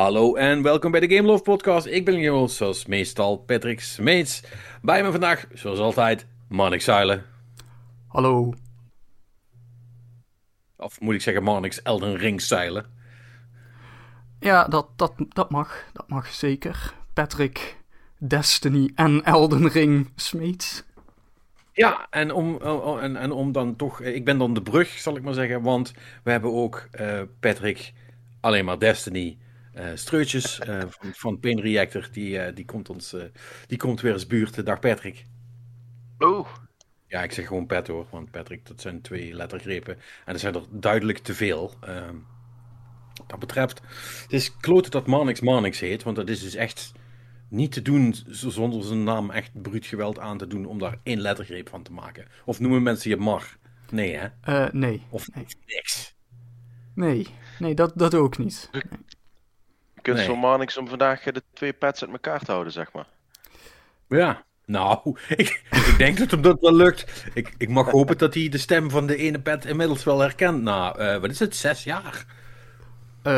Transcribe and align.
Hallo 0.00 0.34
en 0.34 0.62
welkom 0.62 0.90
bij 0.90 1.00
de 1.00 1.14
Game 1.14 1.28
Love 1.28 1.42
Podcast. 1.42 1.86
Ik 1.86 2.04
ben 2.04 2.18
je 2.18 2.30
host, 2.30 2.56
zoals 2.56 2.86
meestal 2.86 3.36
Patrick 3.36 3.80
Smeets. 3.80 4.42
Bij 4.82 5.02
me 5.02 5.10
vandaag, 5.10 5.46
zoals 5.52 5.78
altijd, 5.78 6.26
Marnix 6.48 6.84
Zuilen. 6.84 7.24
Hallo. 8.06 8.54
Of 10.76 11.00
moet 11.00 11.14
ik 11.14 11.20
zeggen 11.20 11.42
Marnix 11.42 11.82
Elden 11.82 12.16
Ring 12.16 12.40
Zeilen. 12.40 12.86
Ja, 14.38 14.64
dat, 14.64 14.88
dat, 14.96 15.12
dat 15.28 15.50
mag. 15.50 15.84
Dat 15.92 16.08
mag 16.08 16.26
zeker. 16.26 16.94
Patrick, 17.14 17.76
Destiny 18.18 18.90
en 18.94 19.24
Elden 19.24 19.68
Ring 19.68 20.10
Smeets. 20.16 20.84
Ja, 21.72 22.06
en 22.10 22.32
om, 22.32 22.60
en, 23.00 23.16
en 23.16 23.32
om 23.32 23.52
dan 23.52 23.76
toch... 23.76 24.00
Ik 24.00 24.24
ben 24.24 24.38
dan 24.38 24.54
de 24.54 24.62
brug, 24.62 24.88
zal 24.88 25.16
ik 25.16 25.22
maar 25.22 25.34
zeggen. 25.34 25.62
Want 25.62 25.92
we 26.22 26.30
hebben 26.30 26.52
ook 26.52 26.88
uh, 27.00 27.20
Patrick 27.40 27.92
alleen 28.40 28.64
maar 28.64 28.78
Destiny... 28.78 29.38
Uh, 29.76 29.84
Streutjes 29.94 30.60
uh, 30.68 30.80
van, 30.88 31.12
van 31.14 31.40
Pain 31.40 31.60
Reactor, 31.60 32.08
die, 32.12 32.46
uh, 32.46 32.54
die, 32.54 32.64
komt 32.64 32.90
ons, 32.90 33.16
die 33.66 33.78
komt 33.78 34.00
weer 34.00 34.12
eens 34.12 34.26
buurt. 34.26 34.66
Dag 34.66 34.80
Patrick. 34.80 35.26
Oh. 36.18 36.48
Ja, 37.06 37.22
ik 37.22 37.32
zeg 37.32 37.46
gewoon 37.46 37.66
Pat 37.66 37.86
hoor, 37.86 38.06
want 38.10 38.30
Patrick, 38.30 38.66
dat 38.66 38.80
zijn 38.80 39.00
twee 39.00 39.34
lettergrepen. 39.34 39.96
En 40.24 40.34
er 40.34 40.38
zijn 40.38 40.54
er 40.54 40.62
duidelijk 40.70 41.18
te 41.18 41.34
veel. 41.34 41.74
Ehm, 41.80 42.14
dat 43.26 43.38
betreft, 43.38 43.80
het 44.22 44.32
is 44.32 44.56
kloten 44.56 44.90
dat 44.90 45.06
Marnix 45.06 45.40
Marnix 45.40 45.80
heet, 45.80 46.02
want 46.02 46.16
dat 46.16 46.28
is 46.28 46.40
dus 46.42 46.54
echt 46.54 46.92
niet 47.48 47.72
te 47.72 47.82
doen 47.82 48.14
zonder 48.28 48.84
zijn 48.84 49.04
naam 49.04 49.30
echt 49.30 49.62
bruut 49.62 49.86
geweld 49.86 50.18
aan 50.18 50.38
te 50.38 50.46
doen 50.46 50.64
om 50.64 50.78
daar 50.78 50.98
één 51.02 51.20
lettergreep 51.20 51.68
van 51.68 51.82
te 51.82 51.92
maken. 51.92 52.26
Of 52.44 52.60
noemen 52.60 52.82
mensen 52.82 53.10
je 53.10 53.16
Mar? 53.16 53.56
Nee 53.90 54.16
hè? 54.16 54.66
nee. 54.72 55.02
Of 55.08 55.34
nee. 55.34 55.46
niks? 55.66 56.14
Nee, 56.94 57.26
nee 57.58 57.74
dat, 57.74 57.92
dat 57.94 58.14
ook 58.14 58.38
niet. 58.38 58.70
Nee. 60.02 60.14
Kunst 60.14 60.28
nee. 60.28 60.30
van 60.30 60.38
Marnix 60.38 60.76
om 60.76 60.88
vandaag 60.88 61.22
de 61.22 61.42
twee 61.52 61.72
pads 61.72 62.02
uit 62.02 62.12
elkaar 62.12 62.40
te 62.40 62.50
houden, 62.50 62.72
zeg 62.72 62.92
maar. 62.92 63.06
Ja, 64.08 64.44
nou, 64.64 65.16
ik, 65.28 65.62
ik 65.70 65.94
denk 65.98 66.18
dat 66.18 66.30
hem 66.30 66.42
dat 66.42 66.60
wel 66.60 66.74
lukt. 66.74 67.24
Ik, 67.34 67.54
ik 67.58 67.68
mag 67.68 67.90
hopen 67.90 68.18
dat 68.18 68.34
hij 68.34 68.48
de 68.48 68.58
stem 68.58 68.90
van 68.90 69.06
de 69.06 69.16
ene 69.16 69.40
pet 69.40 69.64
inmiddels 69.64 70.04
wel 70.04 70.18
herkent 70.18 70.62
na, 70.62 70.98
uh, 70.98 71.20
wat 71.20 71.30
is 71.30 71.38
het, 71.38 71.56
zes 71.56 71.84
jaar? 71.84 72.24
Uh, 73.24 73.32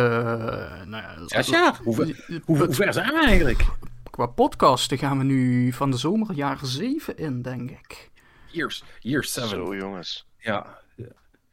nou 0.85 1.03
ja, 1.03 1.15
zes 1.27 1.49
jaar? 1.49 1.79
Hoe, 1.85 1.95
hoe, 1.97 2.15
hoe 2.45 2.75
ver 2.75 2.93
zijn 2.93 3.13
we 3.13 3.25
eigenlijk? 3.25 3.65
Qua 4.11 4.27
podcasten 4.27 4.99
gaan 4.99 5.19
we 5.19 5.25
nu 5.25 5.73
van 5.73 5.91
de 5.91 5.97
zomer 5.97 6.33
jaren 6.35 6.67
zeven 6.67 7.17
in, 7.17 7.43
denk 7.43 7.71
ik. 7.71 8.11
Years, 8.47 8.85
years 9.01 9.33
seven. 9.33 9.49
Zo, 9.49 9.77
jongens. 9.77 10.27
Ja, 10.39 10.79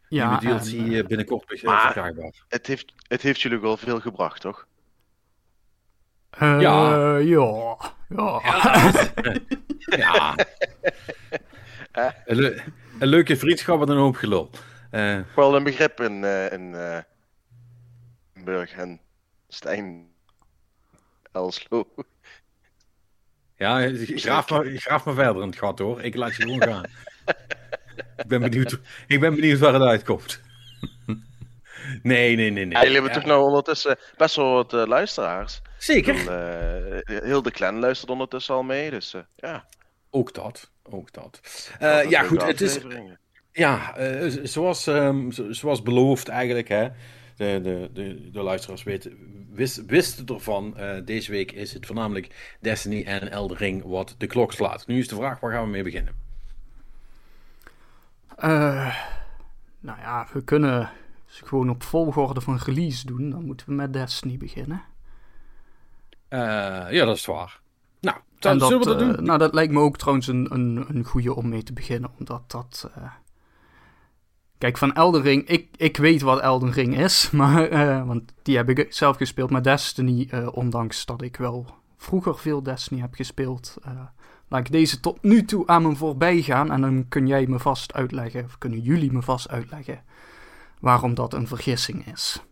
ja 0.07 0.39
Nieuwe 0.39 0.59
DLC 0.59 0.73
en, 0.73 1.07
binnenkort 1.07 1.43
verkrijgbaar. 1.47 2.33
Het 2.47 2.67
heeft, 2.67 2.93
het 3.07 3.21
heeft 3.21 3.41
jullie 3.41 3.59
wel 3.59 3.77
veel 3.77 3.99
gebracht, 3.99 4.41
toch? 4.41 4.67
Uh, 6.37 6.61
ja. 6.61 7.17
Ja. 7.17 7.77
Ja. 8.09 8.41
ja. 9.97 10.35
een, 12.25 12.35
le 12.35 12.61
een, 12.99 13.07
leuke 13.07 13.37
vriendschap 13.37 13.81
en 13.81 13.89
een 13.89 13.97
hoop 13.97 14.15
gelul. 14.15 14.49
Uh, 14.91 15.19
wel 15.35 15.55
een 15.55 15.63
begrip 15.63 16.01
in, 16.01 16.23
uh, 16.23 16.51
in 16.51 16.71
uh, 16.73 16.97
Burg 18.43 18.71
en 18.71 19.01
Stijn 19.47 20.07
Elslo. 21.31 21.87
Ja, 23.55 23.89
graaf 23.95 24.49
maar, 24.49 24.65
graaf 24.65 25.05
maar 25.05 25.13
verder 25.13 25.41
in 25.41 25.47
het 25.47 25.57
gat 25.57 25.79
hoor. 25.79 26.01
Ik 26.01 26.15
laat 26.15 26.35
je 26.35 26.41
gewoon 26.43 26.63
gaan. 26.63 26.83
ik, 28.17 28.27
ben 28.27 28.41
benieuwd, 28.41 28.79
ik 29.07 29.19
ben 29.19 29.35
benieuwd 29.35 29.59
waar 29.59 29.73
het 29.73 29.81
uitkomt. 29.81 30.41
nee, 32.03 32.35
nee, 32.35 32.35
nee. 32.35 32.51
nee. 32.51 32.69
Ja, 32.69 32.79
jullie 32.79 32.93
hebben 32.93 33.11
ja. 33.11 33.17
toch 33.17 33.27
nou 33.27 33.43
ondertussen 33.43 33.97
best 34.17 34.35
wel 34.35 34.53
wat 34.53 34.71
luisteraars. 34.71 35.61
Zeker. 35.79 36.15
Uh, 36.15 37.21
heel 37.23 37.41
de 37.41 37.51
clan 37.51 37.79
luistert 37.79 38.11
ondertussen 38.11 38.55
al 38.55 38.63
mee, 38.63 38.89
dus 38.89 39.13
uh, 39.13 39.21
ja. 39.35 39.65
Ook 40.09 40.33
dat, 40.33 40.71
ook 40.83 41.13
dat. 41.13 41.41
Uh, 41.81 42.09
ja, 42.09 42.23
goed, 42.23 42.43
het 42.43 42.61
is... 42.61 42.79
Ja, 43.51 43.95
zoals, 44.43 44.87
um, 44.87 45.31
zoals 45.49 45.81
beloofd 45.81 46.27
eigenlijk, 46.27 46.67
hè. 46.67 46.87
De, 47.35 47.59
de, 47.63 47.89
de, 47.93 48.31
de 48.31 48.41
luisteraars 48.41 48.83
weten, 48.83 49.17
wist, 49.51 49.85
wisten 49.85 50.25
ervan. 50.25 50.77
deze 51.05 51.31
week 51.31 51.51
is 51.51 51.73
het 51.73 51.85
voornamelijk 51.85 52.55
Destiny 52.59 53.03
en 53.03 53.31
Elden 53.31 53.57
Ring 53.57 53.83
wat 53.83 54.15
de 54.17 54.27
klok 54.27 54.53
slaat. 54.53 54.87
Nu 54.87 54.99
is 54.99 55.07
de 55.07 55.15
vraag, 55.15 55.39
waar 55.39 55.51
gaan 55.51 55.63
we 55.63 55.69
mee 55.69 55.83
beginnen? 55.83 56.13
nou 59.79 59.99
ja, 59.99 60.27
we 60.33 60.43
kunnen 60.43 60.89
gewoon 61.25 61.69
op 61.69 61.83
volgorde 61.83 62.41
van 62.41 62.59
release 62.65 63.05
doen. 63.05 63.29
Dan 63.29 63.45
moeten 63.45 63.67
we 63.67 63.73
met 63.73 63.93
Destiny 63.93 64.37
beginnen. 64.37 64.83
Uh, 66.29 66.39
ja, 66.91 67.05
dat 67.05 67.15
is 67.15 67.25
waar. 67.25 67.59
Nou, 67.99 68.17
dat, 68.39 68.61
zullen 68.61 68.79
we 68.79 68.85
dat 68.85 69.01
uh, 69.01 69.13
doen? 69.15 69.23
Nou, 69.23 69.39
dat 69.39 69.53
lijkt 69.53 69.73
me 69.73 69.79
ook 69.79 69.97
trouwens 69.97 70.27
een, 70.27 70.47
een, 70.53 70.85
een 70.87 71.03
goede 71.03 71.35
om 71.35 71.49
mee 71.49 71.63
te 71.63 71.73
beginnen, 71.73 72.11
omdat 72.19 72.51
dat... 72.51 72.89
Uh... 72.97 73.03
Kijk, 74.57 74.77
van 74.77 74.93
Elden 74.93 75.21
Ring, 75.21 75.47
ik, 75.47 75.67
ik 75.75 75.97
weet 75.97 76.21
wat 76.21 76.39
Elden 76.39 76.71
Ring 76.71 76.97
is, 76.97 77.29
maar, 77.31 78.05
want 78.05 78.33
die 78.41 78.57
heb 78.57 78.69
ik 78.69 78.93
zelf 78.93 79.17
gespeeld 79.17 79.49
met 79.49 79.63
Destiny, 79.63 80.29
ondanks 80.51 81.05
dat 81.05 81.21
ik 81.21 81.37
wel 81.37 81.65
vroeger 81.97 82.37
veel 82.37 82.63
Destiny 82.63 83.01
heb 83.01 83.13
gespeeld. 83.13 83.77
laat 84.47 84.59
ik 84.59 84.71
deze 84.71 84.99
tot 84.99 85.23
nu 85.23 85.45
toe 85.45 85.67
aan 85.67 85.81
me 85.81 85.95
voorbij 85.95 86.41
gaan 86.41 86.71
en 86.71 86.81
dan 86.81 87.05
kun 87.09 87.27
jij 87.27 87.47
me 87.47 87.59
vast 87.59 87.93
uitleggen, 87.93 88.43
of 88.43 88.57
kunnen 88.57 88.79
jullie 88.79 89.11
me 89.11 89.21
vast 89.21 89.49
uitleggen, 89.49 90.03
waarom 90.79 91.13
dat 91.13 91.33
een 91.33 91.47
vergissing 91.47 92.05
is. 92.05 92.43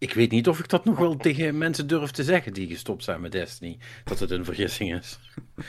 Ik 0.00 0.14
weet 0.14 0.30
niet 0.30 0.48
of 0.48 0.58
ik 0.58 0.68
dat 0.68 0.84
nog 0.84 0.98
wel 0.98 1.16
tegen 1.16 1.58
mensen 1.58 1.86
durf 1.86 2.10
te 2.10 2.24
zeggen 2.24 2.52
die 2.52 2.68
gestopt 2.68 3.04
zijn 3.04 3.20
met 3.20 3.32
Destiny. 3.32 3.78
Dat 4.04 4.18
het 4.18 4.30
een 4.30 4.44
vergissing 4.44 4.94
is. 4.94 5.18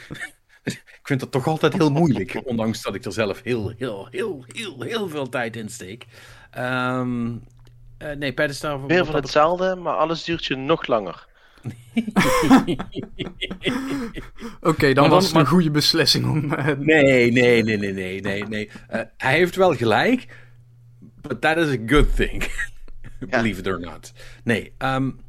ik 0.64 1.00
vind 1.04 1.20
dat 1.20 1.32
toch 1.32 1.48
altijd 1.48 1.74
heel 1.74 1.92
moeilijk. 1.92 2.42
Ondanks 2.44 2.82
dat 2.82 2.96
ik 2.96 3.06
er 3.06 3.12
zelf 3.12 3.42
heel, 3.44 3.74
heel, 3.78 4.08
heel, 4.12 4.46
heel, 4.48 4.82
heel 4.82 5.10
veel 5.10 5.30
tijd 5.30 5.56
in 5.56 5.70
steek. 5.70 6.06
Um, 6.58 7.44
uh, 7.98 8.12
nee, 8.12 8.34
daar... 8.34 8.80
Meer 8.80 9.06
van 9.06 9.16
hetzelfde, 9.16 9.76
maar 9.76 9.96
alles 9.96 10.24
duurt 10.24 10.46
je 10.46 10.56
nog 10.56 10.88
langer. 10.88 11.28
Oké, 12.64 12.84
okay, 14.62 14.94
dan, 14.94 15.04
dan 15.04 15.10
was 15.10 15.24
het 15.24 15.34
maar... 15.34 15.42
een 15.42 15.48
goede 15.48 15.72
beslissing 15.72 16.26
om... 16.30 16.54
Uh... 16.54 16.68
Nee, 16.78 17.32
nee, 17.32 17.64
nee, 17.64 17.78
nee, 17.78 17.94
nee, 17.94 18.22
nee. 18.22 18.44
nee. 18.44 18.70
Uh, 18.94 19.02
hij 19.18 19.34
heeft 19.34 19.56
wel 19.56 19.76
gelijk. 19.76 20.28
But 21.22 21.42
that 21.42 21.58
is 21.58 21.68
a 21.68 21.82
good 21.86 22.16
thing. 22.16 22.70
Believe 23.30 23.60
it 23.60 23.68
or 23.68 23.80
not. 23.80 24.14
Nee, 24.44 24.74
um, 24.78 25.20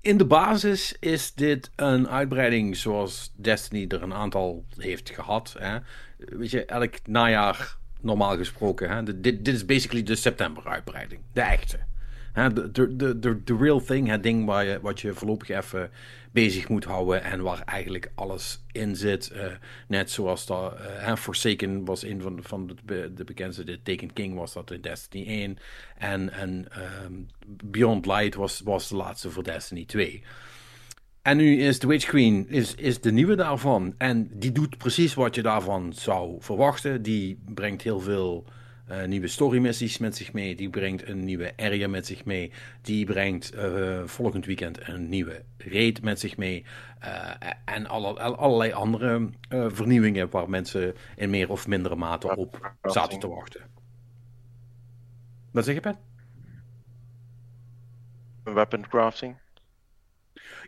in 0.00 0.16
de 0.16 0.24
basis 0.24 0.96
is 1.00 1.34
dit 1.34 1.70
een 1.76 2.08
uitbreiding 2.08 2.76
zoals 2.76 3.32
Destiny 3.36 3.84
er 3.88 4.02
een 4.02 4.14
aantal 4.14 4.64
heeft 4.76 5.10
gehad. 5.10 5.54
Hè? 5.58 5.78
Weet 6.16 6.50
je, 6.50 6.64
elk 6.64 6.94
najaar 7.06 7.76
normaal 8.00 8.36
gesproken. 8.36 8.90
Hè? 8.90 9.20
Dit, 9.20 9.44
dit 9.44 9.54
is 9.54 9.64
basically 9.64 10.02
de 10.02 10.14
september 10.14 10.68
uitbreiding. 10.68 11.20
De 11.32 11.40
echte. 11.40 11.78
De, 12.62 13.40
de 13.44 13.56
real 13.58 13.80
thing, 13.80 14.08
het 14.08 14.22
ding 14.22 14.46
waar 14.46 14.64
je, 14.64 14.80
wat 14.80 15.00
je 15.00 15.14
voorlopig 15.14 15.48
even 15.48 15.90
bezig 16.32 16.68
moet 16.68 16.84
houden 16.84 17.22
en 17.22 17.42
waar 17.42 17.62
eigenlijk 17.64 18.12
alles 18.14 18.64
in 18.72 18.96
zit. 18.96 19.30
Uh, 19.34 19.44
net 19.88 20.10
zoals 20.10 20.46
dat 20.46 20.74
uh, 20.80 21.16
Forsaken 21.16 21.84
was 21.84 22.02
een 22.02 22.20
van, 22.20 22.38
van 22.42 22.76
de, 22.84 23.12
de 23.14 23.24
bekendste, 23.24 23.64
de 23.64 23.96
King 24.12 24.34
was 24.34 24.52
dat 24.52 24.70
in 24.70 24.80
Destiny 24.80 25.26
1. 25.26 25.58
En, 25.98 26.32
en 26.32 26.66
um, 27.04 27.26
Beyond 27.64 28.06
Light 28.06 28.34
was, 28.34 28.60
was 28.60 28.88
de 28.88 28.96
laatste 28.96 29.30
voor 29.30 29.44
Destiny 29.44 29.84
2. 29.84 30.22
En 31.22 31.36
nu 31.36 31.62
is 31.62 31.78
The 31.78 31.86
Witch 31.86 32.06
Queen 32.06 32.48
is, 32.48 32.74
is 32.74 33.00
de 33.00 33.12
nieuwe 33.12 33.34
daarvan. 33.34 33.94
En 33.98 34.30
die 34.32 34.52
doet 34.52 34.78
precies 34.78 35.14
wat 35.14 35.34
je 35.34 35.42
daarvan 35.42 35.92
zou 35.92 36.36
verwachten. 36.38 37.02
Die 37.02 37.42
brengt 37.54 37.82
heel 37.82 38.00
veel 38.00 38.44
uh, 38.90 39.04
nieuwe 39.04 39.28
story 39.28 39.58
missies 39.58 39.98
met 39.98 40.16
zich 40.16 40.32
mee. 40.32 40.56
Die 40.56 40.70
brengt 40.70 41.08
een 41.08 41.24
nieuwe 41.24 41.52
area 41.56 41.88
met 41.88 42.06
zich 42.06 42.24
mee. 42.24 42.52
Die 42.82 43.04
brengt 43.04 43.54
uh, 43.54 44.02
volgend 44.04 44.46
weekend 44.46 44.88
een 44.88 45.08
nieuwe 45.08 45.42
raid 45.56 46.02
met 46.02 46.20
zich 46.20 46.36
mee. 46.36 46.64
Uh, 47.04 47.30
en 47.64 47.86
alle, 47.86 48.20
allerlei 48.20 48.72
andere 48.72 49.28
vernieuwingen 49.48 50.30
waar 50.30 50.50
mensen 50.50 50.94
in 51.16 51.30
meer 51.30 51.50
of 51.50 51.66
mindere 51.66 51.96
mate 51.96 52.36
op 52.36 52.74
zaten 52.82 53.18
te 53.18 53.28
wachten. 53.28 53.60
Wat 55.50 55.64
zeg 55.64 55.74
je, 55.74 55.80
Pen? 55.80 55.98
Weapon 58.44 58.88
crafting. 58.88 59.36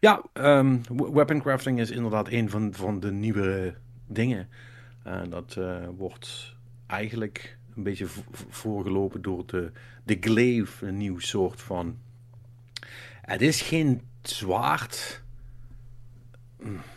Ja, 0.00 0.22
um, 0.32 0.82
weapon 1.12 1.40
crafting 1.40 1.80
is 1.80 1.90
inderdaad 1.90 2.28
een 2.28 2.50
van, 2.50 2.74
van 2.74 3.00
de 3.00 3.12
nieuwe 3.12 3.74
dingen. 4.06 4.48
dat 5.28 5.58
wordt 5.96 6.56
eigenlijk 6.86 7.58
een 7.76 7.82
beetje 7.82 8.06
voorgelopen 8.48 9.22
door 9.22 9.46
de, 9.46 9.72
de 10.04 10.16
glaive, 10.20 10.86
een 10.86 10.96
nieuw 10.96 11.18
soort 11.18 11.60
van. 11.60 11.98
Het 13.20 13.42
is 13.42 13.60
geen 13.62 14.02
zwaard, 14.22 15.22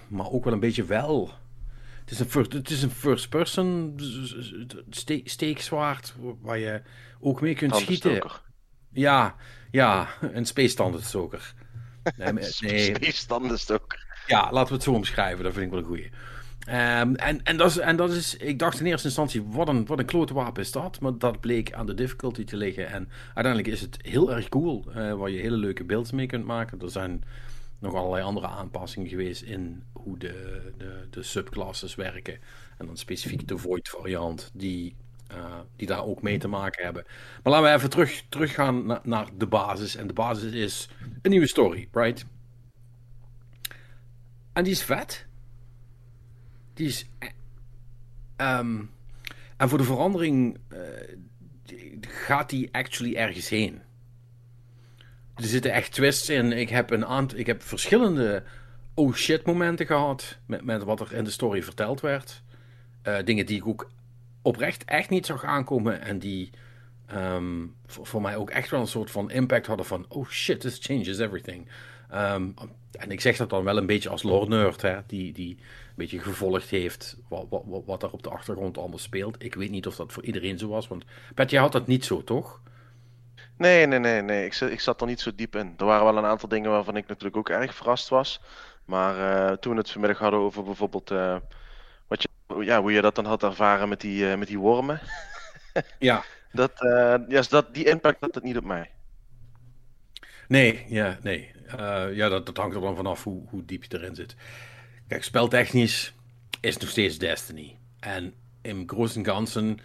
maar 0.08 0.30
ook 0.30 0.44
wel 0.44 0.54
een 0.54 0.60
beetje 0.60 0.84
wel. 0.86 1.32
Het 2.00 2.12
is 2.12 2.20
een 2.20 2.30
first, 2.30 2.54
het 2.54 2.70
is 2.70 2.84
een 2.84 2.90
first 2.90 3.30
person 3.30 3.96
ste 4.90 5.22
steekzwaard 5.24 6.16
waar 6.42 6.58
je 6.58 6.82
ook 7.20 7.42
mee 7.42 7.56
kunt 7.56 7.76
schieten. 7.76 8.12
Ja, 8.92 9.36
ja, 9.72 10.08
een 10.22 10.46
Space 10.46 10.68
Standard 10.68 11.04
Stoker. 11.04 11.54
Nee, 12.18 12.34
nee. 12.34 12.44
Space. 12.44 12.92
Ja, 14.28 14.52
laten 14.52 14.68
we 14.68 14.74
het 14.74 14.84
zo 14.84 14.92
omschrijven. 14.92 15.44
Dat 15.44 15.54
vind 15.54 15.66
ik 15.66 15.72
wel 15.72 15.80
een 15.80 15.86
goeie. 15.86 16.10
Um, 16.68 17.16
en, 17.16 17.44
en, 17.44 17.58
dat 17.58 17.70
is, 17.70 17.78
en 17.78 17.96
dat 17.96 18.12
is, 18.12 18.38
ik 18.38 18.60
dacht 18.60 18.80
in 18.80 18.86
eerste 18.86 19.08
instantie, 19.08 19.44
wat 19.44 19.68
een, 19.68 19.86
wat 19.86 20.00
een 20.00 20.06
klote 20.06 20.34
wapen 20.34 20.62
is 20.62 20.72
dat. 20.72 21.00
Maar 21.00 21.18
dat 21.18 21.40
bleek 21.40 21.74
aan 21.74 21.86
de 21.86 21.94
difficulty 21.94 22.44
te 22.44 22.58
liggen. 22.58 22.88
En 22.88 23.10
uiteindelijk 23.34 23.74
is 23.74 23.82
het 23.82 23.98
heel 24.02 24.34
erg 24.34 24.50
cool, 24.50 24.86
uh, 24.88 25.14
waar 25.14 25.30
je 25.30 25.40
hele 25.40 25.58
leuke 25.58 25.84
beelds 25.84 26.12
mee 26.12 26.26
kunt 26.26 26.46
maken. 26.46 26.82
Er 26.82 26.90
zijn 26.90 27.24
nog 27.80 27.94
allerlei 27.94 28.24
andere 28.24 28.48
aanpassingen 28.48 29.10
geweest 29.10 29.42
in 29.42 29.84
hoe 29.94 30.18
de, 30.18 30.62
de, 30.78 31.08
de 31.10 31.24
subclasses 31.24 31.96
werken. 31.96 32.38
En 32.78 32.86
dan 32.86 32.98
specifiek 32.98 33.48
de 33.48 33.58
Void 33.58 33.90
variant, 33.90 34.52
die, 34.54 34.96
uh, 35.32 35.60
die 35.76 35.88
daar 35.88 36.06
ook 36.06 36.22
mee 36.22 36.38
te 36.38 36.48
maken 36.48 36.84
hebben. 36.84 37.04
Maar 37.44 37.54
laten 37.54 37.70
we 37.70 37.76
even 37.78 37.90
terug, 37.90 38.24
teruggaan 38.30 38.86
na, 38.86 39.02
naar 39.04 39.28
de 39.38 39.48
basis. 39.48 39.96
En 39.96 40.08
de 40.08 40.14
basis 40.14 40.52
is 40.52 40.90
een 41.22 41.32
nieuwe 41.32 41.48
story, 41.48 41.88
right? 41.92 42.26
En 44.54 44.64
die 44.64 44.74
is 44.74 44.84
vet. 44.84 45.26
Um, 48.38 48.90
en 49.58 49.70
voor 49.70 49.78
de 49.78 49.84
verandering 49.84 50.58
uh, 50.70 50.80
gaat 52.02 52.50
die 52.50 52.70
actually 52.72 53.16
ergens 53.16 53.50
heen. 53.50 53.82
Er 55.36 55.44
zitten 55.44 55.72
echt 55.72 55.92
twists 55.92 56.30
in. 56.30 56.52
Ik 56.52 56.70
heb, 56.70 56.92
een 56.92 57.06
aantal, 57.06 57.38
ik 57.38 57.46
heb 57.46 57.64
verschillende 57.64 58.44
oh 58.94 59.14
shit 59.14 59.46
momenten 59.46 59.86
gehad 59.86 60.38
met, 60.46 60.84
wat 60.84 61.00
er 61.00 61.14
in 61.14 61.24
de 61.24 61.30
story 61.30 61.64
verteld 61.64 62.02
werd. 62.02 62.44
Uh, 63.04 63.18
dingen 63.24 63.46
die 63.46 63.58
ik 63.58 63.68
ook 63.68 63.92
oprecht 64.42 64.84
echt 64.86 65.10
niet 65.10 65.26
zag 65.26 65.44
aankomen 65.44 66.02
en 66.02 66.20
die 66.20 66.50
um, 67.14 67.76
voor, 67.86 68.22
mij 68.22 68.36
ook 68.36 68.50
echt 68.50 68.70
wel 68.70 68.80
een 68.80 68.88
soort 68.88 69.12
van 69.12 69.32
impact 69.32 69.68
hadden 69.68 69.86
van 69.86 70.06
oh 70.10 70.30
shit, 70.30 70.60
this 70.60 70.78
changes 70.82 71.20
everything. 71.20 71.68
Um, 72.14 72.54
en 72.92 73.12
ik 73.12 73.22
zeg 73.22 73.38
dat 73.38 73.50
dan 73.50 73.64
wel 73.64 73.78
een 73.78 73.86
beetje 73.86 74.10
als 74.10 74.24
lore 74.24 74.48
nerd, 74.48 74.82
hè, 74.82 74.98
die, 75.08 75.34
die 75.34 75.58
beetje 75.96 76.20
gevolgd 76.20 76.70
heeft 76.70 77.18
wat, 77.30 77.46
wat, 77.50 77.84
wat 77.86 78.04
er 78.04 78.12
op 78.12 78.24
de 78.24 78.30
achtergrond 78.30 78.78
allemaal 78.78 78.98
speelt. 78.98 79.44
Ik 79.44 79.56
weet 79.56 79.70
niet 79.70 79.88
of 79.88 79.96
dat 79.96 80.14
voor 80.14 80.24
iedereen 80.24 80.58
zo 80.58 80.68
was, 80.68 80.88
want 80.88 81.04
Pet, 81.36 81.50
jij 81.50 81.62
had 81.62 81.72
dat 81.72 81.88
niet 81.88 82.06
zo, 82.06 82.24
toch? 82.24 82.62
Nee, 83.58 83.86
nee, 83.86 84.00
nee, 84.00 84.22
nee. 84.22 84.46
Ik, 84.46 84.56
ik 84.56 84.80
zat 84.80 85.02
er 85.02 85.08
niet 85.08 85.20
zo 85.20 85.32
diep 85.36 85.56
in. 85.56 85.74
Er 85.78 85.86
waren 85.86 86.06
wel 86.06 86.18
een 86.18 86.26
aantal 86.26 86.50
dingen 86.50 86.72
waarvan 86.72 86.98
ik 86.98 87.08
natuurlijk 87.08 87.38
ook 87.38 87.50
erg 87.50 87.76
verrast 87.76 88.10
was. 88.10 88.42
Maar 88.86 89.18
uh, 89.18 89.58
toen 89.58 89.72
we 89.72 89.78
het 89.78 89.92
vanmiddag 89.92 90.20
hadden 90.20 90.40
over 90.40 90.64
bijvoorbeeld 90.64 91.12
uh, 91.12 91.38
wat 92.08 92.22
je, 92.22 92.30
ja, 92.64 92.82
hoe 92.82 92.92
je 92.92 93.02
dat 93.02 93.16
dan 93.16 93.26
had 93.26 93.44
ervaren 93.44 93.90
met 93.90 94.02
die, 94.02 94.24
uh, 94.24 94.36
met 94.36 94.48
die 94.48 94.60
wormen. 94.60 95.00
ja. 96.00 96.24
Dat, 96.56 96.72
ja, 97.28 97.42
dat, 97.50 97.74
die 97.74 97.86
impact 97.86 98.18
had 98.20 98.36
het 98.36 98.44
niet 98.44 98.58
op 98.58 98.64
mij. 98.64 98.92
Nee, 100.48 100.86
ja, 100.88 101.18
nee. 101.22 101.52
ja, 102.12 102.30
dat, 102.30 102.46
dat 102.46 102.58
hangt 102.58 102.76
er 102.76 102.82
dan 102.82 102.96
vanaf 102.96 103.24
hoe, 103.24 103.44
hoe 103.50 103.66
diep 103.66 103.84
je 103.84 103.98
erin 103.98 104.16
zit. 104.16 104.36
Kijk, 105.08 105.24
speltechnisch 105.24 106.14
is 106.60 106.74
het 106.74 106.82
nog 106.82 106.92
steeds 106.92 107.18
Destiny. 107.18 107.78
En 108.00 108.34
in 108.62 108.84
groot 108.88 109.16
en 109.16 109.26
ganzen 109.26 109.80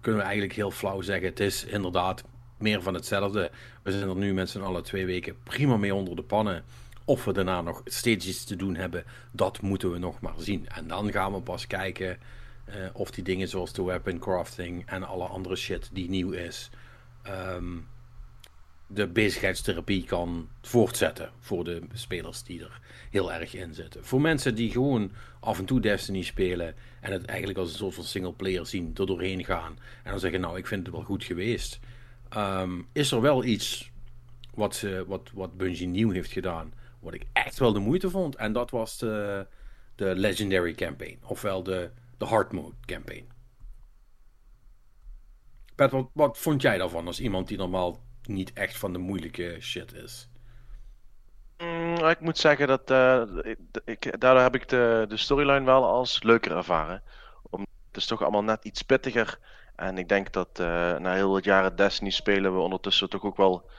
kunnen 0.00 0.20
we 0.20 0.26
eigenlijk 0.26 0.52
heel 0.52 0.70
flauw 0.70 1.00
zeggen: 1.00 1.28
het 1.28 1.40
is 1.40 1.64
inderdaad 1.64 2.24
meer 2.58 2.82
van 2.82 2.94
hetzelfde. 2.94 3.50
We 3.82 3.92
zijn 3.92 4.08
er 4.08 4.16
nu 4.16 4.34
met 4.34 4.50
z'n 4.50 4.60
allen 4.60 4.82
twee 4.82 5.06
weken 5.06 5.36
prima 5.42 5.76
mee 5.76 5.94
onder 5.94 6.16
de 6.16 6.22
pannen. 6.22 6.64
Of 7.04 7.24
we 7.24 7.32
daarna 7.32 7.60
nog 7.60 7.82
steeds 7.84 8.26
iets 8.26 8.44
te 8.44 8.56
doen 8.56 8.74
hebben, 8.74 9.04
dat 9.32 9.60
moeten 9.60 9.92
we 9.92 9.98
nog 9.98 10.20
maar 10.20 10.34
zien. 10.38 10.68
En 10.68 10.86
dan 10.86 11.12
gaan 11.12 11.32
we 11.32 11.40
pas 11.40 11.66
kijken 11.66 12.18
uh, 12.68 12.74
of 12.92 13.10
die 13.10 13.24
dingen 13.24 13.48
zoals 13.48 13.72
de 13.72 13.82
weapon 13.82 14.18
crafting 14.18 14.86
en 14.86 15.02
alle 15.02 15.24
andere 15.24 15.56
shit 15.56 15.90
die 15.92 16.08
nieuw 16.08 16.30
is, 16.30 16.70
um, 17.26 17.88
de 18.94 19.06
bezigheidstherapie 19.06 20.04
kan 20.04 20.48
voortzetten 20.60 21.30
voor 21.40 21.64
de 21.64 21.82
spelers 21.92 22.42
die 22.42 22.60
er 22.60 22.80
heel 23.10 23.32
erg 23.32 23.54
in 23.54 23.74
zitten. 23.74 24.04
Voor 24.04 24.20
mensen 24.20 24.54
die 24.54 24.70
gewoon 24.70 25.12
af 25.40 25.58
en 25.58 25.64
toe 25.64 25.80
Destiny 25.80 26.22
spelen 26.22 26.74
en 27.00 27.12
het 27.12 27.24
eigenlijk 27.24 27.58
als 27.58 27.70
een 27.70 27.78
soort 27.78 27.94
van 27.94 28.04
single 28.04 28.32
player 28.32 28.66
zien, 28.66 28.92
er 28.96 29.06
doorheen 29.06 29.44
gaan 29.44 29.78
en 30.02 30.10
dan 30.10 30.20
zeggen: 30.20 30.40
Nou, 30.40 30.58
ik 30.58 30.66
vind 30.66 30.86
het 30.86 30.94
wel 30.94 31.04
goed 31.04 31.24
geweest. 31.24 31.80
Um, 32.36 32.88
is 32.92 33.12
er 33.12 33.20
wel 33.20 33.44
iets 33.44 33.90
wat, 34.54 34.86
wat, 35.06 35.30
wat 35.34 35.56
Bungie 35.56 35.86
nieuw 35.86 36.10
heeft 36.10 36.32
gedaan, 36.32 36.72
wat 37.00 37.14
ik 37.14 37.24
echt 37.32 37.58
wel 37.58 37.72
de 37.72 37.78
moeite 37.78 38.10
vond. 38.10 38.36
En 38.36 38.52
dat 38.52 38.70
was 38.70 38.98
de, 38.98 39.46
de 39.94 40.14
Legendary 40.16 40.74
Campaign, 40.74 41.18
ofwel 41.22 41.62
de, 41.62 41.90
de 42.18 42.24
Hard 42.24 42.52
Mode 42.52 42.74
Campaign. 42.86 43.30
Pet, 45.74 45.90
wat, 45.90 46.08
wat 46.12 46.38
vond 46.38 46.62
jij 46.62 46.78
daarvan 46.78 47.06
als 47.06 47.20
iemand 47.20 47.48
die 47.48 47.58
normaal 47.58 48.00
niet 48.26 48.52
echt 48.52 48.78
van 48.78 48.92
de 48.92 48.98
moeilijke 48.98 49.56
shit 49.60 49.94
is? 49.94 50.28
Mm, 51.58 52.04
ik 52.04 52.20
moet 52.20 52.38
zeggen 52.38 52.66
dat 52.66 52.90
uh, 52.90 53.22
ik, 53.84 54.20
daardoor 54.20 54.42
heb 54.42 54.54
ik 54.54 54.68
de, 54.68 55.04
de 55.08 55.16
storyline 55.16 55.64
wel 55.64 55.84
als 55.84 56.22
leuker 56.22 56.56
ervaren. 56.56 57.02
Om, 57.50 57.60
het 57.60 57.96
is 57.96 58.06
toch 58.06 58.22
allemaal 58.22 58.44
net 58.44 58.64
iets 58.64 58.82
pittiger. 58.82 59.38
En 59.76 59.98
ik 59.98 60.08
denk 60.08 60.32
dat 60.32 60.48
uh, 60.60 60.66
na 60.96 61.14
heel 61.14 61.30
wat 61.30 61.44
jaren 61.44 61.76
Destiny 61.76 62.10
spelen 62.10 62.54
we 62.54 62.60
ondertussen 62.60 63.08
toch 63.08 63.22
ook 63.24 63.36
wel. 63.36 63.70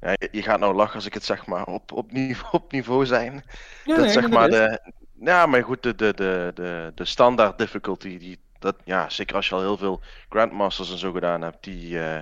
Ja, 0.00 0.16
je 0.30 0.42
gaat 0.42 0.60
nou 0.60 0.74
lachen 0.74 0.94
als 0.94 1.06
ik 1.06 1.14
het 1.14 1.24
zeg 1.24 1.46
maar 1.46 1.64
op, 1.64 1.92
op, 1.92 2.12
niveau, 2.12 2.52
op 2.62 2.72
niveau 2.72 3.06
zijn. 3.06 3.44
Ja, 3.84 3.96
dat 3.96 4.10
zeg 4.10 4.28
maar 4.28 4.48
de. 4.48 4.92
Ja, 5.20 5.46
maar 5.46 5.64
goed, 5.64 5.82
de, 5.82 5.94
de, 5.94 6.14
de, 6.14 6.50
de, 6.54 6.92
de 6.94 7.04
standaard 7.04 7.58
difficulty, 7.58 8.18
die, 8.18 8.38
dat, 8.58 8.76
ja, 8.84 9.08
zeker 9.08 9.36
als 9.36 9.48
je 9.48 9.54
al 9.54 9.60
heel 9.60 9.76
veel 9.76 10.00
Grandmasters 10.28 10.90
en 10.90 10.98
zo 10.98 11.12
gedaan 11.12 11.42
hebt, 11.42 11.64
die 11.64 11.90
uh, 11.90 12.18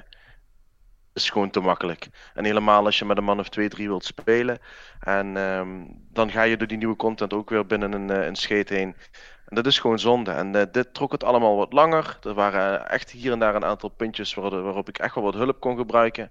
is 1.16 1.30
gewoon 1.30 1.50
te 1.50 1.60
makkelijk. 1.60 2.08
En 2.34 2.44
helemaal 2.44 2.84
als 2.84 2.98
je 2.98 3.04
met 3.04 3.16
een 3.16 3.24
man 3.24 3.38
of 3.38 3.48
2, 3.48 3.68
3 3.68 3.88
wilt 3.88 4.04
spelen. 4.04 4.58
En 5.00 5.36
um, 5.36 6.04
dan 6.12 6.30
ga 6.30 6.42
je 6.42 6.56
door 6.56 6.66
die 6.66 6.78
nieuwe 6.78 6.96
content 6.96 7.32
ook 7.32 7.50
weer 7.50 7.66
binnen 7.66 7.92
een, 7.92 8.10
uh, 8.10 8.26
een 8.26 8.36
scheet 8.36 8.68
heen. 8.68 8.96
En 9.46 9.56
dat 9.56 9.66
is 9.66 9.78
gewoon 9.78 9.98
zonde. 9.98 10.30
En 10.30 10.56
uh, 10.56 10.62
dit 10.72 10.94
trok 10.94 11.12
het 11.12 11.24
allemaal 11.24 11.56
wat 11.56 11.72
langer. 11.72 12.18
Er 12.22 12.34
waren 12.34 12.88
echt 12.88 13.10
hier 13.10 13.32
en 13.32 13.38
daar 13.38 13.54
een 13.54 13.64
aantal 13.64 13.88
puntjes 13.88 14.34
waar, 14.34 14.62
waarop 14.62 14.88
ik 14.88 14.98
echt 14.98 15.14
wel 15.14 15.24
wat 15.24 15.34
hulp 15.34 15.60
kon 15.60 15.76
gebruiken. 15.76 16.30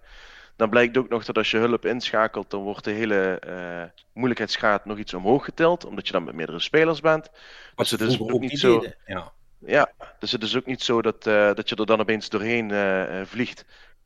Dan 0.56 0.70
blijkt 0.70 0.98
ook 0.98 1.10
nog 1.10 1.26
dat 1.26 1.38
als 1.38 1.52
je 1.52 1.58
hulp 1.58 1.86
inschakelt, 1.86 2.50
dan 2.50 2.62
wordt 2.62 2.84
de 2.84 2.92
hele 2.92 3.42
uh, 3.48 3.84
moeilijkheidsgraad 4.14 4.86
nog 4.86 4.98
iets 4.98 5.14
omhoog 5.14 5.46
getild, 5.46 5.86
omdat 5.86 6.08
je 6.08 6.14
dan 6.14 6.24
met 6.24 6.36
meerdere 6.36 6.60
spelers 6.60 7.00
bent. 7.00 7.30
Dus 7.76 7.92
het 7.92 8.02
is 8.02 8.20
ook 8.20 8.40
niet 8.40 8.60
zo. 8.60 8.86
Ja. 9.06 9.31
ja, 9.60 9.92
dus 10.20 10.31
het 10.31 10.44
is 10.44 10.56
ook 10.56 10.66
niet 10.66 10.81
zo 10.81 11.02
dat, 11.02 11.28
uh, 11.28 11.54
dat 11.54 11.70
je 11.70 11.76
er 11.76 11.86
dan 11.86 12.00
opeens 12.00 12.30
doorheen 12.30 12.70
uh, 12.70 13.22
vliegt 13.24 13.66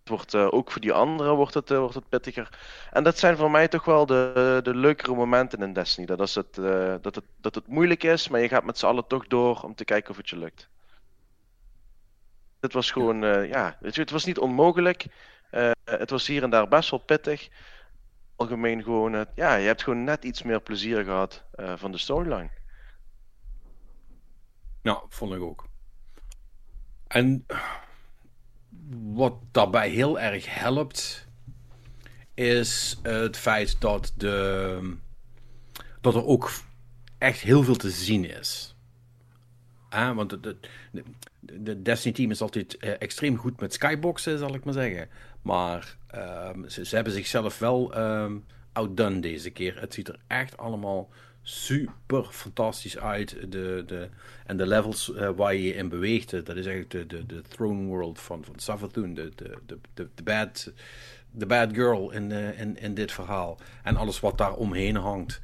wordt 0.09 0.33
uh, 0.33 0.47
ook 0.53 0.71
voor 0.71 0.81
die 0.81 0.93
anderen 0.93 1.35
wordt 1.35 1.53
het, 1.53 1.71
uh, 1.71 1.77
wordt 1.77 1.95
het 1.95 2.09
pittiger. 2.09 2.59
En 2.91 3.03
dat 3.03 3.17
zijn 3.17 3.37
voor 3.37 3.51
mij 3.51 3.67
toch 3.67 3.85
wel 3.85 4.05
de, 4.05 4.59
de 4.63 4.75
leukere 4.75 5.15
momenten 5.15 5.61
in 5.61 5.73
Destiny. 5.73 6.05
Dat, 6.05 6.21
is 6.21 6.35
het, 6.35 6.57
uh, 6.57 6.95
dat, 7.01 7.15
het, 7.15 7.25
dat 7.37 7.55
het 7.55 7.67
moeilijk 7.67 8.03
is, 8.03 8.27
maar 8.27 8.39
je 8.39 8.47
gaat 8.47 8.63
met 8.63 8.77
z'n 8.77 8.85
allen 8.85 9.07
toch 9.07 9.27
door 9.27 9.61
om 9.61 9.75
te 9.75 9.85
kijken 9.85 10.11
of 10.11 10.17
het 10.17 10.29
je 10.29 10.37
lukt. 10.37 10.69
Het 12.59 12.73
was 12.73 12.91
gewoon, 12.91 13.47
ja, 13.47 13.77
het 13.81 14.11
was 14.11 14.25
niet 14.25 14.37
onmogelijk. 14.39 15.05
het 15.83 16.09
was 16.09 16.27
hier 16.27 16.43
en 16.43 16.49
daar 16.49 16.67
best 16.67 16.89
wel 16.89 16.99
pittig. 16.99 17.49
Algemeen 18.35 18.83
gewoon, 18.83 19.25
ja, 19.35 19.55
je 19.55 19.67
hebt 19.67 19.83
gewoon 19.83 20.03
net 20.03 20.23
iets 20.23 20.43
meer 20.43 20.61
plezier 20.61 21.03
gehad 21.03 21.43
van 21.75 21.91
de 21.91 21.97
storyline. 21.97 22.49
Nou, 24.81 25.05
vond 25.09 25.33
ik 25.33 25.41
ook. 25.41 25.67
En 27.07 27.45
wat 29.13 29.33
daarbij 29.51 29.89
heel 29.89 30.19
erg 30.19 30.59
helpt, 30.59 31.27
is 32.33 32.99
het 33.03 33.37
feit 33.37 33.81
dat, 33.81 34.13
de, 34.17 34.95
dat 36.01 36.15
er 36.15 36.25
ook 36.25 36.51
echt 37.17 37.39
heel 37.39 37.63
veel 37.63 37.75
te 37.75 37.89
zien 37.89 38.25
is. 38.25 38.75
Want 39.89 40.29
de, 40.29 40.39
de, 40.39 41.03
de, 41.39 41.81
Destiny 41.81 42.13
team 42.13 42.31
is 42.31 42.41
altijd 42.41 42.77
eh, 42.77 42.91
extreem 42.99 43.37
goed 43.37 43.59
met 43.59 43.73
skyboxen, 43.73 44.37
zal 44.37 44.53
ik 44.53 44.63
maar 44.63 44.73
zeggen. 44.73 45.09
Maar 45.41 45.97
um, 46.15 46.69
ze, 46.69 46.95
hebben 46.95 47.13
zichzelf 47.13 47.59
wel 47.59 47.97
um, 47.97 48.45
outdone 48.73 49.19
deze 49.19 49.49
keer. 49.49 49.79
Het 49.79 49.93
ziet 49.93 50.07
er 50.07 50.19
echt 50.27 50.57
allemaal 50.57 51.09
super 51.49 52.23
fantastisch 52.23 52.97
uit. 52.97 53.51
De, 53.51 53.83
de, 53.85 54.09
en 54.45 54.57
de 54.57 54.67
levels 54.67 55.09
uh, 55.09 55.29
waar 55.29 55.55
je 55.55 55.73
in 55.73 55.89
beweegt, 55.89 56.31
dat 56.31 56.55
is 56.55 56.65
eigenlijk 56.65 56.89
de, 56.89 57.05
de, 57.07 57.25
de 57.25 57.41
throne 57.41 57.85
world 57.85 58.19
van, 58.19 58.43
van 58.43 58.59
Savathun. 58.59 59.13
De, 59.13 59.31
de, 59.35 59.57
de, 59.65 60.07
de, 60.15 60.23
bad, 60.23 60.71
de 61.31 61.45
bad 61.45 61.73
girl 61.73 62.11
in, 62.11 62.29
uh, 62.29 62.59
in, 62.59 62.77
in 62.77 62.93
dit 62.93 63.11
verhaal. 63.11 63.57
En 63.83 63.95
alles 63.95 64.19
wat 64.19 64.37
daar 64.37 64.53
omheen 64.53 64.95
hangt, 64.95 65.41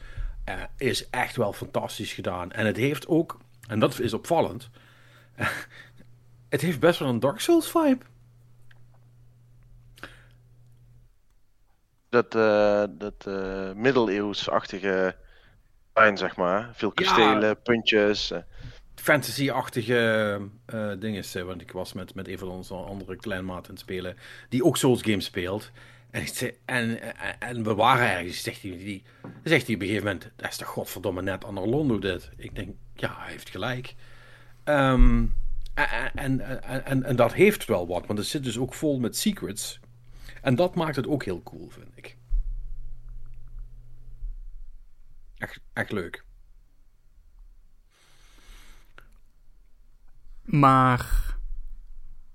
is 0.78 1.10
echt 1.10 1.36
wel 1.36 1.54
fantastisch 1.54 2.14
gedaan. 2.14 2.52
En 2.52 2.66
het 2.66 2.78
heeft 2.78 3.08
ook, 3.08 3.40
en 3.68 3.80
dat 3.80 4.00
is 4.00 4.14
opvallend, 4.14 4.70
het 6.50 6.62
heeft 6.62 6.80
best 6.80 7.00
wel 7.00 7.10
een 7.10 7.20
Dark 7.20 7.40
Souls 7.40 7.72
vibe. 7.72 8.04
Dat, 12.10 12.32
dat 13.00 13.26
middeleeuwsachtige 13.76 15.16
zeg 15.96 16.36
maar. 16.36 16.70
Veel 16.74 16.92
kastelen, 16.92 17.62
puntjes. 17.62 18.32
Eh. 18.32 18.40
fantasy-achtige 18.96 20.40
uh, 20.74 20.92
dingen. 21.00 21.46
Want 21.46 21.62
ik 21.62 21.72
was 21.72 21.94
met, 21.94 22.16
met 22.16 22.28
een 22.28 22.38
van 22.38 22.48
onze 22.48 22.74
andere 22.74 23.16
kleinmaten 23.16 23.66
aan 23.66 23.72
het 23.72 23.80
spelen, 23.80 24.18
die 24.50 24.64
ook 24.64 24.78
Souls 24.78 25.02
games 25.02 25.26
speelt. 25.26 25.72
En, 26.12 26.22
ik 26.22 26.60
en, 26.66 27.02
en, 27.02 27.40
en, 27.40 27.64
we 27.64 27.76
waren 27.76 28.10
ergens, 28.12 28.44
zegt 28.44 28.62
hij, 28.62 28.72
die, 28.72 29.04
zegt 29.44 29.66
hij 29.66 29.76
op 29.76 29.82
een 29.82 29.88
gegeven 29.88 30.08
moment, 30.08 30.32
dat 30.36 30.50
is 30.50 30.58
toch 30.58 30.68
godverdomme 30.68 31.22
net 31.22 31.46
aan 31.46 31.70
Londo 31.70 32.00
dit. 32.00 32.32
Ik 32.38 32.56
denk, 32.56 32.76
ja, 32.94 33.16
hij 33.18 33.32
heeft 33.32 33.50
gelijk. 33.50 33.96
Um, 34.66 35.36
en, 36.14 36.62
en, 36.86 37.04
en, 37.04 37.16
dat 37.16 37.34
heeft 37.34 37.66
wel 37.66 37.88
wat, 37.88 38.06
want 38.06 38.20
het 38.20 38.28
zit 38.28 38.44
dus 38.44 38.58
ook 38.58 38.74
vol 38.74 39.00
met 39.00 39.18
secrets. 39.18 39.80
En 40.42 40.56
dat 40.56 40.76
maakt 40.76 40.96
het 40.96 41.08
ook 41.08 41.24
heel 41.24 41.44
cool, 41.44 41.70
vind 41.70 41.88
ik. 41.96 42.15
Echt, 45.46 45.60
echt 45.74 45.92
leuk. 45.92 46.24
Maar 50.44 51.36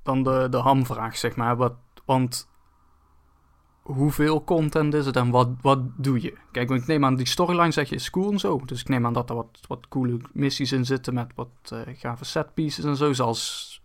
dan 0.02 0.22
de, 0.22 0.46
de 0.50 0.56
hamvraag, 0.56 1.16
zeg 1.16 1.36
maar. 1.36 1.56
Wat, 1.56 1.74
want 2.04 2.48
hoeveel 3.82 4.44
content 4.44 4.94
is 4.94 5.06
het 5.06 5.16
en 5.16 5.30
wat, 5.30 5.48
wat 5.60 5.78
doe 5.96 6.20
je? 6.20 6.38
Kijk, 6.52 6.70
ik 6.70 6.86
neem 6.86 7.04
aan, 7.04 7.16
die 7.16 7.26
storyline 7.26 7.70
zeg 7.70 7.88
je 7.88 7.94
is 7.94 8.10
cool 8.10 8.32
en 8.32 8.38
zo. 8.38 8.64
Dus 8.64 8.80
ik 8.80 8.88
neem 8.88 9.06
aan 9.06 9.12
dat 9.12 9.30
er 9.30 9.36
wat, 9.36 9.60
wat 9.66 9.88
coole 9.88 10.20
missies 10.32 10.72
in 10.72 10.84
zitten 10.84 11.14
met 11.14 11.32
wat 11.34 11.70
uh, 11.72 11.80
gave 11.86 12.24
setpieces 12.24 12.84
en 12.84 12.96
zo. 12.96 13.12
Zoals 13.12 13.80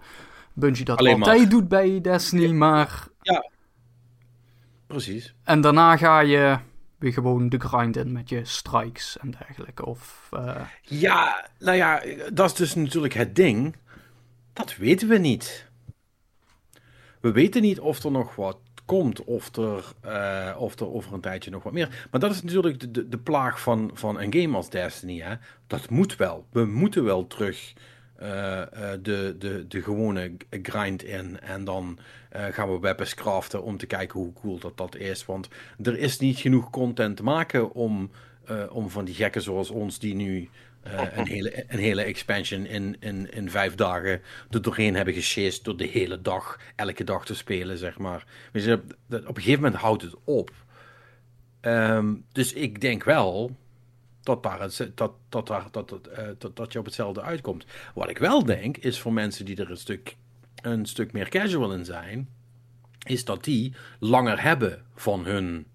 Bungie 0.53 0.85
dat 0.85 0.97
Alleen 0.97 1.23
altijd 1.23 1.49
doet 1.49 1.67
bij 1.67 2.01
Destiny, 2.01 2.51
maar... 2.51 3.07
Ja, 3.21 3.49
precies. 4.87 5.35
En 5.43 5.61
daarna 5.61 5.97
ga 5.97 6.19
je 6.19 6.59
gewoon 7.13 7.49
de 7.49 7.59
grind 7.59 7.97
in 7.97 8.11
met 8.11 8.29
je 8.29 8.45
strikes 8.45 9.17
en 9.17 9.31
dergelijke. 9.39 9.85
Of, 9.85 10.29
uh... 10.33 10.61
Ja, 10.81 11.49
nou 11.59 11.77
ja, 11.77 12.03
dat 12.33 12.49
is 12.49 12.55
dus 12.55 12.75
natuurlijk 12.75 13.13
het 13.13 13.35
ding. 13.35 13.75
Dat 14.53 14.75
weten 14.75 15.07
we 15.07 15.17
niet. 15.17 15.67
We 17.19 17.31
weten 17.31 17.61
niet 17.61 17.79
of 17.79 18.03
er 18.03 18.11
nog 18.11 18.35
wat 18.35 18.57
komt 18.85 19.23
of 19.23 19.55
er, 19.55 19.83
uh, 20.05 20.55
of 20.57 20.79
er 20.79 20.93
over 20.93 21.13
een 21.13 21.21
tijdje 21.21 21.51
nog 21.51 21.63
wat 21.63 21.73
meer. 21.73 22.07
Maar 22.11 22.19
dat 22.19 22.31
is 22.31 22.43
natuurlijk 22.43 22.79
de, 22.79 22.91
de, 22.91 23.09
de, 23.09 23.17
plaag 23.17 23.61
van, 23.61 23.91
van 23.93 24.19
een 24.19 24.33
game 24.33 24.55
als 24.55 24.69
Destiny. 24.69 25.19
Hè? 25.19 25.35
Dat 25.67 25.89
moet 25.89 26.15
wel. 26.15 26.45
We 26.51 26.65
moeten 26.65 27.03
wel 27.03 27.27
terug 27.27 27.73
de, 28.17 29.35
de, 29.37 29.65
de 29.67 29.81
gewone 29.81 30.31
grind 30.61 31.03
in. 31.03 31.39
En 31.39 31.63
dan 31.63 31.99
gaan 32.29 32.71
we 32.71 32.79
weapons 32.79 33.13
craften 33.13 33.63
om 33.63 33.77
te 33.77 33.85
kijken 33.85 34.19
hoe 34.19 34.33
cool 34.33 34.59
dat, 34.59 34.77
dat 34.77 34.95
is. 34.95 35.25
Want 35.25 35.47
er 35.83 35.97
is 35.97 36.19
niet 36.19 36.37
genoeg 36.37 36.69
content 36.69 37.17
te 37.17 37.23
maken 37.23 37.73
om, 37.73 38.11
om 38.69 38.89
van 38.89 39.05
die 39.05 39.15
gekken 39.15 39.41
zoals 39.41 39.69
ons 39.69 39.99
die 39.99 40.15
nu 40.15 40.49
een, 40.85 41.27
hele, 41.27 41.63
een 41.67 41.79
hele 41.79 42.01
expansion 42.03 42.65
in, 42.65 42.97
in, 42.99 43.31
in 43.31 43.49
vijf 43.49 43.75
dagen 43.75 44.21
er 44.49 44.61
doorheen 44.61 44.95
hebben 44.95 45.13
gesjeest 45.13 45.63
door 45.63 45.77
de 45.77 45.87
hele 45.87 46.21
dag, 46.21 46.59
elke 46.75 47.03
dag 47.03 47.25
te 47.25 47.35
spelen, 47.35 47.77
zeg 47.77 47.97
maar. 47.97 48.25
Weet 48.51 48.73
op 49.09 49.27
een 49.27 49.35
gegeven 49.35 49.61
moment 49.63 49.81
houdt 49.81 50.01
het 50.01 50.15
op. 50.23 50.51
Um, 51.61 52.25
dus 52.31 52.53
ik 52.53 52.81
denk 52.81 53.03
wel 53.03 53.55
dat, 54.25 54.43
dat, 54.95 55.13
dat, 55.29 55.47
dat, 55.71 55.99
uh, 56.17 56.27
dat, 56.37 56.55
dat 56.55 56.73
je 56.73 56.79
op 56.79 56.85
hetzelfde 56.85 57.21
uitkomt. 57.21 57.65
Wat 57.93 58.09
ik 58.09 58.17
wel 58.17 58.45
denk, 58.45 58.77
is 58.77 58.99
voor 58.99 59.13
mensen 59.13 59.45
die 59.45 59.55
er 59.55 59.69
een 59.69 59.77
stuk, 59.77 60.15
een 60.61 60.85
stuk 60.85 61.11
meer 61.11 61.29
casual 61.29 61.73
in 61.73 61.85
zijn, 61.85 62.29
is 63.03 63.25
dat 63.25 63.43
die 63.43 63.73
langer 63.99 64.41
hebben 64.41 64.85
van 64.95 65.25
hun 65.25 65.65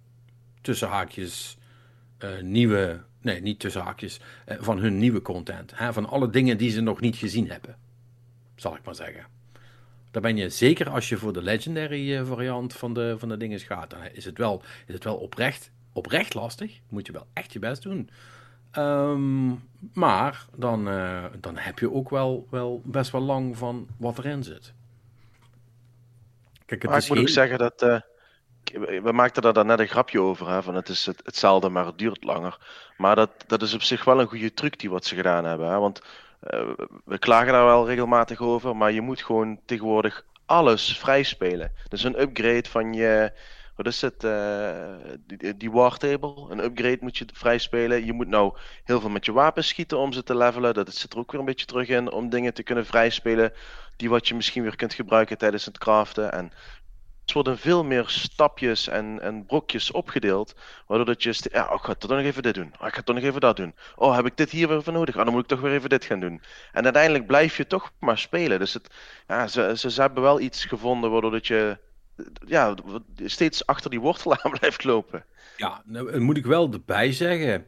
tussen 0.61 0.89
haakjes 0.89 1.59
uh, 2.19 2.41
nieuwe 2.41 3.01
nee, 3.21 3.41
niet 3.41 3.59
tussen 3.59 3.83
haakjes, 3.83 4.21
eh, 4.45 4.57
van 4.61 4.79
hun 4.79 4.99
nieuwe 4.99 5.23
content. 5.23 5.73
Hè, 5.75 5.93
van 5.93 6.07
alle 6.07 6.31
dingen 6.31 6.59
die 6.59 6.71
ze 6.71 6.81
nog 6.81 7.01
niet 7.01 7.17
gezien 7.17 7.51
hebben, 7.51 7.77
zal 8.57 8.77
ik 8.77 8.85
maar 8.85 8.95
zeggen. 8.95 9.27
Daar 10.11 10.23
ben 10.23 10.37
je 10.37 10.49
zeker 10.49 10.91
als 10.91 11.09
je 11.09 11.17
voor 11.17 11.33
de 11.33 11.43
legendary 11.43 12.17
eh, 12.17 12.27
variant 12.27 12.73
van 12.73 12.95
de, 12.95 13.15
van 13.19 13.29
de 13.29 13.37
dingen 13.37 13.61
gaat. 13.61 13.91
Dan 13.91 14.05
is 14.13 14.25
het 14.25 14.39
wel, 14.39 14.63
is 14.87 14.95
het 14.95 15.05
wel 15.05 15.17
oprecht, 15.17 15.71
oprecht 15.93 16.35
lastig. 16.35 16.81
Moet 16.89 17.07
je 17.07 17.13
wel 17.13 17.27
echt 17.33 17.53
je 17.53 17.59
best 17.59 17.83
doen. 17.83 18.11
Um, 18.79 19.69
maar 19.93 20.47
dan, 20.57 20.89
uh, 20.89 21.25
dan 21.41 21.57
heb 21.57 21.79
je 21.79 21.93
ook 21.93 22.11
wel, 22.11 22.47
wel 22.51 22.83
best 22.85 23.11
wel 23.11 23.21
lang 23.21 23.57
van 23.57 23.87
wat 23.97 24.19
erin 24.19 24.43
zit. 24.43 24.73
Kijk, 26.67 26.83
het 26.83 26.91
maar 26.91 26.99
is 26.99 27.05
ik 27.05 27.11
moet 27.11 27.19
heel... 27.19 27.27
ook 27.27 27.35
zeggen 27.35 27.59
dat. 27.59 27.83
Uh, 27.83 28.01
we 29.03 29.13
maakten 29.13 29.55
daar 29.55 29.65
net 29.65 29.81
een 29.81 29.89
grapje 29.89 30.21
over. 30.21 30.49
Hè, 30.49 30.63
van 30.63 30.75
het 30.75 30.89
is 30.89 31.07
het, 31.07 31.21
hetzelfde, 31.25 31.69
maar 31.69 31.87
het 31.87 31.99
duurt 31.99 32.25
langer. 32.25 32.59
Maar 32.97 33.17
dat, 33.17 33.31
dat 33.47 33.63
is 33.63 33.75
op 33.75 33.83
zich 33.83 34.05
wel 34.05 34.21
een 34.21 34.29
goede 34.29 34.55
truc 34.55 34.79
die 34.79 34.91
wat 34.91 35.05
ze 35.05 35.15
gedaan 35.15 35.45
hebben. 35.45 35.69
Hè? 35.69 35.79
Want 35.79 36.03
uh, 36.51 36.61
we 37.05 37.19
klagen 37.19 37.53
daar 37.53 37.65
wel 37.65 37.87
regelmatig 37.87 38.41
over. 38.41 38.77
Maar 38.77 38.93
je 38.93 39.01
moet 39.01 39.23
gewoon 39.23 39.61
tegenwoordig 39.65 40.25
alles 40.47 40.99
vrij 40.99 41.23
spelen. 41.23 41.73
Dus 41.89 42.05
een 42.05 42.21
upgrade 42.21 42.69
van 42.69 42.93
je. 42.93 43.33
Wat 43.81 43.93
is 43.93 44.01
het? 44.01 44.25
Uh, 44.25 44.95
die, 45.27 45.57
die 45.57 45.71
war 45.71 45.97
table. 45.97 46.47
Een 46.49 46.65
upgrade 46.65 46.99
moet 47.01 47.19
je 47.19 47.25
vrij 47.33 47.59
spelen. 47.59 48.05
Je 48.05 48.13
moet 48.13 48.29
nou 48.29 48.57
heel 48.85 49.01
veel 49.01 49.11
met 49.11 49.25
je 49.25 49.33
wapens 49.33 49.69
schieten 49.69 49.99
om 49.99 50.13
ze 50.13 50.23
te 50.23 50.37
levelen. 50.37 50.75
Dat 50.75 50.95
zit 50.95 51.13
er 51.13 51.19
ook 51.19 51.31
weer 51.31 51.41
een 51.41 51.47
beetje 51.47 51.67
terug 51.67 51.89
in. 51.89 52.13
Om 52.13 52.29
dingen 52.29 52.55
te 52.55 52.63
kunnen 52.63 52.87
vrijspelen. 52.87 53.53
Die 53.97 54.11
wat 54.11 54.29
je 54.29 54.35
misschien 54.35 54.63
weer 54.63 54.77
kunt 54.77 54.95
gebruiken 54.95 55.39
tijdens 55.39 55.65
het 55.65 55.79
craften. 55.79 56.33
En 56.33 56.53
worden 57.33 57.59
veel 57.59 57.85
meer 57.85 58.05
stapjes 58.09 58.89
en, 58.89 59.21
en 59.21 59.47
brokjes 59.47 59.91
opgedeeld. 59.91 60.55
Waardoor 60.87 61.07
dat 61.07 61.23
je, 61.23 61.49
ja, 61.53 61.67
oh, 61.69 61.75
ik 61.75 61.83
ga 61.85 61.95
toch 61.95 62.11
nog 62.11 62.21
even 62.21 62.43
dit 62.43 62.55
doen. 62.55 62.75
Oh, 62.81 62.87
ik 62.87 62.95
ga 62.95 63.03
toch 63.03 63.15
nog 63.15 63.25
even 63.25 63.41
dat 63.41 63.57
doen. 63.57 63.75
Oh, 63.97 64.15
heb 64.15 64.27
ik 64.27 64.37
dit 64.37 64.51
hier 64.51 64.69
weer 64.69 64.83
voor 64.83 64.93
nodig? 64.93 65.17
Oh, 65.17 65.25
dan 65.25 65.33
moet 65.33 65.43
ik 65.43 65.49
toch 65.49 65.61
weer 65.61 65.73
even 65.73 65.89
dit 65.89 66.05
gaan 66.05 66.21
doen. 66.21 66.43
En 66.73 66.85
uiteindelijk 66.85 67.27
blijf 67.27 67.57
je 67.57 67.67
toch 67.67 67.93
maar 67.99 68.19
spelen. 68.19 68.59
Dus 68.59 68.75
het, 68.75 68.95
ja, 69.27 69.47
ze, 69.47 69.73
ze, 69.77 69.91
ze 69.91 70.01
hebben 70.01 70.23
wel 70.23 70.41
iets 70.41 70.65
gevonden 70.65 71.11
waardoor 71.11 71.31
dat 71.31 71.47
je 71.47 71.79
ja, 72.47 72.75
steeds 73.25 73.67
achter 73.67 73.91
die 73.91 74.01
wortel 74.01 74.37
aan 74.37 74.51
blijft 74.59 74.85
lopen. 74.85 75.25
Ja, 75.57 75.83
nou, 75.85 76.21
moet 76.21 76.37
ik 76.37 76.47
wel 76.47 76.73
erbij 76.73 77.13
zeggen. 77.13 77.67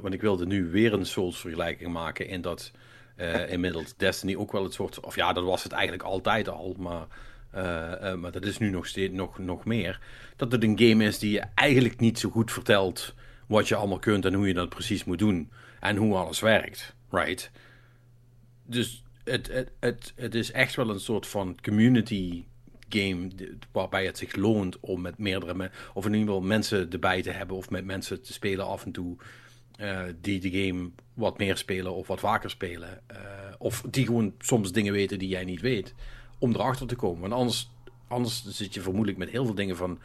Want 0.00 0.14
ik 0.14 0.20
wilde 0.20 0.46
nu 0.46 0.70
weer 0.70 0.92
een 0.92 1.06
Souls 1.06 1.40
vergelijking 1.40 1.92
maken 1.92 2.28
in 2.28 2.40
dat 2.40 2.70
uh, 3.16 3.52
inmiddels 3.52 3.96
Destiny 3.96 4.36
ook 4.36 4.52
wel 4.52 4.62
het 4.62 4.72
soort... 4.72 5.00
Of 5.00 5.14
ja, 5.14 5.32
dat 5.32 5.44
was 5.44 5.62
het 5.62 5.72
eigenlijk 5.72 6.02
altijd 6.02 6.48
al, 6.48 6.76
maar 6.78 7.06
maar 8.16 8.32
dat 8.32 8.44
is 8.44 8.58
nu 8.58 8.70
nog 8.70 8.86
steeds 8.86 9.12
nog, 9.12 9.38
nog 9.38 9.64
meer. 9.64 10.00
Dat 10.36 10.52
het 10.52 10.62
een 10.62 10.78
game 10.78 11.04
is 11.04 11.18
die 11.18 11.30
je 11.30 11.44
eigenlijk 11.54 12.00
niet 12.00 12.18
zo 12.18 12.30
goed 12.30 12.52
vertelt 12.52 13.14
wat 13.46 13.68
je 13.68 13.74
allemaal 13.74 13.98
kunt 13.98 14.24
en 14.24 14.34
hoe 14.34 14.48
je 14.48 14.54
dat 14.54 14.68
precies 14.68 15.04
moet 15.04 15.18
doen. 15.18 15.50
En 15.80 15.96
hoe 15.96 16.16
alles 16.16 16.40
werkt. 16.40 16.94
Right? 17.10 17.50
Dus 18.66 19.04
het, 19.24 19.52
het, 19.52 19.70
het, 19.80 20.12
het 20.16 20.34
is 20.34 20.52
echt 20.52 20.74
wel 20.74 20.90
een 20.90 21.00
soort 21.00 21.26
van 21.26 21.58
community 21.62 22.44
game 23.00 23.30
waarbij 23.72 24.06
het 24.06 24.18
zich 24.18 24.36
loont 24.36 24.80
om 24.80 25.00
met 25.00 25.18
meerdere 25.18 25.70
of 25.94 26.06
in 26.06 26.12
ieder 26.12 26.26
geval 26.26 26.46
mensen 26.46 26.90
erbij 26.90 27.22
te 27.22 27.30
hebben 27.30 27.56
of 27.56 27.70
met 27.70 27.84
mensen 27.84 28.22
te 28.22 28.32
spelen 28.32 28.66
af 28.66 28.84
en 28.84 28.92
toe 28.92 29.16
uh, 29.80 30.02
die 30.20 30.40
de 30.40 30.50
game 30.50 30.90
wat 31.14 31.38
meer 31.38 31.56
spelen 31.56 31.94
of 31.94 32.06
wat 32.06 32.20
vaker 32.20 32.50
spelen. 32.50 33.00
Uh, 33.12 33.18
of 33.58 33.84
die 33.90 34.06
gewoon 34.06 34.34
soms 34.38 34.72
dingen 34.72 34.92
weten 34.92 35.18
die 35.18 35.28
jij 35.28 35.44
niet 35.44 35.60
weet 35.60 35.94
om 36.38 36.54
erachter 36.54 36.86
te 36.86 36.96
komen. 36.96 37.20
Want 37.20 37.32
anders, 37.32 37.70
anders 38.08 38.44
zit 38.46 38.74
je 38.74 38.80
vermoedelijk 38.80 39.18
met 39.18 39.30
heel 39.30 39.44
veel 39.44 39.54
dingen 39.54 39.76
van... 39.76 39.98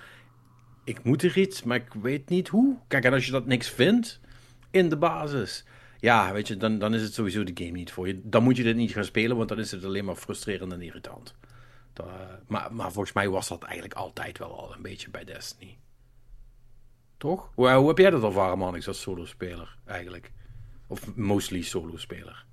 Ik 0.83 1.03
moet 1.03 1.23
er 1.23 1.37
iets, 1.37 1.63
maar 1.63 1.77
ik 1.77 1.93
weet 2.01 2.29
niet 2.29 2.47
hoe. 2.47 2.77
Kijk, 2.87 3.03
en 3.03 3.13
als 3.13 3.25
je 3.25 3.31
dat 3.31 3.45
niks 3.45 3.69
vindt 3.69 4.19
in 4.71 4.89
de 4.89 4.97
basis... 4.97 5.65
Ja, 6.01 6.33
weet 6.33 6.47
je, 6.47 6.57
dan, 6.57 6.79
dan 6.79 6.93
is 6.93 7.01
het 7.01 7.13
sowieso 7.13 7.43
de 7.43 7.63
game 7.63 7.77
niet 7.77 7.91
voor 7.91 8.07
je. 8.07 8.19
Dan 8.23 8.43
moet 8.43 8.57
je 8.57 8.63
dit 8.63 8.75
niet 8.75 8.91
gaan 8.91 9.03
spelen, 9.03 9.37
want 9.37 9.49
dan 9.49 9.59
is 9.59 9.71
het 9.71 9.85
alleen 9.85 10.05
maar 10.05 10.15
frustrerend 10.15 10.73
en 10.73 10.81
irritant. 10.81 11.35
Dat, 11.93 12.07
maar, 12.47 12.73
maar 12.73 12.91
volgens 12.91 13.13
mij 13.13 13.29
was 13.29 13.47
dat 13.47 13.63
eigenlijk 13.63 13.93
altijd 13.93 14.37
wel 14.37 14.59
al 14.59 14.75
een 14.75 14.81
beetje 14.81 15.09
bij 15.09 15.23
Destiny. 15.23 15.79
Toch? 17.17 17.51
Hoe, 17.55 17.71
hoe 17.71 17.87
heb 17.87 17.97
jij 17.97 18.09
dat 18.09 18.23
ervaren, 18.23 18.57
man, 18.57 18.85
als 18.85 19.01
solo-speler 19.01 19.77
eigenlijk? 19.85 20.31
Of 20.87 21.15
mostly 21.15 21.61
solo-speler? 21.61 22.45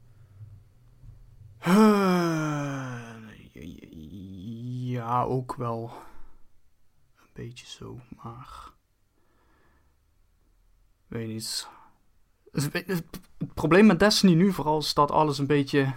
Ja, 4.96 5.22
ook 5.22 5.54
wel 5.54 5.92
een 7.16 7.30
beetje 7.32 7.66
zo, 7.66 8.00
maar. 8.22 8.72
Weet 11.06 11.28
niet. 11.28 11.68
Het, 12.52 13.04
probleem 13.54 13.86
met 13.86 13.98
Destiny 13.98 14.34
nu 14.34 14.52
vooral 14.52 14.78
is 14.78 14.94
dat 14.94 15.10
alles 15.10 15.38
een 15.38 15.46
beetje 15.46 15.94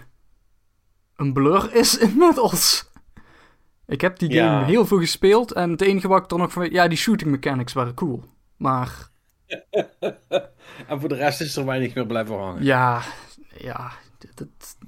een 1.16 1.32
blur 1.32 1.74
is 1.74 1.98
inmiddels. 2.08 2.89
Ik 3.90 4.00
heb 4.00 4.18
die 4.18 4.32
game 4.32 4.64
heel 4.64 4.86
veel 4.86 4.98
gespeeld 4.98 5.52
en 5.52 5.70
het 5.70 5.80
enige 5.80 6.08
wat 6.08 6.24
ik 6.24 6.30
er 6.30 6.38
nog 6.38 6.52
van 6.52 6.62
weet, 6.62 6.72
ja, 6.72 6.88
die 6.88 6.98
shooting 6.98 7.30
mechanics 7.30 7.72
waren 7.72 7.94
cool, 7.94 8.24
maar. 8.56 9.08
en 10.88 11.00
voor 11.00 11.08
de 11.08 11.14
rest 11.14 11.40
is 11.40 11.56
er 11.56 11.64
weinig 11.64 11.94
meer 11.94 12.06
blijven 12.06 12.38
hangen. 12.38 12.64
Ja, 12.64 13.02
ja, 13.58 13.92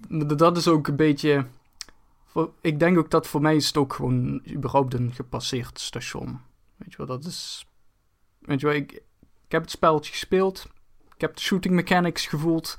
dat, 0.08 0.38
dat 0.38 0.56
is 0.56 0.68
ook 0.68 0.88
een 0.88 0.96
beetje 0.96 1.46
ik 2.60 2.78
denk 2.78 2.98
ook 2.98 3.10
dat 3.10 3.26
voor 3.26 3.40
mij 3.40 3.56
is 3.56 3.66
het 3.66 3.76
ook 3.76 3.92
gewoon 3.92 4.42
überhaupt 4.50 4.94
een 4.94 5.12
gepasseerd 5.14 5.80
station. 5.80 6.40
Weet 6.76 6.90
je 6.90 6.96
wel, 6.96 7.06
dat 7.06 7.24
is... 7.24 7.66
Weet 8.38 8.60
je 8.60 8.66
wel, 8.66 8.74
ik, 8.74 8.92
ik 8.92 9.02
heb 9.48 9.62
het 9.62 9.70
spelletje 9.70 10.12
gespeeld. 10.12 10.68
Ik 11.14 11.20
heb 11.20 11.34
de 11.34 11.40
shooting 11.40 11.74
mechanics 11.74 12.26
gevoeld. 12.26 12.76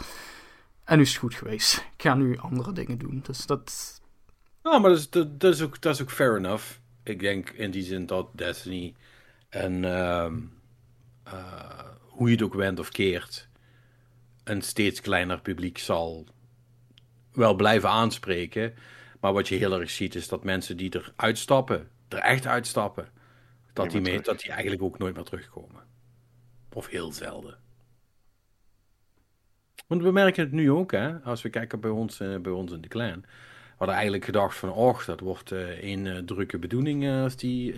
En 0.83 0.95
nu 0.97 1.03
is 1.03 1.09
het 1.09 1.19
goed 1.19 1.35
geweest. 1.35 1.77
Ik 1.77 2.01
ga 2.01 2.13
nu 2.13 2.37
andere 2.37 2.73
dingen 2.73 2.97
doen. 2.97 3.19
Dus 3.23 3.45
dat. 3.45 4.01
Nou, 4.63 4.81
maar 4.81 4.89
dat 4.89 4.99
is, 4.99 5.09
dat, 5.09 5.39
dat, 5.39 5.53
is 5.53 5.61
ook, 5.61 5.81
dat 5.81 5.93
is 5.93 6.01
ook 6.01 6.11
fair 6.11 6.37
enough. 6.37 6.79
Ik 7.03 7.19
denk 7.19 7.49
in 7.49 7.71
die 7.71 7.83
zin 7.83 8.05
dat 8.05 8.27
Destiny 8.37 8.93
en 9.49 9.83
ehm, 9.85 10.37
uh, 11.27 11.79
hoe 11.99 12.27
je 12.27 12.33
het 12.33 12.43
ook 12.43 12.53
went 12.53 12.79
of 12.79 12.89
keert, 12.89 13.47
een 14.43 14.61
steeds 14.61 15.01
kleiner 15.01 15.41
publiek 15.41 15.77
zal 15.77 16.27
wel 17.31 17.55
blijven 17.55 17.89
aanspreken. 17.89 18.73
Maar 19.19 19.33
wat 19.33 19.47
je 19.47 19.55
heel 19.55 19.79
erg 19.79 19.89
ziet 19.89 20.15
is 20.15 20.27
dat 20.27 20.43
mensen 20.43 20.77
die 20.77 20.91
er 20.91 21.13
uitstappen, 21.15 21.89
er 22.07 22.17
echt 22.17 22.47
uitstappen, 22.47 23.09
dat 23.73 23.91
die, 23.91 24.01
mee, 24.01 24.21
dat 24.21 24.39
die 24.39 24.51
eigenlijk 24.51 24.81
ook 24.81 24.97
nooit 24.97 25.15
meer 25.15 25.23
terugkomen. 25.23 25.83
Of 26.73 26.87
heel 26.87 27.11
zelden. 27.11 27.57
Want 29.87 30.01
we 30.01 30.11
merken 30.11 30.43
het 30.43 30.51
nu 30.51 30.71
ook, 30.71 30.91
hè, 30.91 31.19
als 31.19 31.41
we 31.41 31.49
kijken 31.49 31.79
bij 31.79 31.91
ons, 31.91 32.19
uh, 32.19 32.37
bij 32.39 32.51
ons 32.51 32.71
in 32.71 32.81
de 32.81 32.87
clan. 32.87 33.25
Hadden 33.77 33.95
eigenlijk 33.95 34.25
gedacht 34.25 34.57
van, 34.57 34.71
och, 34.71 35.05
dat 35.05 35.19
wordt 35.19 35.51
uh, 35.51 35.59
één 35.59 36.25
drukke 36.25 36.59
bedoeling 36.59 37.09
als, 37.09 37.35
die, 37.35 37.75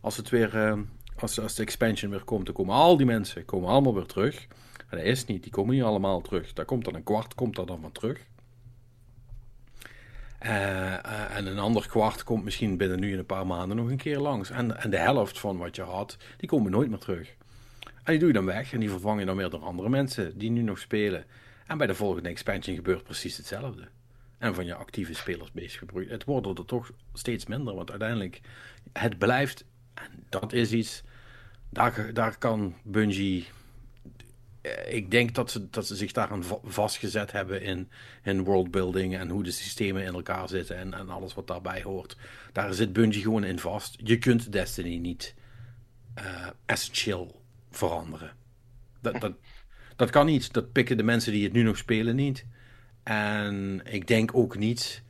als 0.00 0.16
het 0.16 0.28
weer 0.28 0.84
als, 1.16 1.40
als 1.40 1.54
de 1.54 1.62
expansion 1.62 2.10
weer 2.10 2.24
komt, 2.24 2.46
dan 2.46 2.54
komen 2.54 2.74
al 2.74 2.96
die 2.96 3.06
mensen 3.06 3.44
komen 3.44 3.68
allemaal 3.68 3.94
weer 3.94 4.06
terug. 4.06 4.46
Maar 4.90 4.98
dat 4.98 5.08
is 5.08 5.24
niet, 5.24 5.42
die 5.42 5.52
komen 5.52 5.74
niet 5.74 5.84
allemaal 5.84 6.20
terug. 6.20 6.52
Daar 6.52 6.64
komt 6.64 6.84
dan 6.84 6.94
een 6.94 7.02
kwart 7.02 7.34
komt 7.34 7.58
er 7.58 7.66
dan 7.66 7.80
van 7.80 7.92
terug. 7.92 8.26
En 10.38 11.46
een 11.46 11.58
ander 11.58 11.88
kwart 11.88 12.24
komt 12.24 12.44
misschien 12.44 12.76
binnen 12.76 13.00
nu 13.00 13.12
in 13.12 13.18
een 13.18 13.26
paar 13.26 13.46
maanden 13.46 13.76
nog 13.76 13.90
een 13.90 13.96
keer 13.96 14.18
langs. 14.18 14.50
En, 14.50 14.82
en 14.82 14.90
de 14.90 14.98
helft 14.98 15.38
van 15.38 15.56
wat 15.56 15.76
je 15.76 15.82
had, 15.82 16.16
die 16.36 16.48
komen 16.48 16.70
nooit 16.70 16.88
meer 16.90 16.98
terug. 16.98 17.34
En 17.82 18.12
die 18.12 18.18
doe 18.18 18.28
je 18.28 18.34
dan 18.34 18.44
weg 18.44 18.72
en 18.72 18.80
die 18.80 18.90
vervang 18.90 19.20
je 19.20 19.26
dan 19.26 19.36
weer 19.36 19.50
door 19.50 19.60
andere 19.60 19.88
mensen 19.88 20.38
die 20.38 20.50
nu 20.50 20.62
nog 20.62 20.78
spelen. 20.78 21.24
En 21.66 21.78
bij 21.78 21.86
de 21.86 21.94
volgende 21.94 22.28
expansion 22.28 22.76
gebeurt 22.76 23.04
precies 23.04 23.36
hetzelfde. 23.36 23.88
En 24.38 24.54
van 24.54 24.66
je 24.66 24.74
actieve 24.74 25.14
spelers 25.14 25.52
bezig. 25.52 25.82
Het 26.08 26.24
worden 26.24 26.56
er 26.56 26.64
toch 26.64 26.90
steeds 27.12 27.46
minder, 27.46 27.74
want 27.74 27.90
uiteindelijk, 27.90 28.40
het 28.92 29.18
blijft 29.18 29.64
en 29.96 30.24
dat 30.28 30.52
is 30.52 30.72
iets, 30.72 31.02
daar, 31.70 32.10
daar 32.12 32.38
kan 32.38 32.74
Bungie. 32.82 33.46
Eh, 34.60 34.94
ik 34.94 35.10
denk 35.10 35.34
dat 35.34 35.50
ze, 35.50 35.70
dat 35.70 35.86
ze 35.86 35.96
zich 35.96 36.12
daaraan 36.12 36.42
vastgezet 36.64 37.32
hebben 37.32 37.62
in, 37.62 37.88
in 38.22 38.44
worldbuilding 38.44 39.16
en 39.16 39.28
hoe 39.28 39.42
de 39.42 39.50
systemen 39.50 40.02
in 40.02 40.14
elkaar 40.14 40.48
zitten 40.48 40.76
en, 40.76 40.94
en 40.94 41.08
alles 41.08 41.34
wat 41.34 41.46
daarbij 41.46 41.82
hoort. 41.82 42.16
Daar 42.52 42.74
zit 42.74 42.92
Bungie 42.92 43.22
gewoon 43.22 43.44
in 43.44 43.58
vast. 43.58 43.96
Je 44.02 44.18
kunt 44.18 44.52
Destiny 44.52 44.96
niet 44.96 45.34
uh, 46.18 46.46
essentieel 46.66 47.42
veranderen. 47.70 48.32
Dat, 49.00 49.20
dat, 49.20 49.32
dat 49.96 50.10
kan 50.10 50.26
niet. 50.26 50.52
Dat 50.52 50.72
pikken 50.72 50.96
de 50.96 51.02
mensen 51.02 51.32
die 51.32 51.44
het 51.44 51.52
nu 51.52 51.62
nog 51.62 51.76
spelen 51.76 52.16
niet. 52.16 52.46
En 53.08 53.80
ik 53.84 54.06
denk 54.06 54.30
ook 54.34 54.56
niet 54.56 55.02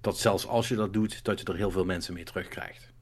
dat 0.00 0.18
zelfs 0.18 0.46
als 0.46 0.68
je 0.68 0.74
dat 0.74 0.92
doet, 0.92 1.24
dat 1.24 1.38
je 1.40 1.44
er 1.44 1.56
heel 1.56 1.70
veel 1.70 1.84
mensen 1.84 2.14
mee 2.14 2.24
terugkrijgt. 2.24 2.92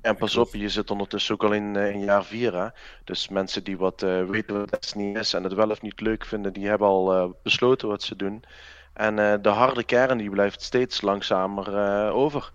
En 0.00 0.16
pas 0.16 0.36
op, 0.36 0.54
je 0.54 0.68
zit 0.68 0.90
ondertussen 0.90 1.34
ook 1.34 1.44
al 1.44 1.52
in, 1.52 1.74
uh, 1.74 1.90
in 1.90 2.04
jaar 2.04 2.24
4. 2.24 2.54
Hè? 2.54 2.68
Dus 3.04 3.28
mensen 3.28 3.64
die 3.64 3.76
wat 3.76 4.02
uh, 4.02 4.24
weten 4.24 4.58
wat 4.58 4.70
Destiny 4.70 5.18
is 5.18 5.32
en 5.32 5.44
het 5.44 5.52
wel 5.52 5.70
of 5.70 5.82
niet 5.82 6.00
leuk 6.00 6.24
vinden, 6.24 6.52
die 6.52 6.66
hebben 6.66 6.86
al 6.86 7.16
uh, 7.16 7.30
besloten 7.42 7.88
wat 7.88 8.02
ze 8.02 8.16
doen. 8.16 8.44
En 8.92 9.42
de 9.42 9.48
harde 9.48 9.84
kern 9.84 10.18
die 10.18 10.30
blijft 10.30 10.62
steeds 10.62 11.00
langzamer 11.00 11.72
over. 12.12 12.52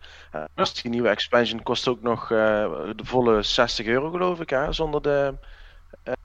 dus 0.55 0.73
die 0.73 0.91
nieuwe 0.91 1.09
expansion 1.09 1.63
kost 1.63 1.87
ook 1.87 2.01
nog 2.01 2.27
de 2.27 3.03
volle 3.03 3.41
60 3.41 3.85
euro 3.85 4.09
geloof 4.09 4.39
ik, 4.39 4.49
hè? 4.49 4.73
zonder 4.73 5.01
de 5.01 5.33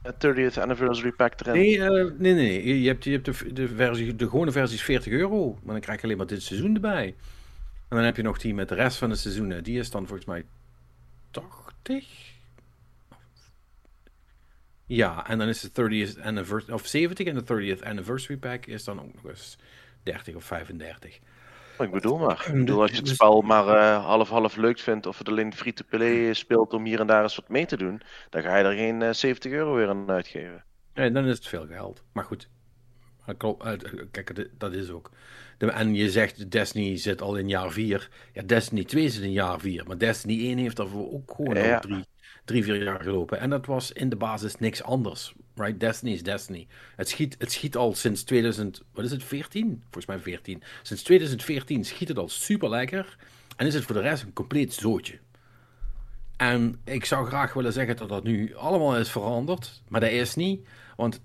30th 0.05 0.59
anniversary 0.59 1.13
pack 1.13 1.41
erin. 1.41 1.55
Nee, 1.55 1.79
nee, 2.19 2.35
nee, 2.35 2.81
Je 2.83 2.89
hebt, 2.89 3.05
je 3.05 3.11
hebt 3.11 3.25
de, 3.25 3.53
de, 3.53 3.69
versie, 3.69 4.17
de 4.17 4.29
gewone 4.29 4.53
versie 4.53 4.77
is 4.77 4.83
40 4.85 5.13
euro, 5.13 5.59
maar 5.63 5.73
dan 5.73 5.81
krijg 5.81 5.99
je 5.99 6.05
alleen 6.05 6.17
maar 6.17 6.27
dit 6.27 6.43
seizoen 6.43 6.75
erbij. 6.75 7.15
En 7.89 7.97
dan 7.97 8.05
heb 8.05 8.17
je 8.17 8.23
nog 8.23 8.39
die 8.39 8.55
met 8.55 8.69
de 8.69 8.75
rest 8.75 8.97
van 8.97 9.09
de 9.09 9.15
seizoenen. 9.15 9.65
Die 9.65 9.79
is 9.79 9.91
dan 9.91 10.07
volgens 10.07 10.27
mij 10.27 10.45
80? 11.31 12.31
Ja, 14.87 15.29
en 15.29 15.39
dan 15.39 15.49
is 15.49 15.61
de 15.61 15.69
30th 15.69 16.23
anniversary, 16.23 16.75
of 16.75 16.87
70 16.87 17.27
en 17.27 17.35
de 17.35 17.77
30th 17.77 17.83
anniversary 17.83 18.39
pack 18.39 18.67
is 18.67 18.85
dan 18.85 19.01
ook 19.01 19.15
nog 19.15 19.29
eens 19.29 19.59
30 20.03 20.35
of 20.35 20.45
35. 20.45 21.19
Ik 21.79 21.91
bedoel 21.91 22.19
maar. 22.19 22.45
Ik 22.47 22.55
bedoel, 22.55 22.81
als 22.81 22.91
je 22.91 22.97
het 22.97 23.05
dus- 23.05 23.15
spel 23.15 23.41
maar 23.41 23.65
half-half 23.95 24.57
uh, 24.57 24.63
leuk 24.63 24.79
vindt 24.79 25.07
of 25.07 25.19
het 25.19 25.29
alleen 25.29 25.55
free-to-play 25.55 26.33
speelt 26.33 26.73
om 26.73 26.85
hier 26.85 27.01
en 27.01 27.07
daar 27.07 27.23
eens 27.23 27.37
wat 27.37 27.49
mee 27.49 27.67
te 27.67 27.77
doen, 27.77 28.03
dan 28.31 28.43
ga 28.43 28.57
je 28.57 28.65
er 28.65 28.77
geen 28.77 29.01
uh, 29.01 29.09
eh, 29.09 29.15
70 29.15 29.53
euro 29.53 29.75
weer 29.75 29.89
aan 29.89 30.11
uitgeven. 30.11 30.65
Nee, 30.95 31.11
dan 31.11 31.25
is 31.25 31.37
het 31.37 31.47
veel 31.47 31.67
geld. 31.67 32.03
Maar 32.13 32.25
goed, 32.25 32.49
kijk, 34.11 34.49
dat 34.59 34.73
is 34.73 34.91
ook. 34.91 35.11
En 35.59 35.95
je 35.95 36.11
zegt 36.11 36.51
Destiny 36.51 36.97
zit 36.97 37.23
al 37.23 37.37
in 37.37 37.49
jaar 37.49 37.71
4. 37.71 38.11
Ja, 38.33 38.43
Destiny 38.43 38.85
2 38.85 39.09
zit 39.09 39.23
in 39.23 39.33
jaar 39.33 39.61
4. 39.61 39.87
Maar 39.87 39.99
Destiny 39.99 40.49
1 40.49 40.59
heeft 40.59 40.77
daarvoor 40.77 41.13
ook 41.13 41.33
gewoon 41.37 41.55
ja. 41.57 41.75
al 41.75 41.81
drie, 41.81 42.05
drie, 42.45 42.65
vier 42.65 42.83
jaar 42.83 43.01
gelopen. 43.01 43.39
En 43.39 43.51
dat 43.51 43.67
was 43.67 43.93
in 43.93 44.09
de 44.09 44.17
basis 44.17 44.57
niks 44.57 44.83
anders. 44.83 45.35
Right? 45.63 45.81
Destiny 45.81 46.13
is 46.13 46.23
Destiny. 46.23 46.67
Het 46.97 47.09
schiet, 47.09 47.35
het 47.39 47.53
schiet 47.53 47.77
al 47.77 47.95
sinds 47.95 48.23
2000, 48.23 48.83
wat 48.93 49.05
is 49.05 49.11
het, 49.11 49.25
14? 49.25 49.83
Volgens 49.83 50.07
mij 50.07 50.19
14. 50.19 50.63
Sinds 50.83 51.03
2014 51.03 51.85
schiet 51.85 52.09
het 52.09 52.19
al 52.19 52.29
super 52.29 52.69
lekker. 52.69 53.17
En 53.57 53.67
is 53.67 53.75
het 53.75 53.85
voor 53.85 53.95
de 53.95 54.01
rest 54.01 54.23
een 54.23 54.33
compleet 54.33 54.73
zootje. 54.73 55.19
En 56.37 56.81
ik 56.85 57.05
zou 57.05 57.27
graag 57.27 57.53
willen 57.53 57.73
zeggen 57.73 57.97
dat 57.97 58.09
dat 58.09 58.25
nu 58.25 58.55
allemaal 58.55 58.97
is 58.97 59.11
veranderd. 59.11 59.83
Maar 59.89 60.01
dat 60.01 60.11
is 60.11 60.35
niet. 60.35 60.67
Want 60.97 61.21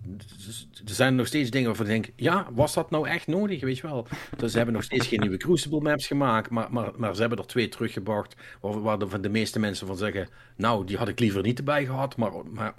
er 0.85 0.93
zijn 0.93 1.15
nog 1.15 1.27
steeds 1.27 1.49
dingen 1.49 1.67
waarvan 1.67 1.85
ik 1.85 1.91
denk, 1.91 2.13
ja, 2.15 2.47
was 2.53 2.73
dat 2.73 2.89
nou 2.89 3.07
echt 3.07 3.27
nodig, 3.27 3.61
weet 3.61 3.77
je 3.77 3.87
wel? 3.87 4.07
Dus 4.37 4.51
ze 4.51 4.57
hebben 4.57 4.75
nog 4.75 4.83
steeds 4.83 5.07
geen 5.07 5.19
nieuwe 5.19 5.37
Crucible 5.37 5.81
maps 5.81 6.07
gemaakt, 6.07 6.49
maar, 6.49 6.67
maar, 6.71 6.91
maar 6.95 7.15
ze 7.15 7.21
hebben 7.21 7.39
er 7.39 7.47
twee 7.47 7.69
teruggebracht, 7.69 8.35
waar, 8.61 8.81
waar 8.81 8.99
de, 8.99 9.19
de 9.19 9.29
meeste 9.29 9.59
mensen 9.59 9.87
van 9.87 9.97
zeggen, 9.97 10.29
nou, 10.55 10.85
die 10.85 10.97
had 10.97 11.07
ik 11.07 11.19
liever 11.19 11.41
niet 11.41 11.57
erbij 11.57 11.85
gehad, 11.85 12.17
maar, 12.17 12.31
maar, 12.51 12.73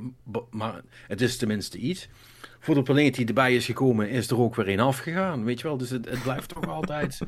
maar 0.51 0.81
het 1.07 1.21
is 1.21 1.37
tenminste 1.37 1.79
iets. 1.79 2.09
Voor 2.61 2.75
de 2.75 2.83
planeet 2.83 3.15
die 3.15 3.27
erbij 3.27 3.55
is 3.55 3.65
gekomen, 3.65 4.09
is 4.09 4.31
er 4.31 4.39
ook 4.39 4.55
weer 4.55 4.69
een 4.69 4.81
afgegaan, 4.81 5.45
weet 5.45 5.61
je 5.61 5.67
wel? 5.67 5.77
Dus 5.77 5.91
het, 5.91 6.09
het 6.09 6.23
blijft 6.23 6.49
toch 6.49 6.69
altijd... 6.69 7.21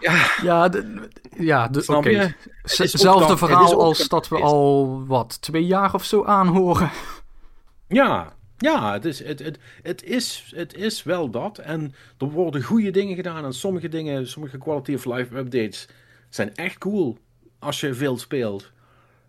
Ja, 0.00 0.26
ja, 0.42 0.68
de, 0.68 1.08
ja 1.38 1.68
de, 1.68 1.82
oké. 1.86 1.96
Okay. 1.96 2.34
Hetzelfde 2.62 3.36
verhaal 3.36 3.82
als 3.82 4.08
dat 4.08 4.28
we 4.28 4.40
al, 4.40 5.06
wat, 5.06 5.42
twee 5.42 5.66
jaar 5.66 5.94
of 5.94 6.04
zo 6.04 6.24
aanhoren. 6.24 6.90
Ja, 7.88 8.32
ja, 8.58 8.92
het 8.92 9.04
is, 9.04 9.24
het, 9.24 9.38
het, 9.38 9.58
het, 9.82 10.02
is, 10.02 10.52
het 10.54 10.74
is 10.74 11.02
wel 11.02 11.30
dat. 11.30 11.58
En 11.58 11.94
er 12.18 12.30
worden 12.30 12.62
goede 12.62 12.90
dingen 12.90 13.16
gedaan. 13.16 13.44
En 13.44 13.52
sommige 13.52 13.88
dingen, 13.88 14.28
sommige 14.28 14.58
quality 14.58 14.94
of 14.94 15.04
life 15.04 15.36
updates 15.36 15.88
zijn 16.28 16.54
echt 16.54 16.78
cool 16.78 17.18
als 17.58 17.80
je 17.80 17.94
veel 17.94 18.18
speelt. 18.18 18.72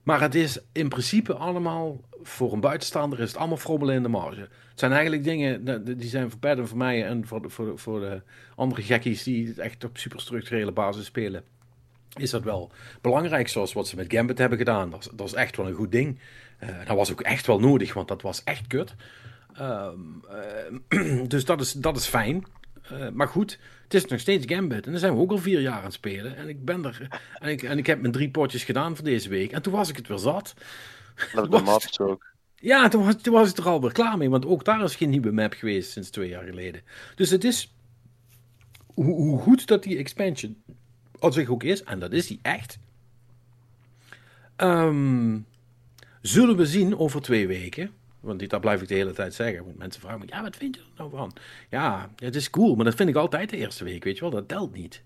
Maar 0.03 0.21
het 0.21 0.35
is 0.35 0.59
in 0.71 0.89
principe 0.89 1.33
allemaal, 1.33 2.01
voor 2.21 2.53
een 2.53 2.59
buitenstaander 2.59 3.19
is 3.19 3.27
het 3.27 3.38
allemaal 3.38 3.57
frommelen 3.57 3.95
in 3.95 4.03
de 4.03 4.09
marge. 4.09 4.39
Het 4.69 4.79
zijn 4.79 4.91
eigenlijk 4.91 5.23
dingen, 5.23 5.83
die 5.97 6.09
zijn 6.09 6.31
voor 6.31 6.67
voor 6.67 6.77
mij 6.77 7.05
en 7.05 7.27
voor 7.27 7.51
voor, 7.51 7.79
voor 7.79 7.99
de 7.99 8.21
andere 8.55 8.81
gekkies 8.81 9.23
die 9.23 9.47
het 9.47 9.57
echt 9.57 9.83
op 9.83 9.97
superstructurele 9.97 10.71
basis 10.71 11.05
spelen. 11.05 11.43
Is 12.15 12.30
dat 12.30 12.43
wel 12.43 12.71
belangrijk, 13.01 13.47
zoals 13.47 13.73
wat 13.73 13.88
ze 13.88 13.95
met 13.95 14.13
Gambit 14.13 14.38
hebben 14.38 14.58
gedaan. 14.58 14.89
Dat, 14.89 15.12
dat 15.13 15.28
is 15.28 15.34
echt 15.34 15.58
wel 15.58 15.67
een 15.67 15.73
goed 15.73 15.91
ding. 15.91 16.19
Uh, 16.63 16.69
dat 16.86 16.95
was 16.95 17.12
ook 17.12 17.21
echt 17.21 17.47
wel 17.47 17.60
nodig, 17.60 17.93
want 17.93 18.08
dat 18.08 18.21
was 18.21 18.43
echt 18.43 18.67
kut. 18.67 18.95
Um, 19.62 20.23
uh, 20.89 21.28
dus 21.34 21.45
dat 21.45 21.62
is, 21.62 21.71
dat 21.71 21.97
is 21.97 22.06
fijn. 22.06 22.45
Uh, 22.91 23.10
maar 23.10 23.28
goed, 23.28 23.60
het 23.84 23.93
is 23.93 24.06
nog 24.06 24.19
steeds 24.19 24.45
Gambit. 24.45 24.86
En 24.86 24.91
dan 24.91 24.99
zijn 24.99 25.13
we 25.15 25.21
ook 25.21 25.32
al 25.32 25.38
vier 25.38 25.62
jaar 25.62 25.78
aan 25.78 25.84
het 25.84 25.93
spelen. 25.93 26.36
En 26.36 26.49
ik 26.49 26.65
ben 26.65 26.86
er. 26.86 27.08
En 27.39 27.49
ik, 27.49 27.63
en 27.63 27.78
ik 27.78 27.86
heb 27.86 28.01
mijn 28.01 28.13
drie 28.13 28.30
potjes 28.30 28.63
gedaan 28.63 28.95
voor 28.95 29.06
deze 29.06 29.30
week. 29.30 29.51
En 29.51 29.62
toen 29.62 29.73
was 29.73 29.89
ik 29.89 29.95
het 29.95 30.08
weer 30.08 30.17
zat. 30.17 30.54
Dat 31.34 31.51
de 31.51 31.62
maps 31.62 31.99
ook. 31.99 32.34
Ja, 32.56 32.88
toen 32.88 33.06
was, 33.06 33.15
toen 33.21 33.34
was 33.34 33.49
ik 33.49 33.58
er 33.58 33.67
alweer 33.67 33.91
klaar 33.91 34.17
mee. 34.17 34.30
Want 34.30 34.45
ook 34.45 34.65
daar 34.65 34.84
is 34.84 34.95
geen 34.95 35.10
nieuwe 35.10 35.32
map 35.32 35.54
geweest 35.54 35.91
sinds 35.91 36.10
twee 36.10 36.30
jaar 36.30 36.43
geleden. 36.43 36.82
Dus 37.15 37.30
het 37.30 37.43
is. 37.43 37.75
Hoe, 38.93 39.06
hoe 39.06 39.39
goed 39.39 39.67
dat 39.67 39.84
die 39.84 39.97
expansion 39.97 40.63
als 41.19 41.36
zich 41.36 41.49
ook 41.49 41.63
is, 41.63 41.84
en 41.84 41.99
dat 41.99 42.12
is 42.12 42.28
die 42.28 42.39
echt. 42.41 42.80
Um, 44.58 45.45
zullen 46.21 46.58
we 46.58 46.65
zien 46.65 46.97
over 46.97 47.21
twee 47.21 47.47
weken. 47.47 47.91
Want 48.19 48.49
dat 48.49 48.62
blijf 48.62 48.82
ik 48.82 48.88
de 48.88 48.95
hele 48.95 49.13
tijd 49.13 49.34
zeggen. 49.34 49.73
Mensen 49.78 50.01
vragen 50.01 50.19
me, 50.19 50.25
ja, 50.28 50.41
wat 50.41 50.56
vind 50.56 50.75
je 50.75 50.82
er 50.82 50.88
nou 50.97 51.10
van? 51.10 51.34
Ja, 51.69 52.10
het 52.15 52.36
is 52.36 52.49
cool, 52.49 52.75
maar 52.75 52.86
dat 52.86 52.95
vind 52.95 53.10
ik 53.10 53.15
altijd 53.15 53.49
de 53.49 53.58
eerste 53.58 53.84
week, 53.84 54.04
weet 54.04 54.15
je 54.15 54.21
wel. 54.21 54.30
Dat 54.30 54.47
telt 54.47 54.73
niet. 54.73 55.04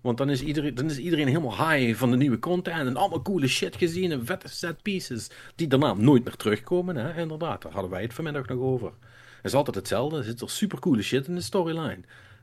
Want 0.00 0.18
dan 0.18 0.30
is, 0.30 0.42
iedereen, 0.42 0.74
dan 0.74 0.90
is 0.90 0.98
iedereen 0.98 1.26
helemaal 1.26 1.70
high 1.70 1.98
van 1.98 2.10
de 2.10 2.16
nieuwe 2.16 2.38
content 2.38 2.86
en 2.86 2.96
allemaal 2.96 3.22
coole 3.22 3.48
shit 3.48 3.76
gezien 3.76 4.12
en 4.12 4.26
vette 4.26 4.48
set 4.48 4.82
pieces 4.82 5.30
die 5.54 5.66
daarna 5.66 5.94
nooit 5.94 6.24
meer 6.24 6.36
terugkomen. 6.36 6.96
Hè? 6.96 7.20
Inderdaad, 7.20 7.62
daar 7.62 7.72
hadden 7.72 7.90
wij 7.90 8.02
het 8.02 8.14
vanmiddag 8.14 8.46
nog 8.46 8.58
over. 8.58 8.92
Het 9.36 9.44
is 9.44 9.54
altijd 9.54 9.76
hetzelfde. 9.76 10.16
Er 10.16 10.24
zit 10.24 10.40
er 10.40 10.50
super 10.50 10.78
coole 10.78 11.02
shit 11.02 11.26
in 11.26 11.34
de 11.34 11.40
storyline. 11.40 12.00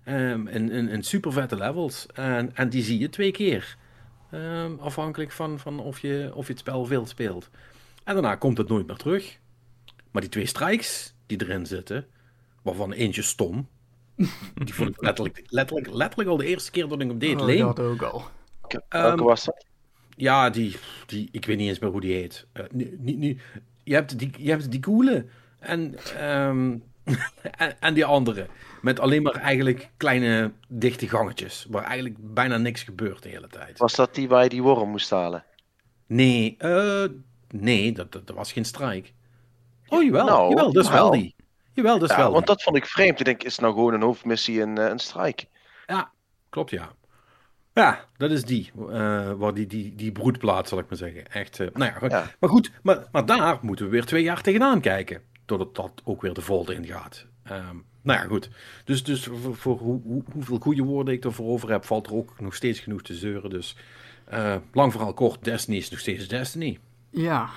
Um, 0.10 0.48
en, 0.48 0.90
en 0.90 1.04
super 1.04 1.32
vette 1.32 1.56
levels. 1.56 2.06
En, 2.14 2.56
en 2.56 2.70
die 2.70 2.84
zie 2.84 3.00
je 3.00 3.10
twee 3.10 3.32
keer. 3.32 3.78
Um, 4.32 4.80
afhankelijk 4.80 5.32
van, 5.32 5.60
van 5.60 5.80
of, 5.80 6.00
je, 6.00 6.32
of 6.34 6.46
je 6.46 6.52
het 6.52 6.62
spel 6.62 6.86
veel 6.86 7.06
speelt. 7.06 7.50
En 8.04 8.14
daarna 8.14 8.36
komt 8.36 8.58
het 8.58 8.68
nooit 8.68 8.88
meer 8.88 8.96
terug. 8.96 9.40
Maar 10.12 10.22
die 10.22 10.32
twee 10.32 10.46
strikes 10.46 11.14
die 11.26 11.42
erin 11.42 11.66
zitten, 11.66 12.06
waarvan 12.62 12.92
eentje 12.92 13.22
stom. 13.22 13.68
Die 14.54 14.74
vond 14.74 14.90
ik 14.90 15.02
letterlijk, 15.02 15.44
letterlijk, 15.48 15.94
letterlijk 15.94 16.30
al 16.30 16.38
de 16.38 16.46
eerste 16.46 16.72
keer 16.72 16.88
dat 16.88 17.02
ik 17.02 17.08
hem 17.08 17.20
deed 17.20 17.40
Oh, 17.40 17.46
leen. 17.46 17.60
dat 17.66 17.80
ook 17.80 18.02
al. 18.02 18.24
Welke 18.62 18.84
Ehm, 18.90 19.18
was 19.18 19.46
dat? 19.46 19.66
Ja, 20.16 20.50
die, 20.50 20.76
die, 21.06 21.30
ik 21.32 21.46
weet 21.46 21.58
niet 21.58 21.68
eens 21.70 21.80
meer 21.80 21.90
hoe 21.92 22.02
die 22.02 22.14
heet. 22.14 22.46
Eh, 22.52 22.64
nu, 22.72 22.98
nu, 23.00 23.14
nu- 23.14 23.38
je, 23.84 23.94
hebt 23.94 24.20
die, 24.20 24.32
je 24.38 24.50
hebt 24.50 24.72
die 24.72 24.80
coole 24.80 25.26
en, 25.60 25.96
ehm, 26.18 26.78
en, 27.58 27.80
en 27.80 27.94
die 27.94 28.06
andere. 28.06 28.48
Met 28.82 29.00
alleen 29.00 29.22
maar 29.22 29.34
eigenlijk 29.36 29.90
kleine 29.98 30.52
dichte 30.68 31.08
gangetjes. 31.10 31.66
Waar 31.70 31.84
eigenlijk 31.84 32.16
bijna 32.20 32.58
niks 32.58 32.84
gebeurt 32.84 33.24
de 33.24 33.30
hele 33.30 33.48
tijd. 33.48 33.78
Was 33.78 33.96
dat 33.96 34.16
die 34.16 34.28
waar 34.28 34.44
je 34.44 34.50
die 34.50 34.62
worm 34.64 34.90
moest 34.90 35.10
halen? 35.10 35.44
Nee, 36.08 36.56
eh, 36.58 37.04
nee, 37.50 37.92
dat, 37.92 38.12
dat, 38.12 38.28
dat 38.28 38.36
was 38.36 38.52
geen 38.52 38.66
strijk. 38.66 39.14
Oh, 39.88 40.04
jawel, 40.04 40.26
Nou, 40.26 40.50
jawel, 40.50 40.74
dat 40.74 40.84
is 40.84 40.90
wel 40.90 41.04
jawel. 41.06 41.20
die. 41.20 41.36
Jawel, 41.74 42.00
dat 42.00 42.10
is 42.10 42.16
Ja, 42.16 42.22
wel 42.22 42.32
want 42.32 42.46
die. 42.46 42.56
dat 42.56 42.64
vond 42.64 42.76
ik 42.78 42.86
vreemd. 42.86 43.20
Ik 43.20 43.26
denk, 43.26 43.44
is 43.44 43.52
het 43.52 43.62
nou 43.62 43.74
gewoon 43.74 43.94
een 43.94 44.02
hoofdmissie 44.02 44.62
en 44.62 44.78
eh, 44.78 44.86
een 44.90 45.00
strike? 45.00 45.46
Ja, 45.86 46.12
klopt 46.50 46.70
ja. 46.70 46.90
Ja, 47.74 48.06
dat 48.18 48.32
is 48.32 48.44
die. 48.44 48.72
eh, 48.90 49.32
waar 49.32 49.54
die, 49.54 49.68
die, 49.68 49.96
die 49.96 50.12
broedplaats, 50.12 50.70
zal 50.70 50.80
ik 50.80 50.90
maar 50.90 50.98
zeggen. 50.98 51.28
Echt, 51.32 51.60
eh, 51.60 51.68
nou 51.74 51.92
ja, 51.92 51.98
goed. 51.98 52.12
Ja. 52.12 52.32
Maar 52.40 52.50
goed, 52.50 52.72
maar, 52.84 53.08
maar 53.12 53.26
daar 53.26 53.58
moeten 53.62 53.86
we 53.86 53.92
weer 53.92 54.06
twee 54.06 54.24
jaar 54.24 54.42
tegenaan 54.42 54.82
kijken. 54.82 55.22
Doordat 55.48 55.76
dat 55.76 56.02
ook 56.04 56.22
weer 56.22 56.34
de 56.34 56.42
volde 56.42 56.74
ingaat. 56.76 57.26
Ehm 57.44 57.76
nou 58.02 58.20
ja, 58.20 58.26
goed. 58.26 58.50
Dus, 58.86 59.04
dus 59.04 59.24
voor, 59.24 59.56
voor 59.56 59.78
hoe, 59.78 60.02
hoe- 60.04 60.24
hoeveel 60.32 60.58
goede 60.60 60.84
woorden 60.84 61.14
ik 61.14 61.24
ervoor 61.26 61.48
over 61.52 61.70
heb, 61.72 61.86
valt 61.86 62.08
er 62.08 62.14
ook 62.14 62.40
nog 62.40 62.56
steeds 62.56 62.80
genoeg 62.80 63.02
te 63.02 63.14
zeuren. 63.16 63.50
Dus 63.50 63.76
eh, 64.26 64.56
lang 64.74 64.92
vooral 64.92 65.14
kort, 65.14 65.44
Destiny 65.44 65.78
is 65.78 65.90
nog 65.90 66.00
steeds 66.00 66.28
Destiny. 66.28 66.80
Ja, 67.10 67.50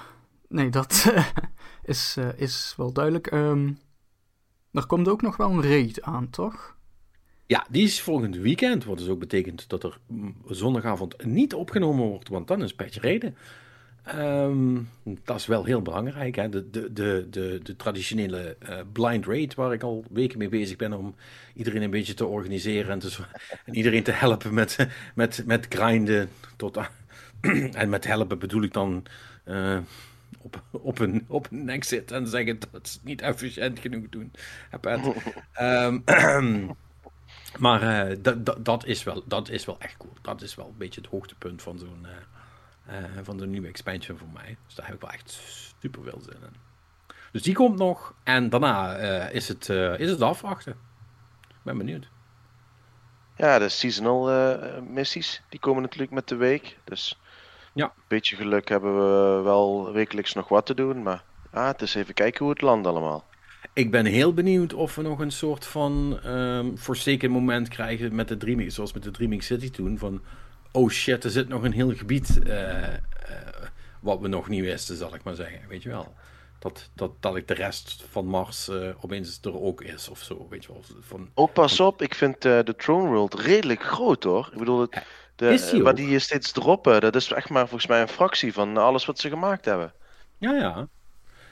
nee, 0.49 0.71
dat 0.71 1.13
is, 1.85 2.15
eh, 2.19 2.29
is 2.37 2.75
wel 2.77 2.93
duidelijk. 2.93 3.27
Ehm, 3.27 3.73
er 4.73 4.87
komt 4.87 5.09
ook 5.09 5.23
nog 5.23 5.37
wel 5.37 5.51
een 5.51 5.63
raid 5.63 6.03
aan, 6.03 6.31
toch? 6.31 6.77
Ja, 7.47 7.67
die 7.71 7.83
is 7.85 8.01
volgend 8.01 8.37
weekend. 8.37 8.85
Wat 8.85 8.99
dus 8.99 9.09
ook 9.09 9.19
betekent 9.19 9.69
dat 9.69 9.85
er 9.85 9.99
zondagavond 10.49 11.25
niet 11.25 11.55
opgenomen 11.55 12.07
wordt, 12.09 12.29
want 12.29 12.49
dan 12.49 12.63
is 12.63 12.75
Patch 12.75 13.01
reden. 13.01 13.37
Ehm, 14.05 14.79
dat 15.25 15.37
is 15.37 15.47
wel 15.47 15.65
heel 15.65 15.83
belangrijk. 15.83 16.37
Hè? 16.37 16.49
De, 16.49 16.71
de, 16.71 16.93
de, 16.93 17.27
de, 17.31 17.61
de 17.63 17.77
traditionele 17.77 18.57
eh, 18.59 18.79
blind 18.93 19.27
raid, 19.27 19.55
waar 19.55 19.73
ik 19.73 19.83
al 19.83 20.05
weken 20.11 20.39
mee 20.39 20.49
bezig 20.49 20.77
ben 20.77 20.93
om 20.93 21.15
iedereen 21.55 21.83
een 21.83 21.91
beetje 21.91 22.15
te 22.15 22.27
organiseren 22.27 22.91
en, 22.91 22.99
te, 22.99 23.17
en 23.67 23.75
iedereen 23.75 24.03
te 24.03 24.13
helpen 24.13 24.55
met, 24.55 24.89
met, 25.15 25.43
met 25.47 25.67
grinden. 25.69 26.29
Tot, 26.57 26.79
en 27.73 27.89
met 27.89 28.07
helpen 28.07 28.39
bedoel 28.39 28.63
ik 28.63 28.73
dan 28.73 29.05
eh, 29.45 29.79
op, 30.39 30.63
op, 30.71 30.99
een, 30.99 31.25
op 31.29 31.49
een 31.51 31.83
zitten 31.83 32.17
en 32.17 32.27
zeggen 32.27 32.59
dat 32.59 32.89
ze 32.89 32.97
het 32.97 33.05
niet 33.05 33.21
efficiënt 33.21 33.79
genoeg 33.79 34.09
doen. 34.09 34.33
Ehm, 35.53 35.99
Maar 37.59 38.11
eh, 38.11 38.17
dat, 38.59 38.87
is 38.87 39.03
wel, 39.03 39.23
dat 39.27 39.49
is 39.49 39.65
wel 39.65 39.77
echt 39.79 39.97
cool. 39.97 40.13
Dat 40.23 40.43
is 40.43 40.55
wel 40.55 40.67
een 40.67 40.79
beetje 40.79 41.01
het 41.01 41.11
hoogtepunt 41.11 41.63
van 41.63 41.79
zo'n 41.79 42.07
van 43.23 43.37
de 43.37 43.47
nieuwe 43.47 43.69
expansion 43.69 44.19
voor 44.19 44.29
mij. 44.33 44.57
Dus 44.67 44.75
daar 44.75 44.87
heb 44.87 44.95
ik 44.95 45.01
wel 45.01 45.11
echt 45.11 45.31
super 45.81 46.03
veel 46.03 46.21
zin 46.21 46.35
in. 46.43 46.69
Dus 47.33 47.43
die 47.43 47.55
komt 47.55 47.79
nog. 47.79 48.15
En 48.23 48.49
daarna 48.49 48.97
eh, 48.97 49.35
is, 49.35 49.49
het, 49.49 49.69
eh, 49.69 49.99
is 49.99 50.11
het 50.11 50.23
afwachten. 50.23 50.73
Ik 51.49 51.57
ben 51.63 51.79
benieuwd. 51.79 52.09
Ja, 53.37 53.59
de 53.59 53.69
seasonal 53.69 54.31
eh, 54.31 54.83
missies, 54.83 55.43
die 55.49 55.61
komen 55.61 55.83
natuurlijk 55.83 56.13
met 56.13 56.29
de 56.29 56.37
week. 56.37 56.79
Dus 56.85 57.21
Ja. 57.75 57.85
een 57.85 58.03
beetje 58.09 58.37
geluk 58.37 58.69
hebben 58.69 58.95
we 58.95 59.43
wel 59.43 59.93
wekelijks 59.93 60.33
nog 60.33 60.49
wat 60.49 60.67
te 60.67 60.75
doen. 60.75 61.03
Maar 61.03 61.25
ja, 61.53 61.67
het 61.67 61.83
is 61.83 61.95
even 61.95 62.15
kijken 62.15 62.41
hoe 62.41 62.51
het 62.51 62.63
landt 62.63 62.87
allemaal. 62.87 63.25
Ik 63.73 63.91
ben 63.91 64.05
heel 64.07 64.35
benieuwd 64.35 64.73
of 64.73 64.95
we 64.95 65.03
nog 65.03 65.19
een 65.19 65.33
soort 65.33 65.67
van 65.67 66.19
forsaken 66.79 67.31
moment 67.31 67.69
krijgen 67.69 68.15
met 68.15 68.29
de 68.29 68.37
Dreaming, 68.37 68.73
zoals 68.73 68.93
met 68.93 69.03
de 69.03 69.11
Dreaming 69.11 69.43
City 69.43 69.71
toen. 69.71 69.99
Van, 69.99 70.23
oh 70.73 70.91
shit, 70.91 71.25
er 71.25 71.31
zit 71.31 71.49
nog 71.49 71.63
een 71.63 71.73
heel 71.73 71.95
gebied 71.97 72.43
eh, 72.43 72.95
eh, 72.95 73.01
wat 74.01 74.21
we 74.21 74.29
nog 74.29 74.49
niet 74.49 74.65
wisten, 74.65 74.97
zal 74.97 75.15
ik 75.15 75.23
maar 75.23 75.35
zeggen. 75.35 75.69
Weet 75.69 75.83
je 75.83 75.89
wel. 75.89 76.15
Dat, 76.59 76.91
dat, 76.95 77.11
dat 77.21 77.37
ik 77.37 77.49
de 77.49 77.55
rest 77.55 78.05
van 78.11 78.27
Mars 78.27 78.69
eh, 78.69 78.89
opeens 79.01 79.39
er 79.43 79.61
ook 79.61 79.83
is 79.83 80.09
of 80.09 80.23
zo. 80.23 80.47
Weet 80.51 80.65
je 80.65 80.73
wel. 80.73 80.83
Van, 81.01 81.31
Oh, 81.35 81.53
pas 81.53 81.81
op, 81.81 82.03
ik 82.03 82.15
vind 82.15 82.43
de 82.43 82.75
Throne 82.77 83.09
World 83.09 83.35
redelijk 83.35 83.83
groot 83.83 84.25
hoor. 84.25 84.49
Ik 84.53 84.59
bedoel, 84.59 84.81
het, 84.81 85.03
de, 85.37 85.49
Is 85.49 85.71
die 85.71 85.83
waar 85.83 85.95
die 85.95 86.19
steeds 86.19 86.53
droppen, 86.53 87.01
dat 87.01 87.15
is 87.17 87.33
echt 87.33 87.49
maar 87.49 87.69
volgens 87.69 87.87
mij 87.87 88.01
een 88.01 88.09
fractie 88.09 88.53
van 88.53 88.77
alles 88.77 89.05
wat 89.07 89.19
ze 89.19 89.29
gemaakt 89.29 89.65
hebben. 89.65 89.93
ja, 90.39 90.55
ja. 90.55 90.89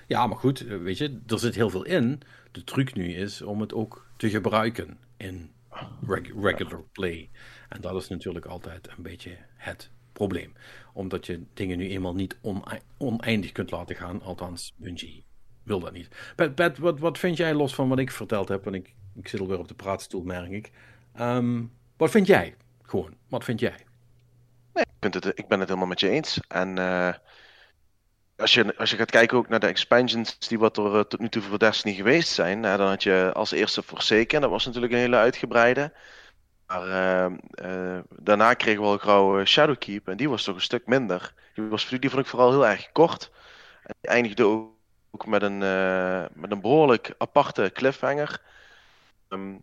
Ja, 0.06 0.26
maar 0.26 0.36
goed, 0.38 0.58
weet 0.58 0.98
je, 0.98 1.20
er 1.26 1.38
zit 1.38 1.54
heel 1.54 1.70
veel 1.70 1.84
in. 1.84 2.20
De 2.52 2.64
truc 2.64 2.94
nu 2.94 3.14
is 3.14 3.42
om 3.42 3.60
het 3.60 3.74
ook 3.74 4.06
te 4.16 4.30
gebruiken 4.30 4.98
in 5.16 5.52
reg- 6.06 6.32
regular 6.42 6.82
play. 6.92 7.30
En 7.68 7.80
dat 7.80 8.02
is 8.02 8.08
natuurlijk 8.08 8.46
altijd 8.46 8.88
een 8.96 9.02
beetje 9.02 9.36
het 9.54 9.90
probleem. 10.12 10.52
Omdat 10.92 11.26
je 11.26 11.42
dingen 11.54 11.78
nu 11.78 11.88
eenmaal 11.88 12.14
niet 12.14 12.36
onei- 12.40 12.80
oneindig 12.96 13.52
kunt 13.52 13.70
laten 13.70 13.96
gaan. 13.96 14.22
Althans, 14.22 14.72
Bungie 14.76 15.24
wil 15.62 15.80
dat 15.80 15.92
niet. 15.92 16.08
Pat, 16.54 16.78
wat, 16.78 16.98
wat 16.98 17.18
vind 17.18 17.36
jij 17.36 17.54
los 17.54 17.74
van 17.74 17.88
wat 17.88 17.98
ik 17.98 18.10
verteld 18.10 18.48
heb? 18.48 18.64
Want 18.64 18.76
ik, 18.76 18.94
ik 19.14 19.28
zit 19.28 19.40
alweer 19.40 19.58
op 19.58 19.68
de 19.68 19.74
praatstoel, 19.74 20.22
merk 20.22 20.50
ik. 20.50 20.70
Ehm, 21.14 21.62
wat 21.96 22.10
vind 22.10 22.26
jij? 22.26 22.54
Gewoon, 22.82 23.14
wat 23.28 23.44
vind 23.44 23.60
jij? 23.60 23.76
Ik, 25.00 25.14
het, 25.14 25.24
ik 25.24 25.48
ben 25.48 25.58
het 25.58 25.68
helemaal 25.68 25.88
met 25.88 26.00
je 26.00 26.08
eens. 26.08 26.40
En 26.48 26.78
eh, 26.78 27.14
als, 28.36 28.54
je, 28.54 28.76
als 28.76 28.90
je 28.90 28.96
gaat 28.96 29.10
kijken 29.10 29.36
ook 29.36 29.48
naar 29.48 29.60
de 29.60 29.66
expansions 29.66 30.38
die 30.48 30.58
wat 30.58 30.76
er 30.76 30.94
eh, 30.94 31.00
tot 31.00 31.20
nu 31.20 31.28
toe 31.28 31.42
voor 31.42 31.58
Destiny 31.58 31.94
geweest 31.94 32.28
zijn, 32.28 32.62
dan 32.62 32.80
had 32.80 33.02
je 33.02 33.30
als 33.34 33.50
eerste 33.50 33.82
Forsaken, 33.82 34.40
dat 34.40 34.50
was 34.50 34.66
natuurlijk 34.66 34.92
een 34.92 34.98
hele 34.98 35.16
uitgebreide. 35.16 35.92
Maar 36.68 36.88
eh, 36.88 37.24
eh, 37.96 38.04
daarna 38.16 38.54
kregen 38.54 38.82
we 38.82 38.88
al 38.88 38.98
gauw 38.98 39.38
eh, 39.38 39.46
Shadowkeep 39.46 40.08
en 40.08 40.16
die 40.16 40.28
was 40.28 40.44
toch 40.44 40.54
een 40.54 40.60
stuk 40.60 40.86
minder. 40.86 41.34
Die, 41.54 41.64
was, 41.64 41.88
die 41.88 42.10
vond 42.10 42.22
ik 42.22 42.28
vooral 42.28 42.50
heel 42.50 42.66
erg 42.66 42.92
kort. 42.92 43.30
En 43.82 43.94
die 44.00 44.10
eindigde 44.10 44.44
ook, 44.44 45.26
met, 45.26 45.42
een, 45.42 45.62
eh, 45.62 46.24
met 46.34 46.50
een 46.50 46.60
behoorlijk 46.60 47.14
aparte 47.18 47.70
cliffhanger. 47.74 48.42
Ehm, 49.28 49.56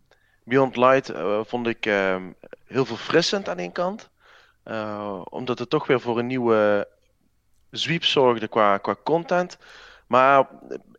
Beyond 0.43 0.75
Light 0.75 1.11
vond 1.47 1.67
ik 1.67 1.85
ehm, 1.85 2.31
heel 2.65 2.85
verfrissend 2.85 3.49
aan 3.49 3.57
één 3.57 3.71
kant. 3.71 4.09
Omdat 5.29 5.59
het 5.59 5.69
toch 5.69 5.87
weer 5.87 5.99
voor 5.99 6.19
een 6.19 6.27
nieuwe 6.27 6.87
zwiep 7.71 8.03
zorgde 8.03 8.47
qua, 8.47 8.77
qua 8.77 8.95
content. 9.03 9.57
Maar 10.07 10.49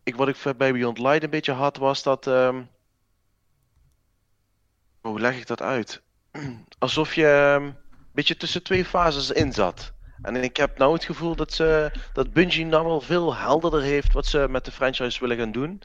ik, 0.03 0.15
wat 0.15 0.27
ik 0.27 0.57
bij 0.57 0.73
Beyond 0.73 0.99
Light 0.99 1.23
een 1.23 1.29
beetje 1.29 1.51
had, 1.51 1.77
was 1.77 2.03
dat. 2.03 2.27
ehm, 2.27 2.61
hoe 5.07 5.19
leg 5.19 5.37
ik 5.37 5.47
dat 5.47 5.61
uit? 5.61 6.01
Alsof 6.79 7.15
je 7.15 7.27
ehm, 7.27 7.63
een 7.63 7.75
beetje 8.11 8.37
tussen 8.37 8.63
twee 8.63 8.85
fases 8.85 9.31
in 9.31 9.53
zat. 9.53 9.93
En 10.21 10.35
ik 10.35 10.57
heb 10.57 10.77
nou 10.77 10.93
het 10.93 11.03
gevoel 11.03 11.35
dat, 11.35 11.53
ze, 11.53 11.91
dat 12.13 12.33
Bungie 12.33 12.65
nou 12.65 12.85
wel 12.85 13.01
veel 13.01 13.35
helderder 13.35 13.81
heeft 13.81 14.13
wat 14.13 14.25
ze 14.25 14.47
met 14.49 14.65
de 14.65 14.71
franchise 14.71 15.19
willen 15.19 15.37
gaan 15.37 15.51
doen. 15.51 15.81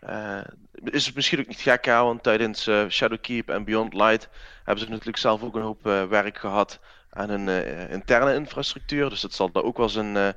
Eh, 0.00 0.40
is 0.84 1.06
het 1.06 1.14
misschien 1.14 1.40
ook 1.40 1.46
niet 1.46 1.60
gek, 1.60 1.84
hè, 1.84 2.02
want 2.02 2.22
tijdens 2.22 2.66
eh, 2.66 2.88
Shadowkeep 2.88 3.48
en 3.48 3.64
Beyond 3.64 3.94
Light 3.94 4.28
hebben 4.64 4.84
ze 4.84 4.90
natuurlijk 4.90 5.18
zelf 5.18 5.42
ook 5.42 5.54
een 5.54 5.62
hoop 5.62 5.86
eh, 5.86 6.04
werk 6.04 6.38
gehad 6.38 6.80
aan 7.16 7.30
een 7.30 7.48
eh, 7.48 7.90
interne 7.90 8.34
infrastructuur. 8.34 9.08
Dus 9.08 9.20
dat 9.20 9.32
zal 9.32 9.50
daar 9.50 9.62
ook 9.62 9.76
wel 9.76 9.88
zijn, 9.88 10.16
eh, 10.16 10.28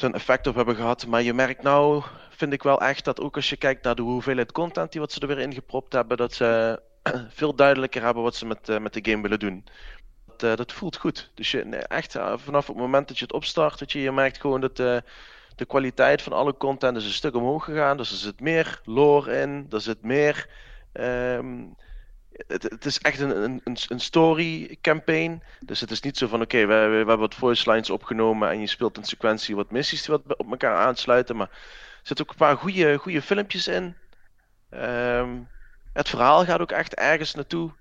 zijn 0.00 0.14
effect 0.14 0.46
op 0.46 0.54
hebben 0.54 0.76
gehad. 0.76 1.06
Maar 1.06 1.22
je 1.22 1.34
merkt 1.34 1.62
nou, 1.62 2.02
vind 2.30 2.52
ik 2.52 2.62
wel 2.62 2.80
echt, 2.80 3.04
dat 3.04 3.20
ook 3.20 3.36
als 3.36 3.50
je 3.50 3.56
kijkt 3.56 3.84
naar 3.84 3.94
de 3.94 4.02
hoeveelheid 4.02 4.52
content 4.52 4.92
die 4.92 5.00
wat 5.00 5.12
ze 5.12 5.20
er 5.20 5.26
weer 5.26 5.38
in 5.38 5.54
gepropt 5.54 5.92
hebben, 5.92 6.16
dat 6.16 6.32
ze 6.32 6.80
veel 7.40 7.54
duidelijker 7.54 8.02
hebben 8.02 8.22
wat 8.22 8.36
ze 8.36 8.46
met, 8.46 8.68
eh, 8.68 8.78
met 8.78 8.92
de 8.92 9.10
game 9.10 9.22
willen 9.22 9.38
doen. 9.38 9.64
Dat, 10.26 10.42
eh, 10.42 10.56
dat 10.56 10.72
voelt 10.72 10.96
goed. 10.96 11.30
Dus 11.34 11.50
je, 11.50 11.60
echt 11.76 12.14
eh, 12.16 12.38
vanaf 12.38 12.66
het 12.66 12.76
moment 12.76 13.08
dat 13.08 13.18
je 13.18 13.24
het 13.24 13.32
opstart, 13.32 13.78
dat 13.78 13.92
je, 13.92 14.00
je 14.00 14.12
merkt 14.12 14.40
gewoon 14.40 14.60
dat 14.60 14.76
de 14.76 15.66
kwaliteit 15.66 16.22
van 16.22 16.32
alle 16.32 16.56
content 16.56 16.96
is 16.96 17.04
een 17.04 17.10
stuk 17.10 17.34
omhoog 17.34 17.64
gegaan. 17.64 17.96
Dus 17.96 18.10
er 18.10 18.16
zit 18.16 18.40
meer 18.40 18.80
lore 18.84 19.40
in, 19.40 19.66
er 19.70 19.80
zit 19.80 20.02
meer. 20.02 20.48
ehm, 20.92 21.64
het, 22.46 22.84
is 22.84 22.98
echt 22.98 23.20
een, 23.20 23.42
een, 23.42 23.60
een- 23.88 24.00
story 24.00 24.78
campaign. 24.80 25.42
Dus 25.64 25.80
het 25.80 25.90
is 25.90 26.00
niet 26.00 26.16
zo 26.16 26.26
van: 26.26 26.40
oké, 26.40 26.66
we, 26.66 26.72
hebben 26.72 27.18
wat 27.18 27.34
voice 27.34 27.70
lines 27.70 27.90
opgenomen 27.90 28.50
en 28.50 28.60
je 28.60 28.66
speelt 28.66 28.96
in 28.96 29.04
sequentie 29.04 29.56
wat 29.56 29.70
missies 29.70 30.02
die 30.02 30.14
wat 30.24 30.36
op 30.38 30.50
elkaar 30.50 30.76
aansluiten. 30.76 31.36
Maar 31.36 31.48
er 31.50 32.00
zitten 32.02 32.24
ook 32.24 32.30
een 32.30 32.36
paar 32.36 32.56
goede, 32.56 32.96
goede 32.98 33.22
filmpjes 33.22 33.68
in. 33.68 33.96
Ehm, 34.68 35.42
het 35.92 36.08
verhaal 36.08 36.44
gaat 36.44 36.60
ook 36.60 36.72
echt 36.72 36.94
ergens 36.94 37.34
naartoe. 37.34 37.72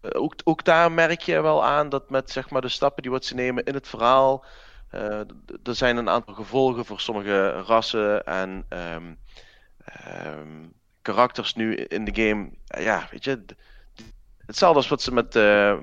Eh, 0.00 0.20
ook, 0.22 0.34
ook 0.44 0.64
daar 0.64 0.92
merk 0.92 1.20
je 1.20 1.40
wel 1.40 1.64
aan 1.64 1.88
dat 1.88 2.10
met 2.10 2.30
zeg 2.30 2.50
maar, 2.50 2.60
de 2.60 2.68
stappen 2.68 3.02
die 3.02 3.10
wat 3.12 3.24
ze 3.24 3.34
nemen 3.34 3.64
in 3.64 3.74
het 3.74 3.88
verhaal. 3.88 4.44
eh, 4.88 5.20
er 5.62 5.74
zijn 5.74 5.96
een 5.96 6.08
aantal 6.08 6.34
gevolgen 6.34 6.84
voor 6.84 7.00
sommige 7.00 7.50
rassen 7.50 8.24
en 8.24 8.66
ehm, 8.68 9.14
ehm, 9.84 10.68
karakters 11.02 11.54
nu 11.54 11.74
in 11.74 12.04
de 12.04 12.14
game. 12.14 12.50
Eh, 12.66 12.84
ja, 12.84 13.08
weet 13.10 13.24
je. 13.24 13.44
Hetzelfde 14.46 14.78
als 14.78 14.88
wat 14.88 15.02
ze 15.02 15.12
met, 15.12 15.36
eh, 15.36 15.78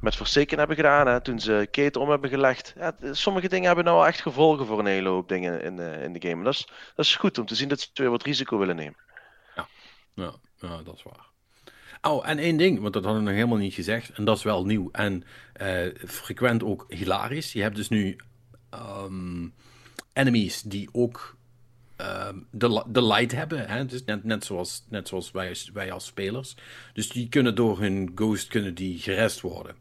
met 0.00 0.16
Forsaken 0.16 0.58
hebben 0.58 0.76
gedaan, 0.76 1.06
hè, 1.06 1.20
toen 1.20 1.40
ze 1.40 1.68
Kate 1.70 1.98
om 1.98 2.10
hebben 2.10 2.30
gelegd. 2.30 2.74
Ja, 2.76 2.94
sommige 3.12 3.48
dingen 3.48 3.66
hebben 3.66 3.84
nou 3.84 4.06
echt 4.06 4.20
gevolgen 4.20 4.66
voor 4.66 4.78
een 4.78 4.86
hele 4.86 5.08
hoop 5.08 5.28
dingen 5.28 5.62
in, 5.62 5.78
in 5.78 6.12
de 6.12 6.28
game. 6.28 6.44
Dat 6.44 6.54
is, 6.54 6.68
dat 6.94 7.04
is 7.04 7.16
goed 7.16 7.38
om 7.38 7.46
te 7.46 7.54
zien 7.54 7.68
dat 7.68 7.80
ze 7.80 7.88
weer 7.94 8.10
wat 8.10 8.22
risico 8.22 8.58
willen 8.58 8.76
nemen. 8.76 8.96
Ja, 9.56 9.68
ja, 10.14 10.34
ja 10.60 10.82
dat 10.82 10.94
is 10.94 11.02
waar. 11.02 11.32
Oh, 12.04 12.28
en 12.28 12.38
één 12.38 12.56
ding, 12.56 12.80
want 12.80 12.92
dat 12.92 13.04
hadden 13.04 13.22
we 13.22 13.28
nog 13.28 13.38
helemaal 13.38 13.58
niet 13.58 13.74
gezegd. 13.74 14.10
En 14.10 14.24
dat 14.24 14.36
is 14.36 14.42
wel 14.42 14.64
nieuw. 14.64 14.88
En 14.92 15.24
uh, 15.62 15.94
frequent 16.06 16.62
ook 16.62 16.84
hilarisch. 16.88 17.52
Je 17.52 17.62
hebt 17.62 17.76
dus 17.76 17.88
nu 17.88 18.16
um, 18.74 19.54
enemies 20.12 20.62
die 20.62 20.88
ook 20.92 21.36
de, 22.50 22.84
de 22.86 23.02
light 23.02 23.32
hebben. 23.32 23.68
Hè? 23.68 23.86
Dus 23.86 24.04
net, 24.04 24.24
net 24.24 24.44
zoals, 24.44 24.84
net 24.88 25.08
zoals 25.08 25.30
wij, 25.30 25.56
wij 25.72 25.92
als 25.92 26.04
spelers. 26.04 26.56
Dus 26.92 27.08
die 27.08 27.28
kunnen 27.28 27.54
door 27.54 27.80
hun 27.80 28.12
ghost 28.14 28.48
kunnen 28.48 28.74
die 28.74 28.98
gerest 28.98 29.40
worden. 29.40 29.74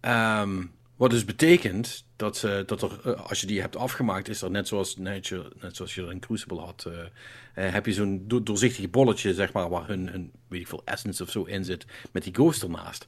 Um, 0.00 0.70
wat 0.98 1.10
dus 1.10 1.24
betekent 1.24 2.04
dat, 2.16 2.36
ze, 2.36 2.62
dat 2.66 2.82
er, 2.82 3.00
eh, 3.04 3.28
als 3.28 3.40
je 3.40 3.46
die 3.46 3.60
hebt 3.60 3.76
afgemaakt, 3.76 4.28
is 4.28 4.42
er 4.42 4.50
net 4.50 4.68
zoals, 4.68 4.96
net, 4.96 5.30
net 5.60 5.76
zoals 5.76 5.94
je 5.94 6.02
er 6.02 6.10
in 6.10 6.20
Crucible 6.20 6.58
had, 6.58 6.84
uh, 6.88 6.94
uh, 6.94 7.72
heb 7.72 7.86
je 7.86 7.92
zo'n 7.92 8.24
do 8.26 8.42
doorzichtig 8.42 8.90
bolletje, 8.90 9.34
zeg 9.34 9.52
maar, 9.52 9.68
waar 9.68 9.86
hun, 9.86 10.08
hun, 10.08 10.32
weet 10.48 10.60
ik 10.60 10.68
veel, 10.68 10.82
essence 10.84 11.22
of 11.22 11.30
zo 11.30 11.44
in 11.44 11.64
zit, 11.64 11.86
met 12.12 12.24
die 12.24 12.34
ghost 12.34 12.62
ernaast. 12.62 13.06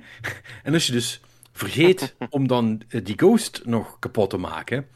en 0.64 0.72
als 0.72 0.86
je 0.86 0.92
dus 0.92 1.20
vergeet 1.52 2.14
om 2.30 2.46
dan 2.46 2.82
die 2.88 3.18
ghost 3.18 3.62
nog 3.64 3.98
kapot 3.98 4.30
te 4.30 4.36
maken, 4.36 4.86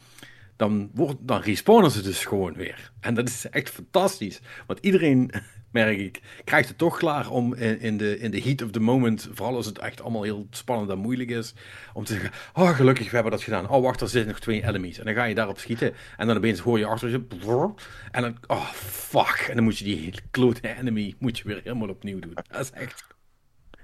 dan, 0.63 0.89
wordt, 0.93 1.17
dan 1.19 1.41
respawnen 1.41 1.91
ze 1.91 2.01
dus 2.01 2.25
gewoon 2.25 2.53
weer. 2.53 2.91
En 2.99 3.13
dat 3.13 3.27
is 3.27 3.49
echt 3.49 3.69
fantastisch. 3.69 4.41
Want 4.67 4.79
iedereen, 4.79 5.31
merk 5.71 5.97
ik, 5.97 6.21
krijgt 6.43 6.67
het 6.67 6.77
toch 6.77 6.97
klaar 6.97 7.29
om 7.29 7.53
in, 7.53 7.79
in, 7.79 7.97
de, 7.97 8.19
in 8.19 8.31
de 8.31 8.41
heat 8.41 8.61
of 8.61 8.71
the 8.71 8.79
moment, 8.79 9.29
vooral 9.31 9.55
als 9.55 9.65
het 9.65 9.77
echt 9.77 10.01
allemaal 10.01 10.23
heel 10.23 10.47
spannend 10.49 10.89
en 10.89 10.97
moeilijk 10.97 11.29
is, 11.29 11.53
om 11.93 12.03
te 12.03 12.13
zeggen, 12.13 12.31
oh 12.53 12.69
gelukkig, 12.69 13.05
we 13.09 13.13
hebben 13.13 13.31
dat 13.31 13.43
gedaan. 13.43 13.69
Oh 13.69 13.81
wacht, 13.81 14.01
er 14.01 14.09
zitten 14.09 14.31
nog 14.31 14.39
twee 14.39 14.63
enemies. 14.67 14.99
En 14.99 15.05
dan 15.05 15.13
ga 15.13 15.23
je 15.23 15.35
daarop 15.35 15.59
schieten. 15.59 15.93
En 16.17 16.27
dan 16.27 16.37
opeens 16.37 16.59
hoor 16.59 16.79
je 16.79 16.85
achter 16.85 17.09
je, 17.09 17.25
en 18.11 18.21
dan, 18.21 18.37
oh 18.47 18.69
fuck. 18.71 19.45
En 19.49 19.55
dan 19.55 19.63
moet 19.63 19.77
je 19.77 19.85
die 19.85 20.13
klote 20.31 20.75
enemy 20.77 21.15
moet 21.19 21.37
je 21.37 21.47
weer 21.47 21.61
helemaal 21.63 21.89
opnieuw 21.89 22.19
doen. 22.19 22.33
Dat 22.33 22.61
is 22.61 22.71
echt 22.71 23.07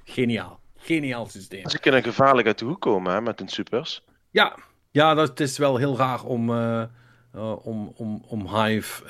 geniaal. 0.03 0.59
Geniaal 0.75 1.25
systeem. 1.25 1.69
Ze 1.69 1.79
kunnen 1.79 2.03
gevaarlijk 2.03 2.47
uit 2.47 2.59
de 2.59 2.65
hoek 2.65 2.81
komen 2.81 3.13
hè, 3.13 3.21
met 3.21 3.39
hun 3.39 3.47
supers. 3.47 4.03
Ja, 4.31 4.57
ja, 4.91 5.13
dat 5.13 5.39
is 5.39 5.57
wel 5.57 5.77
heel 5.77 5.97
raar 5.97 6.23
om, 6.23 6.49
uh, 6.49 6.83
uh, 7.35 7.65
om, 7.65 7.93
om, 7.95 8.23
om 8.27 8.55
Hive 8.55 9.03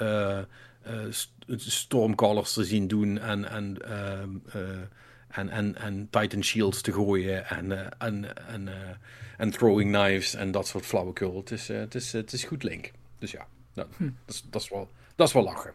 uh, 0.85 1.11
Stormcallers 1.57 2.53
te 2.53 2.63
zien 2.63 2.87
doen 2.87 3.17
en, 3.17 3.49
en, 3.49 3.77
ehm, 3.81 4.29
en, 5.27 5.49
en, 5.49 5.75
en 5.75 6.07
Titan 6.09 6.43
Shields 6.43 6.81
te 6.81 6.91
gooien 6.91 7.45
en, 7.47 7.97
en, 7.99 8.47
en, 8.47 8.69
en 9.37 9.49
throwing 9.49 9.91
knives 9.93 10.33
en 10.35 10.51
dat 10.51 10.67
soort 10.67 10.85
flauwekul. 10.85 11.37
Het 11.37 11.51
is, 11.51 11.67
het 11.67 11.95
is, 11.95 12.13
het 12.13 12.33
is 12.33 12.43
goed 12.43 12.63
link. 12.63 12.91
Dus 13.19 13.31
ja, 13.31 13.47
dat, 13.73 13.87
hm. 13.97 14.03
dat, 14.25 14.35
is, 14.35 14.43
dat, 14.49 14.61
is, 14.61 14.69
wel, 14.69 14.89
dat 15.15 15.27
is 15.27 15.33
wel 15.33 15.43
lachen. 15.43 15.73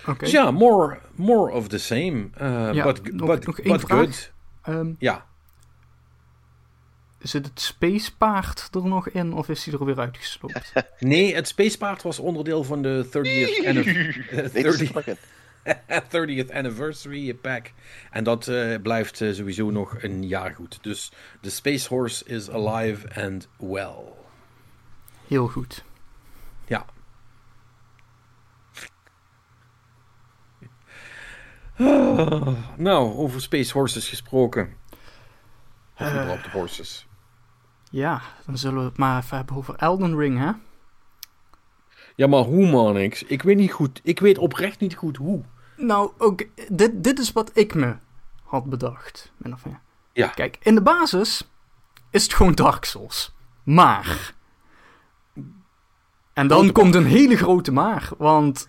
Okay. 0.00 0.16
Dus 0.18 0.30
ja, 0.30 0.50
more, 0.50 0.98
more 1.14 1.52
of 1.52 1.68
the 1.68 1.78
same. 1.78 2.28
Uh, 2.40 2.72
ja, 2.72 2.84
but 2.84 3.12
nog, 3.12 3.26
but, 3.28 3.46
nog 3.46 3.60
één 3.60 3.72
but 3.72 3.80
vraag. 3.80 3.98
good. 3.98 4.32
Um, 4.68 4.96
ja. 4.98 5.26
Zit 7.24 7.46
het 7.46 7.60
spacepaard 7.60 8.68
er 8.72 8.86
nog 8.86 9.08
in 9.08 9.32
of 9.32 9.48
is 9.48 9.64
hij 9.64 9.74
er 9.74 9.84
weer 9.84 9.98
uitgesloopt? 9.98 10.72
nee, 10.98 11.34
het 11.34 11.48
spacepaard 11.48 12.02
was 12.02 12.18
onderdeel 12.18 12.64
van 12.64 12.82
de 12.82 13.06
30th, 13.06 13.66
anniversary, 13.66 14.88
30th 16.44 16.54
anniversary 16.54 17.34
pack. 17.34 17.72
En 18.10 18.24
dat 18.24 18.46
uh, 18.48 18.76
blijft 18.82 19.20
uh, 19.20 19.34
sowieso 19.34 19.70
nog 19.70 20.02
een 20.02 20.26
jaar 20.28 20.54
goed. 20.54 20.78
Dus 20.82 21.12
de 21.40 21.50
Space 21.50 21.88
Horse 21.88 22.24
is 22.24 22.50
alive 22.50 23.22
and 23.22 23.48
well. 23.58 24.12
Heel 25.28 25.48
goed. 25.48 25.84
Ja. 26.66 26.86
Oh, 31.78 32.58
nou, 32.76 33.14
over 33.14 33.40
Space 33.40 33.72
Horses 33.72 34.08
gesproken. 34.08 34.74
Of 35.98 36.06
Uh, 36.06 36.12
überhaupt 36.12 36.46
horses. 36.46 37.06
Ja, 37.94 38.22
dan 38.46 38.58
zullen 38.58 38.78
we 38.78 38.84
het 38.84 38.96
maar 38.96 39.22
even 39.22 39.36
hebben 39.36 39.56
over 39.56 39.74
Elden 39.74 40.16
Ring, 40.16 40.38
hè? 40.38 40.50
Ja, 42.14 42.26
maar 42.26 42.40
hoe, 42.40 42.70
Manix? 42.70 43.22
Ik 43.22 43.42
weet 43.42 43.56
niet 43.56 43.72
goed. 43.72 44.00
Ik 44.02 44.20
weet 44.20 44.38
oprecht 44.38 44.80
niet 44.80 44.94
goed 44.94 45.16
hoe. 45.16 45.42
Nou, 45.76 46.12
ook, 46.18 46.44
dit, 46.68 47.04
dit 47.04 47.18
is 47.18 47.32
wat 47.32 47.50
ik 47.52 47.74
me 47.74 47.96
had 48.42 48.64
bedacht. 48.64 49.32
Min 49.36 49.52
of 49.52 49.64
meer. 49.64 49.80
Ja. 50.12 50.28
Kijk, 50.28 50.58
in 50.62 50.74
de 50.74 50.82
basis 50.82 51.50
is 52.10 52.22
het 52.22 52.34
gewoon 52.34 52.54
Dark 52.54 52.84
Souls. 52.84 53.34
Maar. 53.62 54.34
En 56.32 56.46
dan 56.46 56.72
komt 56.72 56.94
een 56.94 57.06
hele 57.06 57.36
grote 57.36 57.72
maar. 57.72 58.10
Want 58.18 58.68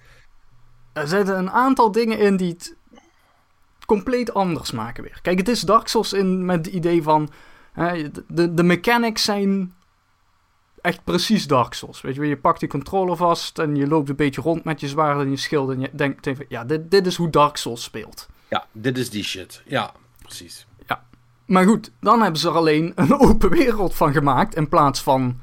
er 0.94 1.08
zitten 1.08 1.38
een 1.38 1.52
aantal 1.52 1.92
dingen 1.92 2.20
in 2.20 2.38
die 2.38 2.52
het 2.52 2.76
compleet 3.86 4.34
anders 4.34 4.72
maken 4.72 5.04
weer. 5.04 5.20
Kijk, 5.22 5.38
het 5.38 5.48
is 5.48 5.62
Dark 5.62 5.88
Souls 5.88 6.14
in, 6.14 6.46
met 6.46 6.66
het 6.66 6.76
idee 6.76 7.04
van... 7.04 7.30
de, 8.28 8.54
de 8.54 8.64
mechanics 8.64 9.24
zijn 9.24 9.74
echt 10.82 11.04
precies 11.04 11.48
Dark 11.48 11.74
Souls. 11.74 12.02
Weet 12.02 12.16
je, 12.16 12.26
je 12.26 12.38
pakt 12.38 12.60
die 12.60 12.70
controller 12.70 13.16
vast 13.16 13.60
en 13.60 13.76
je 13.76 13.88
loopt 13.88 14.10
een 14.10 14.16
beetje 14.16 14.42
rond 14.42 14.64
met 14.64 14.80
je 14.80 14.88
zwaard 14.88 15.20
en 15.20 15.30
je 15.30 15.38
schild. 15.38 15.70
En 15.70 15.80
je 15.80 15.90
denkt 15.94 16.26
even, 16.28 16.46
ja, 16.50 16.64
dit, 16.66 16.92
dit 16.92 17.06
is 17.06 17.16
hoe 17.16 17.30
Dark 17.30 17.58
Souls 17.58 17.84
speelt. 17.84 18.28
Ja, 18.48 18.66
dit 18.72 18.98
is 18.98 19.10
die 19.10 19.24
shit. 19.24 19.62
Ja, 19.66 19.92
precies. 20.22 20.68
Maar 21.46 21.66
goed, 21.66 21.92
dan 22.00 22.22
hebben 22.22 22.40
ze 22.40 22.48
er 22.48 22.56
alleen 22.56 22.92
een 22.96 23.20
open 23.28 23.50
wereld 23.50 23.96
van 23.96 24.14
gemaakt. 24.14 24.56
In 24.56 24.70
plaats 24.70 25.02
van 25.04 25.40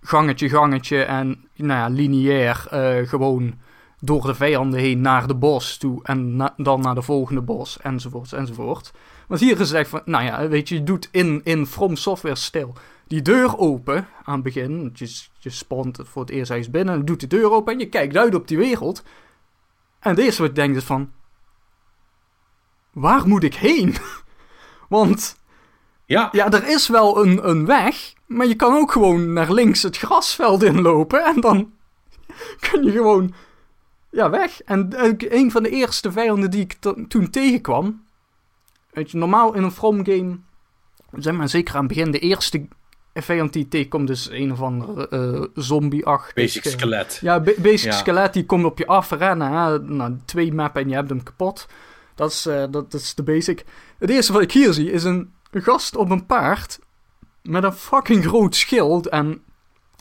gangetje, 0.00 0.48
gangetje 0.48 1.02
en 1.02 1.48
nou 1.54 1.78
ja, 1.80 1.88
lineair 1.88 2.66
eh, 2.70 3.08
gewoon 3.08 3.54
door 4.00 4.26
de 4.26 4.34
vijanden 4.34 4.80
heen 4.80 5.00
naar 5.00 5.26
de 5.26 5.34
bos 5.34 5.76
toe. 5.76 6.04
En 6.04 6.36
na- 6.36 6.54
dan 6.56 6.80
naar 6.80 6.94
de 6.94 7.02
volgende 7.02 7.40
bos, 7.40 7.78
enzovoort, 7.80 8.32
enzovoort. 8.32 8.92
Want 9.28 9.40
hier 9.40 9.56
echt 9.72 9.90
van, 9.90 10.02
nou 10.04 10.24
ja, 10.24 10.48
weet 10.48 10.68
je, 10.68 10.74
je 10.74 10.82
doet 10.84 11.08
in, 11.10 11.40
in 11.44 11.66
From 11.66 11.96
Software 11.96 12.34
stijl 12.34 12.74
die 13.06 13.22
deur 13.22 13.58
open 13.58 14.08
aan 14.24 14.34
het 14.34 14.42
begin. 14.42 14.90
Je, 14.94 15.22
je 15.38 15.50
spant 15.50 15.98
voor 16.04 16.22
het 16.22 16.30
eerst 16.30 16.50
eens 16.50 16.70
binnen 16.70 16.94
en 16.94 17.04
doet 17.04 17.20
de 17.20 17.26
deur 17.26 17.50
open 17.50 17.72
en 17.72 17.78
je 17.78 17.88
kijkt 17.88 18.16
uit 18.16 18.34
op 18.34 18.48
die 18.48 18.56
wereld. 18.58 19.02
En 20.00 20.10
het 20.10 20.18
eerste 20.18 20.42
wat 20.42 20.50
je 20.50 20.56
denkt 20.56 20.76
is 20.76 20.84
van, 20.84 21.12
waar 22.92 23.28
moet 23.28 23.42
ik 23.42 23.54
heen? 23.54 23.94
Want 24.88 25.36
Ja, 26.04 26.28
ja, 26.32 26.50
er 26.50 26.68
is 26.68 26.88
wel 26.88 27.24
een, 27.24 27.48
een 27.48 27.66
weg, 27.66 28.12
maar 28.26 28.46
je 28.46 28.54
kan 28.54 28.74
ook 28.76 28.92
gewoon 28.92 29.32
naar 29.32 29.52
links 29.52 29.82
het 29.82 29.96
grasveld 29.96 30.62
inlopen 30.62 31.24
en 31.24 31.40
dan 31.40 31.72
kun 32.70 32.84
je 32.84 32.90
gewoon 32.92 33.34
ja, 34.10 34.30
weg. 34.30 34.62
En 34.62 34.88
een 35.34 35.50
van 35.50 35.62
de 35.62 35.70
eerste 35.70 36.12
vijanden 36.12 36.50
die 36.50 36.60
ik 36.60 36.72
to- 36.72 37.06
toen 37.08 37.30
tegenkwam, 37.30 38.04
weet 38.98 39.10
je, 39.10 39.16
normaal 39.18 39.54
in 39.54 39.62
een 39.62 39.70
From 39.72 40.04
game, 40.06 40.38
zeg 41.12 41.34
maar 41.34 41.48
zeker 41.48 41.74
aan 41.74 41.84
het 41.84 41.88
begin, 41.94 42.10
de 42.10 42.18
eerste 42.18 42.66
vijand 43.14 43.52
die 43.52 43.68
tegenkomt 43.68 44.10
is 44.10 44.28
een 44.30 44.52
of 44.52 44.60
andere 44.62 45.08
eh 45.08 45.44
zombie-achtig. 45.54 46.34
basic 46.34 46.64
eh, 46.64 46.72
skelet. 46.72 47.18
ja, 47.22 47.40
ba- 47.40 47.52
basic 47.58 47.90
Ja. 47.92 47.96
skelet 47.98 48.32
die 48.32 48.46
komt 48.46 48.64
op 48.64 48.78
je 48.78 48.86
af 48.86 49.10
rennen. 49.10 49.52
Hè? 49.52 49.78
Nou, 49.78 50.16
twee 50.24 50.52
mappen 50.52 50.82
en 50.82 50.88
je 50.88 50.94
hebt 50.94 51.08
hem 51.08 51.22
kapot. 51.22 51.66
Dat 52.14 52.30
is, 52.30 52.46
eh, 52.46 52.56
dat, 52.56 52.72
dat 52.90 52.94
is 53.00 53.14
de 53.14 53.22
basic. 53.22 53.64
Het 53.98 54.10
eerste 54.10 54.32
wat 54.32 54.42
ik 54.42 54.52
hier 54.52 54.72
zie 54.72 54.90
is 54.90 55.04
een 55.04 55.32
gast 55.52 55.96
op 55.96 56.10
een 56.10 56.26
paard. 56.26 56.78
Met 57.42 57.64
een 57.64 57.72
fucking 57.72 58.24
groot 58.24 58.54
schild 58.56 59.06
en 59.08 59.42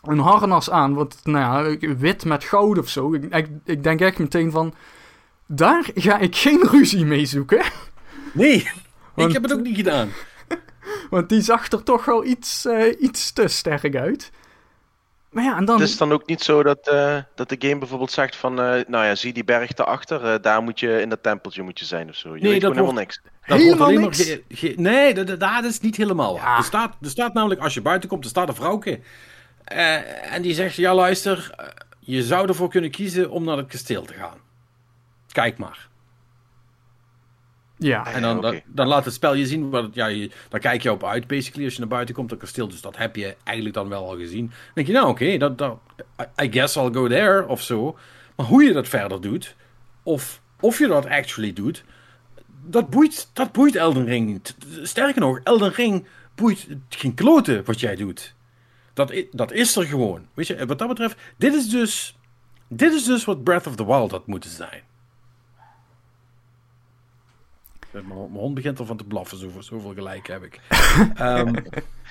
een 0.02 0.20
harnas 0.20 0.70
aan. 0.70 0.94
Wat, 0.94 1.20
nou 1.24 1.80
ja, 1.80 1.96
wit 1.98 2.26
met 2.26 2.44
goud 2.44 2.78
of 2.78 2.90
zo. 2.90 3.14
Ik, 3.14 3.24
ik, 3.36 3.48
ik 3.66 3.84
denk 3.84 4.00
echt 4.02 4.20
meteen 4.20 4.52
van... 4.52 4.74
Daar 5.48 5.90
ga 5.96 6.18
ik 6.18 6.36
geen 6.36 6.68
ruzie 6.72 7.06
mee 7.06 7.26
zoeken. 7.26 7.62
Nee, 8.34 8.70
Want- 9.18 9.28
ik 9.28 9.34
heb 9.42 9.44
het 9.44 9.54
ook 9.60 9.66
niet 9.66 9.76
gedaan. 9.76 10.10
Want 11.10 11.30
die 11.30 11.42
zag 11.42 11.72
er 11.72 11.84
toch 11.84 12.06
wel 12.06 12.26
iets, 12.26 12.66
eh, 12.66 13.02
iets 13.02 13.32
te 13.32 13.48
sterk 13.48 13.96
uit. 13.96 14.32
Maar 15.30 15.44
ja, 15.44 15.58
en 15.58 15.66
dan... 15.66 15.80
Het 15.80 15.90
is 15.90 15.98
dan 15.98 16.12
ook 16.12 16.28
niet 16.28 16.42
zo 16.42 16.64
dat, 16.64 16.88
eh, 16.88 17.18
dat 17.36 17.50
de 17.50 17.56
game 17.60 17.78
bijvoorbeeld 17.78 18.12
zegt 18.12 18.36
van, 18.36 18.52
eh, 18.62 18.84
nou 18.88 19.06
ja, 19.06 19.16
zie 19.16 19.34
die 19.34 19.44
berg 19.44 19.74
daarachter, 19.74 20.42
daar 20.42 20.62
moet 20.64 20.80
je 20.80 21.02
in 21.02 21.10
dat 21.10 21.24
tempeltje 21.24 21.62
moet 21.62 21.80
je 21.80 21.86
zijn 21.86 22.10
of 22.10 22.16
zo. 22.16 22.36
Je 22.36 22.42
Nee, 22.42 22.52
weet 22.52 22.62
dat 22.62 22.74
gewoon 22.74 22.94
wordt- 22.96 23.00
helemaal 23.12 23.30
niks. 23.34 23.48
Dat 23.48 23.58
Helemaal 23.58 23.78
wordt 23.78 23.92
alleen 23.92 24.02
niks. 24.02 24.18
maar 24.28 24.58
ge- 24.60 24.68
ge- 24.74 24.82
nee, 24.82 25.14
dat, 25.14 25.28
dat, 25.28 25.40
dat 25.40 25.64
is 25.64 25.80
niet 25.80 25.96
helemaal. 25.98 26.36
Ja. 26.36 26.58
Er, 26.58 26.64
staat, 26.64 26.96
er 27.02 27.10
staat 27.10 27.34
namelijk, 27.34 27.62
als 27.62 27.74
je 27.74 27.82
buiten 27.82 28.10
komt, 28.10 28.24
er 28.24 28.30
staat 28.30 28.48
een 28.48 28.56
vrouwke. 28.56 29.00
Eh, 29.64 30.34
en 30.34 30.42
die 30.42 30.54
zegt, 30.54 30.76
ja 30.76 30.96
luister, 30.96 31.56
je 32.00 32.24
zou 32.24 32.48
ervoor 32.48 32.70
kunnen 32.70 32.92
kiezen 32.92 33.30
om 33.30 33.44
naar 33.44 33.58
het 33.58 33.68
kasteel 33.68 34.06
te 34.06 34.14
gaan. 34.14 34.38
Kijk 35.32 35.58
maar. 35.58 35.88
Ja, 37.78 38.13
En 38.13 38.22
dan, 38.22 38.42
dan, 38.42 38.62
dan 38.66 38.88
laat 38.88 39.06
het 39.06 39.13
spel 39.13 39.34
je 39.34 39.46
zien, 39.46 39.70
wat 39.70 39.90
ja, 39.94 40.06
je, 40.06 40.30
daar 40.50 40.60
kijk 40.60 40.82
je 40.82 40.92
op 40.92 41.04
uit, 41.04 41.28
basically, 41.28 41.66
als 41.66 41.74
je 41.74 41.80
naar 41.80 41.90
buiten 41.90 42.16
komt, 42.16 42.30
dat 42.30 42.40
kasteel. 42.40 42.68
Dus 42.68 42.82
dat 42.82 42.98
heb 42.98 43.16
je 43.16 43.36
eigenlijk 43.44 43.76
dan 43.76 43.90
wel 43.90 44.10
al 44.10 44.18
gezien. 44.18 44.46
Dan 44.46 44.72
denk 44.74 44.88
je, 44.88 44.94
nou 44.94 45.08
oké, 45.08 45.38
dat, 45.38 45.58
dat, 45.58 45.80
I, 46.22 46.46
I 46.46 46.52
guess 46.52 46.76
I'll 46.76 46.92
go 46.92 47.08
there, 47.08 47.48
of 47.48 47.62
zo. 47.62 47.98
Maar 48.36 48.46
hoe 48.46 48.63
je 48.63 48.74
dat 48.74 48.88
verder 48.88 49.22
doet, 49.22 49.56
of, 50.04 50.42
of 50.60 50.80
je 50.80 50.88
dat 50.88 51.06
actually 51.06 51.54
doet, 51.54 51.84
dat, 52.66 52.90
boeit, 52.90 53.30
dat 53.34 53.52
boeit 53.52 53.76
Elden 53.76 54.06
Ring. 54.06 54.42
Sterker 54.84 55.22
nog, 55.22 55.40
Elden 55.44 55.72
Ring 55.72 56.06
boeit 56.36 56.68
geen 56.90 57.13
kloten 57.13 57.66
wat 57.66 57.80
jij 57.80 57.96
doet. 57.96 58.36
Dat, 58.94 59.13
dat 59.32 59.52
is 59.52 59.76
er 59.76 59.84
gewoon. 59.84 60.28
Weet 60.34 60.48
je, 60.48 60.66
wat 60.66 60.80
dat 60.80 60.88
betreft, 60.88 61.18
dit 61.38 61.54
is 61.54 61.70
dus, 61.70 62.18
dit 62.68 62.94
is 62.94 63.04
dus 63.04 63.26
wat 63.26 63.44
Breath 63.44 63.68
of 63.68 63.76
the 63.76 63.86
Wild 63.86 64.12
had 64.12 64.28
moeten 64.28 64.50
zijn. 64.50 64.82
Mijn, 67.91 68.08
mijn 68.08 68.30
hond 68.30 68.56
begint 68.56 68.80
ervan 68.80 68.97
te 68.97 69.04
blaffen, 69.04 69.38
zoveel, 69.38 69.63
zoveel 69.63 69.93
gelijk 69.93 70.28
heb 70.28 70.43
ik. 70.43 70.60
um, 71.21 71.56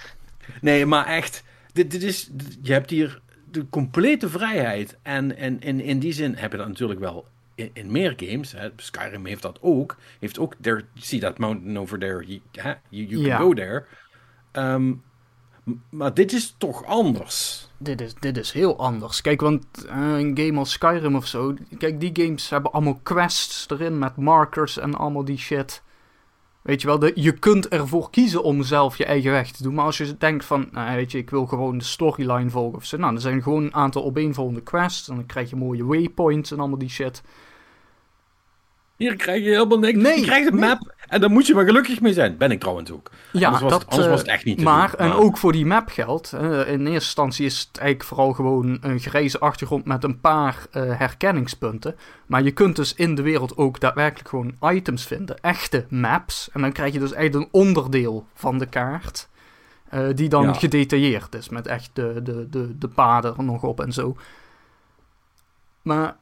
nee, 0.60 0.86
maar 0.86 1.06
echt, 1.06 1.44
dit, 1.72 1.90
dit 1.90 2.02
is, 2.02 2.30
je 2.62 2.72
hebt 2.72 2.90
hier 2.90 3.20
de 3.50 3.68
complete 3.68 4.28
vrijheid. 4.28 4.96
En, 5.02 5.36
en, 5.36 5.60
en 5.60 5.80
in 5.80 5.98
die 5.98 6.12
zin 6.12 6.34
heb 6.34 6.52
je 6.52 6.58
dat 6.58 6.68
natuurlijk 6.68 7.00
wel 7.00 7.26
in, 7.54 7.70
in 7.72 7.90
meer 7.90 8.14
games. 8.16 8.52
Hè. 8.52 8.68
Skyrim 8.76 9.26
heeft 9.26 9.42
dat 9.42 9.58
ook. 9.60 9.96
Heeft 10.18 10.38
ook, 10.38 10.54
there, 10.60 10.84
see 10.94 11.20
that 11.20 11.38
mountain 11.38 11.78
over 11.78 11.98
there, 11.98 12.24
you, 12.24 12.40
you, 12.88 13.06
you 13.06 13.28
can 13.28 13.38
go 13.38 13.54
there. 13.54 13.84
Um, 14.52 15.02
maar 15.90 16.14
dit 16.14 16.32
is 16.32 16.54
toch 16.58 16.84
anders. 16.84 17.68
Dit 17.78 18.00
is, 18.00 18.14
dit 18.14 18.36
is 18.36 18.52
heel 18.52 18.78
anders. 18.78 19.20
Kijk, 19.20 19.40
want 19.40 19.64
een 19.86 20.38
game 20.38 20.58
als 20.58 20.70
Skyrim 20.70 21.16
of 21.16 21.26
zo. 21.26 21.54
Kijk, 21.78 22.00
die 22.00 22.24
games 22.24 22.48
hebben 22.48 22.72
allemaal 22.72 23.00
quests 23.02 23.66
erin 23.68 23.98
met 23.98 24.16
markers 24.16 24.78
en 24.78 24.94
allemaal 24.94 25.24
die 25.24 25.38
shit. 25.38 25.82
Weet 26.62 26.80
je 26.80 26.86
wel, 26.86 26.98
de, 26.98 27.12
je 27.14 27.32
kunt 27.32 27.68
ervoor 27.68 28.10
kiezen 28.10 28.42
om 28.42 28.62
zelf 28.62 28.98
je 28.98 29.04
eigen 29.04 29.30
weg 29.30 29.50
te 29.50 29.62
doen. 29.62 29.74
Maar 29.74 29.84
als 29.84 29.98
je 29.98 30.16
denkt 30.16 30.44
van, 30.44 30.68
nou, 30.72 30.96
weet 30.96 31.12
je, 31.12 31.18
ik 31.18 31.30
wil 31.30 31.46
gewoon 31.46 31.78
de 31.78 31.84
storyline 31.84 32.50
volgen 32.50 32.78
of 32.78 32.84
zo. 32.84 32.96
Nou, 32.96 33.14
er 33.14 33.20
zijn 33.20 33.42
gewoon 33.42 33.64
een 33.64 33.74
aantal 33.74 34.04
opeenvolgende 34.04 34.62
quests. 34.62 35.08
En 35.08 35.14
dan 35.14 35.26
krijg 35.26 35.50
je 35.50 35.56
mooie 35.56 35.84
waypoints 35.84 36.50
en 36.50 36.58
allemaal 36.58 36.78
die 36.78 36.88
shit. 36.88 37.22
Hier 38.96 39.16
krijg 39.16 39.44
je 39.44 39.50
helemaal 39.50 39.78
niks. 39.78 39.98
Nee, 39.98 40.18
je 40.18 40.26
krijgt 40.26 40.52
een 40.52 40.58
map 40.58 40.94
en 41.08 41.20
daar 41.20 41.30
moet 41.30 41.46
je 41.46 41.54
maar 41.54 41.64
gelukkig 41.64 42.00
mee 42.00 42.12
zijn. 42.12 42.36
Ben 42.36 42.50
ik 42.50 42.60
trouwens 42.60 42.90
ook. 42.90 43.10
Ja, 43.32 43.44
anders 43.46 43.62
was, 43.62 43.72
dat, 43.72 43.80
het, 43.80 43.90
anders 43.90 44.08
was 44.08 44.20
het 44.20 44.28
echt 44.28 44.44
niet 44.44 44.62
maar, 44.62 44.94
En 44.94 45.12
ook 45.12 45.36
voor 45.36 45.52
die 45.52 45.66
map 45.66 45.88
geldt. 45.88 46.32
in 46.32 46.40
eerste 46.46 46.90
instantie 46.90 47.46
is 47.46 47.58
het 47.58 47.78
eigenlijk 47.78 48.08
vooral 48.08 48.32
gewoon 48.32 48.78
een 48.80 49.00
grijze 49.00 49.38
achtergrond 49.38 49.84
met 49.84 50.04
een 50.04 50.20
paar 50.20 50.66
uh, 50.72 50.98
herkenningspunten. 50.98 51.96
Maar 52.26 52.42
je 52.42 52.50
kunt 52.50 52.76
dus 52.76 52.94
in 52.94 53.14
de 53.14 53.22
wereld 53.22 53.56
ook 53.56 53.80
daadwerkelijk 53.80 54.28
gewoon 54.28 54.56
items 54.60 55.06
vinden. 55.06 55.40
Echte 55.40 55.86
maps. 55.88 56.48
En 56.52 56.60
dan 56.60 56.72
krijg 56.72 56.92
je 56.92 56.98
dus 56.98 57.12
eigenlijk 57.12 57.44
een 57.44 57.60
onderdeel 57.60 58.26
van 58.34 58.58
de 58.58 58.66
kaart. 58.66 59.28
Uh, 59.94 60.06
die 60.14 60.28
dan 60.28 60.54
gedetailleerd 60.54 61.34
is. 61.34 61.48
Met 61.48 61.66
echt 61.66 61.90
de, 61.92 62.20
de, 62.22 62.48
de, 62.50 62.78
de 62.78 62.88
paden 62.88 63.36
er 63.36 63.44
nog 63.44 63.62
op 63.62 63.80
en 63.80 63.92
zo. 63.92 64.16
Maar 65.82 66.16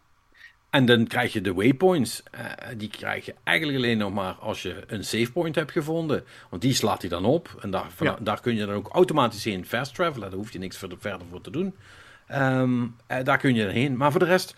en 0.75 0.87
dan 0.87 1.07
krijg 1.07 1.33
je 1.33 1.41
de 1.41 1.55
waypoints. 1.55 2.23
Uh, 2.35 2.41
die 2.77 2.89
krijg 2.89 3.27
je 3.27 3.35
eigenlijk 3.45 3.79
alleen 3.79 3.99
nog 3.99 4.13
maar 4.13 4.33
als 4.33 4.63
je 4.63 4.83
een 4.87 5.05
save 5.05 5.33
point 5.33 5.55
hebt 5.55 5.73
gevonden. 5.73 6.25
Want 6.51 6.63
die 6.63 6.75
slaat 6.75 7.01
hij 7.01 7.11
dan 7.11 7.25
op. 7.25 7.57
En 7.61 7.71
daar, 7.71 7.87
daar 8.21 8.41
kun 8.41 8.55
je 8.55 8.67
dan 8.67 8.75
ook 8.75 8.89
automatisch 8.89 9.45
heen 9.45 9.67
fast 9.67 9.95
travelen. 9.95 10.31
Daar 10.31 10.39
hoef 10.39 10.53
je 10.53 10.59
niks 10.59 10.79
verder, 10.79 10.99
voor 11.31 11.41
te 11.41 11.51
doen. 11.51 11.75
Um, 12.33 12.97
daar 13.23 13.39
kun 13.39 13.55
je 13.55 13.65
dan 13.65 13.75
heen. 13.75 13.97
Maar 13.97 14.11
voor 14.11 14.21
de 14.21 14.27
rest, 14.27 14.57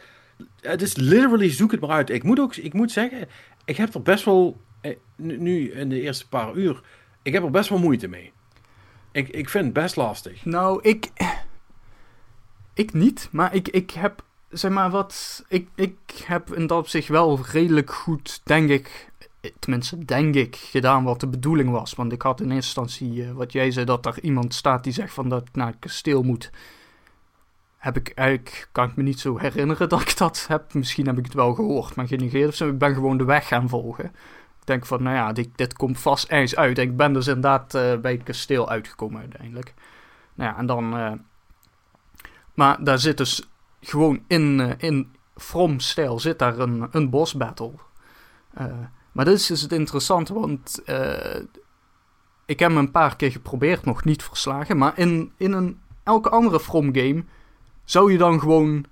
het 0.61 0.83
is 0.83 0.97
literally 0.97 1.51
zoek 1.51 1.71
het 1.71 1.81
maar 1.81 1.91
uit. 1.91 2.11
Ik 2.11 2.23
moet 2.23 2.41
ook 2.41 2.57
ik 2.57 2.73
moet 2.73 2.93
zeggen, 2.93 3.29
ik 3.65 3.77
heb 3.77 3.95
er 3.95 4.03
best 4.03 4.25
wel, 4.25 4.61
eh, 4.81 4.97
nu 5.17 5.73
in 5.73 5.89
de 5.89 6.01
eerste 6.01 6.29
paar 6.29 6.55
uur, 6.55 6.81
ik 7.23 7.33
heb 7.33 7.43
er 7.43 7.51
best 7.51 7.69
wel 7.69 7.79
moeite 7.79 8.09
mee. 8.09 8.33
Ik, 9.13 9.29
ik 9.29 9.49
vind 9.49 9.65
het 9.65 9.73
best 9.73 9.97
lastig. 9.97 10.45
Nou, 10.45 10.83
ik, 10.83 11.11
ik 12.75 12.93
niet, 12.93 13.29
maar 13.33 13.55
ik, 13.55 13.69
ik 13.69 13.91
heb 13.91 14.25
zeg 14.59 14.71
maar 14.71 14.91
wat. 14.91 15.45
Ik, 15.49 15.69
ik 15.75 15.99
heb 16.25 16.55
in 16.55 16.67
dat 16.67 16.79
opzicht 16.79 17.09
wel 17.09 17.41
redelijk 17.53 17.93
goed, 17.93 18.41
denk 18.45 18.71
ik. 18.71 19.13
Tenminste, 19.59 20.05
denk 20.05 20.35
ik, 20.35 20.57
gedaan 20.57 21.05
wat 21.05 21.21
de 21.21 21.29
bedoeling 21.29 21.71
was. 21.71 21.95
Want 21.95 22.13
ik 22.13 22.23
had 22.23 22.41
in 22.41 22.51
eerste 22.51 22.81
instantie, 22.81 23.25
uh, 23.25 23.33
wat 23.33 23.53
jij 23.53 23.71
zei, 23.71 23.85
dat 23.85 24.07
er 24.07 24.23
iemand 24.23 24.55
staat 24.55 24.85
die 24.85 24.93
zegt 24.93 25.15
van 25.15 25.29
dat 25.29 25.49
ik 25.49 25.55
naar 25.55 25.67
het 25.67 25.79
kasteel 25.79 26.23
moet. 26.23 26.51
Heb 27.77 27.97
ik 27.97 28.09
eigenlijk, 28.09 28.69
kan 28.73 28.89
ik 28.89 28.97
me 28.97 29.03
niet 29.03 29.21
zo 29.21 29.39
herinneren 29.39 29.89
dat 29.89 30.01
ik 30.01 30.17
dat 30.17 30.45
heb. 30.49 30.75
Misschien 30.75 31.07
heb 31.07 31.19
ik 31.19 31.25
het 31.25 31.35
wel 31.35 31.55
gehoord, 31.55 31.95
maar 31.95 32.07
genegeerd 32.07 32.49
of 32.49 32.55
zo. 32.55 32.69
Ik 32.69 32.79
ben 32.79 32.95
gewoon 32.95 33.17
de 33.17 33.25
weg 33.25 33.49
gaan 33.49 33.69
volgen. 33.69 34.05
Ik 34.61 34.73
denk 34.73 34.87
van, 34.87 35.03
nou 35.03 35.17
ja, 35.17 35.33
dit, 35.33 35.49
dit 35.55 35.73
komt 35.73 35.99
vast 35.99 36.29
ergens 36.29 36.57
uit. 36.57 36.79
En 36.79 36.85
ik 36.85 36.97
ben 36.97 37.13
dus 37.13 37.27
inderdaad 37.27 37.75
uh, 37.75 37.97
bij 37.97 38.13
het 38.13 38.23
kasteel 38.23 38.69
uitgekomen 38.69 39.21
uiteindelijk. 39.21 39.75
Nou 40.35 40.51
ja, 40.51 40.59
en 40.59 40.67
dan. 40.67 40.99
Uh, 40.99 41.13
maar 42.55 42.85
daar 42.85 42.99
zit 42.99 43.17
dus 43.17 43.49
gewoon 43.89 44.23
in, 44.27 44.59
uh, 44.59 44.71
in 44.77 45.15
From-stijl 45.37 46.19
zit 46.19 46.39
daar 46.39 46.59
een, 46.59 46.89
een 46.91 47.11
boss 47.11 47.35
battle. 47.35 47.73
Uh, 48.61 48.67
maar 49.13 49.25
dit 49.25 49.35
is 49.35 49.47
dus 49.47 49.61
het 49.61 49.73
interessante, 49.73 50.35
want 50.35 50.83
uh, 50.87 51.37
ik 52.47 52.59
heb 52.59 52.69
hem 52.69 52.77
een 52.77 52.91
paar 52.91 53.17
keer 53.17 53.31
geprobeerd, 53.31 53.85
nog 53.85 54.05
niet 54.05 54.23
verslagen. 54.23 54.77
Maar 54.77 54.99
in, 54.99 55.33
in 55.37 55.53
een, 55.53 55.81
elke 56.03 56.29
andere 56.29 56.61
From 56.61 56.95
game 56.95 57.25
zou 57.85 58.13
je 58.13 58.19
dan 58.19 58.41
gewoon 58.41 58.87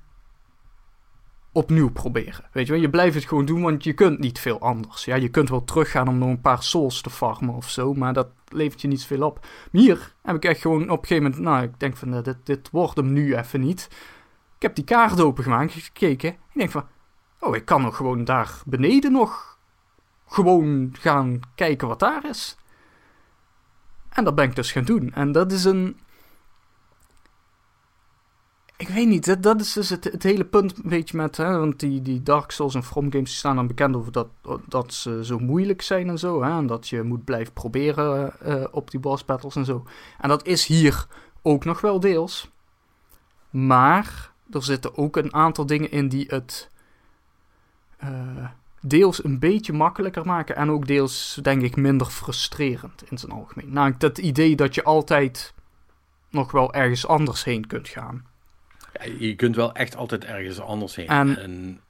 opnieuw 1.52 1.90
proberen. 1.90 2.44
Weet 2.52 2.66
je 2.66 2.72
wel, 2.72 2.80
je 2.80 2.90
blijft 2.90 3.14
het 3.14 3.24
gewoon 3.24 3.44
doen, 3.44 3.62
want 3.62 3.84
je 3.84 3.92
kunt 3.92 4.18
niet 4.18 4.38
veel 4.38 4.60
anders. 4.60 5.04
Ja, 5.04 5.14
je 5.14 5.28
kunt 5.28 5.48
wel 5.48 5.64
teruggaan 5.64 6.08
om 6.08 6.18
nog 6.18 6.28
een 6.28 6.40
paar 6.40 6.62
souls 6.62 7.00
te 7.00 7.10
farmen 7.10 7.54
of 7.54 7.70
zo, 7.70 7.94
maar 7.94 8.12
dat 8.12 8.28
levert 8.48 8.80
je 8.80 8.88
niet 8.88 9.04
veel 9.04 9.26
op. 9.26 9.46
hier 9.70 10.14
heb 10.22 10.36
ik 10.36 10.44
echt 10.44 10.60
gewoon 10.60 10.90
op 10.90 11.00
een 11.00 11.06
gegeven 11.06 11.22
moment, 11.22 11.42
nou, 11.42 11.62
ik 11.62 11.80
denk 11.80 11.96
van, 11.96 12.22
dit, 12.22 12.36
dit 12.44 12.70
wordt 12.70 12.96
hem 12.96 13.12
nu 13.12 13.36
even 13.36 13.60
niet. 13.60 13.88
Ik 14.64 14.70
heb 14.70 14.86
die 14.86 14.96
kaart 14.96 15.20
opengemaakt, 15.20 15.72
gekeken. 15.72 16.30
Ik 16.30 16.38
denk 16.52 16.70
van, 16.70 16.86
oh, 17.40 17.56
ik 17.56 17.64
kan 17.64 17.82
nog 17.82 17.96
gewoon 17.96 18.24
daar 18.24 18.62
beneden 18.66 19.12
nog 19.12 19.58
gewoon 20.26 20.94
gaan 20.98 21.40
kijken 21.54 21.88
wat 21.88 21.98
daar 21.98 22.28
is. 22.28 22.56
En 24.08 24.24
dat 24.24 24.34
ben 24.34 24.44
ik 24.44 24.56
dus 24.56 24.72
gaan 24.72 24.84
doen. 24.84 25.12
En 25.12 25.32
dat 25.32 25.52
is 25.52 25.64
een. 25.64 26.00
Ik 28.76 28.88
weet 28.88 29.08
niet, 29.08 29.24
dat, 29.24 29.42
dat 29.42 29.60
is 29.60 29.72
dus 29.72 29.88
het, 29.88 30.22
hele 30.22 30.44
punt 30.44 30.76
een 30.76 30.88
beetje 30.88 31.16
met. 31.16 31.36
Hè, 31.36 31.58
want 31.58 31.80
die, 31.80 32.02
die 32.02 32.22
Dark 32.22 32.50
Souls 32.50 32.74
en 32.74 32.84
From 32.84 33.12
Games 33.12 33.36
staan 33.36 33.56
dan 33.56 33.66
bekend 33.66 33.96
over 33.96 34.12
dat, 34.12 34.28
dat 34.66 34.92
ze 34.92 35.24
zo 35.24 35.38
moeilijk 35.38 35.82
zijn 35.82 36.08
en 36.08 36.18
zo. 36.18 36.42
Hè, 36.42 36.50
en 36.58 36.66
dat 36.66 36.88
je 36.88 37.02
moet 37.02 37.24
blijven 37.24 37.52
proberen 37.52 38.32
uh, 38.46 38.64
op 38.70 38.90
die 38.90 39.00
boss 39.00 39.24
battles 39.24 39.56
en 39.56 39.64
zo. 39.64 39.86
En 40.20 40.28
dat 40.28 40.46
is 40.46 40.66
hier 40.66 41.06
ook 41.42 41.64
nog 41.64 41.80
wel 41.80 42.00
deels. 42.00 42.50
Maar 43.50 44.32
er 44.54 44.62
zitten 44.62 44.96
ook 44.96 45.16
een 45.16 45.34
aantal 45.34 45.66
dingen 45.66 45.90
in 45.90 46.08
die 46.08 46.26
het 46.28 46.70
uh, 48.04 48.48
deels 48.80 49.24
een 49.24 49.38
beetje 49.38 49.72
makkelijker 49.72 50.26
maken 50.26 50.56
en 50.56 50.70
ook 50.70 50.86
deels, 50.86 51.38
denk 51.42 51.62
ik, 51.62 51.76
minder 51.76 52.06
frustrerend 52.06 53.10
in 53.10 53.18
zijn 53.18 53.32
algemeen. 53.32 53.72
Namelijk 53.72 54.00
dat 54.00 54.18
idee 54.18 54.56
dat 54.56 54.74
je 54.74 54.84
altijd 54.84 55.54
nog 56.30 56.52
wel 56.52 56.74
ergens 56.74 57.06
anders 57.06 57.44
heen 57.44 57.66
kunt 57.66 57.88
gaan. 57.88 58.26
Ja, 58.92 59.12
je 59.18 59.34
kunt 59.34 59.56
wel 59.56 59.74
echt 59.74 59.96
altijd 59.96 60.24
ergens 60.24 60.60
anders 60.60 60.96
heen. 60.96 61.08
En, 61.08 61.38
en... 61.38 61.80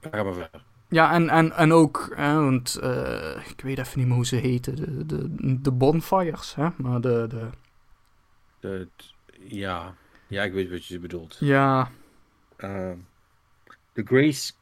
ga 0.00 0.22
maar 0.22 0.32
verder. 0.32 0.62
Ja, 0.88 1.12
en, 1.12 1.28
en, 1.28 1.52
en 1.52 1.72
ook, 1.72 2.12
hè, 2.16 2.34
want 2.34 2.78
uh, 2.82 3.48
ik 3.48 3.60
weet 3.60 3.78
even 3.78 3.98
niet 3.98 4.06
meer 4.06 4.16
hoe 4.16 4.26
ze 4.26 4.36
heten, 4.36 4.76
de, 4.76 5.06
de, 5.06 5.60
de 5.60 5.72
bonfires, 5.72 6.54
hè? 6.54 6.68
maar 6.76 7.00
de... 7.00 7.26
de... 7.28 7.48
de 8.60 8.88
ja, 9.46 9.94
ja, 10.26 10.42
ik 10.42 10.52
weet 10.52 10.70
wat 10.70 10.86
je 10.86 10.98
bedoelt. 10.98 11.36
Ja. 11.40 11.90
Uh, 12.58 12.90
the 13.92 14.02
Grace. 14.04 14.52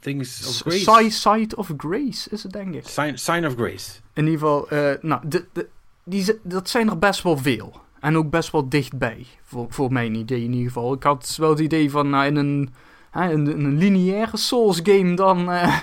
Things 0.00 0.46
of 0.46 0.72
Grace. 0.72 1.10
Sight 1.10 1.54
of 1.54 1.72
Grace 1.76 2.30
is 2.30 2.42
het, 2.42 2.52
denk 2.52 2.74
ik. 2.74 2.88
Sign, 2.88 3.16
sign 3.16 3.46
of 3.46 3.54
Grace. 3.54 4.00
In 4.12 4.24
ieder 4.24 4.38
geval, 4.38 4.72
uh, 4.72 4.92
nou, 5.00 5.28
de, 5.28 5.46
de, 5.52 5.68
die, 6.04 6.38
dat 6.42 6.68
zijn 6.68 6.88
er 6.88 6.98
best 6.98 7.22
wel 7.22 7.36
veel. 7.36 7.80
En 8.00 8.16
ook 8.16 8.30
best 8.30 8.50
wel 8.50 8.68
dichtbij, 8.68 9.26
voor, 9.42 9.66
voor 9.68 9.92
mijn 9.92 10.14
idee 10.14 10.44
in 10.44 10.52
ieder 10.52 10.66
geval. 10.72 10.94
Ik 10.94 11.02
had 11.02 11.36
wel 11.36 11.50
het 11.50 11.60
idee 11.60 11.90
van, 11.90 12.10
nou, 12.10 12.26
in 12.26 12.36
een, 12.36 12.74
hè, 13.10 13.30
in 13.30 13.46
een 13.46 13.76
lineaire 13.76 14.36
Souls 14.36 14.80
game 14.82 15.14
dan... 15.14 15.50
Uh, 15.50 15.78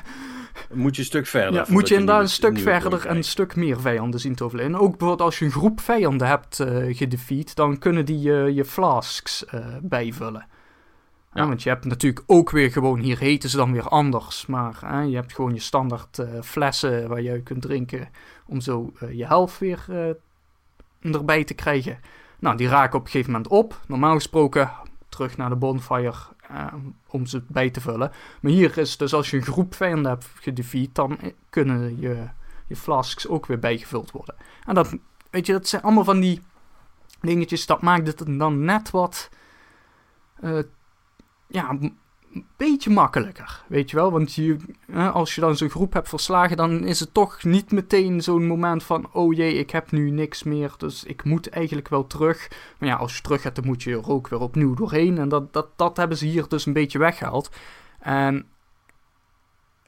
moet 0.74 0.95
je 0.95 1.02
een 1.02 1.08
stuk 1.08 1.28
verder. 1.28 1.54
Ja, 1.54 1.65
moet 1.67 1.88
je 1.88 1.95
inderdaad 1.95 2.22
een 2.22 2.30
stuk 2.30 2.60
verder 2.60 3.06
en 3.06 3.15
een 3.15 3.24
stuk 3.24 3.56
meer 3.56 3.82
vijanden 3.82 4.19
zien 4.19 4.36
te 4.36 4.43
overleven. 4.43 4.74
En 4.74 4.80
ook 4.80 4.89
bijvoorbeeld 4.89 5.22
als 5.22 5.39
je 5.39 5.45
een 5.45 5.52
groep 5.52 5.82
vijanden 5.82 6.28
hebt 6.28 6.60
uh, 6.60 6.98
gedefeat, 6.98 7.56
dan 7.56 7.80
kunnen 7.80 8.06
die 8.06 8.30
uh, 8.30 8.56
je 8.56 8.65
flasks 8.65 9.45
uh, 9.54 9.65
bijvullen. 9.82 10.48
Ja. 11.34 11.48
want 11.48 11.64
je 11.64 11.70
hebt 11.70 11.86
natuurlijk 11.86 12.24
ook 12.26 12.49
weer 12.49 12.72
gewoon, 12.72 12.99
hier 12.99 13.20
heten 13.20 13.49
ze 13.49 13.57
dan 13.57 13.72
weer 13.72 13.88
anders. 13.88 14.45
Maar 14.45 15.05
je 15.07 15.16
hebt 15.16 15.34
gewoon 15.34 15.53
je 15.53 15.60
standaard 15.60 16.24
flessen 16.41 17.07
waar 17.07 17.22
je 17.22 17.41
kunt 17.41 17.62
drinken 17.62 18.10
om 18.45 18.62
zo 18.62 18.93
je 19.12 19.26
helft 19.26 19.60
weer 19.60 19.86
erbij 21.01 21.43
te 21.43 21.53
krijgen. 21.53 21.99
Nou, 22.39 22.57
die 22.57 22.68
raken 22.68 22.99
op 22.99 23.05
een 23.05 23.12
gegeven 23.12 23.32
moment 23.32 23.51
op. 23.51 23.80
Normaal 23.88 24.14
gesproken 24.14 24.72
terug 25.10 25.38
naar 25.38 25.49
de 25.49 25.55
bonfire 25.55 26.14
om 27.08 27.26
ze 27.26 27.43
bij 27.47 27.70
te 27.70 27.82
vullen. 27.82 28.12
Maar 28.41 28.52
hier 28.52 28.78
is 28.78 28.97
dus 28.97 29.14
als 29.14 29.30
je 29.30 29.38
een 29.38 29.43
groep 29.43 29.76
vijanden 29.76 30.12
hebt 30.12 30.28
gedefeat, 30.36 30.95
dan 30.95 31.20
kunnen 31.50 32.00
je, 32.00 32.28
je 32.68 32.76
flasks 32.76 33.28
ook 33.28 33.45
weer 33.45 33.60
bijgevuld 33.60 34.12
worden. 34.12 34.36
En 34.66 34.76
dat, 34.76 34.97
weet 35.30 35.45
je, 35.45 35.52
dat 35.52 35.68
zijn 35.68 35.82
allemaal 35.82 36.04
van 36.04 36.20
die 36.20 36.41
dingetjes, 37.22 37.66
dat 37.66 37.82
maakt 37.82 38.08
het 38.08 38.24
dan 38.26 38.64
net 38.64 38.89
wat, 38.89 39.30
uh, 40.41 40.64
ja, 41.47 41.78
een 42.34 42.45
beetje 42.57 42.89
makkelijker, 42.89 43.63
weet 43.67 43.89
je 43.89 43.95
wel. 43.95 44.11
Want 44.11 44.34
je, 44.34 44.57
als 45.13 45.36
je 45.36 45.41
dan 45.41 45.57
zo'n 45.57 45.69
groep 45.69 45.93
hebt 45.93 46.09
verslagen, 46.09 46.57
dan 46.57 46.84
is 46.84 46.99
het 46.99 47.13
toch 47.13 47.43
niet 47.43 47.71
meteen 47.71 48.21
zo'n 48.21 48.47
moment 48.47 48.84
van... 48.84 49.09
oh 49.11 49.34
jee, 49.34 49.53
ik 49.53 49.69
heb 49.69 49.91
nu 49.91 50.09
niks 50.09 50.43
meer, 50.43 50.73
dus 50.77 51.03
ik 51.03 51.23
moet 51.23 51.49
eigenlijk 51.49 51.89
wel 51.89 52.07
terug. 52.07 52.51
Maar 52.80 52.89
ja, 52.89 52.95
als 52.95 53.15
je 53.15 53.21
terug 53.21 53.41
gaat, 53.41 53.55
dan 53.55 53.65
moet 53.65 53.84
je 53.84 53.91
er 53.91 54.09
ook 54.09 54.27
weer 54.27 54.39
opnieuw 54.39 54.73
doorheen. 54.73 55.17
En 55.17 55.30
dat, 55.30 55.53
dat, 55.53 55.67
dat 55.75 55.97
hebben 55.97 56.17
ze 56.17 56.25
hier 56.25 56.47
dus 56.47 56.65
een 56.65 56.73
beetje 56.73 56.99
weggehaald. 56.99 57.49
En 57.99 58.45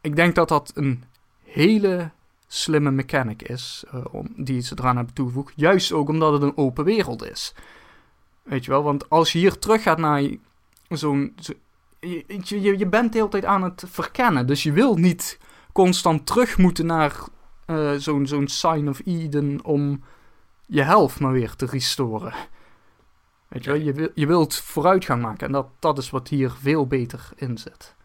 ik 0.02 0.16
denk 0.16 0.36
dat 0.36 0.48
dat 0.48 0.72
een 0.76 1.04
hele 1.44 2.12
slimme 2.48 2.92
mechanic 2.92 3.42
is 3.42 3.84
om, 4.12 4.28
die 4.36 4.62
ze 4.62 4.76
eraan 4.80 4.96
hebben 4.96 5.14
toegevoegd. 5.14 5.54
Juist 5.56 5.92
ook 5.92 6.10
omdat 6.10 6.34
het 6.34 6.42
een 6.42 6.58
open 6.58 6.84
wereld 6.84 7.24
is. 7.26 7.56
Weet 8.44 8.66
je 8.66 8.72
wel, 8.72 8.84
want 8.84 9.10
als 9.10 9.32
je 9.32 9.40
hier 9.40 9.60
terug 9.60 9.84
gaat 9.84 9.98
naar 9.98 10.30
zo'n... 10.90 11.36
je, 12.02 12.62
je, 12.62 12.78
je 12.78 12.88
bent 12.88 13.12
de 13.12 13.18
hele 13.18 13.30
tijd 13.30 13.46
aan 13.46 13.64
het 13.64 13.84
verkennen. 13.88 14.48
Dus 14.48 14.64
je 14.64 14.72
wil 14.72 14.96
niet 14.96 15.40
constant 15.72 16.26
terug 16.26 16.58
moeten 16.58 16.86
naar 16.86 17.16
uh, 17.68 17.92
zo'n 17.92 18.28
zo'n 18.28 18.48
Sign 18.48 18.88
of 18.88 19.02
Eden 19.06 19.60
om 19.64 20.04
je 20.66 20.82
helft 20.82 21.20
maar 21.20 21.32
weer 21.32 21.56
te 21.56 21.66
restoren. 21.66 22.34
Weet 23.48 23.64
je 23.64 23.72
wel, 23.72 23.80
je, 23.80 24.12
je 24.16 24.28
wilt 24.28 24.56
vooruitgang 24.56 25.22
maken. 25.22 25.48
En 25.48 25.54
dat, 25.54 25.68
dat 25.80 25.98
is 25.98 26.10
wat 26.10 26.28
hier 26.28 26.52
veel 26.52 26.88
beter 26.88 27.30
in 27.36 27.58
zit 27.58 27.96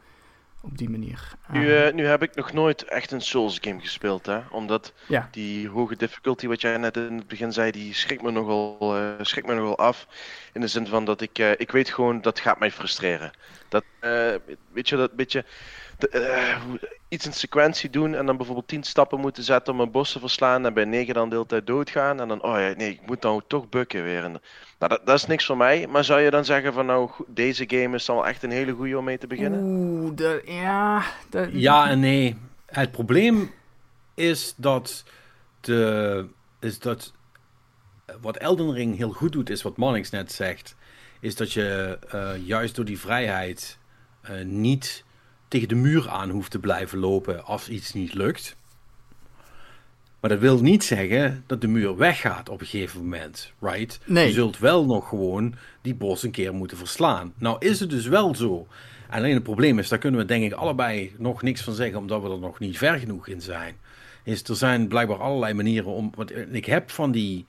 op 0.66 0.78
die 0.78 0.90
manier. 0.90 1.32
Nu, 1.48 1.86
uh, 1.86 1.92
nu 1.92 2.06
heb 2.06 2.22
ik 2.22 2.34
nog 2.34 2.52
nooit 2.52 2.84
echt 2.84 3.10
een 3.10 3.20
Souls 3.20 3.58
game 3.60 3.80
gespeeld, 3.80 4.26
hè? 4.26 4.40
Omdat 4.50 4.92
ja. 5.08 5.28
die 5.30 5.68
hoge 5.68 5.96
difficulty, 5.96 6.46
wat 6.46 6.60
jij 6.60 6.76
net 6.76 6.96
in 6.96 7.16
het 7.16 7.26
begin 7.26 7.52
zei, 7.52 7.70
die 7.70 7.94
schrikt 7.94 8.22
me 8.22 8.30
nogal, 8.30 8.96
uh, 8.96 9.10
schrikt 9.20 9.46
me 9.46 9.54
nogal 9.54 9.78
af. 9.78 10.06
In 10.52 10.60
de 10.60 10.68
zin 10.68 10.86
van 10.86 11.04
dat 11.04 11.20
ik, 11.20 11.38
uh, 11.38 11.50
ik 11.50 11.70
weet 11.70 11.90
gewoon, 11.90 12.20
dat 12.20 12.40
gaat 12.40 12.58
mij 12.58 12.70
frustreren. 12.70 13.30
Dat, 13.68 13.84
weet 14.72 14.88
je, 14.88 14.96
dat 14.96 15.12
beetje 15.12 15.44
de, 15.98 16.56
iets 17.08 17.26
in 17.26 17.32
sequentie 17.32 17.90
doen 17.90 18.14
en 18.14 18.26
dan 18.26 18.36
bijvoorbeeld 18.36 18.68
10 18.68 18.82
stappen 18.82 19.20
moeten 19.20 19.42
zetten 19.42 19.72
om 19.72 19.80
een 19.80 19.90
bos 19.90 20.12
te 20.12 20.18
verslaan 20.18 20.66
en 20.66 20.74
bij 20.74 20.84
9 20.84 21.14
dan 21.14 21.28
de 21.28 21.34
hele 21.34 21.46
tijd 21.46 21.66
doodgaan. 21.66 22.20
En 22.20 22.28
dan, 22.28 22.42
oh 22.42 22.58
ja, 22.58 22.72
nee, 22.76 22.90
ik 22.90 23.06
moet 23.06 23.22
dan 23.22 23.42
toch 23.46 23.68
bukken 23.68 24.02
weer. 24.02 24.24
En, 24.24 24.30
nou, 24.30 24.40
dat, 24.78 25.00
dat, 25.04 25.16
is 25.18 25.26
niks 25.26 25.46
voor 25.46 25.56
mij. 25.56 25.86
Maar 25.86 26.04
zou 26.04 26.20
je 26.20 26.30
dan 26.30 26.44
zeggen 26.44 26.72
van 26.72 26.86
nou, 26.86 27.10
deze 27.26 27.64
game 27.66 27.94
is 27.94 28.04
dan 28.04 28.26
echt 28.26 28.42
een 28.42 28.50
hele 28.50 28.72
goede 28.72 28.98
om 28.98 29.04
mee 29.04 29.18
te 29.18 29.26
beginnen? 29.26 29.60
Oeh, 29.62 30.16
de, 30.16 30.42
ja. 30.44 31.02
De... 31.30 31.48
Ja 31.52 31.88
en 31.88 32.00
nee. 32.00 32.36
Het 32.66 32.90
probleem 32.90 33.50
is 34.14 34.54
dat 34.56 35.04
de, 35.60 36.26
is 36.60 36.78
dat 36.78 37.12
wat 38.20 38.36
Elden 38.36 38.72
Ring 38.72 38.96
heel 38.96 39.12
goed 39.12 39.32
doet, 39.32 39.50
is 39.50 39.62
wat 39.62 39.76
Monix 39.76 40.10
net 40.10 40.32
zegt, 40.32 40.76
is 41.20 41.36
dat 41.36 41.52
je 41.52 41.98
uh, 42.14 42.46
juist 42.46 42.74
door 42.74 42.84
die 42.84 42.98
vrijheid 42.98 43.78
uh, 44.30 44.44
niet 44.44 45.04
tegen 45.48 45.68
de 45.68 45.74
muur 45.74 46.08
aan 46.08 46.30
hoeft 46.30 46.50
te 46.50 46.58
blijven 46.58 46.98
lopen 46.98 47.44
als 47.44 47.68
iets 47.68 47.92
niet 47.92 48.14
lukt. 48.14 48.56
Maar 50.20 50.30
dat 50.30 50.40
wil 50.40 50.60
niet 50.60 50.84
zeggen 50.84 51.44
dat 51.46 51.60
de 51.60 51.66
muur 51.66 51.96
weggaat 51.96 52.48
op 52.48 52.60
een 52.60 52.66
gegeven 52.66 53.00
moment, 53.00 53.52
right? 53.60 53.98
Nee. 54.04 54.26
Je 54.26 54.32
zult 54.32 54.58
wel 54.58 54.84
nog 54.84 55.08
gewoon 55.08 55.54
die 55.82 55.94
bos 55.94 56.22
een 56.22 56.30
keer 56.30 56.54
moeten 56.54 56.76
verslaan. 56.76 57.32
Nou 57.38 57.56
is 57.58 57.80
het 57.80 57.90
dus 57.90 58.06
wel 58.06 58.34
zo. 58.34 58.66
En 59.08 59.18
alleen 59.18 59.34
het 59.34 59.42
probleem 59.42 59.78
is, 59.78 59.88
daar 59.88 59.98
kunnen 59.98 60.20
we 60.20 60.26
denk 60.26 60.44
ik 60.44 60.52
allebei 60.52 61.14
nog 61.18 61.42
niks 61.42 61.62
van 61.62 61.74
zeggen, 61.74 61.98
omdat 61.98 62.22
we 62.22 62.30
er 62.30 62.38
nog 62.38 62.58
niet 62.58 62.78
ver 62.78 62.98
genoeg 62.98 63.28
in 63.28 63.40
zijn. 63.40 63.76
Is, 64.24 64.42
er 64.42 64.56
zijn 64.56 64.88
blijkbaar 64.88 65.18
allerlei 65.18 65.54
manieren 65.54 65.90
om... 65.90 66.12
Want 66.14 66.32
ik 66.54 66.64
heb 66.64 66.90
van 66.90 67.12
die 67.12 67.46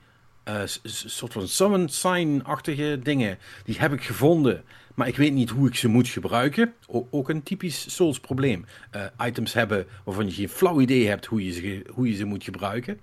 uh, 0.48 0.60
soort 0.84 1.32
van 1.32 1.48
summon 1.48 1.88
sign-achtige 1.88 2.98
dingen, 3.02 3.38
die 3.64 3.78
heb 3.78 3.92
ik 3.92 4.02
gevonden 4.02 4.64
maar 4.98 5.08
ik 5.08 5.16
weet 5.16 5.32
niet 5.32 5.50
hoe 5.50 5.68
ik 5.68 5.74
ze 5.74 5.88
moet 5.88 6.08
gebruiken. 6.08 6.74
ook 7.10 7.28
een 7.28 7.42
typisch 7.42 7.94
Souls 7.94 8.20
probleem. 8.20 8.64
Uh, 8.96 9.26
items 9.26 9.52
hebben 9.52 9.86
waarvan 10.04 10.26
je 10.26 10.32
geen 10.32 10.48
flauw 10.48 10.80
idee 10.80 11.08
hebt 11.08 11.26
hoe 11.26 11.44
je 11.44 11.52
ze, 11.52 11.84
hoe 11.94 12.08
je 12.08 12.14
ze 12.14 12.24
moet 12.24 12.44
gebruiken. 12.44 13.00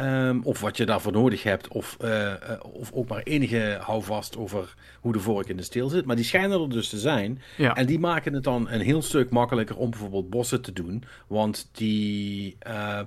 Um, 0.00 0.42
of 0.44 0.60
wat 0.60 0.76
je 0.76 0.86
daarvoor 0.86 1.12
nodig 1.12 1.42
hebt, 1.42 1.68
of, 1.68 1.96
uh, 2.04 2.32
of 2.62 2.92
ook 2.92 3.08
maar 3.08 3.22
enige 3.22 3.78
houvast 3.80 4.36
over 4.36 4.74
hoe 5.00 5.12
de 5.12 5.20
vork 5.20 5.48
in 5.48 5.56
de 5.56 5.62
steel 5.62 5.88
zit. 5.88 6.04
Maar 6.04 6.16
die 6.16 6.24
schijnen 6.24 6.60
er 6.60 6.70
dus 6.70 6.88
te 6.88 6.98
zijn. 6.98 7.42
Ja. 7.56 7.74
En 7.74 7.86
die 7.86 7.98
maken 7.98 8.32
het 8.32 8.44
dan 8.44 8.70
een 8.70 8.80
heel 8.80 9.02
stuk 9.02 9.30
makkelijker 9.30 9.76
om 9.76 9.90
bijvoorbeeld 9.90 10.30
bossen 10.30 10.62
te 10.62 10.72
doen. 10.72 11.04
Want 11.26 11.68
die, 11.72 12.56
uh, 12.66 13.00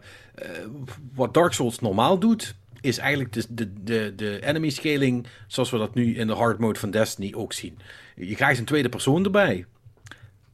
wat 1.13 1.33
Dark 1.33 1.53
Souls 1.53 1.79
normaal 1.79 2.19
doet, 2.19 2.55
is 2.81 2.97
eigenlijk 2.97 3.33
de, 3.33 3.43
de, 3.49 3.83
de, 3.83 4.13
de 4.15 4.45
enemy 4.45 4.69
scaling 4.69 5.27
zoals 5.47 5.69
we 5.69 5.77
dat 5.77 5.93
nu 5.93 6.15
in 6.15 6.27
de 6.27 6.33
hard 6.33 6.59
mode 6.59 6.79
van 6.79 6.91
Destiny 6.91 7.33
ook 7.35 7.53
zien. 7.53 7.77
Je 8.15 8.35
krijgt 8.35 8.59
een 8.59 8.65
tweede 8.65 8.89
persoon 8.89 9.23
erbij. 9.23 9.65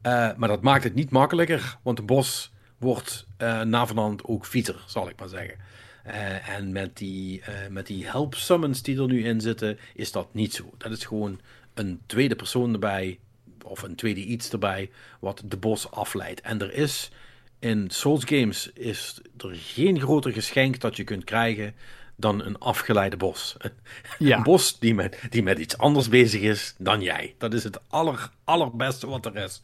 Uh, 0.05 0.35
maar 0.35 0.47
dat 0.47 0.61
maakt 0.61 0.83
het 0.83 0.95
niet 0.95 1.09
makkelijker, 1.09 1.77
want 1.81 1.97
de 1.97 2.03
bos 2.03 2.51
wordt 2.77 3.27
uh, 3.37 3.61
navenant 3.61 4.23
ook 4.25 4.45
fieter, 4.45 4.83
zal 4.87 5.09
ik 5.09 5.19
maar 5.19 5.27
zeggen. 5.27 5.57
Uh, 6.07 6.49
en 6.49 6.71
met 6.71 6.97
die, 6.97 7.41
met 7.69 7.87
die 7.87 8.05
help 8.05 8.35
summons 8.35 8.81
die 8.81 8.99
er 8.99 9.07
nu 9.07 9.23
in 9.23 9.41
zitten, 9.41 9.77
is 9.93 10.11
dat 10.11 10.33
niet 10.33 10.53
zo. 10.53 10.73
Dat 10.77 10.91
is 10.91 11.05
gewoon 11.05 11.39
een 11.73 12.01
tweede 12.05 12.35
persoon 12.35 12.73
erbij, 12.73 13.19
of 13.63 13.81
een 13.81 13.95
tweede 13.95 14.21
iets 14.23 14.51
erbij, 14.51 14.89
wat 15.19 15.43
de 15.45 15.57
bos 15.57 15.91
afleidt. 15.91 16.41
En 16.41 16.61
er 16.61 16.73
is 16.73 17.11
in 17.59 17.89
Souls 17.89 18.23
games 18.25 18.71
is 18.73 19.21
er 19.37 19.51
geen 19.53 19.99
groter 19.99 20.31
geschenk 20.31 20.79
dat 20.79 20.97
je 20.97 21.03
kunt 21.03 21.23
krijgen 21.23 21.73
dan 22.21 22.43
een 22.43 22.59
afgeleide 22.59 23.17
bos. 23.17 23.55
Ja. 24.17 24.37
Een 24.37 24.43
bos 24.43 24.79
die 24.79 24.95
met, 24.95 25.19
die 25.29 25.43
met 25.43 25.59
iets 25.59 25.77
anders 25.77 26.09
bezig 26.09 26.41
is 26.41 26.75
dan 26.77 27.01
jij. 27.01 27.35
Dat 27.37 27.53
is 27.53 27.63
het 27.63 27.79
aller, 27.87 28.29
allerbeste 28.43 29.07
wat 29.07 29.25
er 29.25 29.35
is. 29.35 29.61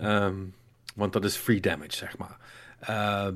Um, 0.00 0.54
want 0.94 1.12
dat 1.12 1.24
is 1.24 1.36
free 1.36 1.60
damage, 1.60 1.96
zeg 1.96 2.16
maar. 2.18 2.36
Uh, 2.88 3.28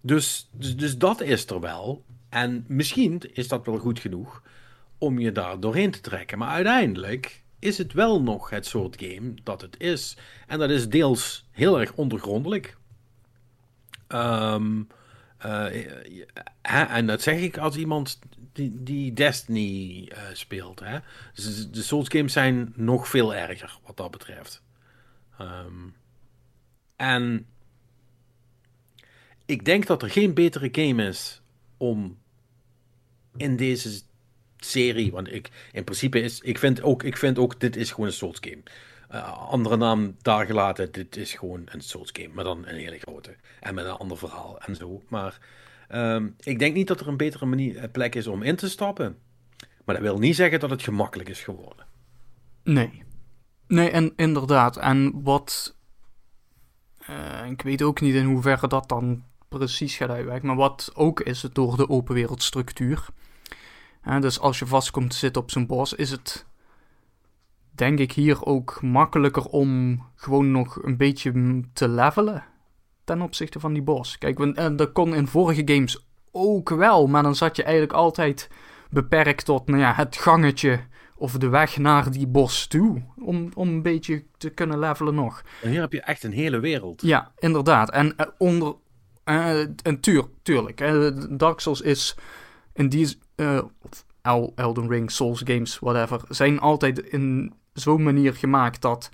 dus, 0.00 0.48
dus, 0.52 0.76
dus 0.76 0.98
dat 0.98 1.20
is 1.20 1.46
er 1.46 1.60
wel. 1.60 2.04
En 2.28 2.64
misschien 2.68 3.22
is 3.32 3.48
dat 3.48 3.66
wel 3.66 3.78
goed 3.78 4.00
genoeg 4.00 4.42
om 4.98 5.18
je 5.18 5.32
daar 5.32 5.60
doorheen 5.60 5.90
te 5.90 6.00
trekken. 6.00 6.38
Maar 6.38 6.48
uiteindelijk 6.48 7.42
is 7.58 7.78
het 7.78 7.92
wel 7.92 8.22
nog 8.22 8.50
het 8.50 8.66
soort 8.66 8.96
game 8.98 9.34
dat 9.42 9.60
het 9.60 9.80
is. 9.80 10.16
En 10.46 10.58
dat 10.58 10.70
is 10.70 10.88
deels 10.88 11.46
heel 11.50 11.80
erg 11.80 11.92
ondergrondelijk. 11.92 12.76
Um, 14.08 14.88
en 16.62 17.06
dat 17.06 17.22
zeg 17.22 17.40
ik 17.40 17.58
als 17.58 17.76
iemand 17.76 18.18
die, 18.52 18.82
die 18.82 19.12
Destiny 19.12 20.08
uh, 20.12 20.18
speelt. 20.32 20.80
Hè? 20.80 20.98
Dus 21.34 21.70
de 21.70 21.82
Souls 21.82 22.08
games 22.08 22.32
zijn 22.32 22.72
nog 22.76 23.08
veel 23.08 23.34
erger 23.34 23.78
wat 23.86 23.96
dat 23.96 24.10
betreft. 24.10 24.62
Um, 25.40 25.94
en 26.96 27.46
ik 29.46 29.64
denk 29.64 29.86
dat 29.86 30.02
er 30.02 30.10
geen 30.10 30.34
betere 30.34 30.68
game 30.72 31.06
is 31.06 31.42
om 31.76 32.18
in 33.36 33.56
deze 33.56 34.00
serie, 34.56 35.10
want 35.10 35.32
ik 35.32 35.50
in 35.72 35.84
principe 35.84 36.20
is, 36.20 36.40
ik 36.40 36.58
vind 36.58 36.82
ook, 36.82 37.02
ik 37.02 37.16
vind 37.16 37.38
ook 37.38 37.60
dit 37.60 37.76
is 37.76 37.90
gewoon 37.90 38.06
een 38.06 38.12
Souls 38.12 38.38
game. 38.40 38.62
Uh, 39.12 39.50
andere 39.50 39.76
naam 39.76 40.16
daar 40.22 40.46
gelaten, 40.46 40.92
dit 40.92 41.16
is 41.16 41.34
gewoon 41.34 41.62
een 41.64 41.80
Souls 41.80 42.10
game, 42.12 42.34
maar 42.34 42.44
dan 42.44 42.66
een 42.66 42.76
hele 42.76 42.98
grote. 42.98 43.36
En 43.60 43.74
met 43.74 43.84
een 43.84 43.90
ander 43.90 44.18
verhaal 44.18 44.58
en 44.60 44.76
zo. 44.76 45.02
Maar 45.08 45.38
um, 45.92 46.34
ik 46.38 46.58
denk 46.58 46.74
niet 46.74 46.86
dat 46.86 47.00
er 47.00 47.08
een 47.08 47.16
betere 47.16 47.46
manier, 47.46 47.76
eh, 47.76 47.90
plek 47.90 48.14
is 48.14 48.26
om 48.26 48.42
in 48.42 48.56
te 48.56 48.68
stappen. 48.68 49.18
Maar 49.84 49.94
dat 49.94 50.04
wil 50.04 50.18
niet 50.18 50.36
zeggen 50.36 50.60
dat 50.60 50.70
het 50.70 50.82
gemakkelijk 50.82 51.28
is 51.28 51.40
geworden. 51.40 51.86
Nee. 52.62 53.02
Nee, 53.66 53.90
en 53.90 54.12
inderdaad. 54.16 54.76
En 54.76 55.22
wat. 55.22 55.76
Uh, 57.10 57.50
ik 57.50 57.62
weet 57.62 57.82
ook 57.82 58.00
niet 58.00 58.14
in 58.14 58.24
hoeverre 58.24 58.68
dat 58.68 58.88
dan 58.88 59.24
precies 59.48 59.96
gaat 59.96 60.08
uitwerken. 60.08 60.46
Maar 60.46 60.56
wat 60.56 60.90
ook 60.94 61.20
is 61.20 61.42
het 61.42 61.54
door 61.54 61.76
de 61.76 61.88
open 61.88 62.14
wereldstructuur. 62.14 63.06
Dus 64.20 64.40
als 64.40 64.58
je 64.58 64.66
vast 64.66 64.90
komt 64.90 65.10
te 65.10 65.16
zitten 65.16 65.42
op 65.42 65.50
zo'n 65.50 65.66
bos, 65.66 65.92
is 65.92 66.10
het 66.10 66.46
denk 67.76 67.98
ik 67.98 68.12
hier 68.12 68.44
ook 68.44 68.82
makkelijker 68.82 69.44
om 69.44 70.00
gewoon 70.14 70.50
nog 70.50 70.82
een 70.82 70.96
beetje 70.96 71.62
te 71.72 71.88
levelen 71.88 72.44
ten 73.04 73.22
opzichte 73.22 73.60
van 73.60 73.72
die 73.72 73.82
bos. 73.82 74.18
Kijk, 74.18 74.38
en 74.38 74.76
dat 74.76 74.92
kon 74.92 75.14
in 75.14 75.26
vorige 75.26 75.62
games 75.64 76.06
ook 76.32 76.68
wel, 76.68 77.06
maar 77.06 77.22
dan 77.22 77.34
zat 77.34 77.56
je 77.56 77.62
eigenlijk 77.62 77.92
altijd 77.92 78.50
beperkt 78.90 79.44
tot 79.44 79.66
nou 79.66 79.80
ja, 79.80 79.92
het 79.94 80.16
gangetje 80.16 80.80
of 81.16 81.32
de 81.32 81.48
weg 81.48 81.76
naar 81.76 82.10
die 82.10 82.26
bos 82.26 82.66
toe. 82.66 83.02
Om, 83.16 83.50
om 83.54 83.68
een 83.68 83.82
beetje 83.82 84.24
te 84.38 84.50
kunnen 84.50 84.78
levelen 84.78 85.14
nog. 85.14 85.42
En 85.62 85.70
hier 85.70 85.80
heb 85.80 85.92
je 85.92 86.00
echt 86.00 86.22
een 86.22 86.32
hele 86.32 86.60
wereld. 86.60 87.02
Ja, 87.02 87.32
inderdaad. 87.38 87.90
En 87.90 88.06
uh, 88.16 88.26
onder. 88.38 88.74
Uh, 89.24 89.60
en 89.60 90.00
tuur, 90.00 90.24
tuurlijk. 90.42 90.80
Uh, 90.80 91.10
Dark 91.30 91.60
Souls 91.60 91.80
is 91.80 92.16
in 92.72 92.88
die. 92.88 93.18
El 94.22 94.52
Elden 94.54 94.88
Ring, 94.88 95.10
Souls 95.10 95.42
games, 95.44 95.78
whatever. 95.78 96.20
Zijn 96.28 96.60
altijd 96.60 96.98
in 96.98 97.54
zo'n 97.80 98.02
manier 98.02 98.34
gemaakt 98.34 98.82
dat. 98.82 99.08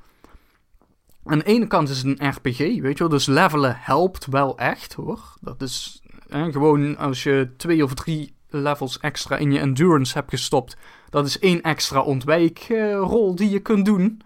Aan 1.25 1.39
de 1.39 1.45
ene 1.45 1.67
kant 1.67 1.89
is 1.89 2.03
het 2.03 2.21
een 2.21 2.29
RPG, 2.31 2.59
weet 2.59 2.83
je 2.83 2.99
wel. 2.99 3.09
Dus 3.09 3.27
levelen 3.27 3.77
helpt 3.79 4.27
wel 4.27 4.59
echt 4.59 4.93
hoor. 4.93 5.21
Dat 5.41 5.63
is 5.63 6.03
gewoon 6.29 6.97
als 6.97 7.23
je 7.23 7.51
twee 7.57 7.85
of 7.85 7.95
drie 7.95 8.35
levels 8.49 8.99
extra 9.01 9.37
in 9.37 9.53
je 9.53 9.59
endurance 9.59 10.15
hebt 10.15 10.31
gestopt. 10.31 10.77
Dat 11.11 11.27
is 11.27 11.39
één 11.39 11.63
extra 11.63 12.01
ontwijkrol 12.01 13.35
die 13.35 13.51
je 13.51 13.59
kunt 13.61 13.85
doen. 13.85 14.21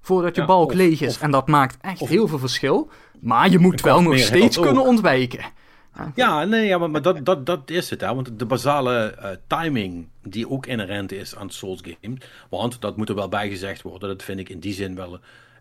voordat 0.00 0.34
je 0.34 0.40
Ja, 0.40 0.46
balk 0.46 0.68
of- 0.68 0.74
leeg 0.74 1.00
is. 1.00 1.14
of- 1.16 1.22
en 1.22 1.30
dat 1.30 1.48
maakt 1.48 1.76
echt 1.80 2.00
of- 2.00 2.08
heel 2.08 2.28
veel 2.28 2.38
verschil. 2.38 2.90
Maar 3.20 3.50
je 3.50 3.58
moet 3.58 3.80
wel 3.80 4.02
nog 4.02 4.18
steeds 4.18 4.60
kunnen 4.60 4.82
ontwijken. 4.82 5.44
Ja, 6.14 6.44
nee, 6.44 6.66
ja, 6.66 6.78
maar, 6.78 6.90
maar 6.90 7.02
dat, 7.02 7.24
dat, 7.24 7.46
dat 7.46 7.70
is 7.70 7.90
het. 7.90 8.00
Hè? 8.00 8.14
Want 8.14 8.38
de 8.38 8.44
basale 8.44 9.14
eh, 9.14 9.30
timing 9.46 10.08
die 10.22 10.50
ook 10.50 10.66
inherent 10.66 11.12
is 11.12 11.36
aan 11.36 11.50
Souls 11.50 11.80
games. 11.82 12.20
Want 12.48 12.80
dat 12.80 12.96
moet 12.96 13.08
er 13.08 13.14
wel 13.14 13.28
bij 13.28 13.48
gezegd 13.48 13.82
worden. 13.82 14.08
Dat 14.08 14.22
vind 14.22 14.40
ik 14.40 14.48
in 14.48 14.58
die 14.60 14.72
zin 14.72 14.94
wel, 14.94 15.18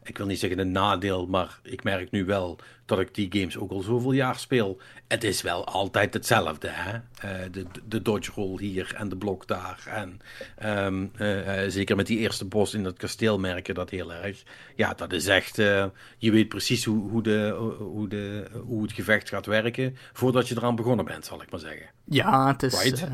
ik 0.08 0.18
wil 0.18 0.26
niet 0.26 0.40
zeggen 0.40 0.60
een 0.60 0.72
nadeel. 0.72 1.28
Maar 1.28 1.60
ik 1.64 1.84
merk 1.84 2.12
nu 2.12 2.26
wel 2.26 2.60
dat 2.86 3.00
ik 3.00 3.16
die 3.16 3.28
games 3.32 3.58
ook 3.58 3.72
al 3.72 3.82
zoveel 3.82 4.12
jaar 4.12 4.40
speel. 4.40 4.78
Het 5.08 5.24
is 5.24 5.42
wel 5.42 5.66
altijd 5.66 6.14
hetzelfde. 6.14 6.68
Hè? 6.72 6.94
Eh, 6.94 7.52
de, 7.52 7.66
de 7.88 8.02
dodge 8.02 8.32
roll 8.32 8.60
hier 8.60 8.94
en 8.96 9.10
de 9.10 9.18
blok 9.18 9.48
daar. 9.48 9.84
En 9.90 10.20
ehm, 10.58 11.06
eh, 11.18 11.64
eh, 11.64 11.72
zeker 11.72 11.96
met 11.96 12.08
die 12.08 12.18
eerste 12.18 12.46
bos 12.46 12.74
in 12.74 12.86
het 12.86 12.98
kasteel 12.98 13.40
merken 13.40 13.76
dat 13.76 13.90
heel 13.90 14.14
erg. 14.14 14.44
Ja, 14.76 14.94
dat 14.94 15.14
is 15.14 15.28
echt. 15.28 15.56
je 15.56 15.92
weet 16.32 16.50
precies 16.50 16.86
hoe, 16.86 17.10
hoe, 17.10 17.24
de, 17.24 17.56
hoe, 17.80 18.08
de, 18.08 18.48
hoe 18.66 18.82
het 18.82 18.92
gevecht 18.92 19.30
gaat 19.30 19.46
werken. 19.46 19.98
voordat 20.14 20.48
je 20.48 20.56
eraan 20.58 20.76
begonnen 20.76 21.06
bent, 21.06 21.26
zal 21.26 21.42
ik 21.42 21.52
maar 21.52 21.60
zeggen. 21.60 21.86
Ja, 22.04 22.48
het 22.48 22.64
is... 22.64 22.84
Right. 22.84 23.08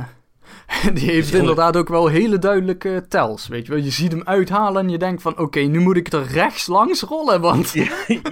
die 0.93 1.09
heeft 1.11 1.29
heel- 1.29 1.39
inderdaad 1.39 1.77
ook 1.77 1.87
wel 1.89 2.07
hele 2.07 2.39
duidelijke 2.39 3.05
tells, 3.09 3.47
weet 3.47 3.65
je 3.65 3.71
wel. 3.73 3.81
Je 3.83 3.89
ziet 3.91 4.11
hem 4.11 4.23
uithalen 4.23 4.83
en 4.85 4.89
je 4.89 4.97
denkt 4.97 5.21
van... 5.21 5.37
Oké, 5.37 5.59
nu 5.59 5.79
moet 5.79 5.97
ik 5.97 6.11
er 6.13 6.25
rechts 6.27 6.67
langs 6.67 7.01
rollen, 7.01 7.41
want... 7.41 7.73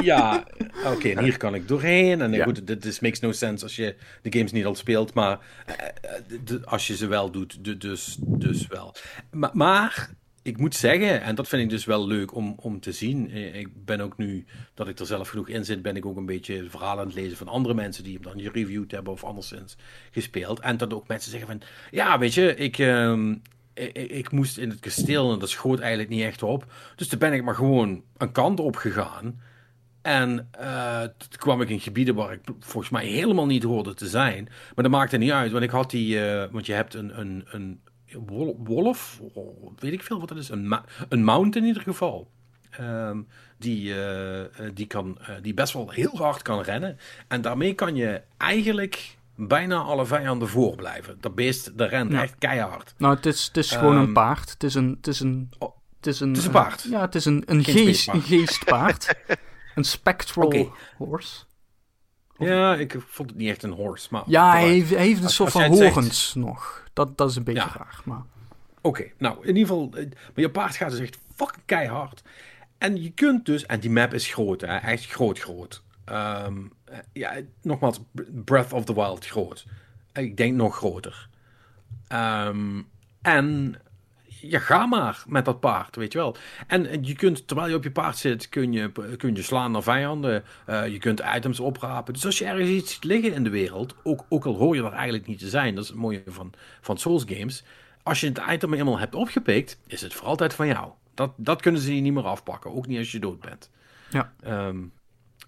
ja, 0.02 0.44
oké, 0.94 1.10
en 1.10 1.24
hier 1.24 1.38
kan 1.38 1.56
ik 1.56 1.68
doorheen. 1.68 2.22
En 2.22 2.32
Ja. 2.32 2.44
goed, 2.44 2.68
dit 2.68 3.02
makes 3.02 3.20
no 3.20 3.32
sense 3.32 3.64
als 3.64 3.76
je 3.76 3.96
de 4.22 4.32
games 4.38 4.52
niet 4.52 4.66
al 4.66 4.76
speelt. 4.76 5.14
Maar 5.14 5.40
eh, 5.66 5.76
eh, 6.56 6.64
als 6.66 6.88
je 6.88 6.96
ze 6.96 7.08
wel 7.08 7.32
doet, 7.32 7.82
dus, 7.82 8.18
dus 8.20 8.68
wel. 8.68 8.96
Maar, 9.32 9.50
maar 9.54 10.10
ik 10.42 10.58
moet 10.58 10.76
zeggen, 10.76 11.22
en 11.22 11.36
dat 11.36 11.48
vind 11.48 11.64
ik 11.64 11.70
dus 11.70 11.86
wel 11.86 12.08
leuk 12.08 12.36
om, 12.36 12.54
om 12.58 12.80
te 12.80 12.92
zien. 12.92 13.32
eh, 13.32 13.56
Ik 13.60 13.86
ben 13.86 14.02
ook 14.02 14.18
nu, 14.18 14.46
dat 14.74 14.88
ik 14.88 15.00
er 15.00 15.06
zelf 15.06 15.30
genoeg 15.30 15.48
in 15.48 15.66
zit, 15.66 15.82
ben 15.82 15.96
ik 15.96 16.06
ook 16.06 16.18
een 16.18 16.26
beetje 16.26 16.70
verhalen 16.70 17.00
aan 17.00 17.06
het 17.10 17.16
lezen 17.16 17.38
van 17.38 17.48
andere 17.48 17.74
mensen 17.74 18.04
die 18.04 18.14
hem 18.14 18.22
dan 18.24 18.40
gereviewd 18.42 18.92
hebben 18.92 19.14
of 19.14 19.24
anderszins 19.24 19.78
gespeeld. 20.12 20.60
En 20.60 20.78
dat 20.78 20.94
ook 20.94 21.08
mensen 21.08 21.32
zeggen 21.32 21.50
van, 21.50 21.62
ja, 21.92 22.20
weet 22.20 22.34
je, 22.34 22.56
ik... 22.56 22.78
ehm, 22.80 23.36
ik, 23.74 23.98
ik 23.98 24.32
moest 24.32 24.58
in 24.58 24.70
het 24.70 24.80
kasteel 24.80 25.34
en 25.34 25.40
dat 25.40 25.50
schoot 25.50 25.80
eigenlijk 25.80 26.10
niet 26.10 26.24
echt 26.24 26.44
op. 26.44 26.66
Dus 26.96 27.08
toen 27.08 27.20
ben 27.20 27.34
ik 27.34 27.44
maar 27.44 27.56
gewoon 27.56 28.04
een 28.18 28.32
kant 28.32 28.60
op 28.60 28.76
gegaan. 28.76 29.40
En 30.02 30.48
eh, 30.52 31.02
toen 31.02 31.30
kwam 31.40 31.62
ik 31.62 31.70
in 31.70 31.80
gebieden 31.80 32.16
waar 32.16 32.34
ik 32.34 32.40
volgens 32.60 32.90
mij 32.94 33.06
helemaal 33.06 33.46
niet 33.46 33.64
hoorde 33.64 33.94
te 33.94 34.08
zijn. 34.08 34.44
Maar 34.46 34.84
dat 34.84 34.90
maakte 34.94 35.18
niet 35.18 35.32
uit, 35.32 35.52
want 35.52 35.64
ik 35.64 35.70
had 35.70 35.90
die. 35.92 36.26
eh, 36.30 36.52
want 36.52 36.66
je 36.66 36.74
hebt 36.74 36.94
een, 36.94 37.20
een, 37.20 37.44
een 37.52 37.82
wolf, 38.64 39.20
oh, 39.34 39.72
weet 39.80 39.94
ik 39.94 40.04
veel 40.04 40.20
wat 40.20 40.30
dat 40.30 40.38
is. 40.38 40.50
Een, 40.50 40.76
een 41.10 41.24
mount 41.24 41.56
in 41.56 41.64
ieder 41.64 41.82
geval. 41.82 42.30
Ehm, 42.72 43.22
die, 43.58 43.94
eh, 43.94 44.42
eh, 44.42 44.50
die, 44.74 44.88
kan, 44.88 45.18
eh, 45.22 45.36
die 45.42 45.54
best 45.54 45.74
wel 45.74 45.90
heel 45.90 46.18
hard 46.18 46.42
kan 46.42 46.62
rennen. 46.62 46.98
En 47.28 47.42
daarmee 47.42 47.74
kan 47.74 47.96
je 47.96 48.22
eigenlijk 48.38 49.18
bijna 49.36 49.78
alle 49.78 50.06
vijanden 50.06 50.48
voorblijven. 50.50 51.18
Dat 51.20 51.36
beest, 51.36 51.78
dat 51.78 51.90
rent 51.90 52.12
Ja. 52.12 52.22
echt 52.22 52.36
keihard. 52.40 52.94
Nou, 52.98 53.16
het 53.16 53.26
is, 53.26 53.46
het 53.46 53.58
is 53.58 53.72
gewoon 53.72 53.96
Ehm, 53.96 54.04
een 54.04 54.14
paard. 54.14 54.50
Het 54.50 54.64
is 54.64 54.76
een... 54.76 54.96
Het 54.98 55.08
is 55.08 55.20
een, 55.20 55.50
Oh, 55.60 55.76
het 55.98 56.08
is 56.08 56.20
een, 56.20 56.28
het 56.30 56.38
is 56.38 56.46
een 56.46 56.52
paard. 56.52 56.84
ja, 56.90 57.02
het 57.02 57.16
is 57.16 57.26
een, 57.26 57.44
een, 57.46 57.64
geest, 57.64 58.08
een 58.08 58.22
geestpaard. 58.22 59.14
een 59.76 59.84
spectral 59.84 60.74
horse. 60.98 61.44
Ja, 62.38 62.76
ik 62.76 62.96
vond 63.08 63.30
het 63.30 63.38
niet 63.38 63.50
echt 63.50 63.64
een 63.64 63.72
horse. 63.72 64.08
Maar 64.12 64.24
Ja, 64.26 64.52
hij 64.52 64.68
heeft, 64.70 64.90
hij 64.90 65.06
heeft 65.06 65.24
een 65.24 65.30
soort 65.30 65.52
van 65.52 65.64
horens 65.64 66.34
nog. 66.34 66.81
Dat, 66.94 67.18
dat 67.18 67.30
is 67.30 67.36
een 67.36 67.44
beetje 67.44 67.62
Ja. 67.62 67.76
raar, 67.78 68.02
maar... 68.06 68.22
Oké, 68.82 69.12
nou 69.18 69.42
in 69.42 69.48
ieder 69.56 69.62
geval, 69.62 69.90
eh, 69.94 70.06
maar 70.06 70.16
je 70.36 70.50
paard 70.52 70.76
gaat 70.76 70.90
dus 70.92 71.00
echt 71.00 71.18
fucking 71.36 71.66
keihard. 71.66 72.22
En 72.78 73.02
je 73.02 73.12
kunt 73.12 73.46
dus, 73.46 73.66
en 73.66 73.80
die 73.80 73.90
map 73.90 74.14
is 74.14 74.34
groot, 74.34 74.62
hè, 74.62 74.78
echt 74.78 75.06
groot, 75.06 75.40
groot. 75.40 75.84
Ehm, 76.06 76.58
eh, 76.84 76.98
ja, 77.14 77.34
nogmaals, 77.62 78.00
Breath 78.46 78.74
of 78.74 78.86
the 78.86 78.94
Wild 78.94 79.26
groot. 79.26 79.66
Ik 80.14 80.38
denk 80.38 80.56
nog 80.56 80.76
groter. 80.76 81.30
Ehm, 82.08 82.82
en 83.22 83.76
ja, 84.42 84.60
ga 84.60 84.86
maar 84.86 85.24
met 85.28 85.46
dat 85.46 85.60
paard, 85.60 85.96
weet 85.96 86.12
je 86.12 86.18
wel. 86.18 86.36
En 86.68 87.04
je 87.04 87.16
kunt, 87.16 87.48
terwijl 87.48 87.70
je 87.70 87.76
op 87.76 87.84
je 87.84 87.92
paard 87.92 88.18
zit, 88.18 88.50
kun 88.50 88.74
je, 88.74 88.92
kun 89.18 89.36
je 89.36 89.42
slaan 89.42 89.72
naar 89.72 89.84
vijanden. 89.84 90.44
Eh, 90.66 90.88
je 90.88 90.98
kunt 90.98 91.22
items 91.36 91.60
oprapen. 91.60 92.14
Dus 92.14 92.26
als 92.26 92.38
je 92.38 92.46
ergens 92.46 92.70
iets 92.70 92.94
ziet 92.94 93.04
liggen 93.04 93.34
in 93.34 93.44
de 93.44 93.50
wereld, 93.50 93.96
ook, 94.04 94.26
ook 94.30 94.46
al 94.46 94.56
hoor 94.56 94.76
je 94.76 94.84
er 94.84 94.92
eigenlijk 94.92 95.28
niet 95.28 95.40
te 95.40 95.50
zijn, 95.50 95.76
dat 95.76 95.84
is 95.84 95.90
het 95.90 96.00
mooie 96.00 96.24
van, 96.28 96.54
van 96.82 96.98
Souls 96.98 97.24
games. 97.28 97.64
Als 98.04 98.20
je 98.20 98.28
het 98.28 98.42
item 98.50 98.74
eenmaal 98.74 99.00
hebt 99.00 99.16
opgepikt, 99.16 99.80
is 99.88 100.02
het 100.02 100.14
voor 100.14 100.28
altijd 100.28 100.54
van 100.54 100.68
jou. 100.68 100.92
Dat, 101.14 101.32
dat 101.36 101.62
kunnen 101.62 101.82
ze 101.82 101.96
je 101.96 102.02
niet 102.02 102.14
meer 102.14 102.24
afpakken, 102.24 102.74
ook 102.74 102.88
niet 102.88 102.98
als 102.98 103.12
je 103.12 103.20
dood 103.20 103.40
bent. 103.40 103.70
Ja. 104.10 104.34
Ehm, 104.44 104.78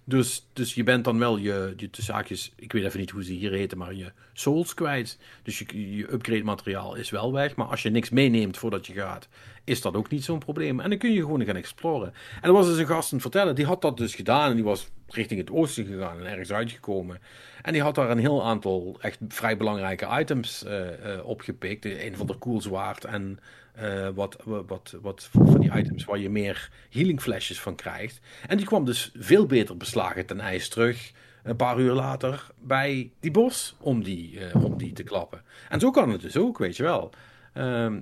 dus, 0.04 0.46
dus 0.52 0.74
je 0.74 0.82
bent 0.82 1.04
dan 1.04 1.18
wel 1.18 1.36
je, 1.36 1.74
je 1.76 1.88
zaakjes, 1.92 2.52
ik 2.56 2.72
weet 2.72 2.84
even 2.84 3.00
niet 3.00 3.10
hoe 3.10 3.24
ze 3.24 3.32
hier 3.32 3.50
heten, 3.50 3.78
maar 3.78 3.94
je 3.94 4.12
souls 4.32 4.74
kwijt. 4.74 5.18
Dus 5.42 5.58
je, 5.58 5.96
je 5.96 6.12
upgrade 6.12 6.44
materiaal 6.44 6.94
is 6.94 7.10
wel 7.10 7.32
weg. 7.32 7.56
Maar 7.56 7.66
als 7.66 7.82
je 7.82 7.90
niks 7.90 8.10
meeneemt 8.10 8.56
voordat 8.56 8.86
je 8.86 8.92
gaat, 8.92 9.28
is 9.64 9.80
dat 9.80 9.94
ook 9.94 10.10
niet 10.10 10.24
zo'n 10.24 10.38
probleem. 10.38 10.80
En 10.80 10.90
dan 10.90 10.98
kun 10.98 11.12
je 11.12 11.20
gewoon 11.20 11.44
gaan 11.44 11.56
exploren. 11.56 12.14
En 12.40 12.48
er 12.48 12.52
was 12.52 12.66
dus 12.66 12.78
een 12.78 12.86
gast 12.86 13.12
aan 13.12 13.18
het 13.18 13.30
vertellen, 13.30 13.54
die 13.54 13.66
had 13.66 13.82
dat 13.82 13.96
dus 13.96 14.14
gedaan. 14.14 14.50
En 14.50 14.54
die 14.54 14.64
was 14.64 14.88
richting 15.08 15.40
het 15.40 15.50
oosten 15.50 15.86
gegaan 15.86 16.18
en 16.18 16.26
ergens 16.26 16.52
uitgekomen. 16.52 17.18
En 17.62 17.72
die 17.72 17.82
had 17.82 17.94
daar 17.94 18.10
een 18.10 18.18
heel 18.18 18.44
aantal 18.44 18.96
echt 19.00 19.18
vrij 19.28 19.56
belangrijke 19.56 20.18
items 20.20 20.64
eh, 20.64 21.14
eh, 21.14 21.26
opgepikt. 21.26 21.84
Een 21.84 22.16
van 22.16 22.26
de 22.26 22.34
koelzwaard 22.34 23.04
en 23.04 23.38
eh, 23.74 24.08
wat, 24.14 24.36
wat, 24.44 24.96
wat 25.02 25.28
van 25.32 25.60
die 25.60 25.76
items 25.76 26.04
waar 26.04 26.18
je 26.18 26.30
meer 26.30 26.70
healing 26.90 27.22
flesjes 27.22 27.60
van 27.60 27.74
krijgt. 27.74 28.20
En 28.46 28.56
die 28.56 28.66
kwam 28.66 28.84
dus 28.84 29.12
veel 29.16 29.46
beter 29.46 29.76
beslagen 29.76 30.26
ten 30.26 30.40
ijs 30.40 30.68
terug. 30.68 31.12
Een 31.42 31.56
paar 31.56 31.78
uur 31.78 31.92
later 31.92 32.46
bij 32.58 33.10
die 33.20 33.30
bos 33.30 33.76
om 33.80 34.02
die, 34.02 34.38
om 34.54 34.76
die 34.76 34.92
te 34.92 35.02
klappen. 35.02 35.42
En 35.68 35.80
zo 35.80 35.90
kan 35.90 36.10
het 36.10 36.20
dus 36.20 36.36
ook, 36.36 36.58
weet 36.58 36.76
je 36.76 36.82
wel. 36.82 37.10
Ehm, 37.52 38.00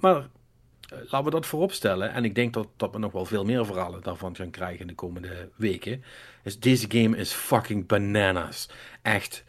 maar, 0.00 0.28
laten 0.90 1.24
we 1.24 1.30
dat 1.30 1.46
voorop 1.46 1.72
stellen. 1.72 2.12
En 2.12 2.24
ik 2.24 2.34
denk 2.34 2.52
dat, 2.52 2.68
dat 2.76 2.92
we 2.92 2.98
nog 2.98 3.12
wel 3.12 3.24
veel 3.24 3.44
meer 3.44 3.66
verhalen 3.66 4.02
daarvan 4.02 4.36
gaan 4.36 4.50
krijgen 4.50 4.80
in 4.80 4.86
de 4.86 4.94
komende 4.94 5.48
weken. 5.56 6.02
Is 6.44 6.58
deze 6.60 6.86
game 6.88 7.16
is 7.16 7.32
fucking 7.32 7.86
bananas. 7.86 8.68
Echt. 9.02 9.44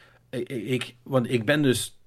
Ik, 0.48 0.96
want 1.04 1.30
ik 1.32 1.46
ben 1.46 1.62
dus 1.62 2.00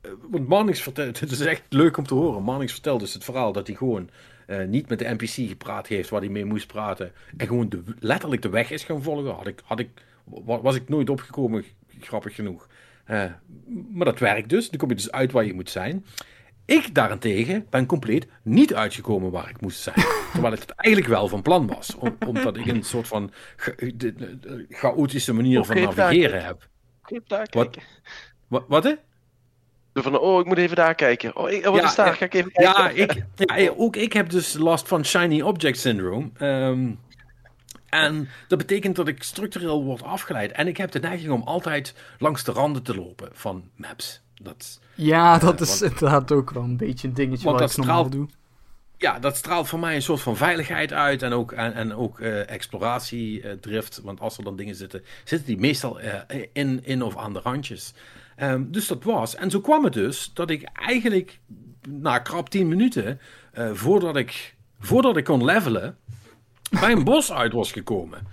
eh, 0.00 0.10
want 0.30 0.48
Mannix 0.48 0.80
vertelt, 0.82 1.20
het 1.20 1.30
is 1.30 1.40
echt 1.40 1.62
leuk 1.68 1.96
om 1.96 2.06
te 2.06 2.14
horen. 2.14 2.42
Mannix 2.42 2.72
vertelt 2.72 3.00
dus 3.00 3.14
het 3.14 3.24
verhaal 3.24 3.52
dat 3.52 3.66
hij 3.66 3.76
gewoon 3.76 4.10
eh, 4.46 4.64
niet 4.66 4.88
met 4.88 4.98
de 4.98 5.08
NPC 5.08 5.48
gepraat 5.48 5.86
heeft 5.86 6.08
waar 6.08 6.20
hij 6.20 6.28
mee 6.28 6.44
moest 6.44 6.66
praten. 6.66 7.12
En 7.36 7.46
gewoon 7.46 7.84
letterlijk 7.98 8.42
de 8.42 8.48
weg 8.48 8.70
is 8.70 8.84
gaan 8.84 9.02
volgen. 9.02 9.34
Had 9.34 9.46
ik, 9.46 9.60
had 9.64 9.78
ik, 9.78 9.88
wa- 10.24 10.60
was 10.60 10.76
ik 10.76 10.88
nooit 10.88 11.10
opgekomen, 11.10 11.64
grappig 12.00 12.34
genoeg. 12.34 12.68
Eh, 13.04 13.24
maar 13.92 14.04
dat 14.04 14.18
werkt 14.18 14.48
dus. 14.48 14.70
Dan 14.70 14.78
kom 14.78 14.88
je 14.88 14.94
dus 14.94 15.10
uit 15.10 15.32
waar 15.32 15.44
je 15.44 15.54
moet 15.54 15.70
zijn. 15.70 16.04
Ik 16.68 16.94
daarentegen 16.94 17.66
ben 17.70 17.86
compleet 17.86 18.26
niet 18.42 18.74
uitgekomen 18.74 19.30
waar 19.30 19.48
ik 19.50 19.60
moest 19.60 19.80
zijn. 19.80 19.96
Terwijl 20.32 20.52
ik 20.52 20.60
het 20.60 20.70
eigenlijk 20.70 21.12
wel 21.12 21.28
van 21.28 21.42
plan 21.42 21.66
was. 21.66 21.94
Om- 21.94 22.16
omdat 22.26 22.56
ik 22.56 22.66
een 22.66 22.82
soort 22.82 23.06
van 23.08 23.30
cha- 23.56 23.72
de- 23.76 23.94
de- 23.96 24.38
de 24.38 24.66
chaotische 24.68 25.32
manier 25.32 25.64
van 25.64 25.80
navigeren 25.80 26.44
heb. 26.44 26.68
Daar 27.26 27.46
Wat? 27.50 27.76
Wat? 28.48 28.64
wat 28.68 28.84
hè? 28.84 28.92
Van, 29.94 30.18
oh, 30.18 30.40
ik 30.40 30.46
moet 30.46 30.58
even 30.58 30.76
daar 30.76 30.94
kijken. 30.94 31.36
Oh, 31.36 31.50
ik- 31.50 31.66
oh, 31.66 31.70
wat 31.72 31.80
Ja, 31.80 31.86
is 31.88 31.94
daar? 31.94 32.06
ja. 32.06 32.12
Ga 32.12 32.24
ik 32.24 32.34
even 32.34 32.52
kijken. 32.52 32.74
Ja, 32.74 32.88
ik, 32.90 33.24
ja, 33.60 33.72
ook 33.76 33.96
ik 33.96 34.12
heb 34.12 34.30
dus 34.30 34.52
last 34.54 34.88
van 34.88 35.04
shiny 35.04 35.40
object 35.40 35.78
syndrome. 35.78 36.30
Ehm, 36.36 36.90
en 37.88 38.28
dat 38.48 38.58
betekent 38.58 38.96
dat 38.96 39.08
ik 39.08 39.22
structureel 39.22 39.84
word 39.84 40.02
afgeleid. 40.02 40.52
En 40.52 40.66
ik 40.68 40.76
heb 40.76 40.90
de 40.90 41.00
neiging 41.00 41.32
om 41.32 41.42
altijd 41.42 41.94
langs 42.18 42.44
de 42.44 42.52
randen 42.52 42.82
te 42.82 42.94
lopen 42.94 43.28
van 43.32 43.70
maps. 43.76 44.20
Dat, 44.42 44.80
Ja, 44.94 45.38
dat 45.38 45.54
Eh, 45.54 45.60
is 45.60 45.80
want- 45.80 45.92
inderdaad 45.92 46.32
ook 46.32 46.50
wel 46.50 46.62
een 46.62 46.76
beetje 46.76 47.08
een 47.08 47.14
dingetje 47.14 47.50
wat 47.50 47.60
ik 47.70 47.76
normaal 47.76 47.96
straalt- 48.04 48.12
doe. 48.12 48.28
ja, 48.96 49.18
dat 49.18 49.36
straalt 49.36 49.68
voor 49.68 49.78
mij 49.78 49.94
een 49.94 50.02
soort 50.02 50.20
van 50.20 50.36
veiligheid 50.36 50.92
uit. 50.92 51.22
En 51.22 51.32
ook, 51.32 51.52
en, 51.52 51.74
en 51.74 51.94
ook 51.94 52.20
eh, 52.20 52.50
exploratiedrift. 52.50 54.00
Want 54.04 54.20
als 54.20 54.38
er 54.38 54.44
dan 54.44 54.56
dingen 54.56 54.74
zitten, 54.74 55.02
zitten 55.24 55.46
die 55.48 55.58
meestal 55.58 56.00
eh, 56.00 56.42
in, 56.52 56.80
in 56.84 57.02
of 57.02 57.16
aan 57.16 57.32
de 57.32 57.40
randjes. 57.40 57.94
Ehm, 58.36 58.64
dus 58.70 58.86
dat 58.86 59.04
was. 59.04 59.34
En 59.34 59.50
zo 59.50 59.60
kwam 59.60 59.84
het 59.84 59.92
dus 59.92 60.30
dat 60.34 60.50
ik 60.50 60.68
eigenlijk 60.72 61.38
na 61.88 62.18
krap 62.18 62.48
10 62.50 62.68
minuten, 62.68 63.20
eh, 63.52 63.70
voordat, 63.72 64.16
ik, 64.16 64.54
voordat 64.80 65.16
ik 65.16 65.24
kon 65.24 65.44
levelen, 65.44 65.96
bij 66.80 66.92
een 66.92 67.04
bos 67.04 67.32
uit 67.32 67.52
was 67.52 67.72
gekomen. 67.72 68.26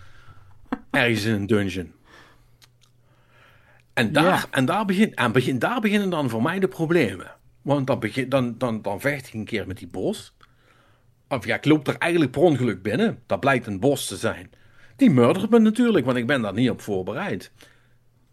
Ergens 0.92 1.24
in 1.26 1.34
een 1.34 1.48
dungeon. 1.48 1.92
En 3.96 4.12
daar, 4.12 4.24
Ja. 4.24 4.46
en 4.52 4.66
daar, 4.66 4.86
begin, 4.86 5.16
en 5.16 5.32
begin, 5.32 5.60
daar 5.60 5.80
beginnen 5.82 6.10
dan 6.10 6.30
voor 6.30 6.42
mij 6.42 6.60
de 6.60 6.68
problemen. 6.68 7.32
Want 7.62 7.88
dan, 7.88 8.00
begin, 8.00 8.30
dan, 8.30 8.58
dan, 8.58 8.82
dan 8.82 9.00
vecht 9.02 9.28
ik 9.28 9.34
een 9.34 9.46
keer 9.46 9.68
met 9.68 9.78
die 9.78 9.88
bos. 9.88 10.34
Of 11.28 11.46
ja, 11.46 11.56
ik 11.56 11.66
loop 11.66 11.88
er 11.88 11.98
eigenlijk 11.98 12.32
per 12.32 12.42
ongeluk 12.42 12.82
binnen. 12.82 13.20
Dat 13.26 13.40
blijkt 13.40 13.68
een 13.68 13.80
bos 13.80 14.08
te 14.08 14.16
zijn. 14.18 14.52
Die 14.96 15.10
murdert 15.10 15.50
me 15.50 15.60
natuurlijk, 15.60 16.06
want 16.06 16.18
ik 16.18 16.28
ben 16.28 16.42
daar 16.42 16.54
niet 16.54 16.70
op 16.70 16.82
voorbereid. 16.82 17.52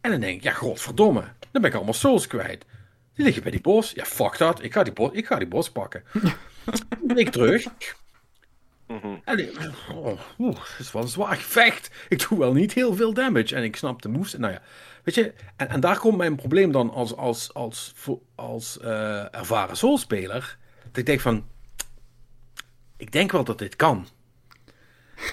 En 0.01 0.11
dan 0.11 0.21
denk 0.21 0.37
ik, 0.37 0.43
ja, 0.43 0.53
godverdomme. 0.53 1.25
Dan 1.51 1.63
ben 1.63 1.71
ik 1.71 1.77
allemaal 1.77 1.95
souls 1.95 2.27
kwijt. 2.27 2.65
Die 3.15 3.25
liggen 3.25 3.43
bij 3.43 3.53
die 3.53 3.61
bos. 3.61 3.93
Ja, 3.95 4.05
fuck 4.05 4.39
dat. 4.39 4.63
Ik 4.63 4.73
ga 4.73 4.83
die 4.83 4.93
bos, 4.93 5.11
ik 5.13 5.27
ga 5.27 5.37
die 5.37 5.49
bos 5.49 5.71
pakken. 5.71 6.03
ik 7.15 7.31
terug. 7.31 7.67
Mhm. 8.87 9.15
En, 9.25 9.51
oh, 9.95 10.19
het 10.39 10.79
is 10.79 10.93
wel 10.93 11.03
een 11.03 11.09
zwaar 11.09 11.37
gevecht. 11.37 11.91
Ik 12.09 12.29
doe 12.29 12.39
wel 12.39 12.53
niet 12.53 12.73
heel 12.73 12.95
veel 12.95 13.13
damage. 13.15 13.55
En 13.55 13.63
ik 13.63 13.77
snap 13.77 14.03
de 14.03 14.09
moves. 14.09 14.37
Nou 14.37 14.53
ja, 14.53 14.63
weet 15.03 15.15
je. 15.15 15.33
En, 15.57 15.69
en 15.69 15.81
daar 15.81 15.99
komt 15.99 16.17
mijn 16.17 16.37
probleem 16.37 16.73
dan 16.73 16.91
als, 16.91 17.17
als, 17.17 17.55
als, 17.55 17.95
als, 18.35 18.79
uh, 18.83 19.35
ervaren 19.35 19.77
soulspeler. 19.77 20.59
Dat 20.85 20.97
ik 20.97 21.07
denk 21.07 21.21
van... 21.21 21.45
Ik 22.97 23.13
denk 23.13 23.33
wel 23.33 23.45
dat 23.45 23.59
dit 23.59 23.77
kan. 23.77 24.07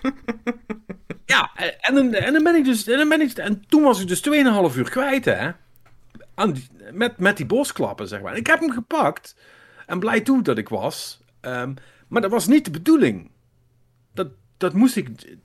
ja, 1.26 1.52
en 1.82 1.96
dan, 1.96 2.14
en 2.14 2.34
dan 2.34 2.44
ben 2.44 2.56
ik 2.56 2.66
dus... 2.66 2.88
En, 2.88 2.98
dan 2.98 3.10
ben 3.10 3.22
ik, 3.22 3.32
en 3.32 3.66
toen 3.68 3.84
was 3.84 4.02
ik 4.02 4.08
dus 4.08 4.30
2,5 4.72 4.78
uur 4.78 4.90
kwijt, 4.90 5.26
hè. 5.26 5.52
Aan 6.34 6.54
die, 6.54 6.68
met, 6.92 7.18
met 7.18 7.38
die 7.38 7.46
bosklappen, 7.46 8.08
zeg 8.08 8.22
maar. 8.22 8.38
ik 8.38 8.48
heb 8.48 8.60
hem 8.60 8.72
gepakt. 8.72 9.36
En 9.86 10.00
blij 10.00 10.22
toe 10.22 10.42
dat 10.42 10.58
ik 10.58 10.70
was. 10.70 11.22
Um, 11.42 11.76
maar 12.08 12.22
dat 12.22 12.32
was 12.32 12.48
niet 12.48 12.66
de 12.66 12.72
bedoeling. 12.72 13.32
Dat, 14.14 14.28
dat 14.58 14.74
moest 14.74 14.96
ik, 14.96 15.38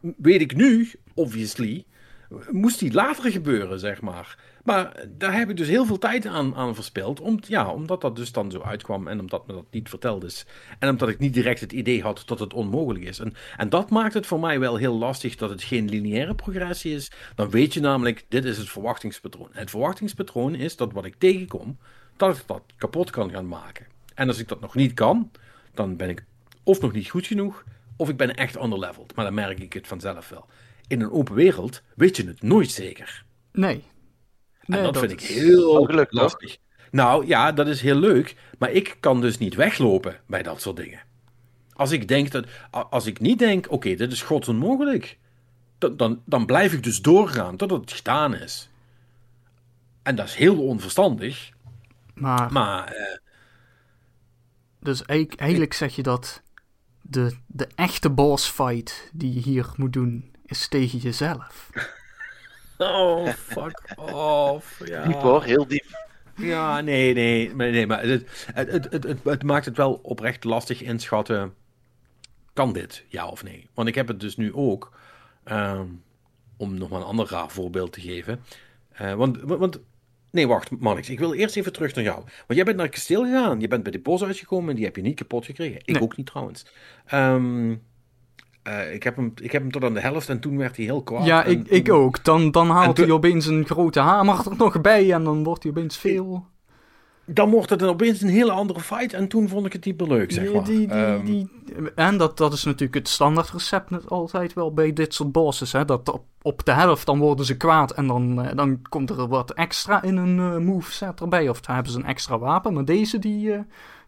weet 0.00 0.40
ik 0.40 0.54
nu, 0.56 0.90
obviously, 1.14 1.84
moest 2.50 2.78
die 2.78 2.92
later 2.92 3.30
gebeuren, 3.30 3.78
zeg 3.78 4.00
maar. 4.00 4.38
Maar 4.64 5.06
daar 5.08 5.34
heb 5.34 5.50
ik 5.50 5.56
dus 5.56 5.68
heel 5.68 5.84
veel 5.84 5.98
tijd 5.98 6.26
aan, 6.26 6.54
aan 6.54 6.74
verspild. 6.74 7.20
Om, 7.20 7.38
ja, 7.46 7.70
omdat 7.70 8.00
dat 8.00 8.16
dus 8.16 8.32
dan 8.32 8.50
zo 8.50 8.60
uitkwam 8.60 9.08
en 9.08 9.20
omdat 9.20 9.46
me 9.46 9.52
dat 9.52 9.64
niet 9.70 9.88
verteld 9.88 10.24
is. 10.24 10.46
En 10.78 10.88
omdat 10.88 11.08
ik 11.08 11.18
niet 11.18 11.34
direct 11.34 11.60
het 11.60 11.72
idee 11.72 12.02
had 12.02 12.22
dat 12.26 12.38
het 12.38 12.54
onmogelijk 12.54 13.04
is. 13.04 13.18
En, 13.18 13.34
en 13.56 13.68
dat 13.68 13.90
maakt 13.90 14.14
het 14.14 14.26
voor 14.26 14.40
mij 14.40 14.60
wel 14.60 14.76
heel 14.76 14.98
lastig 14.98 15.36
dat 15.36 15.50
het 15.50 15.62
geen 15.62 15.88
lineaire 15.88 16.34
progressie 16.34 16.94
is. 16.94 17.10
Dan 17.34 17.50
weet 17.50 17.74
je 17.74 17.80
namelijk, 17.80 18.24
dit 18.28 18.44
is 18.44 18.58
het 18.58 18.68
verwachtingspatroon. 18.68 19.48
het 19.52 19.70
verwachtingspatroon 19.70 20.54
is 20.54 20.76
dat 20.76 20.92
wat 20.92 21.04
ik 21.04 21.14
tegenkom, 21.18 21.78
dat 22.16 22.36
ik 22.36 22.42
dat 22.46 22.62
kapot 22.76 23.10
kan 23.10 23.30
gaan 23.30 23.48
maken. 23.48 23.86
En 24.14 24.28
als 24.28 24.38
ik 24.38 24.48
dat 24.48 24.60
nog 24.60 24.74
niet 24.74 24.94
kan, 24.94 25.30
dan 25.74 25.96
ben 25.96 26.08
ik 26.08 26.24
of 26.62 26.80
nog 26.80 26.92
niet 26.92 27.10
goed 27.10 27.26
genoeg, 27.26 27.64
of 27.96 28.08
ik 28.08 28.16
ben 28.16 28.34
echt 28.34 28.62
underleveled. 28.62 29.14
Maar 29.14 29.24
dan 29.24 29.34
merk 29.34 29.58
ik 29.58 29.72
het 29.72 29.86
vanzelf 29.86 30.28
wel. 30.28 30.46
In 30.86 31.00
een 31.00 31.10
open 31.10 31.34
wereld 31.34 31.82
weet 31.94 32.16
je 32.16 32.26
het 32.26 32.42
nooit 32.42 32.70
zeker. 32.70 33.24
Nee. 33.52 33.84
nee 34.64 34.80
en 34.80 34.84
dat, 34.84 34.98
vind 34.98 35.12
ik 35.12 35.20
heel 35.20 36.06
lastig. 36.08 36.56
Nou 36.90 37.26
ja, 37.26 37.52
dat 37.52 37.66
is 37.66 37.80
heel 37.80 37.96
leuk, 37.98 38.36
maar 38.58 38.70
ik 38.70 38.96
kan 39.00 39.20
dus 39.20 39.38
niet 39.38 39.54
weglopen 39.54 40.20
bij 40.26 40.42
dat 40.42 40.60
soort 40.60 40.76
dingen. 40.76 41.00
Als 41.72 41.90
ik, 41.90 42.08
denk 42.08 42.30
dat, 42.30 42.46
als 42.70 43.06
ik 43.06 43.20
niet 43.20 43.38
denk, 43.38 43.70
oké, 43.70 43.94
dit 43.94 44.12
is 44.12 44.22
gods 44.22 44.48
onmogelijk, 44.48 45.18
dan, 45.78 45.96
dan, 45.96 46.22
dan 46.24 46.46
blijf 46.46 46.72
ik 46.72 46.82
dus 46.82 47.02
doorgaan 47.02 47.56
totdat 47.56 47.80
het 47.80 47.92
gedaan 47.92 48.34
is. 48.34 48.68
En 50.02 50.16
dat 50.16 50.26
is 50.26 50.34
heel 50.34 50.66
onverstandig. 50.66 51.50
Maar, 52.14 52.52
maar 52.52 52.92
eh, 52.92 53.18
dus 54.80 55.04
eigenlijk 55.04 55.72
zeg 55.72 55.96
je 55.96 56.02
dat 56.02 56.42
de, 57.02 57.36
de 57.46 57.68
echte 57.74 58.10
boss 58.10 58.48
fight 58.48 59.10
die 59.12 59.34
je 59.34 59.40
hier 59.40 59.72
moet 59.76 59.92
doen, 59.92 60.33
is 60.54 60.68
tegen 60.68 60.98
jezelf. 60.98 61.70
Oh, 62.78 63.28
fuck 63.28 63.94
off. 63.96 64.86
Ja. 64.86 65.04
Diep 65.04 65.20
hoor, 65.20 65.44
heel 65.44 65.66
diep. 65.66 66.02
Ja, 66.36 66.80
nee, 66.80 67.14
nee, 67.14 67.54
nee, 67.54 67.86
maar 67.86 68.02
het, 68.02 68.46
het, 68.54 68.70
het, 68.70 69.04
het, 69.04 69.24
het 69.24 69.42
maakt 69.42 69.64
het 69.64 69.76
wel 69.76 70.00
oprecht 70.02 70.44
lastig 70.44 70.82
inschatten. 70.82 71.54
Kan 72.52 72.72
dit, 72.72 73.04
ja 73.08 73.28
of 73.28 73.42
nee? 73.42 73.68
Want 73.74 73.88
ik 73.88 73.94
heb 73.94 74.08
het 74.08 74.20
dus 74.20 74.36
nu 74.36 74.54
ook, 74.54 74.98
um, 75.44 76.02
om 76.56 76.78
nog 76.78 76.88
maar 76.88 77.00
een 77.00 77.06
ander 77.06 77.30
raar 77.30 77.50
voorbeeld 77.50 77.92
te 77.92 78.00
geven. 78.00 78.40
Uh, 79.00 79.14
want, 79.14 79.40
want 79.40 79.80
Nee, 80.30 80.48
wacht, 80.48 80.70
Mannix. 80.70 81.10
Ik 81.10 81.18
wil 81.18 81.34
eerst 81.34 81.56
even 81.56 81.72
terug 81.72 81.94
naar 81.94 82.04
jou. 82.04 82.18
Want 82.18 82.44
jij 82.46 82.64
bent 82.64 82.76
naar 82.76 82.86
het 82.86 82.94
kasteel 82.94 83.24
gegaan. 83.24 83.60
Je 83.60 83.68
bent 83.68 83.82
bij 83.82 83.92
de 83.92 83.98
bos 83.98 84.24
uitgekomen 84.24 84.70
en 84.70 84.76
die 84.76 84.84
heb 84.84 84.96
je 84.96 85.02
niet 85.02 85.16
kapot 85.16 85.44
gekregen. 85.44 85.80
Ik 85.84 86.02
ook 86.02 86.16
niet 86.16 86.26
trouwens. 86.26 86.66
Um, 87.12 87.82
uh, 88.68 88.94
ik, 88.94 89.02
heb 89.02 89.16
hem, 89.16 89.32
ik 89.42 89.52
heb 89.52 89.62
hem 89.62 89.70
tot 89.70 89.84
aan 89.84 89.94
de 89.94 90.00
helft 90.00 90.28
en 90.28 90.40
toen 90.40 90.56
werd 90.56 90.76
hij 90.76 90.84
heel 90.84 91.02
kwaad. 91.02 91.24
Ja, 91.24 91.44
ik, 91.44 91.68
ik 91.68 91.92
ook. 91.92 92.24
Dan, 92.24 92.50
dan 92.50 92.70
haalt 92.70 92.96
hij 92.96 93.10
opeens 93.10 93.46
een 93.46 93.66
grote 93.66 94.00
hamer 94.00 94.38
er 94.50 94.56
nog 94.56 94.80
bij 94.80 95.12
en 95.12 95.24
dan 95.24 95.44
wordt 95.44 95.62
hij 95.62 95.72
opeens 95.72 95.96
veel 95.96 96.46
dan 97.26 97.50
wordt 97.50 97.70
het 97.70 97.82
opeens 97.82 98.22
een 98.22 98.28
hele 98.28 98.50
andere 98.50 98.80
fight. 98.80 99.12
En 99.12 99.28
toen 99.28 99.48
vond 99.48 99.66
ik 99.66 99.72
het 99.72 99.84
niet 99.84 100.00
meer 100.00 100.08
leuk, 100.08 100.32
zeg 100.32 100.52
maar. 100.52 100.64
Die, 100.64 100.86
die, 100.86 100.96
um, 100.96 101.24
die, 101.24 101.50
en 101.94 102.16
dat, 102.16 102.36
dat 102.36 102.52
is 102.52 102.64
natuurlijk 102.64 102.94
het 102.94 103.08
standaard 103.08 103.50
recept 103.50 104.10
altijd 104.10 104.52
wel 104.52 104.72
bij 104.72 104.92
dit 104.92 105.14
soort 105.14 105.32
bosses. 105.32 105.72
Hè? 105.72 105.84
Dat 105.84 106.12
op, 106.12 106.24
op 106.42 106.64
de 106.64 106.72
helft 106.72 107.06
dan 107.06 107.18
worden 107.18 107.44
ze 107.46 107.56
kwaad. 107.56 107.90
En 107.90 108.06
dan, 108.06 108.44
uh, 108.44 108.50
dan 108.54 108.82
komt 108.88 109.10
er 109.10 109.28
wat 109.28 109.50
extra 109.50 110.02
in 110.02 110.16
een 110.16 110.38
uh, 110.38 110.56
moveset 110.56 111.20
erbij. 111.20 111.48
Of 111.48 111.60
dan 111.60 111.74
hebben 111.74 111.92
ze 111.92 111.98
een 111.98 112.04
extra 112.04 112.38
wapen. 112.38 112.72
Maar 112.72 112.84
deze 112.84 113.18
die, 113.18 113.46
uh, 113.46 113.58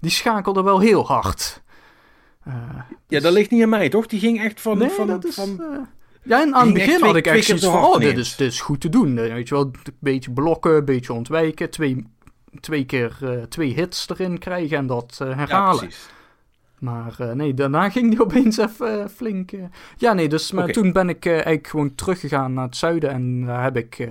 die 0.00 0.10
schakelde 0.10 0.62
wel 0.62 0.80
heel 0.80 1.06
hard. 1.06 1.62
Ja, 3.08 3.20
dat 3.20 3.32
ligt 3.32 3.50
niet 3.50 3.62
aan 3.62 3.68
mij, 3.68 3.88
toch? 3.88 4.06
Die 4.06 4.20
ging 4.20 4.42
echt 4.42 4.60
van... 4.60 4.78
Nee, 4.78 4.88
van, 4.88 5.06
dat 5.06 5.24
is, 5.24 5.34
van 5.34 5.60
ja, 6.22 6.42
en 6.42 6.54
aan 6.54 6.64
het 6.64 6.74
begin 6.74 7.02
had 7.02 7.16
ik 7.16 7.26
echt 7.26 7.44
zoiets 7.44 7.64
van... 7.64 7.84
Oh, 7.84 7.98
dit 7.98 8.18
is, 8.18 8.36
dit 8.36 8.52
is 8.52 8.60
goed 8.60 8.80
te 8.80 8.88
doen. 8.88 9.14
Weet 9.14 9.48
je 9.48 9.54
wel, 9.54 9.64
een 9.64 9.94
beetje 9.98 10.30
blokken, 10.30 10.76
een 10.76 10.84
beetje 10.84 11.12
ontwijken. 11.12 11.70
Twee 11.70 12.04
twee 12.60 12.84
keer 12.84 13.18
uh, 13.22 13.42
twee 13.42 13.74
hits 13.74 14.08
erin 14.08 14.38
krijgen 14.38 14.76
en 14.76 14.86
dat 14.86 15.18
uh, 15.22 15.36
herhalen. 15.36 15.84
Ja, 15.84 15.94
maar 16.78 17.16
uh, 17.20 17.32
nee, 17.32 17.54
daarna 17.54 17.90
ging 17.90 18.10
die 18.10 18.22
opeens 18.26 18.58
even 18.58 19.10
flink. 19.10 19.50
Ja, 19.96 20.12
nee, 20.12 20.28
dus 20.28 20.52
maar 20.52 20.62
okay. 20.62 20.74
toen 20.74 20.92
ben 20.92 21.08
ik 21.08 21.26
eigenlijk 21.26 21.66
gewoon 21.66 21.94
teruggegaan 21.94 22.52
naar 22.52 22.64
het 22.64 22.76
zuiden 22.76 23.10
en 23.10 23.44
daar 23.44 23.62
heb 23.62 23.76
ik 23.76 24.08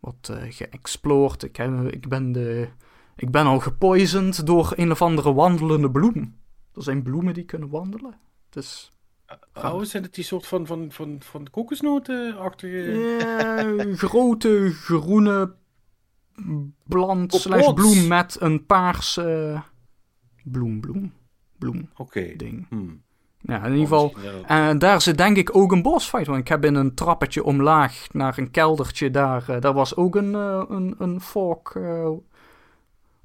wat 0.00 0.32
geëxplored. 0.48 1.42
Ik, 1.42 1.56
heb, 1.56 1.90
ik, 1.90 2.08
ben 2.08 2.32
de, 2.32 2.68
ik 3.16 3.30
ben 3.30 3.46
al 3.46 3.58
gepoisoned 3.58 4.46
door 4.46 4.72
een 4.76 4.90
of 4.90 5.02
andere 5.02 5.32
wandelende 5.32 5.90
bloem. 5.90 6.34
Er 6.76 6.82
zijn 6.82 7.02
bloemen 7.02 7.34
die 7.34 7.44
kunnen 7.44 7.68
wandelen. 7.68 8.14
Dus. 8.48 8.92
Oh, 9.54 9.82
zijn 9.82 10.02
het 10.02 10.14
die 10.14 10.24
soort 10.24 10.46
van, 10.46 10.66
van, 10.66 10.92
van, 10.92 11.16
van 11.20 11.50
kokosnoten-achtige... 11.50 12.76
Ja, 12.76 13.84
grote 14.08 14.70
groene 14.72 15.54
bland 16.84 17.34
slash 17.34 17.72
bloem 17.72 18.06
met 18.06 18.36
een 18.40 18.66
paarse 18.66 19.62
bloem, 20.44 20.80
bloem, 20.80 21.12
bloem 21.58 21.90
okay. 21.96 22.36
ding. 22.36 22.66
Hmm. 22.68 23.04
Ja, 23.40 23.64
in 23.64 23.72
ieder 23.72 23.86
geval. 23.86 24.14
En 24.46 24.74
uh, 24.74 24.80
daar 24.80 25.00
zit 25.00 25.18
denk 25.18 25.36
ik 25.36 25.56
ook 25.56 25.72
een 25.72 25.82
bosfight. 25.82 26.26
Want 26.26 26.38
ik 26.38 26.48
heb 26.48 26.64
in 26.64 26.74
een 26.74 26.94
trappetje 26.94 27.44
omlaag 27.44 28.06
naar 28.12 28.38
een 28.38 28.50
keldertje 28.50 29.10
daar. 29.10 29.44
Uh, 29.50 29.60
daar 29.60 29.72
was 29.72 29.96
ook 29.96 30.16
een, 30.16 30.32
uh, 30.32 30.62
een, 30.68 30.94
een 30.98 31.20
fork 31.20 31.78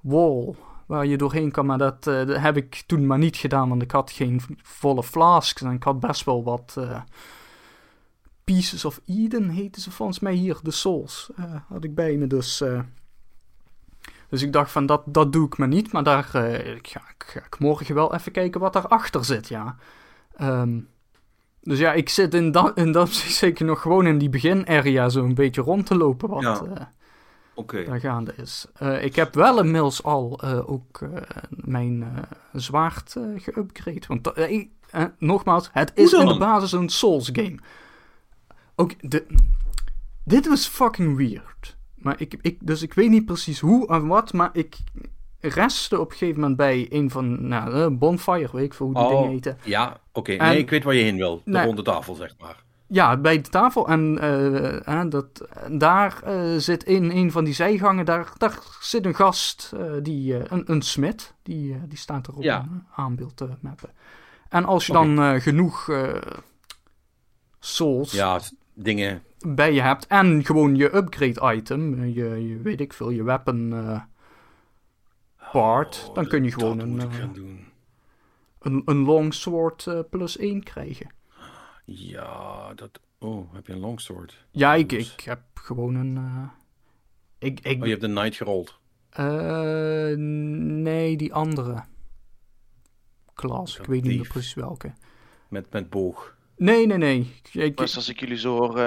wall 0.01 0.55
waar 0.91 1.05
je 1.05 1.17
doorheen 1.17 1.51
kan. 1.51 1.65
Maar 1.65 1.77
dat, 1.77 2.03
dat, 2.03 2.37
heb 2.37 2.57
ik 2.57 2.83
toen 2.85 3.05
maar 3.05 3.17
niet 3.17 3.37
gedaan. 3.37 3.69
Want 3.69 3.81
ik 3.81 3.91
had 3.91 4.11
geen 4.11 4.41
volle 4.61 5.03
flasks. 5.03 5.61
En 5.61 5.71
ik 5.71 5.83
had 5.83 5.99
best 5.99 6.25
wel 6.25 6.43
wat 6.43 6.77
Pieces 8.43 8.85
of 8.85 9.01
Eden 9.05 9.49
heten 9.49 9.81
ze 9.81 9.91
volgens 9.91 10.19
mij 10.19 10.33
hier. 10.33 10.59
De 10.63 10.71
Souls 10.71 11.29
had 11.67 11.83
ik 11.83 11.95
bij 11.95 12.17
me. 12.17 12.27
Dus 12.27 12.63
dus 14.31 14.41
ik 14.41 14.53
dacht 14.53 14.71
van, 14.71 14.85
dat, 14.85 15.01
dat 15.05 15.33
doe 15.33 15.45
ik 15.45 15.57
me 15.57 15.67
niet. 15.67 15.91
Maar 15.91 16.03
daar 16.03 16.23
ga, 16.23 16.57
ga, 16.81 17.01
ik 17.45 17.59
morgen 17.59 17.95
wel 17.95 18.13
even 18.13 18.31
kijken 18.31 18.61
wat 18.61 18.73
daarachter 18.73 19.25
zit, 19.25 19.47
ja. 19.47 19.75
Um, 20.41 20.87
dus 21.61 21.79
ja, 21.79 21.93
ik 21.93 22.09
zit 22.09 22.33
in 22.33 22.51
dat, 22.51 22.77
in 22.77 22.91
dat 22.91 23.09
zeker 23.43 23.65
nog 23.65 23.81
gewoon 23.81 24.07
in 24.07 24.17
die 24.17 24.29
begin-area 24.29 25.09
zo 25.09 25.23
een 25.23 25.33
beetje 25.33 25.61
rond 25.61 25.85
te 25.85 25.95
lopen. 25.95 26.29
Wat 26.29 26.41
ja. 26.41 26.91
Okay. 27.53 27.85
daar 27.85 27.99
gaande 27.99 28.33
is. 28.35 28.65
Uh, 28.81 29.03
ik 29.03 29.15
heb 29.15 29.33
wel 29.33 29.59
inmiddels 29.59 30.03
al 30.03 30.41
ook 30.65 30.99
mijn 31.49 32.27
zwaard 32.53 33.15
geüpgrade. 33.37 34.07
Want 34.07 34.31
nogmaals, 35.17 35.69
het 35.71 35.91
is 35.95 36.13
in 36.13 36.25
de 36.25 36.37
basis 36.37 36.71
een 36.71 36.89
Souls 36.89 37.29
game. 37.33 37.57
Ook 38.75 39.09
de... 39.09 39.25
Dit 40.23 40.47
was 40.47 40.67
fucking 40.67 41.17
weird. 41.17 41.77
Maar 41.95 42.15
ik, 42.17 42.35
ik, 42.41 42.57
dus 42.59 42.81
ik 42.81 42.93
weet 42.93 43.09
niet 43.09 43.25
precies 43.25 43.59
hoe 43.59 43.87
en 43.87 44.07
wat, 44.07 44.33
maar 44.33 44.49
ik 44.53 44.77
restte 45.39 45.99
op 45.99 46.11
een 46.11 46.17
gegeven 46.17 46.39
moment 46.39 46.57
bij 46.57 46.87
een 46.89 47.09
van, 47.09 47.47
nou, 47.47 47.89
Bonfire, 47.89 48.49
weet 48.51 48.65
ik 48.65 48.73
veel 48.73 48.85
hoe 48.85 48.95
die 48.95 49.03
oh, 49.03 49.09
dingen 49.09 49.29
heten. 49.29 49.57
Ja, 49.63 49.99
oké. 50.11 50.31
Nee, 50.31 50.57
ik 50.57 50.69
weet 50.69 50.83
waar 50.83 50.93
je 50.93 51.03
heen 51.03 51.17
wil. 51.17 51.41
De 51.45 51.51
nee, 51.51 51.65
ronde 51.65 51.81
tafel, 51.81 52.15
zeg 52.15 52.35
maar. 52.39 52.63
Ja, 52.91 53.17
bij 53.17 53.41
de 53.41 53.49
tafel. 53.49 53.87
En 53.87 54.17
uh, 54.89 55.03
dat, 55.09 55.47
daar 55.69 56.21
uh, 56.27 56.57
zit 56.57 56.83
in 56.83 57.11
een 57.11 57.31
van 57.31 57.43
die 57.43 57.53
zijgangen, 57.53 58.05
daar, 58.05 58.31
daar 58.37 58.59
zit 58.79 59.05
een 59.05 59.15
gast, 59.15 59.71
uh, 59.75 59.91
die, 60.01 60.51
een, 60.51 60.71
een 60.71 60.81
smid, 60.81 61.33
die, 61.43 61.87
die 61.87 61.97
staat 61.97 62.27
erop 62.27 62.43
ja. 62.43 62.59
een 62.59 62.83
aanbeeld 62.95 63.37
te 63.37 63.49
mappen. 63.59 63.89
En 64.49 64.65
als 64.65 64.85
je 64.85 64.97
okay. 64.97 65.15
dan 65.15 65.41
genoeg 65.41 65.89
souls... 67.59 68.11
Ja, 68.11 68.39
dingen 68.73 69.23
bij 69.47 69.73
je 69.73 69.81
hebt. 69.81 70.07
En 70.07 70.45
gewoon 70.45 70.75
je 70.75 70.95
upgrade 70.95 71.55
item. 71.55 72.05
Je, 72.05 72.47
je 72.47 72.57
weet 72.57 72.81
ik 72.81 72.93
veel, 72.93 73.09
je 73.09 73.23
weapon 73.23 73.73
part. 75.51 76.05
Oh, 76.07 76.15
dan 76.15 76.27
kun 76.27 76.43
je 76.43 76.51
gewoon 76.51 76.79
een, 76.79 77.01
een, 78.59 78.81
een 78.85 79.03
longsword 79.03 79.87
plus 80.09 80.37
1 80.37 80.63
krijgen. 80.63 81.19
Ja, 81.85 82.73
dat... 82.73 82.99
Oh, 83.19 83.53
heb 83.53 83.67
je 83.67 83.73
een 83.73 83.79
longsword? 83.79 84.45
Ja, 84.51 84.73
ik, 84.73 84.91
ik 84.91 85.19
heb 85.19 85.41
gewoon 85.53 85.95
een... 85.95 86.49
ik, 87.39 87.59
ik... 87.59 87.79
Oh, 87.79 87.85
je 87.85 87.91
hebt 87.91 88.03
een 88.03 88.15
knight 88.15 88.35
gerold? 88.35 88.79
nee, 90.17 91.17
die 91.17 91.33
andere. 91.33 91.83
klas. 93.33 93.79
Ik 93.79 93.85
weet 93.85 94.03
niet 94.03 94.17
meer 94.17 94.27
precies 94.27 94.53
welke. 94.53 94.93
Met, 95.49 95.71
met 95.71 95.89
boog. 95.89 96.35
Nee, 96.55 96.87
nee, 96.87 96.97
nee. 96.97 97.33
Ik, 97.51 97.79
als 97.79 98.09
ik 98.09 98.19
jullie 98.19 98.37
zo 98.37 98.57
hoor, 98.57 98.79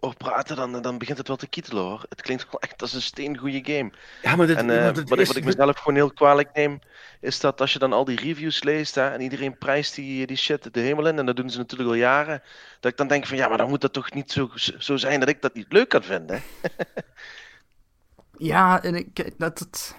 eh, 0.00 0.08
hoor 0.08 0.16
praten, 0.16 0.56
dan, 0.56 0.82
dan 0.82 0.98
begint 0.98 1.18
het 1.18 1.28
wel 1.28 1.36
te 1.36 1.46
kietelen 1.48 1.82
hoor. 1.82 2.04
Het 2.08 2.20
klinkt 2.22 2.46
wel 2.50 2.60
echt 2.60 2.82
als 2.82 2.92
een 2.92 3.02
steengoede 3.02 3.60
game. 3.74 3.92
Ja, 4.22 4.36
maar 4.36 4.46
dit, 4.46 4.56
En 4.56 4.66
maar 4.66 4.88
eh, 4.88 4.94
dit 4.94 5.08
wat, 5.08 5.18
is- 5.18 5.28
ik, 5.28 5.34
wat 5.34 5.36
ik 5.36 5.44
mezelf 5.44 5.78
gewoon 5.78 5.94
heel 5.94 6.12
kwalijk 6.12 6.48
neem, 6.54 6.78
is 7.20 7.40
dat 7.40 7.60
als 7.60 7.72
je 7.72 7.78
dan 7.78 7.92
al 7.92 8.04
die 8.04 8.20
reviews 8.20 8.62
leest 8.62 8.94
hè, 8.94 9.08
en 9.08 9.20
iedereen 9.20 9.58
prijst 9.58 9.94
die, 9.94 10.26
die 10.26 10.36
shit 10.36 10.74
de 10.74 10.80
hemel 10.80 11.06
in, 11.06 11.18
en 11.18 11.26
dat 11.26 11.36
doen 11.36 11.50
ze 11.50 11.58
natuurlijk 11.58 11.90
al 11.90 11.96
jaren, 11.96 12.42
dat 12.80 12.90
ik 12.92 12.96
dan 12.98 13.08
denk 13.08 13.26
van 13.26 13.36
ja, 13.36 13.48
maar 13.48 13.58
dan 13.58 13.68
moet 13.68 13.80
dat 13.80 13.92
toch 13.92 14.12
niet 14.12 14.32
zo, 14.32 14.50
zo 14.78 14.96
zijn 14.96 15.20
dat 15.20 15.28
ik 15.28 15.42
dat 15.42 15.54
niet 15.54 15.72
leuk 15.72 15.88
kan 15.88 16.02
vinden. 16.02 16.42
ja, 18.38 18.82
en 18.82 18.94
ik, 18.94 19.38
dat, 19.38 19.58
dat, 19.58 19.96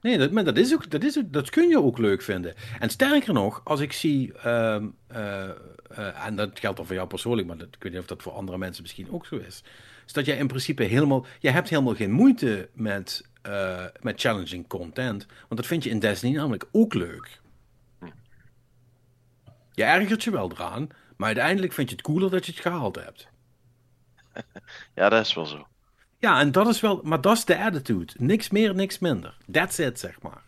Nee, 0.00 0.18
dat, 0.18 0.30
maar 0.30 0.44
dat, 0.44 0.56
is 0.58 0.72
ook, 0.74 0.90
dat, 0.90 1.04
is 1.04 1.18
ook, 1.18 1.32
dat 1.32 1.50
kun 1.50 1.68
je 1.68 1.82
ook 1.82 1.98
leuk 1.98 2.22
vinden. 2.22 2.54
En 2.78 2.90
sterker 2.90 3.32
nog, 3.32 3.60
als 3.64 3.80
ik 3.80 3.92
zie, 3.92 4.32
ehm, 4.38 4.86
eh, 5.06 5.50
eh, 5.94 6.26
en 6.26 6.36
dat 6.36 6.58
geldt 6.58 6.76
dan 6.76 6.86
voor 6.86 6.94
jou 6.94 7.08
persoonlijk, 7.08 7.48
maar 7.48 7.56
dat, 7.56 7.68
ik 7.74 7.82
weet 7.82 7.92
niet 7.92 8.00
of 8.00 8.06
dat 8.06 8.22
voor 8.22 8.32
andere 8.32 8.58
mensen 8.58 8.82
misschien 8.82 9.12
ook 9.12 9.26
zo 9.26 9.36
is, 9.36 9.62
is 10.06 10.12
dat 10.12 10.26
jij 10.26 10.36
in 10.36 10.46
principe 10.46 10.82
helemaal, 10.82 11.26
je 11.40 11.50
hebt 11.50 11.68
helemaal 11.68 11.94
geen 11.94 12.10
moeite 12.10 12.68
met, 12.72 13.28
eh, 13.42 13.84
met 14.00 14.20
challenging 14.20 14.66
content, 14.66 15.26
want 15.26 15.60
dat 15.60 15.66
vind 15.66 15.84
je 15.84 15.90
in 15.90 15.98
Destiny 15.98 16.36
namelijk 16.36 16.66
ook 16.72 16.94
leuk. 16.94 17.40
Je 19.74 19.84
ergert 19.84 20.24
je 20.24 20.30
wel 20.30 20.50
eraan, 20.50 20.88
maar 21.16 21.26
uiteindelijk 21.26 21.72
vind 21.72 21.88
je 21.88 21.96
het 21.96 22.04
cooler 22.04 22.30
dat 22.30 22.46
je 22.46 22.52
het 22.52 22.60
gehaald 22.60 22.96
hebt. 22.96 23.28
Ja, 24.94 25.08
dat 25.08 25.26
is 25.26 25.34
wel 25.34 25.46
zo. 25.46 25.66
Ja, 26.18 26.40
en 26.40 26.52
dat 26.52 26.66
is 26.66 26.80
wel, 26.80 27.00
maar 27.02 27.20
dat 27.20 27.36
is 27.36 27.44
de 27.44 27.58
attitude. 27.58 28.12
Niks 28.18 28.50
meer, 28.50 28.74
niks 28.74 28.98
minder. 28.98 29.36
That's 29.50 29.78
it, 29.78 29.98
zeg 29.98 30.22
maar. 30.22 30.42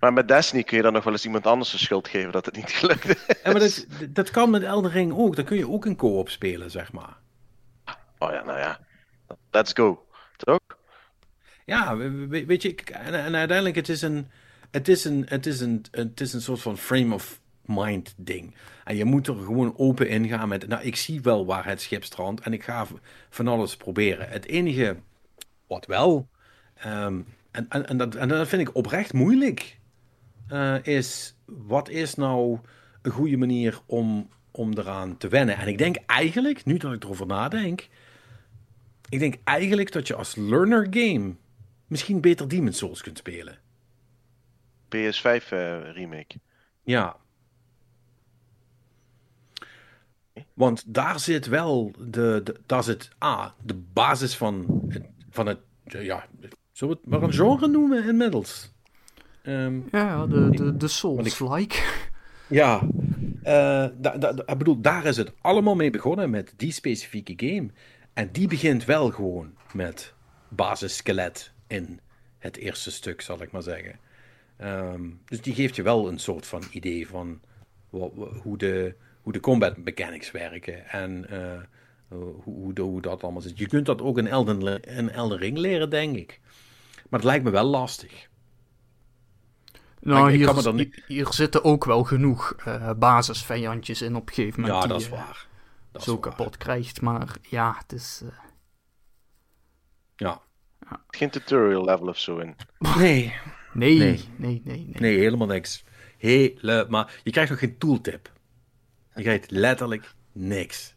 Maar 0.00 0.12
met 0.12 0.28
Destiny 0.28 0.62
kun 0.62 0.76
je 0.76 0.82
dan 0.82 0.92
nog 0.92 1.04
wel 1.04 1.12
eens 1.12 1.24
iemand 1.24 1.46
anders 1.46 1.70
de 1.70 1.78
schuld 1.78 2.08
geven 2.08 2.32
dat 2.32 2.46
het 2.46 2.56
niet 2.56 2.70
gelukt 2.80 3.04
is. 3.08 3.24
Ja, 3.42 3.50
maar 3.52 3.60
dat, 3.60 3.86
dat 4.08 4.30
kan 4.30 4.50
met 4.50 4.62
Elden 4.62 4.90
Ring 4.90 5.12
ook. 5.12 5.36
Dan 5.36 5.44
kun 5.44 5.56
je 5.56 5.68
ook 5.70 5.86
in 5.86 5.96
co-op 5.96 6.28
spelen, 6.28 6.70
zeg 6.70 6.92
maar. 6.92 7.16
Oh 8.18 8.30
ja, 8.32 8.44
nou 8.44 8.58
ja. 8.58 8.80
Let's 9.50 9.72
go. 9.72 10.06
Toch? 10.36 10.58
Ja, 11.64 11.96
we- 11.96 12.26
we- 12.26 12.44
weet 12.46 12.62
je, 12.62 12.74
en, 12.74 13.14
en 13.24 13.34
uiteindelijk 13.36 13.76
het 13.76 13.88
is 13.88 14.02
een, 14.02 14.28
het 14.70 14.88
is 14.88 15.04
een, 15.04 15.24
het 15.28 15.46
is 15.46 15.60
een, 15.60 15.84
het 15.90 16.20
is 16.20 16.32
een 16.32 16.40
soort 16.40 16.60
van 16.62 16.78
frame 16.78 17.14
of 17.14 17.40
mind 17.64 18.14
ding. 18.16 18.54
En 18.84 18.96
je 18.96 19.04
moet 19.04 19.26
er 19.26 19.34
gewoon 19.34 19.74
open 19.78 20.08
in 20.08 20.28
gaan 20.28 20.48
met, 20.48 20.66
nou, 20.68 20.82
ik 20.82 20.96
zie 20.96 21.20
wel 21.20 21.46
waar 21.46 21.66
het 21.66 21.80
schip 21.82 22.04
strandt 22.04 22.40
en 22.40 22.52
ik 22.52 22.62
ga 22.62 22.86
van 23.30 23.48
alles 23.48 23.76
proberen. 23.76 24.28
Het 24.28 24.46
enige 24.46 24.96
wat 25.66 25.86
wel, 25.86 26.28
ehm, 26.74 27.20
en, 27.50 27.66
en, 27.68 27.86
en, 27.86 27.96
dat, 27.96 28.14
en 28.14 28.28
dat 28.28 28.48
vind 28.48 28.68
ik 28.68 28.74
oprecht 28.74 29.12
moeilijk, 29.12 29.75
eh, 30.48 30.76
is 30.82 31.36
wat 31.44 31.88
is 31.88 32.14
nou 32.14 32.58
een 33.02 33.10
goede 33.10 33.36
manier 33.36 33.80
om, 33.86 34.28
om 34.50 34.72
eraan 34.72 35.16
te 35.16 35.28
wennen? 35.28 35.56
En 35.56 35.68
ik 35.68 35.78
denk 35.78 35.96
eigenlijk, 36.06 36.64
nu 36.64 36.76
dat 36.76 36.92
ik 36.92 37.04
erover 37.04 37.26
nadenk, 37.26 37.88
ik 39.08 39.18
denk 39.18 39.36
eigenlijk 39.44 39.92
dat 39.92 40.06
je 40.06 40.14
als 40.14 40.34
learner 40.34 40.86
game 40.90 41.34
misschien 41.86 42.20
beter 42.20 42.48
Demon's 42.48 42.78
Souls 42.78 43.02
kunt 43.02 43.18
spelen. 43.18 43.58
PS5 44.86 45.48
eh, 45.50 45.92
remake. 45.92 46.38
Ja. 46.82 47.16
Want 50.54 50.94
daar 50.94 51.20
zit 51.20 51.46
wel 51.46 51.92
de, 51.98 52.40
de, 52.44 52.60
daar 52.66 52.84
zit 52.84 53.10
A, 53.24 53.54
de 53.62 53.74
basis 53.74 54.36
van 54.36 54.84
het, 54.88 55.06
van 55.30 55.46
het 55.46 55.58
ja, 55.84 56.26
zullen 56.72 56.94
we 56.94 57.00
het 57.00 57.10
maar 57.10 57.22
een 57.22 57.32
genre 57.32 57.68
noemen 57.68 58.04
inmiddels? 58.04 58.74
Ehm, 59.46 59.80
ja, 59.92 60.26
de, 60.26 60.50
de, 60.54 60.76
de 60.76 60.88
Souls-like. 60.88 61.76
Ja, 62.48 62.90
eh, 63.42 63.86
da, 63.96 64.16
da, 64.18 64.30
ik 64.46 64.58
bedoel, 64.58 64.80
daar 64.80 65.04
is 65.04 65.16
het 65.16 65.32
allemaal 65.40 65.74
mee 65.74 65.90
begonnen 65.90 66.30
met 66.30 66.52
die 66.56 66.72
specifieke 66.72 67.32
game. 67.36 67.68
En 68.12 68.28
die 68.32 68.48
begint 68.48 68.84
wel 68.84 69.10
gewoon 69.10 69.54
met 69.72 70.14
basisskelet 70.48 71.52
in 71.66 72.00
het 72.38 72.56
eerste 72.56 72.90
stuk, 72.90 73.20
zal 73.20 73.42
ik 73.42 73.50
maar 73.50 73.62
zeggen. 73.62 73.98
Ehm, 74.56 75.02
dus 75.24 75.40
die 75.40 75.54
geeft 75.54 75.76
je 75.76 75.82
wel 75.82 76.08
een 76.08 76.18
soort 76.18 76.46
van 76.46 76.62
idee 76.70 77.08
van 77.08 77.40
wa- 77.90 78.10
wa- 78.14 78.26
hoe, 78.42 78.58
de, 78.58 78.94
hoe 79.22 79.32
de 79.32 79.40
combat 79.40 79.76
mechanics 79.76 80.30
werken 80.30 80.88
en 80.88 81.30
eh, 81.30 81.60
hoe, 82.08 82.34
hoe, 82.42 82.80
hoe 82.80 83.00
dat 83.00 83.22
allemaal 83.22 83.42
zit. 83.42 83.58
Je 83.58 83.68
kunt 83.68 83.86
dat 83.86 84.02
ook 84.02 84.18
in 84.18 84.26
Elden, 84.26 84.82
in 84.82 85.10
Elden 85.10 85.38
Ring 85.38 85.58
leren, 85.58 85.90
denk 85.90 86.16
ik. 86.16 86.40
Maar 86.94 87.20
het 87.20 87.28
lijkt 87.28 87.44
me 87.44 87.50
wel 87.50 87.64
lastig. 87.64 88.28
Nou, 90.06 90.26
ik- 90.26 90.30
ik 90.32 90.36
hier, 90.36 90.46
kan 90.46 90.54
me 90.56 90.62
dan 90.62 90.76
niet- 90.76 90.94
hier, 90.94 91.04
hier 91.06 91.32
zitten 91.32 91.64
ook 91.64 91.84
wel 91.84 92.04
genoeg 92.04 92.52
eh 92.64 92.90
basisvijandjes 92.96 94.02
in 94.02 94.16
op 94.16 94.28
een 94.28 94.34
gegeven 94.34 94.60
moment. 94.60 94.78
Ja, 94.78 94.84
die 94.84 94.90
dat 94.92 95.00
is 95.00 95.06
je 95.06 95.12
waar. 95.12 95.46
Dat 95.92 96.00
is 96.00 96.06
Zo 96.08 96.12
waar. 96.12 96.20
kapot 96.20 96.56
krijgt. 96.56 97.00
Maar 97.00 97.36
ja, 97.42 97.74
het 97.78 97.92
is... 97.92 98.20
eh, 98.24 98.28
Ja. 100.16 100.40
Geen 101.08 101.30
tutorial 101.30 101.84
level 101.84 102.06
of 102.08 102.18
zo 102.18 102.38
in. 102.38 102.56
Nee, 102.78 103.32
nee, 103.72 103.98
Nee. 103.98 103.98
nee, 103.98 104.28
nee, 104.36 104.60
nee. 104.64 104.90
Nee, 104.98 105.18
helemaal 105.18 105.46
niks. 105.46 105.84
Helemaal. 106.18 107.08
Je 107.22 107.30
krijgt 107.30 107.50
nog 107.50 107.58
geen 107.58 107.78
tooltip. 107.78 108.32
Je 109.14 109.22
krijgt 109.22 109.50
letterlijk 109.50 110.14
niks. 110.32 110.94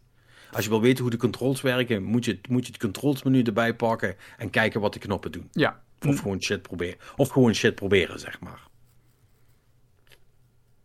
Als 0.52 0.64
je 0.64 0.70
wil 0.70 0.82
weten 0.82 1.02
hoe 1.02 1.12
de 1.12 1.18
controls 1.18 1.62
werken, 1.62 2.04
moet 2.04 2.26
je, 2.26 2.40
moet 2.50 2.66
je 2.66 2.72
het 2.72 2.82
controlsmenu 2.82 3.42
erbij 3.42 3.76
pakken 3.76 4.16
en 4.38 4.50
kijken 4.50 4.82
wat 4.82 4.94
de 4.94 5.00
knoppen 5.00 5.32
doen. 5.32 5.48
Ja, 5.52 5.82
Of 6.08 6.20
gewoon 6.20 6.42
shit 6.42 6.62
proberen. 6.62 6.98
Of 7.16 7.30
gewoon 7.30 7.54
shit 7.56 7.76
proberen, 7.76 8.20
zeg 8.20 8.40
maar. 8.40 8.68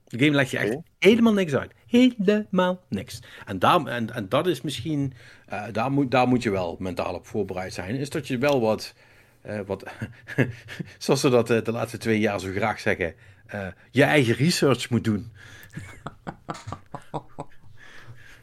De 0.04 0.18
game 0.18 0.36
legt 0.36 0.50
je 0.50 0.58
echt 0.58 0.76
helemaal 0.98 1.32
niks 1.32 1.54
uit. 1.54 1.72
Helemaal 1.86 2.80
niks. 2.88 3.20
En, 3.46 3.58
daar, 3.58 3.86
en, 3.86 4.14
en 4.14 4.28
dat 4.28 4.46
is 4.46 4.60
misschien, 4.60 5.12
eh, 5.46 5.64
daar, 5.72 5.90
moet, 5.90 6.10
daar 6.10 6.28
moet 6.28 6.42
je 6.42 6.50
wel 6.50 6.76
mentaal 6.78 7.14
op 7.14 7.26
voorbereid 7.26 7.74
zijn. 7.74 7.94
Is 7.94 8.10
dat 8.10 8.28
je 8.28 8.38
wel 8.38 8.60
wat, 8.60 8.94
eh, 9.42 9.60
wat 9.66 9.84
zoals 10.98 11.20
ze 11.20 11.28
dat 11.28 11.50
eh, 11.50 11.62
de 11.62 11.72
laatste 11.72 11.98
twee 11.98 12.18
jaar 12.18 12.40
zo 12.40 12.50
graag 12.50 12.80
zeggen, 12.80 13.14
eh, 13.46 13.66
je 13.90 14.02
eigen 14.02 14.34
research 14.34 14.90
moet 14.90 15.04
doen. 15.04 15.32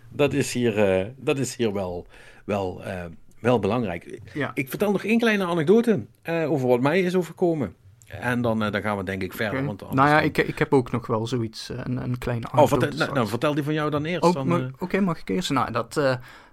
dat 0.10 0.34
is 0.34 0.54
hier, 0.54 0.78
eh, 0.78 1.06
dat 1.18 1.40
is 1.40 1.56
hier 1.56 1.74
wel, 1.74 2.08
wel, 2.46 2.84
eh, 2.84 3.06
wel 3.40 3.60
belangrijk. 3.60 4.20
ja. 4.34 4.52
Ik 4.54 4.70
vertel 4.70 4.92
nog 4.92 5.04
één 5.04 5.20
kleine 5.20 5.46
anekdote 5.46 6.06
eh, 6.22 6.52
over 6.52 6.68
wat 6.68 6.82
mij 6.82 7.02
is 7.02 7.16
overkomen. 7.16 7.76
En 8.20 8.42
dan, 8.42 8.64
eh, 8.64 8.72
dan 8.72 8.82
gaan 8.82 8.98
we 8.98 9.04
denk 9.04 9.22
ik 9.22 9.34
verder. 9.34 9.66
Want 9.66 9.82
Nou 9.82 10.10
ja, 10.10 10.16
dan- 10.16 10.24
ik, 10.24 10.38
ik 10.38 10.60
heb 10.60 10.74
ook 10.74 10.92
nog 10.92 11.08
wel 11.08 11.28
zoiets, 11.28 11.70
eh, 11.70 11.78
een, 11.84 12.04
een 12.04 12.18
kleine 12.18 12.48
Oh, 12.56 12.68
vertel, 12.68 12.90
nou, 12.98 13.14
nou, 13.14 13.28
vertel 13.28 13.54
die 13.54 13.64
van 13.64 13.74
jou 13.74 13.90
dan 13.90 14.06
eerst. 14.06 14.24
Oh, 14.24 14.34
dan, 14.34 14.62
eh, 14.62 14.68
Oké, 14.80 15.00
mag 15.00 15.20
ik 15.20 15.30
eerst? 15.30 15.50
Nou, 15.50 15.72
dat, 15.72 15.94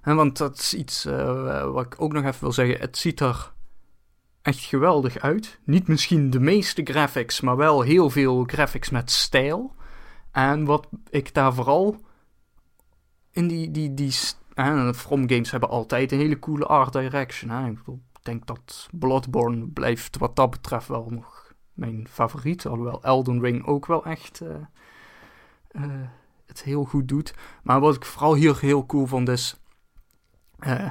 hè, 0.01 0.15
want 0.15 0.39
dat 0.39 0.59
is 0.59 0.75
iets 0.75 1.05
wat 1.65 1.85
ik 1.85 1.95
ook 1.99 2.13
nog 2.13 2.25
even 2.25 2.41
wil 2.41 2.53
zeggen. 2.53 2.81
Het 2.81 2.99
ziet 2.99 3.21
er 3.21 3.53
echt 4.43 4.65
geweldig 4.65 5.19
uit. 5.19 5.61
Niet 5.65 5.89
misschien 5.89 6.31
de 6.31 6.41
meeste 6.41 6.83
graphics, 6.85 7.41
maar 7.41 7.57
wel 7.57 7.81
heel 7.81 8.11
veel 8.11 8.45
graphics 8.47 8.91
met 8.91 9.11
stijl. 9.11 9.75
En 10.33 10.65
wat 10.65 10.89
ik 11.11 11.35
daar 11.35 11.55
vooral 11.55 11.97
in 13.31 13.49
die, 13.49 13.71
die, 13.71 13.95
die 13.95 14.13
hè, 14.55 14.95
From 14.95 15.29
Games 15.29 15.51
hebben 15.51 15.69
altijd 15.69 16.13
een 16.13 16.19
hele 16.19 16.39
coole 16.39 16.67
art 16.67 16.93
direction. 16.93 17.51
Hè. 17.51 17.69
Ik, 17.69 17.79
bedoel, 17.79 18.01
ik 18.13 18.25
denk 18.25 18.47
dat 18.47 18.89
Bloodborne 18.93 19.67
blijft 19.67 20.19
wat 20.19 20.37
dat 20.37 20.51
betreft 20.51 20.89
wel 20.89 21.07
nog 21.11 21.48
mijn 21.79 22.09
favoriet. 22.09 22.67
Alhoewel 22.67 23.03
Elden 23.03 23.41
Ring 23.41 23.67
ook 23.67 23.87
wel 23.87 24.05
echt 24.05 24.41
eh, 24.41 24.55
eh, 25.69 26.09
het 26.47 26.63
heel 26.63 26.85
goed 26.85 27.09
doet. 27.09 27.35
Maar 27.63 27.81
wat 27.81 27.95
ik 27.95 28.05
vooral 28.05 28.35
hier 28.35 28.59
heel 28.61 28.87
cool 28.87 29.07
vond 29.07 29.29
is... 29.29 29.61
eh, 30.59 30.91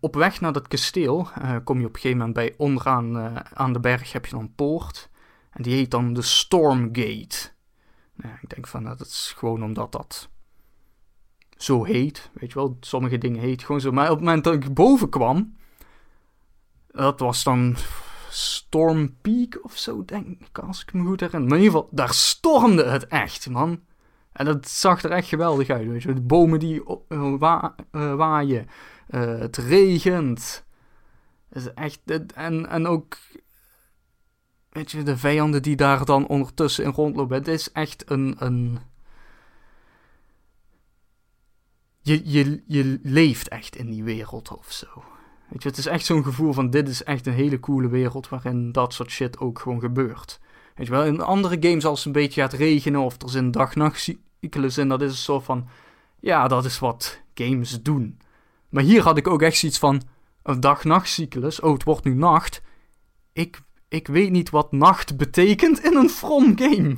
op 0.00 0.14
weg 0.14 0.40
naar 0.40 0.52
dat 0.52 0.68
kasteel 0.68 1.28
kom 1.64 1.80
je 1.80 1.86
op 1.86 1.94
een 1.94 2.00
gegeven 2.00 2.18
moment 2.18 2.34
bij 2.34 2.54
onderaan 2.56 3.38
aan 3.56 3.72
de 3.72 3.80
berg 3.80 4.12
heb 4.12 4.24
je 4.24 4.30
dan 4.30 4.40
een 4.40 4.54
poort. 4.54 5.10
En 5.50 5.62
die 5.62 5.74
heet 5.74 5.90
dan 5.90 6.12
de 6.12 6.22
Stormgate. 6.22 7.50
Nou, 8.14 8.34
ik 8.40 8.48
denk 8.48 8.66
van, 8.66 8.82
nou, 8.82 8.96
dat 8.96 9.06
is 9.06 9.34
gewoon 9.36 9.62
omdat 9.62 9.92
dat 9.92 10.28
zo 11.56 11.84
heet. 11.84 12.30
Weet 12.32 12.52
je 12.52 12.58
wel, 12.58 12.76
sommige 12.80 13.18
dingen 13.18 13.40
heet 13.40 13.64
gewoon 13.64 13.80
zo. 13.80 13.92
Maar 13.92 14.10
op 14.10 14.16
het 14.16 14.24
moment 14.24 14.44
dat 14.44 14.54
ik 14.54 14.74
boven 14.74 15.08
kwam, 15.08 15.56
dat 16.86 17.20
was 17.20 17.44
dan 17.44 17.76
Storm 18.32 19.16
Peak 19.20 19.58
of 19.62 19.76
zo, 19.76 20.04
denk 20.04 20.26
ik, 20.26 20.58
als 20.58 20.82
ik 20.82 20.92
me 20.92 21.04
goed 21.06 21.20
herinner. 21.20 21.48
Maar 21.48 21.58
in 21.58 21.64
ieder 21.64 21.78
geval, 21.78 21.96
daar 21.96 22.14
stormde 22.14 22.84
het 22.84 23.06
echt, 23.06 23.48
man. 23.48 23.80
En 24.32 24.44
dat 24.44 24.68
zag 24.68 25.02
er 25.02 25.10
echt 25.10 25.28
geweldig 25.28 25.70
uit, 25.70 25.88
weet 25.88 26.02
je. 26.02 26.14
De 26.14 26.20
bomen 26.20 26.58
die 26.58 26.84
eh, 27.08 27.34
eh, 27.90 28.14
waaien. 28.14 28.68
Eh, 29.06 29.38
het 29.38 29.56
regent. 29.56 30.64
Is 31.52 31.72
echt... 31.74 32.00
En, 32.34 32.68
en 32.68 32.86
ook... 32.86 33.18
Weet 34.70 34.90
je, 34.90 35.02
de 35.02 35.16
vijanden 35.16 35.62
die 35.62 35.76
daar 35.76 36.04
dan 36.04 36.26
ondertussen 36.26 36.84
in 36.84 36.90
rondlopen. 36.90 37.36
Het 37.36 37.48
is 37.48 37.72
echt 37.72 38.10
een... 38.10 38.36
een 38.38 38.78
je, 42.02 42.30
je, 42.30 42.62
je 42.66 43.00
leeft 43.02 43.48
echt 43.48 43.76
in 43.76 43.90
die 43.90 44.04
wereld 44.04 44.56
of 44.56 44.72
zo. 44.72 45.04
Weet 45.50 45.62
je, 45.62 45.68
het 45.68 45.78
is 45.78 45.86
echt 45.86 46.04
zo'n 46.04 46.24
gevoel 46.24 46.52
van 46.52 46.70
dit 46.70 46.88
is 46.88 47.04
echt 47.04 47.26
een 47.26 47.32
hele 47.32 47.60
coole 47.60 47.88
wereld 47.88 48.28
waarin 48.28 48.72
dat 48.72 48.94
soort 48.94 49.10
shit 49.10 49.38
ook 49.38 49.58
gewoon 49.58 49.80
gebeurt. 49.80 50.40
Weet 50.74 50.86
je 50.86 50.92
wel, 50.92 51.04
in 51.04 51.20
andere 51.20 51.56
games 51.60 51.84
als 51.84 51.98
het 51.98 52.06
een 52.06 52.22
beetje 52.22 52.40
gaat 52.40 52.52
regenen 52.52 53.00
of 53.00 53.22
er 53.22 53.30
zit 53.30 53.52
dag-nachtcyclus 53.52 54.78
in, 54.78 54.88
dat 54.88 55.02
is 55.02 55.10
een 55.10 55.16
soort 55.16 55.44
van, 55.44 55.68
ja, 56.20 56.48
dat 56.48 56.64
is 56.64 56.78
wat 56.78 57.20
games 57.34 57.82
doen. 57.82 58.18
Maar 58.68 58.82
hier 58.82 59.02
had 59.02 59.16
ik 59.16 59.28
ook 59.28 59.42
echt 59.42 59.56
zoiets 59.56 59.78
van, 59.78 60.02
een 60.42 60.60
dag-nachtcyclus, 60.60 61.60
oh, 61.60 61.72
het 61.72 61.84
wordt 61.84 62.04
nu 62.04 62.14
nacht. 62.14 62.62
Ik, 63.32 63.60
ik 63.88 64.06
weet 64.06 64.30
niet 64.30 64.50
wat 64.50 64.72
nacht 64.72 65.16
betekent 65.16 65.84
in 65.84 65.96
een 65.96 66.10
From 66.10 66.58
game. 66.58 66.96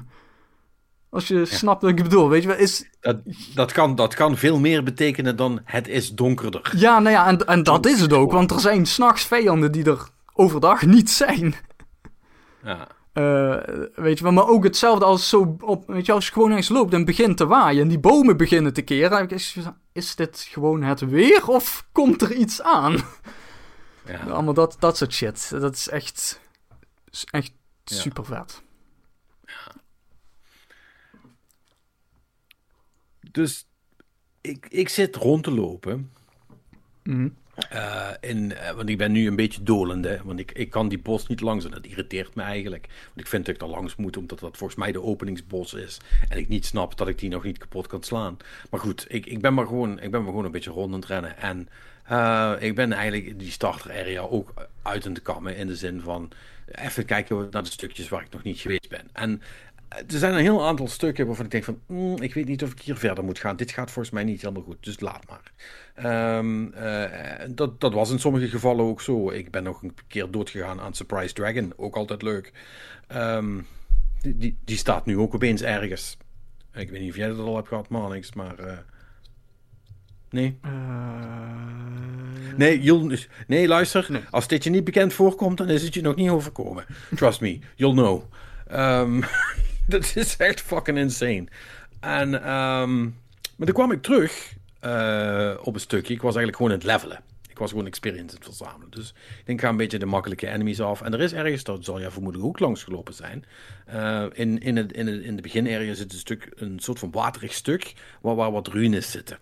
Als 1.13 1.29
je 1.29 1.45
snapt 1.45 1.83
wat 1.83 1.91
ik 1.91 2.03
bedoel, 2.03 2.29
weet 2.29 2.43
je 2.43 2.49
wel, 2.49 2.57
is... 2.57 2.89
Dat, 3.01 3.17
dat, 3.55 3.73
kan, 3.73 3.95
dat 3.95 4.15
kan 4.15 4.37
veel 4.37 4.59
meer 4.59 4.83
betekenen 4.83 5.37
dan 5.37 5.61
het 5.65 5.89
is 5.89 6.11
donkerder. 6.11 6.73
Ja, 6.77 6.99
nou 6.99 7.15
ja, 7.15 7.27
en, 7.27 7.47
en 7.47 7.63
dat 7.63 7.87
is 7.87 8.01
het 8.01 8.13
ook, 8.13 8.33
want 8.33 8.51
er 8.51 8.61
zijn 8.61 8.87
s'nachts 8.87 9.25
vijanden 9.25 9.73
die 9.73 9.85
er 9.85 10.09
overdag 10.35 10.87
niet 10.87 11.11
zijn. 11.11 11.55
Ja. 12.65 12.87
Uh, 13.15 13.57
weet 13.95 14.19
je 14.19 14.25
wel, 14.25 14.33
maar 14.33 14.49
ook 14.49 14.65
hetzelfde 14.65 15.05
als 15.05 15.29
zo 15.29 15.57
op, 15.61 15.87
weet 15.87 16.07
je, 16.07 16.13
als 16.13 16.27
je 16.27 16.33
gewoon 16.33 16.53
eens 16.53 16.69
loopt 16.69 16.93
en 16.93 17.05
begint 17.05 17.37
te 17.37 17.47
waaien 17.47 17.83
en 17.83 17.89
die 17.89 17.99
bomen 17.99 18.37
beginnen 18.37 18.73
te 18.73 18.83
keren. 18.83 19.29
Is, 19.29 19.57
is 19.93 20.15
dit 20.15 20.47
gewoon 20.51 20.83
het 20.83 21.01
weer 21.01 21.49
of 21.49 21.87
komt 21.93 22.23
er 22.23 22.33
iets 22.33 22.63
aan? 22.63 22.97
Ja. 24.07 24.19
Allemaal 24.19 24.55
dat, 24.55 24.77
dat 24.79 24.97
soort 24.97 25.13
shit. 25.13 25.51
Dat 25.51 25.75
is 25.75 25.89
echt, 25.89 26.41
echt 27.31 27.53
ja. 27.85 27.97
super 27.97 28.25
vet. 28.25 28.63
Dus 33.33 33.67
ik, 34.41 34.67
ik 34.69 34.89
zit 34.89 35.17
rond 35.17 35.45
te 35.45 35.51
lopen. 35.51 36.11
Mm. 37.03 37.35
Uh, 37.73 38.09
in, 38.21 38.51
uh, 38.51 38.71
want 38.71 38.89
ik 38.89 38.99
ben 38.99 39.13
nu 39.13 39.27
een 39.27 39.37
beetje 39.37 39.63
dolende. 39.63 40.21
Want 40.25 40.39
ik, 40.39 40.53
ik 40.53 40.71
kan 40.71 40.89
die 40.89 40.99
bos 40.99 41.27
niet 41.27 41.41
langs 41.41 41.65
en 41.65 41.71
dat 41.71 41.87
irriteert 41.87 42.35
me 42.35 42.43
eigenlijk. 42.43 42.87
Want 42.87 43.21
ik 43.21 43.27
vind 43.27 43.47
dat 43.47 43.55
ik 43.55 43.61
er 43.61 43.69
langs 43.69 43.97
moet, 43.97 44.17
omdat 44.17 44.39
dat 44.39 44.57
volgens 44.57 44.79
mij 44.79 44.93
de 44.93 45.03
openingsbos 45.03 45.75
is. 45.75 46.01
En 46.29 46.39
ik 46.39 46.49
niet 46.49 46.67
snap 46.67 46.97
dat 46.97 47.09
ik 47.09 47.19
die 47.19 47.31
nog 47.31 47.45
niet 47.45 47.59
kapot 47.59 47.87
kan 47.87 48.03
slaan. 48.03 48.37
Maar 48.71 48.81
goed, 48.81 49.05
ik, 49.09 49.27
ik, 49.27 49.41
ben, 49.41 49.55
maar 49.55 49.67
gewoon, 49.67 50.01
ik 50.01 50.11
ben 50.11 50.21
maar 50.21 50.31
gewoon 50.31 50.45
een 50.45 50.51
beetje 50.51 50.71
rond 50.71 50.93
aan 50.93 51.01
het 51.01 51.09
rennen. 51.09 51.39
En 51.39 51.69
uh, 52.11 52.53
ik 52.59 52.75
ben 52.75 52.93
eigenlijk 52.93 53.39
die 53.39 53.51
starter 53.51 53.91
area 53.91 54.21
ook 54.21 54.55
uit 54.83 55.07
aan 55.07 55.13
het 55.13 55.23
kammen. 55.23 55.57
In 55.57 55.67
de 55.67 55.77
zin 55.77 56.01
van 56.01 56.31
even 56.67 57.05
kijken 57.05 57.49
naar 57.51 57.63
de 57.63 57.71
stukjes 57.71 58.09
waar 58.09 58.23
ik 58.23 58.33
nog 58.33 58.43
niet 58.43 58.61
geweest 58.61 58.89
ben. 58.89 59.09
En 59.13 59.43
er 59.97 60.19
zijn 60.19 60.35
een 60.35 60.41
heel 60.41 60.67
aantal 60.67 60.89
stukken 60.89 61.27
waarvan 61.27 61.45
ik 61.45 61.51
denk 61.51 61.65
van, 61.65 61.81
mm, 61.87 62.23
ik 62.23 62.35
weet 62.35 62.47
niet 62.47 62.63
of 62.63 62.73
ik 62.73 62.81
hier 62.81 62.97
verder 62.97 63.25
moet 63.25 63.39
gaan. 63.39 63.57
Dit 63.57 63.71
gaat 63.71 63.91
volgens 63.91 64.15
mij 64.15 64.25
niet 64.25 64.41
helemaal 64.41 64.63
goed, 64.63 64.77
dus 64.81 65.01
laat 65.01 65.25
maar. 65.29 65.53
Um, 66.39 66.75
uh, 66.75 67.05
dat, 67.49 67.81
dat 67.81 67.93
was 67.93 68.11
in 68.11 68.19
sommige 68.19 68.49
gevallen 68.49 68.85
ook 68.85 69.01
zo. 69.01 69.31
Ik 69.31 69.51
ben 69.51 69.63
nog 69.63 69.83
een 69.83 69.95
keer 70.09 70.31
doodgegaan 70.31 70.81
aan 70.81 70.95
Surprise 70.95 71.35
Dragon, 71.35 71.73
ook 71.77 71.97
altijd 71.97 72.23
leuk. 72.23 72.53
Um, 73.15 73.67
die, 74.21 74.37
die, 74.37 74.59
die, 74.65 74.77
staat 74.77 75.07
nu 75.07 75.19
ook 75.19 75.35
opeens 75.35 75.63
ergens. 75.63 76.17
Ik 76.75 76.91
weet 76.91 77.01
niet 77.01 77.11
of 77.11 77.17
jij 77.17 77.29
dat 77.29 77.39
al 77.39 77.57
hebt 77.57 77.69
gehad, 77.69 77.89
maar... 77.89 78.61
Uh, 78.61 78.73
nee? 80.31 80.59
Uh... 80.65 80.71
Nee, 82.57 82.81
you'll, 82.81 83.19
nee, 83.47 83.69
luister. 83.69 84.07
Nee. 84.09 84.23
Als 84.31 84.49
dit 84.49 84.65
je 84.65 84.71
niet 84.71 84.85
bekend 84.85 85.13
voorkomt, 85.13 85.59
dan 85.59 85.69
is 85.69 85.83
het 85.83 85.95
je 85.95 86.01
nog 86.01 86.17
niet 86.17 86.31
overkomen. 86.31 86.85
Trust 87.15 87.41
me, 87.41 87.59
you'll 87.75 87.95
know. 87.95 88.23
Um, 88.73 89.25
dat 89.89 90.13
is 90.17 90.37
echt 90.37 90.61
fucking 90.61 90.99
insane. 90.99 91.47
En, 92.01 92.51
um, 92.53 93.21
maar 93.57 93.67
toen 93.67 93.73
kwam 93.73 93.93
ik 93.93 94.03
terug 94.03 94.55
uh, 94.85 95.55
op 95.63 95.75
een 95.75 95.81
stukje. 95.81 96.15
Ik 96.15 96.23
was 96.23 96.37
eigenlijk 96.37 96.57
gewoon 96.57 96.73
aan 96.73 96.79
het 96.79 96.87
levelen. 96.87 97.21
Ik 97.49 97.59
was 97.59 97.71
gewoon 97.71 97.87
experience 97.87 98.37
aan 98.37 98.43
het 98.43 98.57
verzamelen. 98.57 98.91
Dus 98.91 99.09
ik 99.09 99.47
denk, 99.47 99.59
ik 99.59 99.65
ga 99.65 99.71
een 99.71 99.77
beetje 99.77 99.99
de 99.99 100.07
makkelijke 100.07 100.49
enemies 100.49 100.81
af. 100.81 101.03
En 101.03 101.13
er 101.13 101.21
is 101.21 101.33
ergens, 101.33 101.65
dat 101.65 101.85
zal 101.85 102.01
je 102.01 102.11
vermoedelijk 102.11 102.49
ook 102.49 102.59
langs 102.59 102.83
gelopen 102.85 103.15
zijn. 103.15 103.45
Uh, 103.95 104.25
in, 104.33 104.59
in, 104.59 104.77
het, 104.77 104.93
in, 104.93 105.07
het, 105.07 105.23
in 105.23 105.37
de 105.37 105.43
beginarea 105.43 105.95
zit 105.95 106.13
een 106.13 106.19
stuk, 106.19 106.53
een 106.55 106.79
soort 106.79 106.99
van 106.99 107.11
waterig 107.11 107.53
stuk, 107.53 107.95
waar, 108.21 108.35
waar 108.35 108.53
wat 108.53 108.69
ruïnes 108.69 109.11
zitten. 109.11 109.39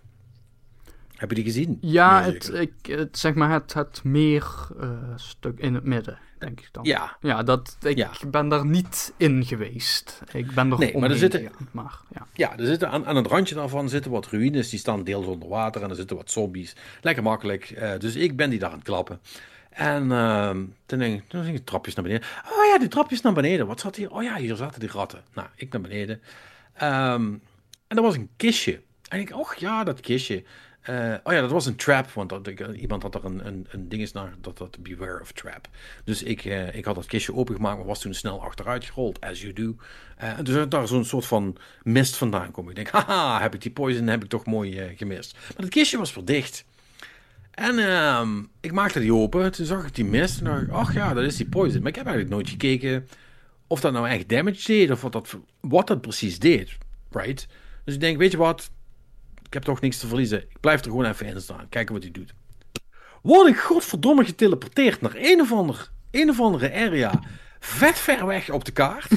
Heb 1.15 1.29
je 1.29 1.35
die 1.35 1.43
gezien? 1.43 1.77
Ja, 1.81 2.23
het, 2.23 2.49
ik, 2.49 2.73
het, 2.81 3.17
zeg 3.17 3.33
maar 3.33 3.51
het, 3.51 3.73
het 3.73 4.03
meer 4.03 4.67
uh, 4.81 4.89
stuk 5.15 5.59
in 5.59 5.73
het 5.73 5.83
midden 5.83 6.17
denk 6.41 6.59
ik 6.59 6.69
dan. 6.71 6.83
Ja. 6.83 7.17
Ja, 7.21 7.43
dat, 7.43 7.77
ik 7.81 7.97
ja. 7.97 8.11
ben 8.27 8.49
daar 8.49 8.65
niet 8.65 9.13
in 9.17 9.45
geweest. 9.45 10.21
Ik 10.31 10.51
ben 10.51 10.71
er 10.71 10.77
nee, 10.77 10.97
maar 10.97 11.09
er 11.09 11.17
zitten, 11.17 11.39
gegaan, 11.39 11.67
maar, 11.71 11.99
ja. 12.13 12.27
ja, 12.33 12.57
er 12.57 12.65
zitten 12.65 12.89
aan, 12.89 13.05
aan 13.05 13.15
het 13.15 13.27
randje 13.27 13.55
daarvan 13.55 13.89
zitten 13.89 14.11
wat 14.11 14.27
ruïnes, 14.27 14.69
die 14.69 14.79
staan 14.79 15.03
deels 15.03 15.25
onder 15.25 15.49
water 15.49 15.83
en 15.83 15.89
er 15.89 15.95
zitten 15.95 16.15
wat 16.15 16.31
zombies. 16.31 16.75
Lekker 17.01 17.23
makkelijk. 17.23 17.69
Uh, 17.69 17.97
dus 17.97 18.15
ik 18.15 18.35
ben 18.35 18.49
die 18.49 18.59
daar 18.59 18.69
aan 18.69 18.75
het 18.75 18.85
klappen. 18.85 19.19
En 19.69 20.05
uh, 20.05 20.49
toen 20.85 20.99
denk 20.99 21.21
ik, 21.21 21.29
toen 21.29 21.43
ging 21.43 21.57
ik 21.57 21.65
trapjes 21.65 21.95
naar 21.95 22.03
beneden. 22.03 22.27
Oh 22.43 22.65
ja, 22.65 22.79
die 22.79 22.87
trapjes 22.87 23.21
naar 23.21 23.33
beneden. 23.33 23.67
Wat 23.67 23.79
zat 23.79 23.95
hier? 23.95 24.11
Oh 24.11 24.23
ja, 24.23 24.35
hier 24.35 24.55
zaten 24.55 24.79
die 24.79 24.89
ratten. 24.89 25.23
Nou, 25.33 25.47
ik 25.55 25.71
naar 25.71 25.81
beneden. 25.81 26.21
Um, 26.83 27.41
en 27.87 27.97
er 27.97 28.01
was 28.01 28.15
een 28.15 28.29
kistje. 28.37 28.81
En 29.09 29.19
ik, 29.19 29.35
oh 29.35 29.53
ja, 29.53 29.83
dat 29.83 29.99
kistje. 29.99 30.43
Uh, 30.89 31.15
oh 31.23 31.33
ja, 31.33 31.41
dat 31.41 31.51
was 31.51 31.65
een 31.65 31.75
trap, 31.75 32.11
want 32.11 32.29
dat, 32.29 32.47
ik, 32.47 32.67
iemand 32.67 33.03
had 33.03 33.15
er 33.15 33.25
een, 33.25 33.47
een, 33.47 33.67
een 33.69 33.89
ding 33.89 34.13
naar, 34.13 34.33
dat 34.41 34.57
dat 34.57 34.83
beware 34.83 35.21
of 35.21 35.31
trap. 35.31 35.67
Dus 36.03 36.23
ik, 36.23 36.45
uh, 36.45 36.75
ik 36.75 36.85
had 36.85 36.95
dat 36.95 37.05
kistje 37.05 37.33
opengemaakt, 37.33 37.77
maar 37.77 37.85
was 37.85 37.99
toen 37.99 38.13
snel 38.13 38.41
achteruit 38.41 38.85
gerold, 38.85 39.21
as 39.21 39.41
you 39.41 39.53
do. 39.53 39.75
Uh, 40.23 40.39
dus 40.43 40.69
daar 40.69 40.87
zo'n 40.87 41.05
soort 41.05 41.25
van 41.25 41.57
mist 41.83 42.15
vandaan 42.15 42.51
kom. 42.51 42.69
Ik 42.69 42.75
denk, 42.75 42.89
haha, 42.89 43.41
heb 43.41 43.53
ik 43.53 43.61
die 43.61 43.71
poison, 43.71 44.07
heb 44.07 44.23
ik 44.23 44.29
toch 44.29 44.45
mooi 44.45 44.95
gemist. 44.95 45.33
Maar 45.33 45.65
het 45.65 45.69
kistje 45.69 45.97
was 45.97 46.11
verdicht. 46.11 46.65
En 47.51 47.79
ehm, 47.79 48.43
ik 48.59 48.71
maakte 48.71 48.99
die 48.99 49.13
open, 49.13 49.51
toen 49.51 49.65
zag 49.65 49.85
ik 49.85 49.95
die 49.95 50.05
mist 50.05 50.39
en 50.39 50.45
dacht 50.45 50.61
ik, 50.61 50.69
ach 50.69 50.93
ja, 50.93 51.13
dat 51.13 51.23
is 51.23 51.37
die 51.37 51.49
poison. 51.49 51.79
Maar 51.79 51.89
ik 51.89 51.95
heb 51.95 52.05
eigenlijk 52.05 52.35
nooit 52.35 52.49
gekeken 52.49 53.07
of 53.67 53.79
dat 53.79 53.93
nou 53.93 54.07
echt 54.07 54.29
damage 54.29 54.65
deed, 54.65 54.91
of 54.91 55.01
wat 55.01 55.11
dat, 55.11 55.37
wat 55.59 55.87
dat 55.87 56.01
precies 56.01 56.39
deed, 56.39 56.77
right? 57.11 57.47
Dus 57.85 57.93
ik 57.93 57.99
denk, 57.99 58.17
weet 58.17 58.31
je 58.31 58.37
wat, 58.37 58.71
ik 59.51 59.57
heb 59.57 59.65
toch 59.65 59.81
niks 59.81 59.97
te 59.97 60.07
verliezen. 60.07 60.41
Ik 60.41 60.59
blijf 60.59 60.79
er 60.79 60.85
gewoon 60.85 61.05
even 61.05 61.25
in 61.25 61.41
staan. 61.41 61.69
Kijken 61.69 61.93
wat 61.93 62.03
hij 62.03 62.11
doet. 62.11 62.33
Word 63.21 63.47
ik 63.47 63.57
godverdomme 63.57 64.25
geteleporteerd 64.25 65.01
naar 65.01 65.15
een 65.15 65.41
of, 65.41 65.51
ander, 65.51 65.91
een 66.11 66.29
of 66.29 66.39
andere 66.39 66.73
area. 66.73 67.19
Vet 67.59 67.99
ver 67.99 68.25
weg 68.25 68.49
op 68.49 68.65
de 68.65 68.71
kaart. 68.71 69.07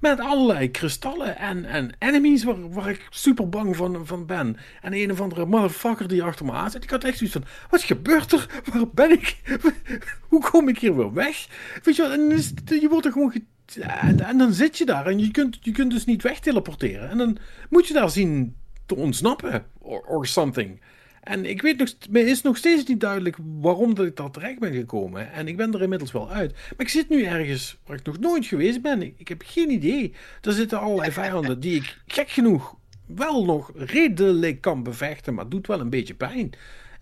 Met 0.00 0.20
allerlei 0.20 0.70
kristallen 0.70 1.38
en, 1.38 1.64
en 1.64 1.94
enemies 1.98 2.44
waar, 2.44 2.70
waar 2.70 2.88
ik 2.88 3.06
super 3.10 3.48
bang 3.48 3.76
van, 3.76 4.06
van 4.06 4.26
ben. 4.26 4.56
En 4.80 4.92
een 4.92 5.10
of 5.10 5.20
andere 5.20 5.46
motherfucker 5.46 6.08
die 6.08 6.22
achter 6.22 6.44
me 6.44 6.52
aan 6.52 6.70
zit. 6.70 6.84
Ik 6.84 6.90
had 6.90 7.04
echt 7.04 7.18
zoiets 7.18 7.36
van, 7.36 7.46
wat 7.70 7.82
gebeurt 7.82 8.32
er? 8.32 8.62
Waar 8.72 8.88
ben 8.88 9.10
ik? 9.10 9.36
Hoe 10.28 10.40
kom 10.40 10.68
ik 10.68 10.78
hier 10.78 10.96
weer 10.96 11.12
weg? 11.12 11.46
Weet 11.82 11.96
je 11.96 12.02
wel, 12.02 12.12
en 12.12 12.80
je 12.80 12.88
wordt 12.88 13.06
er 13.06 13.12
gewoon 13.12 13.32
en, 13.80 14.38
dan 14.38 14.52
zit 14.52 14.78
je 14.78 14.84
daar 14.84 15.06
en 15.06 15.18
je 15.18 15.30
kunt, 15.30 15.58
je 15.60 15.72
kunt 15.72 15.90
dus 15.90 16.04
niet 16.04 16.22
wegteleporteren. 16.22 17.10
En 17.10 17.18
dan 17.18 17.36
moet 17.68 17.86
je 17.86 17.94
daar 17.94 18.10
zien 18.10 18.56
te 18.86 18.96
ontsnappen. 18.96 19.64
Or, 19.78 20.00
or 20.00 20.26
something. 20.26 20.80
En 21.22 21.44
ik 21.44 21.62
weet 21.62 21.78
nog, 21.78 21.88
is 22.12 22.42
nog 22.42 22.56
steeds 22.56 22.84
niet 22.84 23.00
duidelijk 23.00 23.36
waarom 23.60 23.94
dat 23.94 24.06
ik 24.06 24.16
daar 24.16 24.30
terecht 24.30 24.58
ben 24.58 24.72
gekomen. 24.72 25.32
En 25.32 25.48
ik 25.48 25.56
ben 25.56 25.74
er 25.74 25.82
inmiddels 25.82 26.12
wel 26.12 26.30
uit. 26.30 26.52
Maar 26.52 26.86
ik 26.86 26.88
zit 26.88 27.08
nu 27.08 27.24
ergens 27.24 27.78
waar 27.86 27.96
ik 27.96 28.04
nog 28.04 28.18
nooit 28.18 28.46
geweest 28.46 28.82
ben. 28.82 29.02
Ik, 29.02 29.28
heb 29.28 29.42
geen 29.46 29.70
idee. 29.70 30.14
Er 30.40 30.52
zitten 30.52 30.80
allerlei 30.80 31.12
vijanden 31.12 31.60
die 31.60 31.74
ik 31.74 31.98
gek 32.06 32.30
genoeg 32.30 32.76
wel 33.06 33.44
nog 33.44 33.72
redelijk 33.74 34.60
kan 34.60 34.82
bevechten. 34.82 35.34
Maar 35.34 35.42
het 35.42 35.52
doet 35.52 35.66
wel 35.66 35.80
een 35.80 35.90
beetje 35.90 36.14
pijn. 36.14 36.52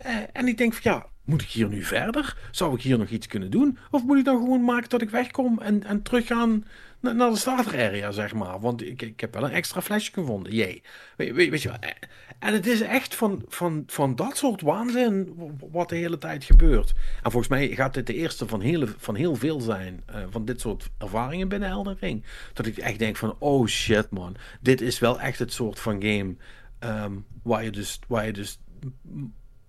Uh, 0.07 0.17
en 0.33 0.47
ik 0.47 0.59
denk 0.59 0.75
van 0.75 0.93
ja, 0.93 1.07
moet 1.31 1.43
ik 1.43 1.49
hier 1.49 1.69
nu 1.69 1.83
verder? 1.83 2.37
Zou 2.51 2.75
ik 2.75 2.83
hier 2.83 2.99
nog 2.99 3.09
iets 3.09 3.27
kunnen 3.27 3.51
doen? 3.51 3.79
Of 3.91 4.05
moet 4.05 4.19
ik 4.19 4.25
dan 4.25 4.39
gewoon 4.39 4.65
maken 4.65 4.89
dat 4.89 5.03
ik 5.03 5.11
wegkom 5.11 5.59
en, 5.59 5.85
en 5.85 6.03
teruggaan 6.03 6.65
naar, 7.01 7.31
de 7.31 7.37
starter 7.37 7.73
area, 7.73 8.11
zeg 8.11 8.35
maar? 8.35 8.61
Want 8.61 8.83
ik, 8.83 9.03
ik 9.03 9.21
heb 9.21 9.35
wel 9.35 9.45
een 9.45 9.51
extra 9.51 9.83
flesje 9.83 10.13
gevonden. 10.13 10.55
Jee. 10.55 10.83
Weet, 11.17 11.63
je. 11.63 11.69
Eh, 11.69 11.91
en 12.39 12.53
het 12.53 12.67
is 12.67 12.81
echt 12.81 13.15
van, 13.15 13.43
van, 13.49 13.83
van 13.87 14.17
dat 14.17 14.37
soort 14.37 14.61
waanzin 14.61 15.35
wat 15.71 15.89
de 15.89 15.97
hele 15.97 16.19
tijd 16.19 16.45
gebeurt. 16.45 16.95
En 17.23 17.31
volgens 17.31 17.49
mij 17.49 17.69
gaat 17.69 17.95
dit 17.95 18.07
de 18.07 18.15
eerste 18.15 18.47
van 18.47 18.61
heel, 18.61 18.87
van 18.97 19.15
heel 19.15 19.37
veel 19.37 19.61
zijn. 19.61 20.05
Uh, 20.11 20.17
van 20.31 20.45
dit 20.45 20.61
soort 20.61 20.91
ervaringen 20.99 21.49
binnen 21.49 21.69
Elden 21.69 21.97
Ring. 22.01 22.25
Dat 22.53 22.67
ik 22.67 22.79
echt 22.79 22.99
denk 22.99 23.17
van, 23.17 23.37
oh 23.39 23.67
shit 23.67 24.11
man. 24.11 24.37
Dit 24.61 24.81
is 24.81 24.99
wel 24.99 25.21
echt 25.21 25.39
het 25.39 25.53
soort 25.53 25.81
van 25.81 26.03
game 26.03 26.35
um, 26.81 27.25
waar 27.43 27.65
je 27.65 27.71
dus... 27.71 27.99
Waar 28.09 28.27
je 28.27 28.33
dus 28.33 28.59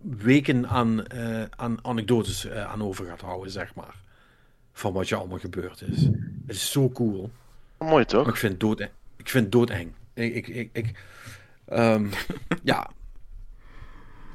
weken 0.02 0.68
aan, 0.68 1.04
uh, 1.14 1.44
aan 1.50 1.86
anekdotes 1.86 2.46
uh, 2.46 2.66
aan 2.66 2.84
over 2.84 3.06
gaat 3.06 3.22
houden, 3.22 3.52
zeg 3.52 3.76
maar. 3.76 3.96
Van 4.74 4.94
wat 4.94 5.10
je 5.10 5.16
allemaal 5.16 5.40
gebeurd 5.40 5.82
is. 5.82 6.04
Het 6.48 6.56
is 6.56 6.72
zo 6.72 6.90
cool. 6.90 7.32
Mooi 7.78 8.06
toch? 8.06 8.24
Maar 8.24 8.34
ik 8.34 8.40
vind 8.40 8.52
het 8.52 8.62
dood, 8.62 8.80
ik 9.16 9.30
vind 9.30 9.44
het 9.44 9.52
doodeng. 9.52 9.92
Ik, 10.14 10.36
ik, 10.36 10.48
ik, 10.48 10.70
ik 10.74 11.00
um, 11.72 12.10
ja. 12.64 12.90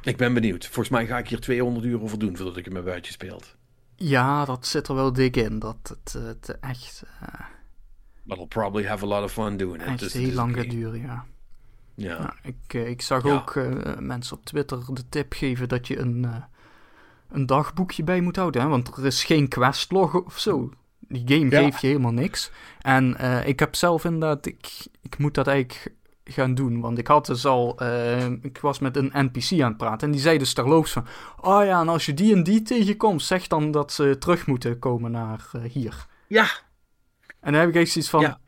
Ik 0.03 0.17
ben 0.17 0.35
benieuwd. 0.35 0.64
Volgens 0.64 0.89
mij 0.89 1.07
ga 1.07 1.19
ik 1.19 1.29
hier 1.29 1.41
200 1.41 1.87
uur 1.87 2.03
over 2.03 2.19
doen 2.19 2.37
voordat 2.37 2.57
ik 2.57 2.64
hem 2.64 2.75
heb 2.75 2.87
uitgespeeld. 2.87 3.57
Ja, 3.97 4.45
dat 4.45 4.67
zit 4.67 4.89
er 4.89 4.95
wel 4.95 5.12
dik 5.12 5.37
in. 5.37 5.59
Dat 5.59 5.77
het, 5.83 6.12
het 6.12 6.59
echt. 6.61 7.03
Uh... 7.23 7.29
But 8.23 8.39
I'll 8.39 8.47
probably 8.47 8.87
have 8.87 9.05
a 9.05 9.09
lot 9.09 9.23
of 9.23 9.33
fun 9.33 9.57
doing 9.57 9.83
it. 9.83 9.89
Echt 9.89 9.99
dus, 9.99 10.12
heel 10.12 10.33
lang 10.33 10.57
gaat 10.57 10.71
duren, 10.71 11.01
ja. 11.01 11.25
Ja. 11.97 12.18
Nou, 12.18 12.32
ik, 12.42 12.74
eh, 12.74 12.88
ik 12.88 13.03
zag 13.03 13.24
ja. 13.24 13.34
ook 13.34 13.55
uh, 13.55 13.99
mensen 13.99 14.36
op 14.36 14.44
Twitter 14.44 14.84
de 14.92 15.09
tip 15.09 15.32
geven 15.32 15.68
dat 15.68 15.86
je 15.86 15.99
een, 15.99 16.22
uh, 16.22 16.36
een 17.30 17.47
dagboekje 17.47 18.05
bij 18.05 18.20
moet 18.20 18.36
houden. 18.36 18.62
Hè? 18.62 18.68
Want 18.68 18.97
er 18.97 19.07
is 19.07 19.24
geen 19.24 19.49
questlog 19.49 20.14
of 20.14 20.38
zo. 20.38 20.70
Die 21.09 21.22
game 21.26 21.51
geeft 21.51 21.80
je 21.80 21.86
helemaal 21.86 22.12
niks. 22.12 22.51
En 22.80 23.16
uh, 23.20 23.47
ik 23.47 23.59
heb 23.59 23.74
zelf 23.74 24.05
inderdaad, 24.05 24.47
ik, 24.47 24.86
ik 25.03 25.18
moet 25.18 25.34
dat 25.34 25.47
eigenlijk 25.47 25.94
gaan 26.24 26.55
doen. 26.55 26.80
Want 26.80 26.99
ik 26.99 27.07
had 27.07 27.26
dus 27.26 27.47
al, 27.47 27.82
ik 28.42 28.59
was 28.59 28.78
met 28.78 28.97
een 28.97 29.11
NPC 29.12 29.61
aan 29.61 29.68
het 29.68 29.76
praten. 29.76 30.07
En 30.07 30.12
die 30.12 30.20
zei 30.20 30.38
dus 30.38 30.53
terloops 30.53 30.92
van, 30.92 31.07
oh 31.40 31.64
ja, 31.64 31.80
en 31.80 31.88
als 31.88 32.07
je 32.07 32.14
die 32.14 32.34
en 32.34 32.42
die 32.42 32.62
tegenkomt, 32.62 33.22
zeg 33.22 33.47
dan 33.47 33.70
dat 33.70 33.92
ze 33.92 34.16
terug 34.18 34.47
moeten 34.47 34.78
komen 34.78 35.11
naar 35.11 35.51
hier. 35.72 36.07
Ja. 36.26 36.47
En 37.40 37.53
dan 37.53 37.61
heb 37.61 37.68
ik 37.68 37.74
echt 37.74 37.90
zoiets 37.90 38.11
van, 38.11 38.20
ja. 38.20 38.40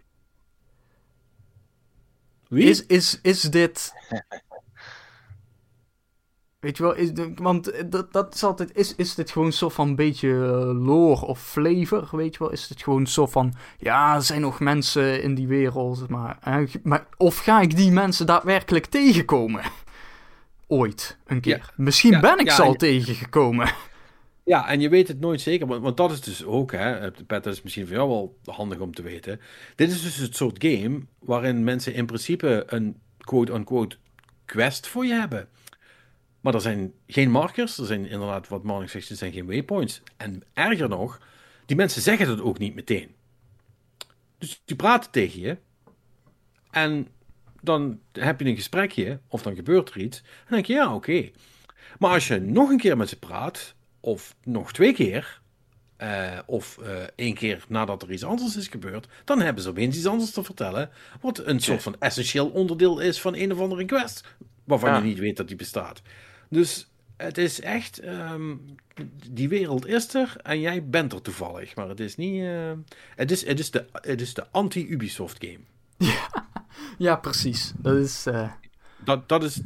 Wie? 2.49 2.64
Is, 2.68 2.86
is, 2.86 3.18
is 3.22 3.40
dit 3.40 3.92
Weet 6.61 6.76
je 6.76 6.82
wel, 6.82 6.94
is 6.94 7.12
de, 7.12 7.32
want 7.34 7.90
dat, 7.92 8.12
dat 8.12 8.34
is 8.34 8.44
altijd, 8.44 8.76
is, 8.76 8.94
is 8.94 9.14
dit 9.14 9.30
gewoon 9.30 9.53
zo 9.53 9.68
van 9.68 9.88
een 9.88 9.96
beetje 9.96 10.28
uh, 10.28 10.84
lore 10.86 11.26
of 11.26 11.42
flavor, 11.42 12.09
weet 12.12 12.32
je 12.32 12.38
wel? 12.38 12.51
Is 12.53 12.68
het 12.68 12.82
gewoon 12.82 13.07
zo 13.07 13.26
van, 13.26 13.55
ja, 13.78 14.14
er 14.14 14.22
zijn 14.22 14.40
nog 14.40 14.61
mensen 14.61 15.22
in 15.22 15.34
die 15.34 15.46
wereld, 15.46 16.09
maar, 16.09 16.38
maar 16.82 17.07
of 17.16 17.38
ga 17.38 17.61
ik 17.61 17.76
die 17.76 17.90
mensen 17.90 18.26
daadwerkelijk 18.26 18.86
tegenkomen? 18.86 19.62
Ooit, 20.66 21.18
een 21.26 21.40
keer. 21.40 21.57
Ja. 21.57 21.72
Misschien 21.76 22.12
Ja, 22.12 22.20
ben 22.20 22.38
ik 22.38 22.46
ja, 22.46 22.55
ze 22.55 22.62
al 22.62 22.72
en- 22.72 22.76
tegengekomen. 22.78 23.70
Ja, 24.49 24.68
en 24.68 24.80
je 24.80 24.88
weet 24.88 25.09
het 25.09 25.20
nooit 25.20 25.40
zeker, 25.40 25.66
want, 25.66 25.82
want 25.82 25.96
dat 25.96 26.11
is 26.11 26.20
dus 26.20 26.44
ook, 26.44 26.72
hè, 26.72 27.11
Pat, 27.11 27.44
dat 27.44 27.46
is 27.46 27.62
misschien 27.62 27.86
voor 27.86 27.96
jou 27.96 28.09
wel 28.09 28.38
handig 28.44 28.78
om 28.78 28.94
te 28.94 29.03
weten. 29.03 29.40
Dit 29.74 29.90
is 29.90 30.03
dus 30.03 30.16
het 30.16 30.36
soort 30.36 30.64
game 30.64 31.01
waarin 31.18 31.64
mensen 31.64 31.94
in 31.94 32.07
principe 32.07 32.64
een 32.66 33.01
quote-unquote 33.18 33.96
quest 34.44 34.86
voor 34.86 35.07
je 35.07 35.12
hebben. 35.12 35.49
Maar 36.40 36.55
er 36.55 36.61
zijn 36.61 36.92
geen 37.07 37.30
markers, 37.30 37.78
er 37.78 37.86
zijn 37.86 38.07
inderdaad, 38.07 38.49
wat 38.49 38.62
Marnik 38.62 38.88
zegt, 38.88 39.09
er 39.09 39.16
zijn 39.16 39.32
geen 39.32 39.46
waypoints. 39.46 40.03
En 40.16 40.42
erger 40.53 40.88
nog, 40.88 41.20
die 41.66 41.76
mensen 41.76 42.03
zeggen 42.03 42.26
dat 42.26 42.40
ook 42.40 42.59
niet 42.59 42.74
meteen. 42.74 43.14
Dus 44.38 44.62
die 44.64 44.76
praten 44.76 45.11
tegen 45.11 45.40
je. 45.40 45.57
En 46.70 47.09
dan 47.61 48.01
heb 48.12 48.40
je 48.40 48.46
een 48.46 48.57
gesprekje, 48.57 49.20
of 49.28 49.42
dan 49.42 49.55
gebeurt 49.55 49.90
er 49.90 50.01
iets. 50.01 50.18
En 50.18 50.24
dan 50.49 50.55
denk 50.55 50.66
je, 50.66 50.72
ja, 50.72 50.94
oké. 50.94 51.30
Maar 51.99 52.11
als 52.11 52.28
je 52.28 52.40
nog 52.40 52.70
een 52.70 52.78
keer 52.78 52.96
met 52.96 53.09
ze 53.09 53.18
praat, 53.18 53.76
of 54.09 54.34
nog 54.44 54.72
twee 54.72 54.92
keer, 54.94 55.40
eh, 55.96 56.38
of 56.46 56.78
eh, 56.78 57.02
één 57.14 57.34
keer 57.34 57.64
nadat 57.68 58.02
er 58.02 58.12
iets 58.12 58.24
anders 58.24 58.56
is 58.56 58.68
gebeurd, 58.68 59.09
dan 59.24 59.40
hebben 59.40 59.62
ze 59.62 59.68
opeens 59.68 59.96
iets 59.96 60.06
anders 60.06 60.30
te 60.30 60.42
vertellen. 60.44 60.90
Wat 61.20 61.38
een 61.46 61.61
soort 61.61 61.82
van 61.82 61.96
essentieel 61.98 62.48
onderdeel 62.48 62.98
is 62.98 63.20
van 63.20 63.34
een 63.34 63.52
of 63.52 63.61
andere 63.61 63.84
quest, 63.84 64.24
waarvan 64.64 64.90
Ja. 64.90 64.96
je 64.96 65.02
niet 65.04 65.18
weet 65.18 65.36
dat 65.36 65.48
die 65.48 65.56
bestaat. 65.56 66.02
Dus 66.50 66.90
het 67.16 67.38
is 67.38 67.61
echt, 67.61 67.98
ehm, 67.98 68.56
die 69.30 69.48
wereld 69.48 69.86
is 69.86 70.14
er 70.14 70.36
en 70.42 70.61
jij 70.61 70.88
bent 70.88 71.12
er 71.12 71.22
toevallig. 71.22 71.74
Maar 71.76 71.88
het 71.88 72.00
is 72.00 72.16
niet, 72.16 72.42
eh, 72.42 72.72
het, 73.14 73.30
is, 73.30 73.46
het, 73.46 73.59
is 73.59 73.70
de, 73.70 73.86
het 73.92 74.20
is 74.20 74.34
de 74.34 74.46
anti-Ubisoft 74.50 75.44
game. 75.44 76.12
Ja, 76.98 77.16
precies. 77.26 77.72
Dat 77.76 77.96
is, 77.96 78.26
Dat, 79.04 79.28
dat 79.28 79.44
is 79.44 79.61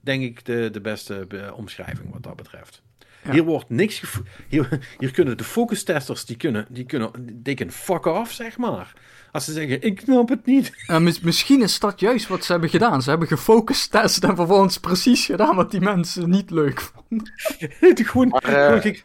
denk 0.00 0.22
ik 0.22 0.44
de, 0.44 0.68
de 0.72 0.80
beste 0.80 1.26
omschrijving 1.54 2.12
wat 2.12 2.22
dat 2.22 2.36
betreft. 2.36 2.82
Ja. 3.28 3.34
Hier 3.34 3.48
wordt 3.48 3.70
niks 3.70 4.02
hier, 4.48 4.78
hier 4.98 5.10
kunnen 5.10 5.36
de 5.36 5.44
focus 5.44 5.82
testers 5.84 6.24
die 6.24 6.36
kunnen, 6.36 6.66
die 6.70 6.84
kunnen, 6.84 7.40
they 7.42 7.54
can 7.54 7.70
fuck 7.70 8.04
off, 8.06 8.32
zeg 8.32 8.56
maar. 8.56 8.92
Als 9.32 9.44
ze 9.44 9.52
zeggen, 9.52 9.82
ik 9.82 10.00
snap 10.00 10.28
het 10.28 10.46
niet. 10.46 10.72
mis- 10.98 11.20
misschien 11.20 11.62
is 11.62 11.78
dat 11.78 12.00
juist 12.00 12.28
wat 12.28 12.44
ze 12.44 12.52
hebben 12.52 12.70
gedaan. 12.70 13.02
Ze 13.02 13.10
hebben 13.10 13.28
gefocust 13.28 13.90
test 13.90 14.24
en 14.24 14.36
vervolgens 14.36 14.78
precies 14.78 15.26
gedaan 15.26 15.56
wat 15.56 15.70
die 15.70 15.80
mensen 15.80 16.30
niet 16.30 16.50
leuk 16.50 16.80
vonden. 16.80 17.32
gewoon, 18.06 18.28
Maar, 18.28 18.42
eh, 18.42 18.66
gewoon 18.80 18.96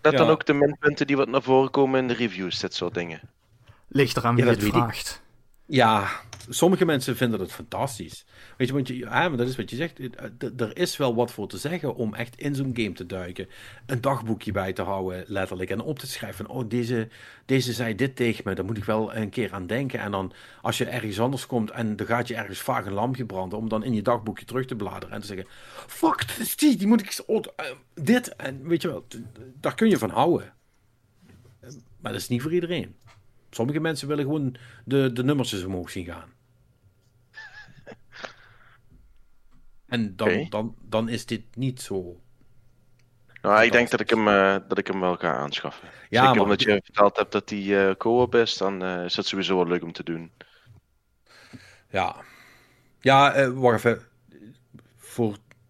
Dat 0.00 0.12
Ja. 0.12 0.18
dan 0.18 0.28
ook 0.28 0.46
de 0.46 0.52
minpunten 0.54 1.06
die 1.06 1.16
wat 1.16 1.28
naar 1.28 1.42
voren 1.42 1.70
komen 1.70 2.00
in 2.00 2.08
de 2.08 2.14
reviews, 2.14 2.58
dit 2.58 2.74
soort 2.74 2.94
dingen. 2.94 3.20
Ligt 3.88 4.16
eraan 4.16 4.36
Ja, 4.36 4.44
wie 4.44 4.52
dat 4.54 4.62
het 4.62 4.72
vraagt. 4.72 5.21
Ja, 5.72 6.08
sommige 6.48 6.84
mensen 6.84 7.16
vinden 7.16 7.40
het 7.40 7.52
fantastisch. 7.52 8.24
Weet 8.56 8.68
je, 8.68 8.74
want 8.74 8.88
je, 8.88 8.96
ja, 8.96 9.28
maar 9.28 9.36
dat 9.36 9.48
is 9.48 9.56
wat 9.56 9.70
je 9.70 9.76
zegt. 9.76 9.98
eh, 9.98 10.50
Er 10.56 10.76
is 10.76 10.96
wel 10.96 11.14
wat 11.14 11.32
voor 11.32 11.48
te 11.48 11.58
zeggen 11.58 11.94
om 11.94 12.14
echt 12.14 12.36
in 12.40 12.54
zo'n 12.54 12.70
game 12.74 12.92
te 12.92 13.06
duiken. 13.06 13.48
Een 13.86 14.00
dagboekje 14.00 14.52
bij 14.52 14.72
te 14.72 14.82
houden, 14.82 15.24
letterlijk. 15.26 15.70
En 15.70 15.80
op 15.80 15.98
te 15.98 16.06
schrijven. 16.06 16.48
Oh, 16.48 16.68
deze, 16.68 17.08
deze 17.46 17.72
zei 17.72 17.94
dit 17.94 18.16
tegen 18.16 18.42
me. 18.46 18.54
Daar 18.54 18.64
moet 18.64 18.76
ik 18.76 18.84
wel 18.84 19.14
een 19.14 19.30
keer 19.30 19.52
aan 19.52 19.66
denken. 19.66 20.00
En 20.00 20.10
dan, 20.10 20.32
als 20.62 20.78
je 20.78 20.84
ergens 20.84 21.20
anders 21.20 21.46
komt 21.46 21.70
en 21.70 21.96
er 21.96 22.06
gaat 22.06 22.28
je 22.28 22.34
ergens 22.34 22.60
vaag 22.60 22.86
een 22.86 22.92
lampje 22.92 23.24
branden. 23.26 23.58
Om 23.58 23.68
dan 23.68 23.84
in 23.84 23.94
je 23.94 24.02
dagboekje 24.02 24.44
terug 24.44 24.66
te 24.66 24.76
bladeren 24.76 25.14
en 25.14 25.20
te 25.20 25.26
zeggen: 25.26 25.46
Fuck, 25.86 26.24
die. 26.56 26.76
Die 26.76 26.86
moet 26.86 27.00
ik. 27.00 27.18
Eh, 27.56 27.66
dit. 27.94 28.36
En 28.36 28.68
weet 28.68 28.82
je 28.82 28.88
wel, 28.88 29.06
daar 29.60 29.74
kun 29.74 29.88
je 29.88 29.98
van 29.98 30.10
houden. 30.10 30.54
Eh, 31.60 31.70
Maar 32.00 32.12
dat 32.12 32.20
is 32.20 32.28
niet 32.28 32.42
voor 32.42 32.52
iedereen. 32.52 32.94
Sommige 33.54 33.80
mensen 33.80 34.08
willen 34.08 34.24
gewoon 34.24 34.56
de, 34.84 35.12
de 35.12 35.24
nummertjes 35.24 35.64
omhoog 35.64 35.90
zien 35.90 36.04
gaan. 36.04 36.32
En 39.86 40.16
dan, 40.16 40.46
dan, 40.48 40.74
dan 40.80 41.08
is 41.08 41.26
dit 41.26 41.42
niet 41.56 41.80
zo. 41.80 42.20
Nou, 43.42 43.62
ik 43.64 43.72
denk 43.72 43.90
dat 43.90 44.00
ik 44.00 44.10
hem, 44.10 44.28
eh, 44.28 44.56
dat 44.68 44.78
ik 44.78 44.86
hem 44.86 45.00
wel 45.00 45.16
ga 45.16 45.34
aanschaffen. 45.34 45.88
Ja, 45.88 46.20
Zeker 46.20 46.34
maar- 46.34 46.42
omdat 46.44 46.62
je 46.62 46.80
verteld 46.84 47.16
hebt 47.16 47.32
dat 47.32 47.48
die 47.48 47.78
eh 47.86 47.94
co-op 47.96 48.34
is, 48.34 48.56
dan 48.56 48.82
eh, 48.82 49.04
is 49.04 49.14
dat 49.14 49.26
sowieso 49.26 49.56
wel 49.56 49.66
leuk 49.66 49.82
om 49.82 49.92
te 49.92 50.04
doen. 50.04 50.32
Ja, 51.90 52.16
ja 53.00 53.50
wacht 53.50 53.84
even. 53.84 54.02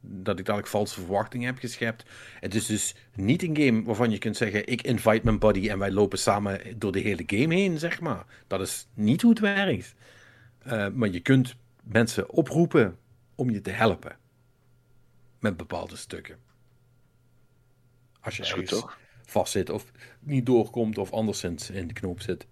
Voordat 0.03 0.39
ik 0.39 0.45
dadelijk 0.45 0.71
valse 0.71 1.01
verwachtingen 1.01 1.47
heb 1.47 1.59
geschept. 1.59 2.05
Het 2.41 2.55
is 2.55 2.67
dus 2.67 2.95
niet 3.15 3.43
een 3.43 3.57
game 3.57 3.83
waarvan 3.83 4.11
je 4.11 4.19
kunt 4.19 4.37
zeggen: 4.37 4.67
ik 4.67 4.83
invite 4.83 5.21
mijn 5.25 5.39
buddy 5.39 5.69
en 5.69 5.79
wij 5.79 5.91
lopen 5.91 6.19
samen 6.19 6.79
door 6.79 6.93
de 6.93 7.01
hele 7.01 7.23
game 7.27 7.55
heen, 7.55 7.79
zeg 7.79 8.01
maar. 8.01 8.25
Dat 8.47 8.61
is 8.61 8.87
niet 8.95 9.23
hoe 9.23 9.31
het 9.31 9.41
werkt. 9.41 9.95
Eh, 10.59 10.89
maar 10.89 11.09
je 11.09 11.21
kunt 11.21 11.57
mensen 11.83 12.31
oproepen 12.31 12.99
om 13.35 13.51
je 13.51 13.61
te 13.61 13.71
helpen 13.71 14.17
met 15.41 15.57
bepaalde 15.57 15.97
stukken. 15.97 16.37
Als 18.21 18.37
je 18.37 18.43
Dat 18.43 18.51
ergens 18.51 18.71
toch? 18.71 18.99
vastzit 19.25 19.71
of 19.71 19.93
niet 20.21 20.47
doorkomt 20.47 20.99
of 20.99 21.13
anderszins 21.13 21.71
in 21.71 21.87
de 21.87 21.93
knoop 21.95 22.21
zit. 22.21 22.47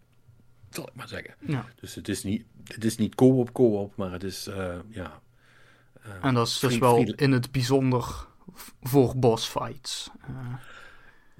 Zal 0.70 0.88
ik 0.88 0.94
maar 0.94 1.08
zeggen. 1.08 1.34
Ja. 1.40 1.66
Dus 1.80 1.94
het 1.94 2.08
is 2.08 2.22
niet, 2.22 2.44
het 2.64 2.84
is 2.84 2.96
niet 2.96 3.14
co-op, 3.14 3.52
co-op, 3.52 3.96
maar 3.96 4.12
het 4.12 4.24
is, 4.24 4.46
eh, 4.46 4.78
ja. 4.88 5.20
Eh, 6.02 6.10
En 6.22 6.34
dat 6.34 6.46
is 6.46 6.58
dus 6.58 6.78
wel 6.78 7.12
in 7.16 7.32
het 7.32 7.52
bijzonder 7.52 8.26
voor 8.82 9.12
boss 9.16 9.46
fights. 9.46 10.10
Eh, 10.20 10.28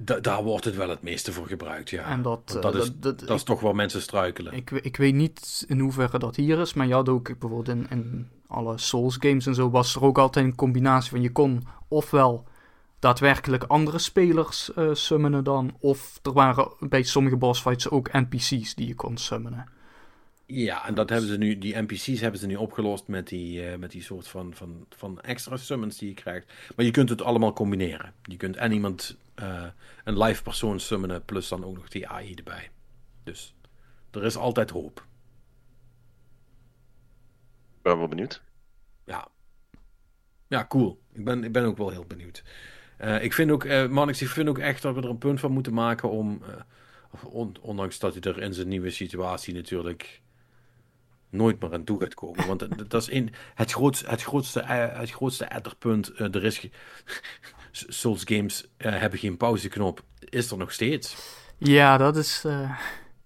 Da- 0.03 0.21
daar 0.21 0.43
wordt 0.43 0.65
het 0.65 0.77
wel 0.77 0.89
het 0.89 1.03
meeste 1.03 1.33
voor 1.33 1.47
gebruikt, 1.47 1.91
ja. 1.91 2.05
En 2.05 2.23
dat, 2.23 2.53
eh, 2.57 2.63
dat, 2.63 2.75
is, 2.75 2.85
dat- 2.85 3.03
dat- 3.03 3.19
dat 3.29 3.37
is 3.37 3.43
toch 3.43 3.61
waar 3.61 3.75
mensen 3.75 4.03
struikelen. 4.03 4.53
ik, 4.53 4.71
ik 4.71 4.97
weet 4.97 5.15
niet 5.15 5.65
in 5.69 5.79
hoeverre 5.79 6.19
dat 6.19 6.37
hier 6.37 6.59
is, 6.59 6.75
maar 6.75 6.87
je 6.87 6.95
had 6.95 7.09
ook 7.09 7.39
bijvoorbeeld 7.39 7.69
in, 7.69 7.87
in 7.91 8.29
alle 8.47 8.79
Souls 8.79 9.17
games 9.21 9.47
en 9.47 9.55
zo 9.55 9.71
was 9.71 9.95
er 9.95 10.03
ook 10.05 10.19
altijd 10.19 10.45
een 10.45 10.55
combinatie 10.55 11.11
van 11.11 11.23
je 11.23 11.33
kon 11.33 11.67
ofwel 11.89 12.45
daadwerkelijk 12.99 13.65
andere 13.65 13.99
spelers 13.99 14.73
eh, 14.75 14.89
summonen 14.93 15.45
dan, 15.45 15.77
of 15.81 16.19
er 16.23 16.33
waren 16.33 16.69
bij 16.81 17.03
sommige 17.03 17.37
boss 17.37 17.61
fights 17.61 17.89
ook 17.91 18.13
NPC's 18.13 18.75
die 18.75 18.87
je 18.87 18.95
kon 18.95 19.17
summonen. 19.17 19.67
Ja, 20.53 20.87
en 20.87 20.95
dat 20.95 21.09
hebben 21.11 21.29
ze 21.29 21.39
nu, 21.39 21.59
die 21.59 21.77
NPC's 21.77 22.21
hebben 22.21 22.41
ze 22.41 22.47
nu 22.47 22.57
opgelost 22.57 23.07
met 23.07 23.29
die, 23.29 23.67
eh, 23.67 23.79
met 23.79 23.91
die 23.91 24.03
soort 24.03 24.29
van, 24.29 24.55
van, 24.55 24.87
van 24.89 25.21
extra 25.21 25.57
summons 25.57 25.99
die 25.99 26.09
je 26.09 26.15
krijgt. 26.15 26.53
Maar 26.77 26.85
je 26.85 26.91
kunt 26.91 27.09
het 27.09 27.23
allemaal 27.23 27.53
combineren. 27.53 28.15
Je 28.23 28.37
kunt 28.37 28.57
en 28.57 28.73
iemand, 28.73 29.17
eh, 29.35 29.67
een 30.05 30.19
live 30.19 30.43
persoon 30.43 30.81
summonen, 30.81 31.25
plus 31.25 31.49
dan 31.49 31.65
ook 31.65 31.77
nog 31.77 31.89
die 31.89 32.09
AI 32.09 32.35
erbij. 32.35 32.71
Dus 33.25 33.55
er 34.11 34.25
is 34.25 34.37
altijd 34.37 34.71
hoop. 34.71 35.07
Ik 37.77 37.83
ben 37.83 37.99
wel 37.99 38.09
benieuwd. 38.09 38.43
Ja. 39.05 39.29
Ja, 40.49 40.67
cool. 40.69 41.01
Ik 41.13 41.25
ben, 41.25 41.45
ik 41.45 41.53
ben 41.53 41.65
ook 41.65 41.77
wel 41.77 41.91
heel 41.91 42.05
benieuwd. 42.07 42.43
Eh, 42.97 43.23
ik 43.23 43.33
vind 43.33 43.51
ook, 43.51 43.89
Mannix, 43.89 44.23
ik 44.23 44.29
vind 44.29 44.49
ook 44.49 44.59
echt 44.59 44.83
dat 44.83 44.95
we 44.95 45.01
er 45.03 45.09
een 45.09 45.19
punt 45.19 45.41
van 45.41 45.53
moeten 45.53 45.75
maken 45.75 46.11
om, 46.11 46.43
on- 47.25 47.57
ondanks 47.61 47.99
dat 47.99 48.13
hij 48.15 48.33
er 48.33 48.43
in 48.43 48.55
zijn 48.55 48.69
nieuwe 48.69 48.91
situatie 48.91 49.55
natuurlijk 49.55 50.21
nooit 51.31 51.61
meer 51.61 51.73
aan 51.73 51.85
toe 51.85 52.01
gaat 52.01 52.15
komen. 52.15 52.47
Want 52.47 52.91
dat, 52.91 53.03
is 53.03 53.11
een, 53.11 53.33
het, 53.55 53.73
grootste, 53.73 54.09
het 54.09 54.23
grootste, 54.23 54.61
eh, 54.61 54.99
het 54.99 55.11
grootste 55.11 55.45
etterpunt. 55.45 56.09
eh, 56.13 56.35
er 56.35 56.45
is 56.45 56.69
Souls 57.71 58.23
games 58.25 58.69
eh, 58.77 58.99
hebben 58.99 59.19
geen 59.19 59.37
pauzeknop. 59.37 60.03
Is 60.19 60.51
er 60.51 60.57
nog 60.57 60.73
steeds. 60.73 61.17
Ja, 61.59 61.97
dat 61.97 62.17
is. 62.17 62.45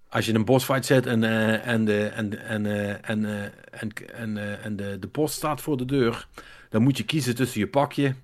Als 0.09 0.25
je 0.25 0.31
in 0.31 0.37
een 0.37 0.45
bossfight 0.45 0.87
zit 0.87 1.07
en, 1.07 1.25
en, 1.63 1.85
de, 1.85 2.07
en, 2.07 2.49
en, 2.49 2.67
en, 3.03 3.25
en, 3.71 3.93
en, 4.15 4.63
en 4.63 4.77
de, 4.77 4.99
de 4.99 5.09
post 5.09 5.35
staat 5.35 5.61
voor 5.61 5.77
de 5.77 5.85
deur, 5.85 6.29
dan 6.69 6.83
moet 6.83 6.97
je 6.97 7.05
kiezen 7.05 7.35
tussen 7.35 7.61
je 7.61 7.69
pakje 7.69 8.15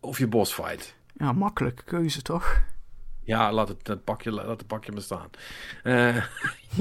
of 0.00 0.18
je 0.18 0.26
bossfight. 0.26 0.94
ja, 1.12 1.32
makkelijke 1.32 1.84
keuze 1.84 2.22
toch? 2.22 2.62
Ja, 3.28 3.52
laat 3.52 3.68
het, 3.68 3.86
het 3.86 4.04
pakje, 4.04 4.30
laat 4.30 4.58
het 4.58 4.66
pakje 4.66 4.92
maar 4.92 5.02
staan. 5.02 5.30
Eh, 5.82 6.16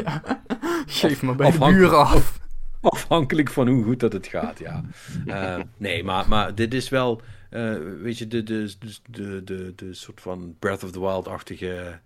Ja. 0.04 0.44
Geef 0.86 1.22
me 1.22 1.36
bij 1.36 1.52
de 1.52 1.58
buren 1.58 2.06
af. 2.06 2.40
afhankelijk 2.82 3.50
van 3.50 3.68
hoe 3.68 3.84
goed 3.84 4.00
dat 4.00 4.14
het 4.14 4.28
gaat, 4.28 4.60
ja. 4.60 4.84
Eh, 5.26 5.60
nee, 5.78 6.04
maar, 6.04 6.28
maar 6.28 6.56
dit 6.56 6.74
is 6.74 6.90
wel, 6.90 7.22
eh, 7.50 7.76
weet 8.02 8.18
je, 8.18 8.28
de, 8.28 8.44
de, 8.44 8.74
de, 9.10 9.44
de, 9.44 9.74
de, 9.76 9.94
soort 9.94 10.22
van 10.22 10.56
Breath 10.60 10.84
of 10.84 10.92
the 10.92 11.00
Wild-achtige 11.00 12.00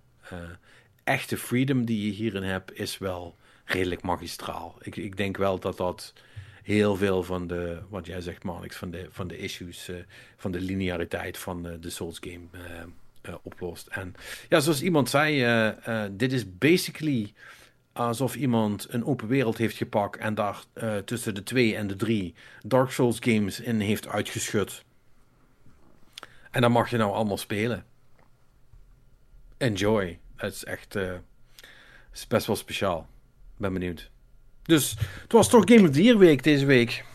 echte 1.04 1.38
freedom 1.38 1.86
die 1.86 2.06
je 2.06 2.12
hierin 2.12 2.44
hebt, 2.44 2.80
is 2.80 2.98
wel 2.98 3.36
redelijk 3.66 4.02
magistraal. 4.02 4.76
Ik, 4.82 4.96
ik 4.96 5.18
denk 5.18 5.38
wel 5.38 5.60
dat 5.60 5.78
dat 5.78 6.14
heel 6.64 6.96
veel 6.96 7.24
van 7.24 7.48
de, 7.48 7.82
wat 7.90 8.06
jij 8.06 8.22
zegt, 8.22 8.44
Marnix, 8.44 8.76
van 8.76 8.92
de, 8.92 9.08
van 9.10 9.28
de 9.28 9.38
issues, 9.38 9.92
van 10.38 10.52
de 10.52 10.62
lineariteit 10.62 11.38
van 11.38 11.64
de 11.80 11.90
Souls 11.90 12.20
game 12.20 12.48
uh, 13.30 13.36
oplost. 13.42 13.88
En 13.88 14.14
ja, 14.50 14.60
zoals 14.60 14.82
iemand 14.82 15.10
zei, 15.10 15.76
dit 16.12 16.34
is 16.34 16.58
basically 16.58 17.34
alsof 17.94 18.36
iemand 18.36 18.88
een 18.90 19.06
open 19.06 19.28
wereld 19.28 19.58
heeft 19.58 19.78
gepakt 19.78 20.20
en 20.20 20.36
daar 20.36 20.64
tussen 21.06 21.36
de 21.36 21.44
2 21.44 21.76
en 21.76 21.88
de 21.88 21.96
3 21.96 22.34
Dark 22.62 22.92
Souls 22.92 23.18
games 23.20 23.60
in 23.60 23.80
heeft 23.80 24.08
uitgeschud. 24.08 24.84
En 26.52 26.62
dan 26.62 26.72
mag 26.72 26.90
je 26.90 26.98
nou 26.98 27.14
allemaal 27.14 27.38
spelen. 27.38 27.86
Enjoy. 29.58 30.20
Het 30.36 30.54
is 30.54 30.64
echt 30.64 30.98
best 32.28 32.48
wel 32.48 32.56
speciaal. 32.56 33.08
Ben 33.58 33.74
benieuwd. 33.74 34.12
Dus 34.64 34.96
het 35.22 35.32
was 35.32 35.50
toch 35.50 35.64
Game 35.66 35.88
of 35.88 35.94
the 35.94 36.04
Year 36.04 36.18
week 36.18 36.44
deze 36.44 36.66
week. 36.66 37.06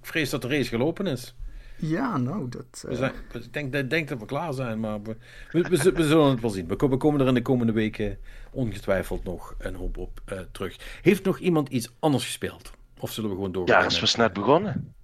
Ik 0.00 0.06
vrees 0.06 0.30
dat 0.30 0.42
de 0.42 0.48
race 0.48 0.68
gelopen 0.68 1.06
is. 1.06 1.34
Ja, 1.80 2.16
nou, 2.16 2.48
dat... 2.48 2.84
We 2.88 2.94
zijn, 2.94 3.12
ik 3.32 3.52
denk, 3.52 3.90
denk, 3.90 4.08
dat 4.08 4.18
we 4.18 4.24
klaar 4.24 4.52
zijn, 4.52 4.80
maar 4.80 5.02
we, 5.02 5.16
we, 5.50 5.76
zullen 5.76 6.30
het 6.30 6.40
wel 6.40 6.50
zien. 6.50 6.68
We, 6.68 6.76
komen 6.76 7.20
er 7.20 7.26
in 7.26 7.34
de 7.34 7.42
komende 7.42 7.72
weken 7.72 8.18
ongetwijfeld 8.50 9.24
nog 9.24 9.54
een 9.58 9.74
hoop 9.74 9.96
op 9.96 10.20
uh, 10.32 10.40
terug. 10.52 10.98
Heeft 11.02 11.24
nog 11.24 11.38
iemand 11.38 11.68
iets 11.68 11.92
anders 11.98 12.24
gespeeld? 12.24 12.70
Of 12.98 13.12
zullen 13.12 13.30
we 13.30 13.36
gewoon 13.36 13.52
doorgaan? 13.52 13.78
Ja, 13.78 13.88
het 13.88 14.00
was 14.00 14.14
net 14.14 14.32
begonnen. 14.32 14.94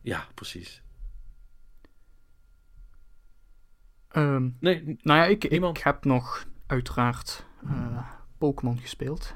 Ja, 0.00 0.26
precies. 0.34 0.82
Um, 4.16 4.56
nee, 4.60 4.98
nou 5.02 5.18
ja, 5.18 5.24
ik, 5.24 5.44
ik 5.44 5.78
heb 5.78 6.04
nog 6.04 6.46
uiteraard 6.66 7.44
uh, 7.64 8.08
Pokémon 8.38 8.78
gespeeld. 8.78 9.34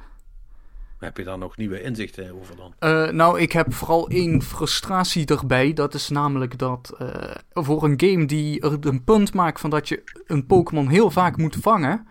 Heb 0.99 1.17
je 1.17 1.25
daar 1.25 1.39
nog 1.39 1.57
nieuwe 1.57 1.83
inzichten 1.83 2.35
over 2.41 2.57
dan? 2.57 2.73
Uh, 2.81 3.11
nou, 3.11 3.41
ik 3.41 3.53
heb 3.53 3.75
vooral 3.75 4.09
één 4.09 4.43
frustratie 4.43 5.27
erbij. 5.27 5.73
Dat 5.73 5.95
is 5.95 6.09
namelijk 6.09 6.59
dat 6.59 6.97
uh, 7.03 7.09
voor 7.53 7.85
een 7.85 8.01
game 8.01 8.25
die 8.27 8.61
er 8.61 8.79
een 8.81 9.05
punt 9.05 9.35
maakt 9.35 9.61
van 9.61 9.71
dat 9.71 9.89
je 9.89 10.03
een 10.27 10.47
Pokémon 10.47 10.89
heel 10.89 11.11
vaak 11.11 11.37
moet 11.37 11.57
vangen. 11.57 12.07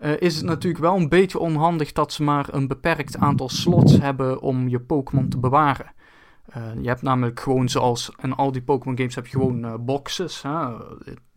Uh, 0.00 0.20
is 0.20 0.36
het 0.36 0.44
natuurlijk 0.44 0.82
wel 0.82 0.96
een 0.96 1.08
beetje 1.08 1.38
onhandig 1.38 1.92
dat 1.92 2.12
ze 2.12 2.22
maar 2.22 2.46
een 2.50 2.68
beperkt 2.68 3.16
aantal 3.16 3.48
slots 3.48 3.98
hebben 3.98 4.40
om 4.40 4.68
je 4.68 4.80
Pokémon 4.80 5.28
te 5.28 5.38
bewaren. 5.38 5.92
je 6.80 6.88
hebt 6.88 7.02
namelijk 7.02 7.40
gewoon 7.40 7.68
zoals 7.68 8.10
in 8.22 8.34
al 8.34 8.52
die 8.52 8.62
Pokémon 8.62 8.96
games 8.96 9.14
heb 9.14 9.26
je 9.26 9.38
gewoon 9.38 9.84
boxes. 9.84 10.42
Hè? 10.42 10.68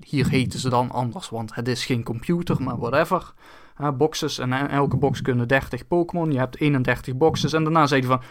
Hier 0.03 0.29
heten 0.29 0.59
ze 0.59 0.69
dan 0.69 0.91
anders, 0.91 1.29
want 1.29 1.55
het 1.55 1.67
is 1.67 1.85
geen 1.85 2.03
computer, 2.03 2.63
maar 2.63 2.77
whatever 2.77 3.33
boxes. 3.97 4.39
En 4.39 4.69
elke 4.69 4.97
box 4.97 5.21
kunnen 5.21 5.47
30 5.47 5.87
Pokémon. 5.87 6.31
Je 6.31 6.37
hebt 6.37 6.59
31 6.59 7.15
boxes. 7.15 7.53
En 7.53 7.63
daarna 7.63 7.87
zei 7.87 7.99
hij 7.99 8.09
van... 8.09 8.21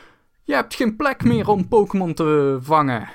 Je 0.42 0.54
hebt 0.54 0.74
geen 0.74 0.96
plek 0.96 1.24
meer 1.24 1.48
om 1.48 1.68
Pokémon 1.68 2.14
te 2.14 2.58
vangen. 2.60 3.08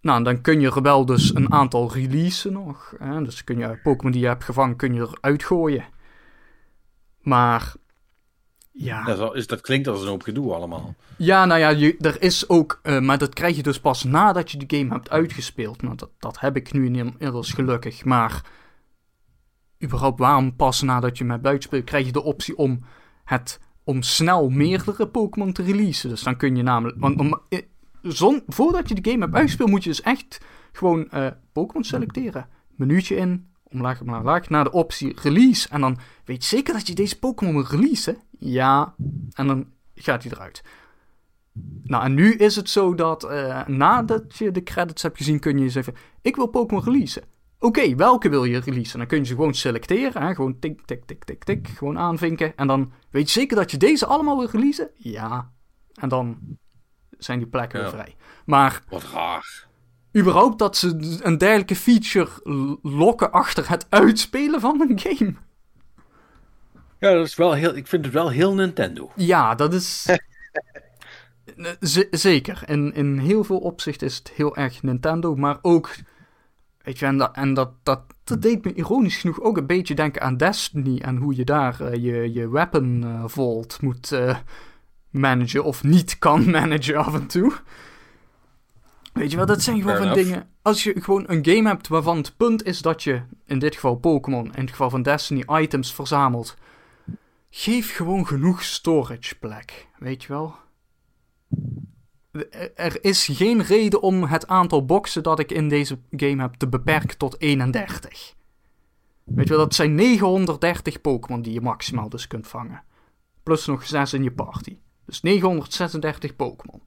Nou, 0.00 0.22
dan 0.22 0.40
kun 0.40 0.60
je 0.60 0.70
er 0.70 0.82
wel 0.82 1.04
dus 1.04 1.34
een 1.34 1.52
aantal 1.52 1.92
releasen 1.92 2.52
nog. 2.52 2.94
Hè? 2.98 3.22
Dus 3.22 3.44
kun 3.44 3.58
je 3.58 3.78
Pokémon 3.82 4.12
die 4.12 4.20
je 4.20 4.26
hebt 4.26 4.44
gevangen, 4.44 4.76
kun 4.76 4.94
je 4.94 5.00
eruit 5.00 5.44
gooien. 5.44 5.84
Maar... 7.20 7.72
Ja. 8.72 9.04
Dat, 9.04 9.34
is, 9.34 9.46
dat 9.46 9.60
klinkt 9.60 9.88
als 9.88 10.02
een 10.02 10.08
hoop 10.08 10.22
gedoe 10.22 10.54
allemaal. 10.54 10.94
Ja, 11.16 11.44
nou 11.44 11.60
ja, 11.60 11.68
je, 11.68 11.96
er 12.00 12.22
is 12.22 12.48
ook... 12.48 12.80
Uh, 12.82 13.00
maar 13.00 13.18
dat 13.18 13.34
krijg 13.34 13.56
je 13.56 13.62
dus 13.62 13.80
pas 13.80 14.04
nadat 14.04 14.50
je 14.50 14.58
de 14.58 14.76
game 14.76 14.92
hebt 14.92 15.10
uitgespeeld. 15.10 15.82
Nou, 15.82 15.96
dat, 15.96 16.10
dat 16.18 16.40
heb 16.40 16.56
ik 16.56 16.72
nu 16.72 16.86
inmiddels 16.86 17.52
gelukkig. 17.52 18.04
Maar 18.04 18.42
überhaupt 19.82 20.18
waarom 20.18 20.56
pas 20.56 20.82
nadat 20.82 21.18
je 21.18 21.24
met 21.24 21.42
buiten 21.42 21.68
speelt, 21.68 21.84
krijg 21.84 22.06
je 22.06 22.12
de 22.12 22.22
optie 22.22 22.56
om 22.56 22.80
het 23.24 23.60
om 23.84 24.02
snel 24.02 24.48
meerdere 24.48 25.08
Pokémon 25.08 25.52
te 25.52 25.62
releasen. 25.62 26.08
Dus 26.08 26.22
dan 26.22 26.36
kun 26.36 26.56
je 26.56 26.62
namelijk. 26.62 27.00
Want 27.00 27.20
om, 27.20 27.40
eh, 27.48 27.62
zon, 28.02 28.42
voordat 28.46 28.88
je 28.88 28.94
de 28.94 29.10
game 29.10 29.24
hebt 29.24 29.36
uitgespeeld, 29.36 29.70
moet 29.70 29.84
je 29.84 29.90
dus 29.90 30.02
echt 30.02 30.40
gewoon 30.72 31.08
uh, 31.14 31.26
Pokémon 31.52 31.84
selecteren. 31.84 32.48
Menuutje 32.76 33.16
in, 33.16 33.48
omlaag, 33.62 34.00
omlaag, 34.00 34.18
omlaag, 34.18 34.48
naar 34.48 34.64
de 34.64 34.72
optie 34.72 35.16
release. 35.22 35.68
En 35.68 35.80
dan 35.80 35.98
weet 36.24 36.42
je 36.42 36.56
zeker 36.56 36.74
dat 36.74 36.86
je 36.86 36.94
deze 36.94 37.18
Pokémon 37.18 37.54
wil 37.54 37.64
releasen. 37.64 38.16
Ja, 38.38 38.94
en 39.32 39.46
dan 39.46 39.66
gaat 39.94 40.22
hij 40.22 40.32
eruit. 40.32 40.62
Nou, 41.82 42.04
en 42.04 42.14
nu 42.14 42.32
is 42.34 42.56
het 42.56 42.70
zo 42.70 42.94
dat 42.94 43.24
uh, 43.24 43.66
nadat 43.66 44.36
je 44.36 44.50
de 44.50 44.62
credits 44.62 45.02
hebt 45.02 45.16
gezien, 45.16 45.38
kun 45.38 45.58
je 45.58 45.70
zeggen: 45.70 45.94
Ik 46.22 46.36
wil 46.36 46.46
Pokémon 46.46 46.84
releasen. 46.84 47.22
Oké, 47.60 47.94
welke 47.94 48.28
wil 48.28 48.44
je 48.44 48.58
releasen? 48.58 48.98
Dan 48.98 49.08
kun 49.08 49.18
je 49.18 49.24
ze 49.24 49.34
gewoon 49.34 49.54
selecteren. 49.54 50.22
Hè? 50.22 50.34
Gewoon 50.34 50.58
tik, 50.58 50.84
tik, 50.84 51.04
tik, 51.04 51.24
tik, 51.24 51.44
tik. 51.44 51.68
Gewoon 51.68 51.98
aanvinken. 51.98 52.56
En 52.56 52.66
dan 52.66 52.92
weet 53.10 53.32
je 53.32 53.40
zeker 53.40 53.56
dat 53.56 53.70
je 53.70 53.76
deze 53.76 54.06
allemaal 54.06 54.38
wil 54.38 54.50
releasen? 54.50 54.90
Ja. 54.94 55.52
En 55.94 56.08
dan 56.08 56.38
zijn 57.18 57.38
die 57.38 57.48
plekken 57.48 57.80
weer 57.80 57.90
vrij. 57.90 58.16
Maar... 58.44 58.82
Wat 58.88 59.04
raar. 59.12 59.66
Überhaupt 60.16 60.58
dat 60.58 60.76
ze 60.76 61.18
een 61.22 61.38
dergelijke 61.38 61.76
feature 61.76 62.28
lokken 62.82 63.32
achter 63.32 63.68
het 63.68 63.86
uitspelen 63.88 64.60
van 64.60 64.80
een 64.80 64.98
game. 65.00 65.34
Ja, 66.98 67.12
dat 67.12 67.26
is 67.26 67.36
wel 67.36 67.52
heel... 67.52 67.76
Ik 67.76 67.86
vind 67.86 68.04
het 68.04 68.14
wel 68.14 68.30
heel 68.30 68.54
Nintendo. 68.54 69.10
Ja, 69.14 69.54
dat 69.54 69.74
is... 69.74 70.16
zeker. 72.10 72.62
In, 72.66 72.94
in 72.94 73.18
heel 73.18 73.44
veel 73.44 73.58
opzichten 73.58 74.06
is 74.06 74.16
het 74.16 74.30
heel 74.30 74.56
erg 74.56 74.82
Nintendo. 74.82 75.34
Maar 75.34 75.58
ook 75.62 75.90
Weet 76.88 76.98
je, 76.98 77.06
en, 77.06 77.18
dat, 77.18 77.34
en 77.34 77.54
dat, 77.54 77.70
dat, 77.82 78.00
dat 78.24 78.42
deed 78.42 78.64
me 78.64 78.74
ironisch 78.74 79.16
genoeg 79.16 79.40
ook 79.40 79.56
een 79.56 79.66
beetje 79.66 79.94
denken 79.94 80.22
aan 80.22 80.36
Destiny 80.36 80.98
en 80.98 81.16
hoe 81.16 81.36
je 81.36 81.44
daar 81.44 81.80
uh, 81.80 81.92
je, 81.92 82.32
je 82.32 82.50
weapon 82.50 83.02
uh, 83.02 83.22
vault 83.26 83.82
moet 83.82 84.12
uh, 84.12 84.36
managen 85.10 85.64
of 85.64 85.84
niet 85.84 86.18
kan 86.18 86.50
managen 86.50 86.96
af 86.96 87.14
en 87.14 87.26
toe. 87.26 87.52
Weet 89.12 89.30
je 89.30 89.36
wel, 89.36 89.46
dat 89.46 89.62
zijn 89.62 89.80
gewoon 89.80 89.96
van 89.96 90.12
dingen. 90.12 90.48
Als 90.62 90.82
je 90.82 91.00
gewoon 91.00 91.24
een 91.26 91.44
game 91.44 91.68
hebt 91.68 91.88
waarvan 91.88 92.16
het 92.16 92.36
punt 92.36 92.64
is 92.64 92.82
dat 92.82 93.02
je, 93.02 93.22
in 93.46 93.58
dit 93.58 93.74
geval 93.74 93.96
Pokémon, 93.96 94.54
in 94.54 94.60
het 94.60 94.70
geval 94.70 94.90
van 94.90 95.02
Destiny, 95.02 95.44
items 95.46 95.94
verzamelt. 95.94 96.56
Geef 97.50 97.96
gewoon 97.96 98.26
genoeg 98.26 98.62
storage 98.62 99.38
plek, 99.38 99.86
weet 99.98 100.22
je 100.22 100.28
wel 100.28 100.54
er 102.74 103.04
is 103.04 103.26
geen 103.26 103.62
reden 103.62 104.02
om 104.02 104.24
het 104.24 104.46
aantal 104.46 104.84
boxen 104.84 105.22
dat 105.22 105.38
ik 105.38 105.52
in 105.52 105.68
deze 105.68 105.98
game 106.10 106.42
heb 106.42 106.54
te 106.54 106.68
beperken 106.68 107.18
tot 107.18 107.40
31. 107.40 108.34
Weet 109.24 109.48
je 109.48 109.54
wel, 109.54 109.64
dat 109.64 109.74
zijn 109.74 109.94
930 109.94 111.00
Pokémon 111.00 111.42
die 111.42 111.52
je 111.52 111.60
maximaal 111.60 112.08
dus 112.08 112.26
kunt 112.26 112.48
vangen. 112.48 112.82
Plus 113.42 113.66
nog 113.66 113.86
6 113.86 114.12
in 114.12 114.22
je 114.22 114.32
party. 114.32 114.78
Dus 115.04 115.22
936 115.22 116.36
Pokémon. 116.36 116.82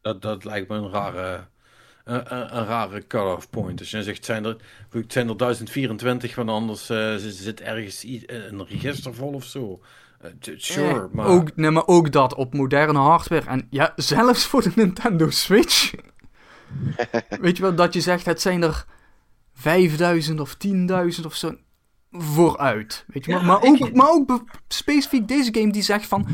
Dat, 0.00 0.22
dat 0.22 0.44
lijkt 0.44 0.68
me 0.68 0.76
een 0.76 0.90
rare, 0.90 1.46
een, 2.04 2.34
een, 2.34 2.64
rare 2.64 3.06
cut-off 3.06 3.50
point. 3.50 3.80
Als 3.80 3.90
je 3.90 4.02
zegt, 4.02 4.24
zijn 4.24 4.44
er, 4.44 4.56
zijn 5.08 5.28
er 5.28 5.36
1024, 5.36 6.34
want 6.34 6.48
anders 6.48 6.90
uh, 6.90 7.14
zit 7.16 7.60
ergens 7.60 8.02
een 8.26 8.66
register 8.66 9.14
vol 9.14 9.32
of 9.32 9.44
zo. 9.44 9.80
Uh, 10.24 10.54
sure, 10.56 11.08
maar... 11.12 11.26
Ook, 11.26 11.56
nee, 11.56 11.70
maar 11.70 11.86
ook 11.86 12.12
dat 12.12 12.34
op 12.34 12.54
moderne 12.54 12.98
hardware. 12.98 13.46
En 13.46 13.66
ja, 13.70 13.92
zelfs 13.96 14.46
voor 14.46 14.62
de 14.62 14.72
Nintendo 14.82 15.30
Switch. 15.30 15.94
Weet 17.40 17.56
je 17.56 17.62
wel, 17.62 17.74
dat 17.74 17.94
je 17.94 18.00
zegt, 18.00 18.26
het 18.26 18.40
zijn 18.40 18.62
er 18.62 18.84
5000 19.54 20.40
of 20.40 20.56
10.000 20.66 21.24
of 21.24 21.34
zo 21.34 21.56
vooruit. 22.10 23.04
Weet 23.06 23.24
je, 23.24 23.32
maar, 23.32 23.44
maar, 23.44 23.62
ook, 23.62 23.92
maar 23.92 24.10
ook 24.10 24.44
specifiek 24.68 25.28
deze 25.28 25.54
game 25.54 25.72
die 25.72 25.82
zegt 25.82 26.06
van... 26.06 26.26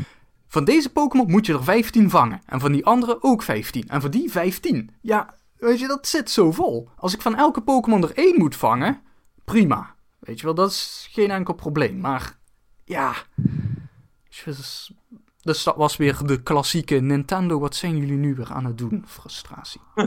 Van 0.51 0.65
deze 0.65 0.91
Pokémon 0.91 1.31
moet 1.31 1.45
je 1.45 1.53
er 1.53 1.63
15 1.63 2.09
vangen. 2.09 2.41
En 2.45 2.59
van 2.59 2.71
die 2.71 2.85
andere 2.85 3.23
ook 3.23 3.43
15. 3.43 3.87
En 3.87 4.01
van 4.01 4.11
die 4.11 4.31
15. 4.31 4.89
Ja, 5.01 5.35
weet 5.57 5.79
je, 5.79 5.87
dat 5.87 6.07
zit 6.07 6.29
zo 6.29 6.51
vol. 6.51 6.89
Als 6.95 7.13
ik 7.13 7.21
van 7.21 7.35
elke 7.35 7.61
Pokémon 7.61 8.03
er 8.03 8.11
één 8.13 8.35
moet 8.37 8.55
vangen, 8.55 9.01
prima. 9.45 9.95
Weet 10.19 10.39
je 10.39 10.45
wel, 10.45 10.55
dat 10.55 10.69
is 10.69 11.09
geen 11.11 11.31
enkel 11.31 11.53
probleem. 11.53 11.99
Maar 11.99 12.37
ja, 12.85 13.13
dus, 14.45 14.91
dus 15.41 15.63
dat 15.63 15.75
was 15.75 15.97
weer 15.97 16.17
de 16.25 16.41
klassieke 16.41 16.95
Nintendo. 16.95 17.59
Wat 17.59 17.75
zijn 17.75 17.97
jullie 17.97 18.17
nu 18.17 18.35
weer 18.35 18.51
aan 18.51 18.65
het 18.65 18.77
doen? 18.77 19.03
Frustratie. 19.07 19.81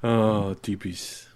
oh, 0.00 0.50
typisch. 0.60 1.34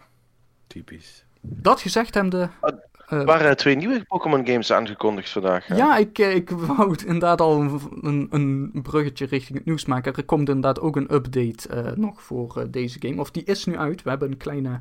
Typisch. 0.67 1.25
Dat 1.41 1.81
gezegd 1.81 2.15
hebben 2.15 2.41
de. 2.41 2.49
Ah, 2.61 2.79
er 3.11 3.25
waren 3.25 3.57
twee 3.57 3.77
nieuwe 3.77 4.05
Pokémon 4.05 4.47
games 4.47 4.73
aangekondigd 4.73 5.31
vandaag. 5.31 5.67
Hè? 5.67 5.77
Ja, 5.77 5.97
ik, 5.97 6.19
eh, 6.19 6.35
ik 6.35 6.51
wou 6.51 6.97
inderdaad 7.07 7.41
al 7.41 7.61
een, 8.01 8.27
een 8.31 8.83
bruggetje 8.83 9.27
richting 9.27 9.59
het 9.59 9.67
nieuws 9.67 9.85
maken. 9.85 10.15
Er 10.15 10.25
komt 10.25 10.49
inderdaad 10.49 10.81
ook 10.81 10.97
een 10.97 11.15
update 11.15 11.69
uh, 11.75 11.93
nog 11.97 12.23
voor 12.23 12.55
uh, 12.59 12.65
deze 12.71 12.99
game. 13.01 13.21
Of 13.21 13.31
die 13.31 13.45
is 13.45 13.65
nu 13.65 13.77
uit. 13.77 14.03
We 14.03 14.11
hebben 14.11 14.31
een 14.31 14.37
kleine 14.37 14.81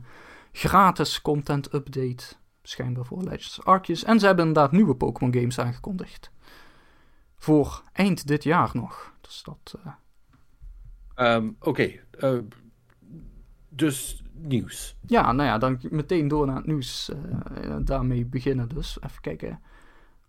gratis 0.52 1.22
content 1.22 1.74
update 1.74 2.24
schijnbaar 2.70 3.06
voor 3.06 3.24
Legends 3.24 3.66
Arceus. 3.66 4.04
En 4.04 4.20
ze 4.20 4.26
hebben 4.26 4.48
inderdaad 4.48 4.72
nieuwe 4.72 4.96
Pokémon 4.96 5.34
games 5.34 5.60
aangekondigd. 5.60 6.32
Voor 7.36 7.84
eind 7.94 8.28
dit 8.28 8.44
jaar 8.44 8.70
nog. 8.74 9.14
Dus 9.22 9.44
dat... 9.44 9.76
Uh... 9.86 11.36
Um, 11.36 11.56
Oké. 11.60 11.70
Okay. 11.70 12.04
Uh, 12.34 12.40
dus 13.70 14.24
nieuws. 14.34 14.96
Ja, 15.06 15.32
nou 15.32 15.50
ja, 15.50 15.58
dan 15.58 15.80
meteen 15.90 16.28
door 16.28 16.46
naar 16.46 16.56
het 16.56 16.66
nieuws. 16.66 17.10
Uh, 17.10 17.76
daarmee 17.82 18.26
beginnen 18.26 18.70
dus. 18.70 18.98
Even 19.02 19.22
kijken. 19.22 19.62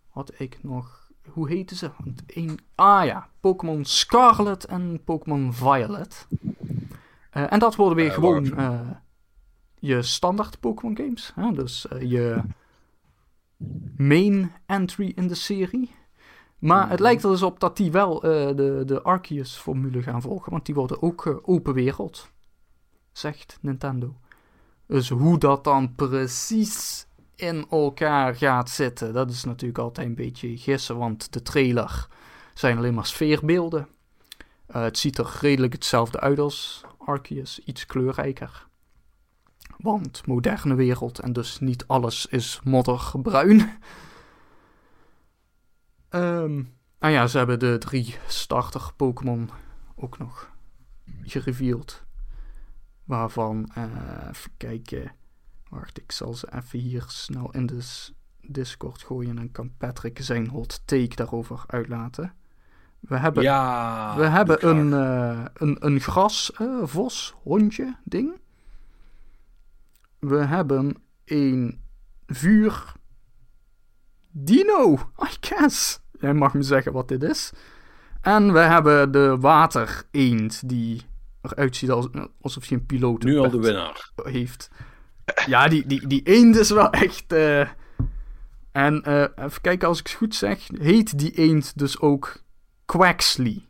Had 0.08 0.32
ik 0.40 0.62
nog... 0.62 1.10
Hoe 1.28 1.48
heten 1.48 1.76
ze? 1.76 1.90
Want 1.98 2.22
één... 2.26 2.56
Ah 2.74 3.04
ja, 3.04 3.28
Pokémon 3.40 3.84
Scarlet 3.84 4.64
en 4.64 5.00
Pokémon 5.04 5.52
Violet. 5.52 6.26
En 7.30 7.58
dat 7.58 7.76
worden 7.76 7.96
weer 7.96 8.12
gewoon 8.12 8.56
je 9.80 10.02
standaard 10.02 10.60
Pokémon 10.60 10.96
games. 10.96 11.32
Hè? 11.34 11.52
Dus 11.52 11.86
je 12.00 12.42
main 13.96 14.52
entry 14.66 15.12
in 15.14 15.28
de 15.28 15.34
serie. 15.34 15.90
Maar 16.58 16.90
het 16.90 17.00
lijkt 17.00 17.22
er 17.22 17.30
dus 17.30 17.42
op 17.42 17.60
dat 17.60 17.76
die 17.76 17.90
wel 17.90 18.20
de, 18.20 18.82
de 18.86 19.02
Arceus-formule 19.02 20.02
gaan 20.02 20.22
volgen. 20.22 20.52
Want 20.52 20.66
die 20.66 20.74
worden 20.74 21.02
ook 21.02 21.40
open 21.42 21.74
wereld 21.74 22.30
zegt 23.12 23.58
Nintendo. 23.60 24.16
Dus 24.86 25.08
hoe 25.08 25.38
dat 25.38 25.64
dan 25.64 25.94
precies 25.94 27.06
in 27.34 27.66
elkaar 27.70 28.34
gaat 28.34 28.70
zitten, 28.70 29.12
dat 29.12 29.30
is 29.30 29.44
natuurlijk 29.44 29.78
altijd 29.78 30.06
een 30.06 30.14
beetje 30.14 30.58
gissen, 30.58 30.98
want 30.98 31.32
de 31.32 31.42
trailer 31.42 32.08
zijn 32.54 32.76
alleen 32.76 32.94
maar 32.94 33.06
sfeerbeelden. 33.06 33.88
Uh, 34.68 34.82
het 34.82 34.98
ziet 34.98 35.18
er 35.18 35.36
redelijk 35.40 35.72
hetzelfde 35.72 36.20
uit 36.20 36.38
als 36.38 36.84
Arceus, 36.98 37.58
iets 37.58 37.86
kleurrijker. 37.86 38.68
Want 39.82 40.26
moderne 40.26 40.74
wereld 40.74 41.18
en 41.18 41.32
dus 41.32 41.58
niet 41.58 41.86
alles 41.86 42.26
is 42.26 42.60
modderbruin. 42.64 43.70
Um, 46.10 46.74
ah 46.98 47.10
ja, 47.10 47.26
ze 47.26 47.38
hebben 47.38 47.58
de 47.58 47.78
drie 47.78 48.16
starter 48.26 48.92
Pokémon 48.96 49.50
ook 49.96 50.18
nog 50.18 50.50
gereveeld. 51.22 52.04
Waarvan, 53.04 53.70
uh, 53.78 53.84
even 54.30 54.50
kijken. 54.56 55.12
Wacht, 55.68 55.98
ik 55.98 56.12
zal 56.12 56.34
ze 56.34 56.52
even 56.54 56.78
hier 56.78 57.04
snel 57.06 57.52
in 57.52 57.66
de 57.66 58.08
Discord 58.40 59.02
gooien. 59.02 59.38
En 59.38 59.52
kan 59.52 59.76
Patrick 59.76 60.18
zijn 60.22 60.48
hot 60.48 60.82
take 60.84 61.14
daarover 61.14 61.64
uitlaten. 61.66 62.34
We 63.00 63.16
hebben, 63.16 63.42
ja, 63.42 64.16
we 64.16 64.24
hebben 64.24 64.68
een, 64.68 64.86
uh, 64.86 65.44
een, 65.54 65.86
een 65.86 66.00
grasvos, 66.00 67.34
uh, 67.36 67.42
hondje 67.42 67.96
ding. 68.04 68.40
We 70.20 70.36
hebben 70.36 71.02
een 71.24 71.80
vuur 72.26 72.92
dino, 74.30 74.92
I 75.28 75.36
guess. 75.40 76.00
Jij 76.12 76.34
mag 76.34 76.54
me 76.54 76.62
zeggen 76.62 76.92
wat 76.92 77.08
dit 77.08 77.22
is. 77.22 77.52
En 78.20 78.52
we 78.52 78.58
hebben 78.58 79.12
de 79.12 79.36
water 79.38 80.02
eend 80.10 80.68
die 80.68 81.02
eruit 81.42 81.76
ziet 81.76 81.90
alsof 82.40 82.68
hij 82.68 82.78
een 82.78 82.86
piloot 82.86 83.22
Nu 83.22 83.38
al 83.38 83.50
de 83.50 83.58
winnaar. 83.58 84.10
heeft. 84.22 84.70
Ja, 85.46 85.68
die, 85.68 85.86
die, 85.86 86.06
die 86.06 86.22
eend 86.22 86.56
is 86.56 86.70
wel 86.70 86.90
echt... 86.90 87.32
Uh... 87.32 87.68
En 88.72 89.02
uh, 89.08 89.24
even 89.36 89.60
kijken, 89.60 89.88
als 89.88 89.98
ik 89.98 90.06
het 90.06 90.16
goed 90.16 90.34
zeg, 90.34 90.68
heet 90.78 91.18
die 91.18 91.32
eend 91.32 91.78
dus 91.78 92.00
ook 92.00 92.42
Quaxley. 92.84 93.68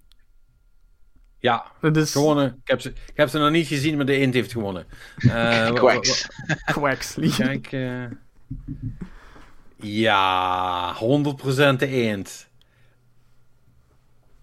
Ja, 1.40 1.66
is... 1.92 2.12
gewonnen. 2.12 2.46
Ik 2.62 2.68
heb, 2.68 2.80
ze, 2.80 2.88
ik 2.88 3.16
heb 3.16 3.28
ze 3.28 3.38
nog 3.38 3.50
niet 3.50 3.66
gezien, 3.66 3.96
maar 3.96 4.06
de 4.06 4.16
eend 4.16 4.34
heeft 4.34 4.52
gewonnen. 4.52 4.86
Uh, 5.16 5.72
Quax. 5.72 6.28
Quaxley. 6.64 7.28
Kijk, 7.28 7.72
uh... 7.72 8.04
ja, 9.76 10.94
100% 10.94 10.98
de 11.76 11.86
eend. 11.86 12.48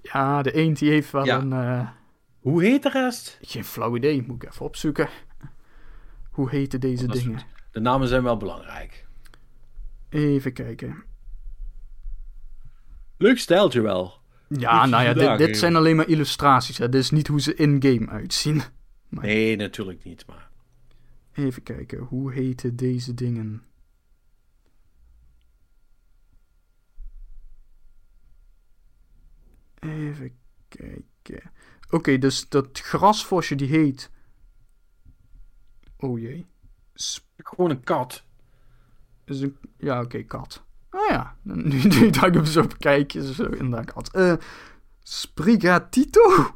Ja, 0.02 0.42
de 0.42 0.52
eend 0.52 0.80
die 0.80 0.90
heeft 0.90 1.12
wel 1.12 1.26
ja. 1.26 1.38
een... 1.38 1.52
Uh... 1.52 1.90
Hoe 2.40 2.64
heet 2.64 2.84
de 2.84 2.90
rest? 2.90 3.38
Geen 3.42 3.64
flauw 3.64 3.96
idee, 3.96 4.24
moet 4.28 4.44
ik 4.44 4.50
even 4.50 4.66
opzoeken. 4.66 5.10
Hoe 6.32 6.50
heten 6.50 6.80
deze 6.80 7.08
dingen? 7.08 7.40
De 7.72 7.80
namen 7.80 8.08
zijn 8.08 8.24
wel 8.24 8.38
belangrijk. 8.38 9.06
Even 10.10 10.54
kijken. 10.54 11.04
Leuk 13.18 13.38
stijltje 13.38 13.82
wel. 13.82 14.17
Ja, 14.48 14.86
nou 14.86 15.04
ja, 15.04 15.14
dit, 15.14 15.38
dit, 15.38 15.58
zijn 15.58 15.76
alleen 15.76 15.96
maar 15.96 16.08
illustraties. 16.08 16.78
Hè. 16.78 16.90
Dit 16.90 17.02
is 17.02 17.10
niet 17.10 17.28
hoe 17.28 17.42
ze 17.42 17.56
in-game 17.56 18.08
uitzien. 18.08 18.62
Maar... 19.08 19.26
Nee, 19.26 19.56
natuurlijk 19.56 20.04
niet, 20.04 20.26
maar... 20.26 20.50
Even 21.34 21.64
kijken, 21.64 22.00
hoe 22.00 22.34
heten 22.34 22.76
deze 22.76 23.14
dingen? 23.14 23.64
Even 29.80 30.32
kijken. 30.68 31.52
Oké, 31.90 32.18
dus 32.18 32.50
dat 32.50 32.80
grasvosje 32.80 33.56
die 33.56 33.68
heet. 33.68 34.12
Oh 35.98 36.20
jee. 36.20 36.46
Gewoon 37.38 37.70
een 37.70 37.84
kat. 37.84 38.24
Is 39.24 39.42
een... 39.42 39.58
Ja, 39.78 40.02
oké, 40.02 40.24
kat. 40.24 40.67
Oh 40.98 41.10
ja, 41.10 41.36
nu, 41.42 41.84
nu 41.84 42.10
dat 42.10 42.26
ik 42.26 42.34
hem 42.34 42.46
zo 42.46 42.64
bekijk, 42.64 43.14
is 43.14 43.36
zo 43.36 43.44
inderdaad. 43.44 44.16
Uh, 44.16 44.34
Sprigatito? 45.00 46.56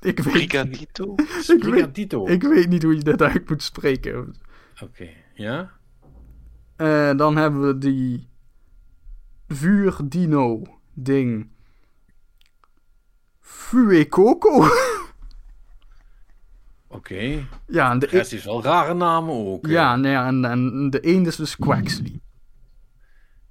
Ik 0.00 0.18
weet, 0.18 0.34
Sprigatito? 0.34 1.14
Sprigatito. 1.40 2.26
Ik, 2.28 2.42
weet, 2.42 2.42
ik 2.42 2.54
weet 2.54 2.68
niet 2.68 2.82
hoe 2.82 2.96
je 2.96 3.02
dat 3.02 3.22
uit 3.22 3.48
moet 3.48 3.62
spreken. 3.62 4.34
Oké, 4.82 5.08
ja? 5.34 5.70
Uh, 6.76 7.16
dan 7.16 7.36
hebben 7.36 7.66
we 7.66 7.78
die 7.78 8.28
vuurdino 9.48 10.62
ding. 10.92 11.50
Fuecoco. 13.40 14.56
Oké. 14.58 14.72
Okay. 16.96 17.46
Ja, 17.66 17.90
en 17.90 17.98
de, 17.98 18.06
rest 18.06 18.32
is 18.32 18.44
wel 18.44 18.62
rare 18.62 18.94
namen 18.94 19.34
ook. 19.34 19.66
Ja, 19.66 19.96
nee, 19.96 20.14
en, 20.14 20.44
en 20.44 20.90
de 20.90 21.06
een 21.06 21.26
is 21.26 21.36
dus 21.36 21.56
Quaxley. 21.56 22.20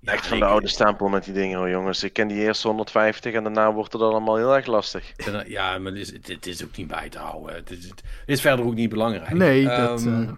Echt 0.07 0.27
van 0.27 0.39
de 0.39 0.45
oude 0.45 0.67
stempel 0.67 1.07
met 1.07 1.23
die 1.23 1.34
dingen 1.34 1.57
hoor, 1.57 1.69
jongens. 1.69 2.03
Ik 2.03 2.13
ken 2.13 2.27
die 2.27 2.38
eerste 2.38 2.67
150 2.67 3.34
en 3.34 3.43
daarna 3.43 3.73
wordt 3.73 3.93
het 3.93 4.01
allemaal 4.01 4.35
heel 4.35 4.55
erg 4.55 4.65
lastig. 4.65 5.13
Ja, 5.47 5.77
maar 5.77 5.91
het 5.91 6.19
is, 6.27 6.38
is 6.39 6.63
ook 6.63 6.77
niet 6.77 6.88
bij 6.88 7.09
te 7.09 7.17
houden. 7.17 7.55
Het 7.55 7.71
is, 7.71 7.88
het 7.88 8.03
is 8.25 8.41
verder 8.41 8.65
ook 8.65 8.75
niet 8.75 8.89
belangrijk. 8.89 9.34
Nee, 9.34 9.65
dat... 9.65 10.05
Uh, 10.05 10.29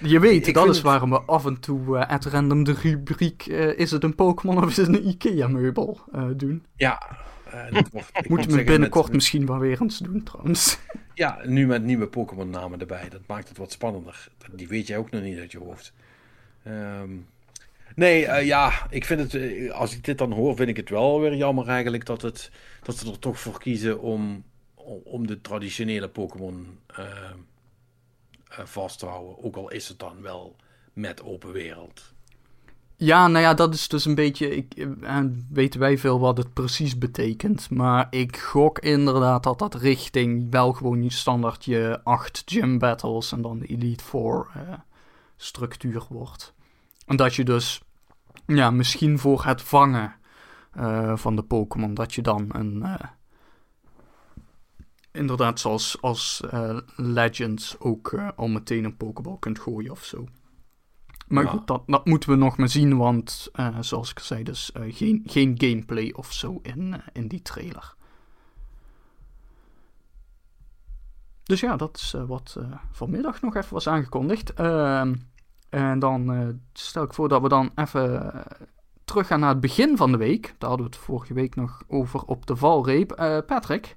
je 0.00 0.20
weet, 0.20 0.54
dat 0.54 0.68
is 0.68 0.76
het... 0.76 0.84
waarom 0.84 1.10
we 1.10 1.20
af 1.20 1.46
en 1.46 1.60
toe 1.60 1.96
uh, 1.96 2.08
at 2.08 2.24
random 2.24 2.64
de 2.64 2.72
rubriek 2.72 3.46
uh, 3.46 3.78
is 3.78 3.90
het 3.90 4.04
een 4.04 4.14
Pokémon 4.14 4.62
of 4.62 4.68
is 4.68 4.76
het 4.76 4.88
een 4.88 5.08
Ikea-meubel 5.08 6.00
doen. 6.36 6.64
Ja, 6.76 7.02
uh, 7.54 7.82
Moeten 8.28 8.50
we 8.56 8.64
binnenkort 8.64 9.12
misschien 9.12 9.46
wel 9.46 9.58
weer 9.58 9.80
eens 9.80 9.98
doen 9.98 10.22
trouwens. 10.22 10.78
Ja, 11.14 11.38
nu 11.44 11.66
met 11.66 11.82
nieuwe 11.82 12.06
Pokémon 12.06 12.50
namen 12.50 12.80
erbij. 12.80 13.08
Dat 13.08 13.20
maakt 13.26 13.48
het 13.48 13.58
wat 13.58 13.72
spannender. 13.72 14.28
Die 14.52 14.68
weet 14.68 14.86
jij 14.86 14.96
ook 14.98 15.10
nog 15.10 15.22
niet 15.22 15.38
uit 15.38 15.52
je 15.52 15.58
hoofd. 15.58 15.92
Um, 16.66 17.26
nee, 18.00 18.24
uh, 18.24 18.46
ja, 18.46 18.86
ik 18.90 19.04
vind 19.04 19.20
het, 19.20 19.34
eh, 19.34 19.70
als 19.70 19.94
ik 19.94 20.04
dit 20.04 20.18
dan 20.18 20.32
hoor, 20.32 20.56
vind 20.56 20.68
ik 20.68 20.76
het 20.76 20.88
wel 20.88 21.20
weer 21.20 21.34
jammer 21.34 21.68
eigenlijk 21.68 22.06
dat, 22.06 22.22
het, 22.22 22.50
dat 22.82 22.96
ze 22.96 23.10
er 23.10 23.18
toch 23.18 23.40
voor 23.40 23.58
kiezen 23.58 24.00
om, 24.00 24.44
om 25.04 25.26
de 25.26 25.40
traditionele 25.40 26.08
Pokémon 26.08 26.78
uh, 26.98 27.06
vast 28.48 28.98
te 28.98 29.06
houden. 29.06 29.44
Ook 29.44 29.56
al 29.56 29.70
is 29.70 29.88
het 29.88 29.98
dan 29.98 30.22
wel 30.22 30.56
met 30.92 31.22
open 31.22 31.52
wereld. 31.52 32.12
Ja, 32.96 33.28
nou 33.28 33.44
ja, 33.44 33.54
dat 33.54 33.74
is 33.74 33.88
dus 33.88 34.04
een 34.04 34.14
beetje. 34.14 34.56
Ik, 34.56 34.88
weten 35.50 35.80
wij 35.80 35.98
veel 35.98 36.20
wat 36.20 36.36
het 36.36 36.52
precies 36.52 36.98
betekent. 36.98 37.70
Maar 37.70 38.06
ik 38.10 38.36
gok 38.36 38.78
inderdaad 38.78 39.42
dat 39.42 39.58
dat 39.58 39.74
richting 39.74 40.50
wel 40.50 40.72
gewoon 40.72 41.02
je 41.02 41.12
standaard 41.12 41.64
je 41.64 42.00
8 42.04 42.42
gym 42.46 42.78
battles 42.78 43.32
en 43.32 43.42
dan 43.42 43.58
de 43.58 43.66
Elite 43.66 44.04
Four 44.04 44.50
structuur 45.36 46.04
wordt. 46.08 46.54
En 47.06 47.16
dat 47.16 47.34
je 47.34 47.44
dus, 47.44 47.80
ja, 48.46 48.70
misschien 48.70 49.18
voor 49.18 49.44
het 49.44 49.62
vangen 49.62 50.14
uh, 50.76 51.16
van 51.16 51.36
de 51.36 51.42
Pokémon, 51.42 51.94
dat 51.94 52.14
je 52.14 52.22
dan 52.22 52.46
een. 52.48 52.98
inderdaad, 55.12 55.60
zoals 55.60 55.98
als 56.00 56.42
Legends 56.96 57.76
ook 57.78 58.14
al 58.36 58.48
meteen 58.48 58.84
een 58.84 58.96
Pokéball 58.96 59.36
kunt 59.38 59.58
gooien 59.58 59.90
of 59.90 60.04
zo. 60.04 60.26
Maar 61.28 61.48
goed, 61.48 61.66
dat, 61.66 61.82
dat, 61.86 62.06
moeten 62.06 62.30
we 62.30 62.36
nog 62.36 62.56
maar 62.56 62.68
zien, 62.68 62.96
want 62.96 63.50
zoals 63.80 64.10
ik 64.10 64.18
zei, 64.18 64.42
dus 64.42 64.70
geen, 64.74 65.22
geen 65.26 65.54
gameplay 65.58 66.10
of 66.10 66.32
zo 66.32 66.58
in, 66.62 67.02
in 67.12 67.28
die 67.28 67.42
trailer. 67.42 67.94
Dus 71.42 71.60
ja, 71.60 71.76
dat 71.76 71.96
is 71.96 72.14
wat 72.26 72.56
vanmiddag 72.90 73.40
nog 73.40 73.56
even 73.56 73.74
was 73.74 73.88
aangekondigd. 73.88 74.52
Ehm, 74.52 75.14
en 75.70 75.98
dan 75.98 76.60
stel 76.72 77.02
ik 77.02 77.14
voor 77.14 77.28
dat 77.28 77.42
we 77.42 77.48
dan 77.48 77.70
even 77.74 78.32
terug 79.04 79.26
gaan 79.26 79.40
naar 79.40 79.48
het 79.48 79.60
begin 79.60 79.96
van 79.96 80.12
de 80.12 80.18
week. 80.18 80.54
Daar 80.58 80.68
hadden 80.68 80.86
we 80.86 80.96
het 80.96 81.04
vorige 81.04 81.34
week 81.34 81.54
nog 81.54 81.82
over 81.88 82.22
op 82.22 82.46
de 82.46 82.56
valreep. 82.56 83.42
Patrick, 83.46 83.96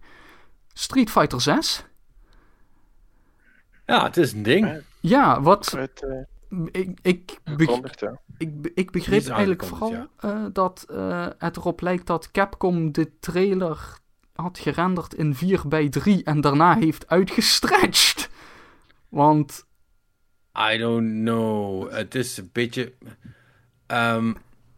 Street 0.74 1.10
Fighter 1.10 1.42
6. 1.42 1.86
Ja, 3.86 4.04
het 4.04 4.18
is 4.18 4.34
een 4.34 4.44
ding. 4.44 4.82
Ja, 5.00 5.42
wat 5.42 5.78
ik, 6.72 6.98
ik, 7.02 7.38
ik, 8.38 8.72
ik 8.74 8.92
begreep 8.92 9.28
eigenlijk 9.28 9.64
vooral 9.64 10.08
uh, 10.26 10.46
dat 10.54 10.86
uh, 10.92 11.28
het 11.38 11.58
erop 11.58 11.82
lijkt 11.82 12.08
dat 12.08 12.32
Capcom 12.32 12.92
de 12.92 13.20
trailer 13.20 14.00
had 14.34 14.60
gerenderd 14.60 15.14
in 15.14 15.36
4 15.36 15.68
bij 15.68 15.90
3 15.90 16.24
en 16.24 16.42
daarna 16.42 16.76
heeft 16.76 17.08
uitgestretched. 17.08 18.30
Want... 19.10 19.66
I 20.58 20.78
don't 20.78 21.12
know. 21.12 21.92
Het 21.92 22.16
is 22.16 22.38
een 22.38 22.50
beetje... 22.52 22.94
Um, 23.88 24.28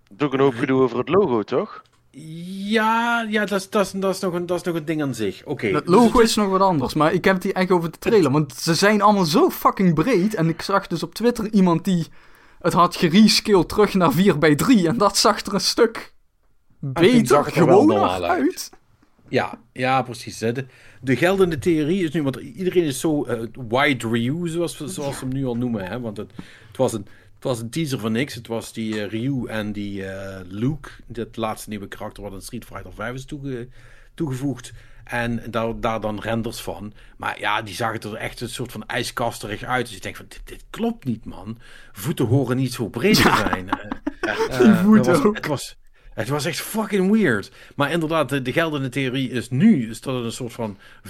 het 0.08 0.20
is 0.20 0.26
ook 0.26 0.34
een 0.34 0.40
hoop 0.40 0.56
gedoe 0.56 0.82
over 0.82 0.98
het 0.98 1.10
logo, 1.10 1.44
toch? 1.44 1.84
Ja, 2.12 3.22
ja 3.30 3.46
dat, 3.46 3.60
is, 3.60 3.70
dat, 3.70 3.86
is, 3.86 3.92
dat, 3.92 4.16
is 4.16 4.22
nog 4.22 4.34
een, 4.34 4.46
dat 4.46 4.58
is 4.58 4.64
nog 4.64 4.76
een 4.76 4.86
ding 4.86 5.02
aan 5.02 5.16
zich. 5.16 5.46
Oké. 5.46 5.68
Het 5.68 5.86
dus 5.86 5.96
logo 5.96 6.20
is... 6.20 6.36
nog 6.36 6.50
wat 6.50 6.62
anders, 6.62 6.94
maar 6.94 7.14
ik 7.14 7.26
heb 7.26 7.34
het 7.34 7.44
hier 7.44 7.54
echt 7.54 7.72
over 7.72 7.92
de 7.92 7.98
trailer. 7.98 8.32
Want 8.32 8.54
ze 8.54 8.74
zijn 8.74 9.02
allemaal 9.02 9.26
zo 9.26 9.50
fucking 9.50 9.94
breed. 9.94 10.36
En 10.36 10.50
ik 10.50 10.62
zag 10.62 10.88
dus 10.88 11.04
op 11.04 11.16
Twitter 11.16 11.54
iemand 11.54 11.84
die 11.84 12.08
het 12.60 12.74
had 12.74 12.96
gerescaled 12.96 13.70
terug 13.70 13.94
naar 13.94 14.12
4 14.12 14.38
bij 14.38 14.56
3 14.56 14.88
En 14.88 14.98
dat 14.98 15.18
zag 15.18 15.46
er 15.46 15.54
een 15.54 15.60
stuk 15.60 16.14
beter, 16.80 17.44
gewoon 17.44 17.94
uit. 17.94 18.24
uit. 18.24 18.70
Ja, 19.30 19.60
ja, 19.74 20.02
precies. 20.02 20.40
Hè. 20.40 20.52
De, 20.52 20.66
de, 21.02 21.16
geldende 21.16 21.58
theorie 21.58 22.04
is 22.04 22.12
nu, 22.12 22.24
want 22.24 22.36
iedereen 22.36 22.84
is 22.84 23.00
zo 23.00 23.26
uh, 23.28 23.42
wide 23.70 24.08
review, 24.08 24.48
zoals, 24.48 24.78
we, 24.78 24.88
zoals 24.88 25.18
ze 25.18 25.26
hem 25.26 25.34
nu 25.34 25.46
al 25.46 25.58
noemen. 25.58 25.86
Hè, 25.86 26.00
want 26.00 26.18
het, 26.18 26.32
het 26.68 26.78
was 26.78 26.94
een 26.94 27.08
het 27.36 27.44
was 27.44 27.60
een 27.60 27.70
teaser 27.70 28.00
van 28.00 28.12
niks. 28.12 28.34
Het 28.34 28.48
was 28.48 28.74
die 28.74 28.94
uh, 28.94 29.08
Ryu 29.08 29.46
en 29.48 29.72
die 29.72 30.02
uh, 30.02 30.40
Luke. 30.48 30.90
Dat 31.08 31.38
laatste 31.38 31.70
nieuwe 31.70 31.88
karakter 31.88 32.24
wat 32.24 32.34
in 32.34 32.42
Street 32.42 32.66
Fighter 32.66 32.94
5 32.94 33.14
is 33.14 33.26
toege 33.26 33.68
toegevoegd. 34.14 34.74
En 35.04 35.44
daar, 35.50 35.80
daar 35.80 36.02
dan 36.02 36.20
renders 36.20 36.62
van. 36.62 36.94
Maar 37.18 37.40
ja, 37.40 37.62
die 37.62 37.74
zagen 37.74 38.00
er 38.00 38.16
echt 38.16 38.42
een 38.42 38.50
soort 38.50 38.72
van 38.72 38.86
ijskasterig 38.86 39.64
uit. 39.64 39.86
Dus 39.86 39.96
je 39.96 40.02
denkt 40.02 40.18
van, 40.18 40.28
dit, 40.30 40.42
dit 40.44 40.64
klopt 40.70 41.06
niet, 41.06 41.26
man. 41.26 41.58
Voeten 41.92 42.26
horen 42.26 42.58
niet 42.58 42.74
zo 42.74 42.90
breed 42.90 43.16
te 43.16 43.36
zijn. 43.50 43.70
Uh, 44.22 44.60
die 44.60 44.74
voeten 44.74 45.24
was, 45.24 45.36
Het 45.36 45.48
was, 45.48 45.78
het 46.16 46.30
was 46.30 46.46
echt 46.46 46.60
fucking 46.60 47.12
weird. 47.12 47.52
Maar 47.76 47.92
inderdaad, 47.92 48.30
de, 48.30 48.42
de 48.42 48.54
geldende 48.54 48.90
theorie 48.90 49.30
is 49.30 49.50
nu 49.50 49.90
is 49.90 50.02
dat 50.02 50.16
het 50.16 50.24
een 50.24 50.32
soort 50.32 50.54
van 50.54 50.78
4-3 51.08 51.10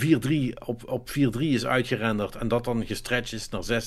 op, 0.66 0.90
op 0.90 1.10
4-3 1.10 1.14
is 1.40 1.66
uitgerenderd. 1.66 2.36
En 2.36 2.48
dat 2.48 2.64
dan 2.64 2.86
gestretched 2.86 3.40
is 3.40 3.50
naar 3.50 3.84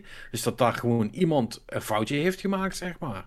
16-9. 0.00 0.04
Dus 0.30 0.42
dat 0.42 0.58
daar 0.58 0.74
gewoon 0.74 1.08
iemand 1.12 1.62
een 1.66 1.82
foutje 1.82 2.16
heeft 2.16 2.40
gemaakt, 2.40 2.76
zeg 2.76 2.94
maar. 2.98 3.26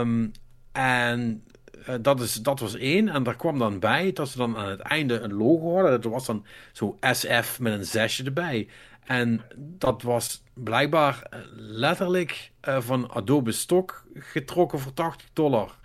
Um, 0.00 0.32
en 0.72 1.44
uh, 1.88 1.94
dat, 2.00 2.20
is, 2.20 2.34
dat 2.34 2.60
was 2.60 2.76
één. 2.76 3.08
En 3.08 3.22
daar 3.22 3.36
kwam 3.36 3.58
dan 3.58 3.78
bij 3.78 4.12
dat 4.12 4.28
ze 4.28 4.38
dan 4.38 4.56
aan 4.56 4.68
het 4.68 4.80
einde 4.80 5.20
een 5.20 5.32
logo 5.32 5.74
hadden. 5.74 6.00
Dat 6.00 6.12
was 6.12 6.26
dan 6.26 6.46
zo 6.72 6.98
SF 7.00 7.58
met 7.60 7.72
een 7.72 7.84
zesje 7.84 8.24
erbij. 8.24 8.68
En 9.04 9.42
dat 9.56 10.02
was 10.02 10.42
blijkbaar 10.54 11.26
letterlijk 11.56 12.50
uh, 12.68 12.80
van 12.80 13.10
Adobe 13.10 13.52
Stock 13.52 14.04
getrokken 14.14 14.78
voor 14.78 14.94
80 14.94 15.28
dollar. 15.32 15.78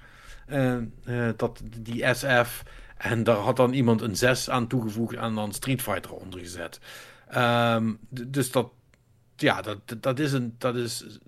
Uh, 0.48 1.30
dat, 1.36 1.62
die 1.80 2.14
SF. 2.14 2.64
En 2.98 3.24
daar 3.24 3.36
had 3.36 3.56
dan 3.56 3.74
iemand 3.74 4.02
een 4.02 4.16
6 4.16 4.50
aan 4.50 4.68
toegevoegd 4.68 5.16
en 5.16 5.36
dan 5.36 5.54
Street 5.54 5.82
Fighter 5.82 6.14
onder 6.14 6.40
gezet. 6.40 6.80
Um, 7.36 7.98
dus 8.10 8.52
dat, 8.52 8.70
ja, 9.36 9.62
dat, 9.62 9.80
dat, 10.00 10.20
is 10.20 10.34
een, 10.34 10.56
dat 10.58 10.76
is 10.76 11.20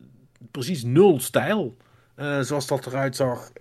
precies 0.52 0.84
nul 0.84 1.19
stijl. 1.19 1.77
Uh, 2.15 2.39
zoals 2.39 2.68
dat 2.68 2.85
eruit 2.85 3.15
zag. 3.15 3.52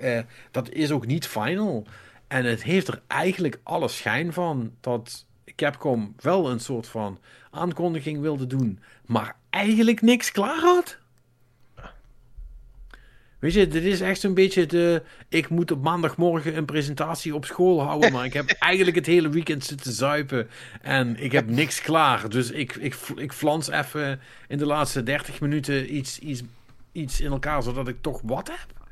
Dat 0.51 0.70
is 0.70 0.91
ook 0.91 1.07
niet 1.07 1.27
final. 1.27 1.87
En 2.27 2.45
het 2.45 2.62
heeft 2.62 2.89
er 2.89 3.03
eigenlijk 3.07 3.61
alle 3.62 3.89
schijn 3.89 4.33
van 4.33 4.73
dat 4.81 5.27
Capcom 5.57 6.15
wel 6.19 6.51
een 6.51 6.61
soort 6.61 6.89
van 6.89 7.19
aankondiging 7.51 8.20
wilde 8.20 8.47
doen, 8.47 8.81
maar 9.05 9.37
eigenlijk 9.51 10.03
niks 10.03 10.33
klaar 10.33 10.61
had. 10.61 10.99
Weet 13.39 13.53
je, 13.53 13.69
dit 13.69 13.85
is 13.85 14.01
echt 14.01 14.21
zo'n 14.21 14.35
beetje 14.35 14.67
de. 14.67 15.03
Ik 15.29 15.49
moet 15.49 15.71
op 15.71 15.83
maandagmorgen 15.83 16.57
een 16.57 16.65
presentatie 16.65 17.35
op 17.35 17.45
school 17.45 17.83
houden, 17.83 18.13
maar 18.13 18.25
ik 18.25 18.33
heb 18.33 18.51
eigenlijk 18.71 18.97
het 18.97 19.07
hele 19.07 19.29
weekend 19.29 19.65
zitten 19.65 19.93
zuipen 19.93 20.49
en 20.83 21.17
ik 21.23 21.33
heb 21.33 21.49
niks 21.49 21.81
klaar. 21.81 22.29
Dus 22.29 22.51
ik, 22.51 22.75
ik, 22.75 22.97
ik 23.17 23.33
flans 23.33 23.71
even 23.71 24.21
in 24.49 24.59
de 24.59 24.67
laatste 24.67 25.03
30 25.03 25.41
minuten 25.41 25.97
iets, 25.97 26.19
iets, 26.19 26.43
iets 26.93 27.21
in 27.21 27.31
elkaar, 27.31 27.63
zodat 27.63 27.89
ik 27.89 27.97
toch 28.01 28.21
wat 28.25 28.49
heb. 28.49 28.85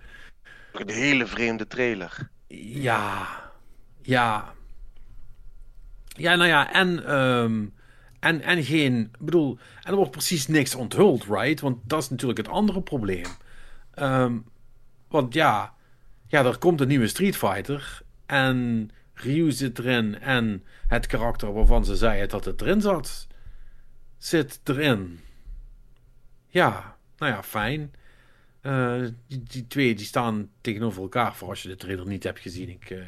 Een 0.72 0.94
hele 0.94 1.26
vreemde 1.26 1.66
trailer. 1.66 2.28
Ja, 2.48 3.28
ja. 4.02 4.52
Ja, 6.06 6.34
nou 6.34 6.48
ja, 6.48 6.72
en. 6.72 7.14
Um, 7.14 7.72
en, 8.24 8.42
en 8.42 8.64
geen. 8.64 9.00
Ik 9.00 9.24
bedoel, 9.24 9.58
en 9.82 9.90
er 9.90 9.96
wordt 9.96 10.10
precies 10.10 10.46
niks 10.46 10.74
onthuld, 10.74 11.24
right? 11.24 11.60
Want 11.60 11.78
dat 11.84 12.02
is 12.02 12.10
natuurlijk 12.10 12.38
het 12.38 12.48
andere 12.48 12.82
probleem. 12.82 13.26
Um, 14.00 14.44
want 15.08 15.34
ja, 15.34 15.74
ja, 16.26 16.44
er 16.44 16.58
komt 16.58 16.80
een 16.80 16.88
nieuwe 16.88 17.08
Street 17.08 17.36
Fighter. 17.36 18.02
En 18.26 18.90
Ryu 19.14 19.52
zit 19.52 19.78
erin. 19.78 20.20
En 20.20 20.64
het 20.88 21.06
karakter 21.06 21.52
waarvan 21.52 21.84
ze 21.84 21.96
zeiden 21.96 22.28
dat 22.28 22.44
het 22.44 22.60
erin 22.60 22.80
zat, 22.80 23.26
zit 24.18 24.60
erin. 24.64 25.20
Ja, 26.48 26.96
nou 27.16 27.32
ja, 27.32 27.42
fijn. 27.42 27.92
Uh, 28.62 29.08
die, 29.26 29.66
twee 29.66 29.94
die 29.94 30.06
staan 30.06 30.50
tegenover 30.60 31.02
elkaar 31.02 31.34
voor 31.34 31.48
als 31.48 31.62
je 31.62 31.68
de 31.68 31.76
trailer 31.76 32.06
niet 32.06 32.22
hebt 32.22 32.40
gezien. 32.40 32.68
Ik, 32.68 32.90
uh, 32.90 33.04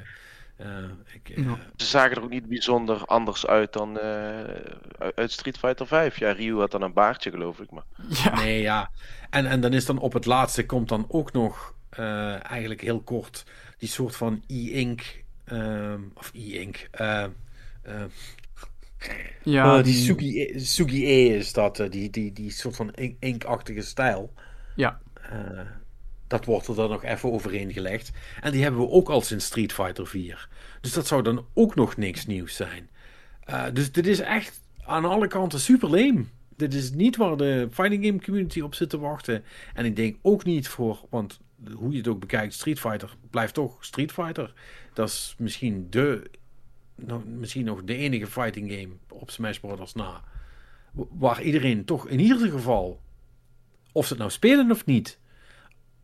ik, 1.13 1.39
Ze 1.77 1.87
zagen 1.87 2.17
er 2.17 2.23
ook 2.23 2.31
niet 2.31 2.49
bijzonder 2.49 3.05
anders 3.05 3.47
uit 3.47 3.73
dan 3.73 3.99
uit 5.15 5.33
Street 5.33 5.59
Fighter 5.59 5.87
5. 5.87 6.19
Ja, 6.19 6.33
Ryu 6.33 6.59
had 6.59 6.71
dan 6.71 6.83
een 6.83 6.93
baardje, 6.93 7.31
geloof 7.31 7.59
ik. 7.61 7.71
Maar... 7.71 7.85
Ja. 8.25 8.35
Nee, 8.35 8.61
ja. 8.61 8.91
En, 9.31 9.47
en 9.47 9.61
dan 9.61 9.73
is 9.73 9.87
dan 9.87 9.99
op 9.99 10.13
het 10.13 10.27
laatste 10.27 10.67
komt 10.67 10.89
dan 10.89 11.05
ook 11.09 11.33
nog 11.33 11.75
eigenlijk 12.43 12.81
heel 12.81 13.01
kort 13.01 13.45
die 13.79 13.89
soort 13.89 14.17
van 14.17 14.43
e-ink. 14.47 15.25
Ehm, 15.45 16.01
of 16.15 16.31
e-ink. 16.35 16.89
ja, 19.43 19.75
die, 19.75 19.83
die... 19.83 19.95
Sugi, 19.95 20.61
Sugi 20.61 21.07
E 21.07 21.37
is 21.37 21.53
dat. 21.53 21.77
die, 21.77 22.11
die, 22.11 22.33
die 22.33 22.51
soort 22.51 22.77
van 22.77 22.95
inkachtige 23.19 23.83
stijl. 23.83 24.33
Ja. 24.75 25.01
Uh, 25.33 25.61
dat 26.27 26.45
wordt 26.45 26.67
er 26.67 26.75
dan 26.75 26.91
nog 26.91 27.05
even 27.05 27.33
overheen 27.33 27.73
gelegd. 27.73 28.13
En 28.41 28.53
die 28.53 28.63
hebben 28.63 28.81
we 28.81 28.91
ook 28.91 29.09
al 29.09 29.21
sinds 29.21 29.45
Street 29.45 29.73
Fighter 29.73 30.07
4. 30.07 30.49
Dus 30.81 30.93
dat 30.93 31.07
zou 31.07 31.23
dan 31.23 31.47
ook 31.55 31.75
nog 31.75 31.97
niks 31.97 32.27
nieuws 32.27 32.57
zijn. 32.57 32.91
Uh, 33.51 33.65
dus 33.73 33.93
dit 33.93 34.07
is 34.07 34.21
echt 34.21 34.61
aan 34.85 35.05
alle 35.05 35.27
kanten 35.27 35.61
super 35.61 35.91
leem. 35.91 36.31
Dit 36.57 36.75
is 36.75 36.91
niet 36.91 37.17
waar 37.17 37.37
de 37.37 37.69
fighting 37.73 38.05
game 38.05 38.23
community 38.23 38.61
op 38.61 38.75
zit 38.75 38.91
te 38.91 38.99
wachten. 38.99 39.45
En 39.75 39.85
ik 39.85 39.97
denk 39.97 40.17
ook 40.23 40.45
niet 40.45 40.69
voor, 40.69 41.07
want 41.11 41.41
hoe 41.75 41.91
je 41.91 41.99
het 41.99 42.09
ook 42.09 42.21
bekijkt, 42.21 42.55
Street 42.55 42.81
Fighter 42.81 43.17
blijft 43.31 43.55
toch 43.55 43.85
Street 43.85 44.13
Fighter. 44.13 44.53
Dat 44.93 45.09
is 45.09 45.35
misschien 45.39 45.87
de, 45.91 46.31
nou, 46.95 47.25
misschien 47.25 47.65
nog 47.65 47.85
de 47.85 47.97
enige 47.97 48.27
fighting 48.27 48.73
game 48.73 48.89
op 49.09 49.31
Smash 49.31 49.59
Bros. 49.59 49.95
na. 49.95 50.25
Waar 50.93 51.43
iedereen 51.43 51.85
toch 51.85 52.09
in 52.09 52.21
ieder 52.21 52.51
geval, 52.51 53.01
of 53.93 54.05
ze 54.05 54.09
het 54.09 54.19
nou 54.19 54.31
spelen 54.31 54.71
of 54.71 54.87
niet, 54.87 55.19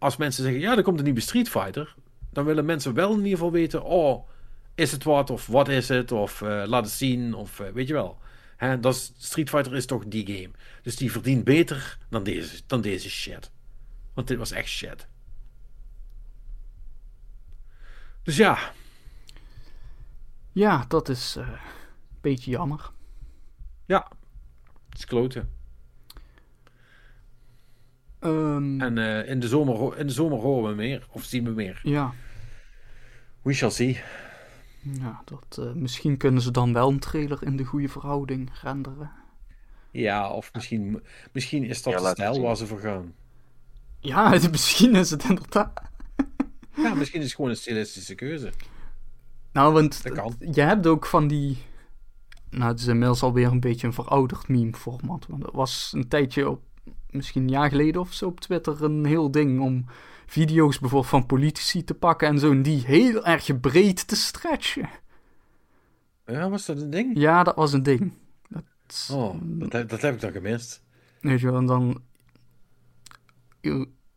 als 0.03 0.17
mensen 0.17 0.43
zeggen, 0.43 0.61
ja, 0.61 0.77
er 0.77 0.83
komt 0.83 0.99
een 0.99 1.05
nieuwe 1.05 1.21
Street 1.21 1.49
Fighter, 1.49 1.95
dan 2.31 2.45
willen 2.45 2.65
mensen 2.65 2.95
wel 2.95 3.11
in 3.11 3.17
ieder 3.17 3.31
geval 3.31 3.53
weten, 3.53 3.83
oh, 3.83 4.29
is 4.75 4.93
het 4.93 5.05
wat 5.05 5.31
of 5.31 5.47
wat 5.47 5.69
is 5.69 5.89
het 5.89 6.13
of 6.13 6.41
uh, 6.41 6.63
laat 6.67 6.85
het 6.85 6.93
zien 6.93 7.35
of 7.35 7.61
uh, 7.61 7.69
weet 7.69 7.87
je 7.87 7.93
wel. 7.93 8.19
Hè, 8.57 8.81
dat 8.81 8.95
is, 8.95 9.13
Street 9.17 9.49
Fighter 9.49 9.75
is 9.75 9.87
toch 9.87 10.05
die 10.07 10.27
game. 10.27 10.51
Dus 10.83 10.97
die 10.97 11.13
verdient 11.13 11.45
beter 11.45 11.99
dan 12.09 12.23
deze, 12.23 12.63
dan 12.67 12.81
deze 12.81 13.11
shit. 13.11 13.51
Want 14.15 14.29
dit 14.29 14.39
was 14.39 14.51
echt 14.51 14.69
shit. 14.69 15.07
Dus 18.23 18.37
ja. 18.37 18.73
Ja, 20.53 20.85
dat 20.89 21.09
is 21.09 21.37
uh, 21.37 21.49
een 21.49 21.59
beetje 22.21 22.51
jammer. 22.51 22.91
Ja, 23.87 24.09
het 24.89 24.99
is 24.99 25.05
kloten. 25.05 25.53
Um, 28.25 28.81
en 28.81 28.97
uh, 28.97 29.29
in, 29.29 29.41
de 29.41 29.49
zomer, 29.49 29.99
in 29.99 30.07
de 30.07 30.13
zomer 30.13 30.39
horen 30.39 30.71
we 30.71 30.77
meer, 30.77 31.07
of 31.11 31.25
zien 31.25 31.45
we 31.45 31.51
meer. 31.51 31.81
Ja. 31.83 32.13
We 33.43 33.53
shall 33.53 33.71
see. 33.71 34.01
Ja, 34.81 35.23
dat, 35.25 35.59
uh, 35.61 35.73
misschien 35.73 36.17
kunnen 36.17 36.43
ze 36.43 36.51
dan 36.51 36.73
wel 36.73 36.89
een 36.89 36.99
trailer 36.99 37.43
in 37.43 37.57
de 37.57 37.65
goede 37.65 37.89
verhouding 37.89 38.51
renderen. 38.63 39.11
Ja, 39.91 40.31
of 40.31 40.53
misschien, 40.53 41.03
misschien 41.33 41.65
is 41.65 41.83
dat 41.83 41.93
ja, 41.93 42.01
de 42.01 42.09
stijl 42.09 42.41
waar 42.41 42.57
ze 42.57 42.67
voor 42.67 42.81
gaan. 42.81 43.15
Ja, 44.01 44.39
misschien 44.51 44.95
is 44.95 45.11
het 45.11 45.25
inderdaad. 45.25 45.83
ja, 46.77 46.95
misschien 46.95 47.21
is 47.21 47.27
het 47.27 47.35
gewoon 47.35 47.51
een 47.51 47.57
stilistische 47.57 48.15
keuze. 48.15 48.53
Nou, 49.53 49.73
want 49.73 50.03
je 50.53 50.61
hebt 50.61 50.87
ook 50.87 51.07
van 51.07 51.29
die. 51.29 51.59
Nou, 52.51 52.71
het 52.71 52.81
is 52.81 52.87
inmiddels 52.87 53.23
alweer 53.23 53.47
een 53.47 53.61
beetje 53.61 53.87
een 53.87 53.93
verouderd 53.93 54.49
meme-format. 54.49 55.27
Want 55.29 55.43
dat 55.43 55.55
was 55.55 55.93
een 55.95 56.09
tijdje 56.09 56.49
op 56.49 56.63
misschien 57.13 57.43
een 57.43 57.49
jaar 57.49 57.69
geleden 57.69 58.01
of 58.01 58.13
zo 58.13 58.27
op 58.27 58.41
Twitter 58.41 58.85
een 58.85 59.05
heel 59.05 59.31
ding 59.31 59.61
om 59.61 59.85
video's 60.27 60.79
bijvoorbeeld 60.79 61.11
van 61.11 61.27
politici 61.27 61.85
te 61.85 61.95
pakken 61.95 62.29
en 62.29 62.39
zo 62.39 62.51
en 62.51 62.63
die 62.63 62.85
heel 62.85 63.27
erg 63.27 63.61
breed 63.61 64.09
te 64.09 64.17
stretchen. 64.17 64.89
Ja, 66.27 66.51
was 66.51 66.67
dat 66.67 66.81
een 66.81 66.91
ding? 66.91 67.19
Ja, 67.19 67.43
dat 67.43 67.55
was 67.55 67.73
een 67.73 67.83
ding. 67.83 68.13
Dat, 68.49 68.63
oh, 69.13 69.35
dat 69.43 69.73
heb, 69.73 69.89
dat 69.89 70.03
heb 70.03 70.15
ik 70.15 70.21
dan 70.21 70.33
gemist. 70.33 70.83
Weet 71.21 71.41
je 71.41 71.47
wel, 71.47 71.57
en 71.57 71.67
dan 71.67 72.03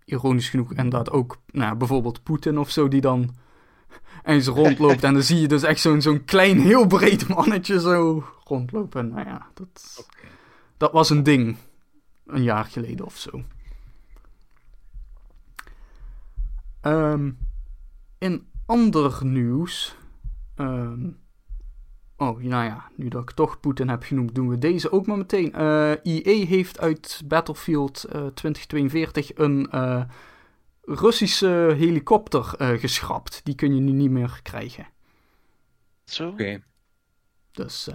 ironisch 0.05 0.49
genoeg 0.49 0.69
inderdaad 0.69 1.11
ook, 1.11 1.41
nou, 1.51 1.75
bijvoorbeeld 1.75 2.23
Poetin 2.23 2.57
of 2.57 2.71
zo, 2.71 2.87
die 2.87 3.01
dan 3.01 3.35
eens 4.23 4.47
rondloopt 4.47 5.03
en 5.03 5.13
dan 5.13 5.23
zie 5.23 5.39
je 5.39 5.47
dus 5.47 5.63
echt 5.63 5.79
zo'n 5.79 6.01
zo'n 6.01 6.25
klein, 6.25 6.59
heel 6.59 6.87
breed 6.87 7.27
mannetje 7.27 7.79
zo 7.79 8.23
rondlopen. 8.43 9.07
Nou 9.07 9.27
ja, 9.27 9.47
dat... 9.53 10.05
dat 10.77 10.91
was 10.91 11.09
een 11.09 11.23
ding. 11.23 11.57
Een 12.25 12.43
jaar 12.43 12.65
geleden 12.65 13.05
of 13.05 13.17
zo. 13.17 13.43
Ehm, 16.81 17.31
in 18.17 18.47
ander 18.65 19.25
nieuws. 19.25 19.95
Ehm, 20.55 21.09
oh, 22.17 22.39
nou 22.39 22.63
ja, 22.63 22.89
nu 22.95 23.07
dat 23.07 23.21
ik 23.21 23.31
toch 23.31 23.59
Poetin 23.59 23.89
heb 23.89 24.03
genoemd, 24.03 24.35
doen 24.35 24.49
we 24.49 24.57
deze 24.57 24.91
ook 24.91 25.07
maar 25.07 25.17
meteen. 25.17 25.51
Uh, 25.55 25.91
eh, 25.91 25.99
EA 26.03 26.45
heeft 26.45 26.79
uit 26.79 27.21
Battlefield 27.25 28.05
uh, 28.05 28.11
eh, 28.11 28.33
2042 28.33 29.37
een 29.37 29.67
uh, 29.73 30.03
Russische 30.81 31.73
helikopter 31.77 32.43
geschrapt. 32.79 33.41
Die 33.43 33.55
kun 33.55 33.75
je 33.75 33.81
nu 33.81 33.91
niet 33.91 34.11
meer 34.11 34.39
krijgen. 34.43 34.87
Zo? 36.03 36.27
Oké. 36.27 36.63
Dus. 37.51 37.89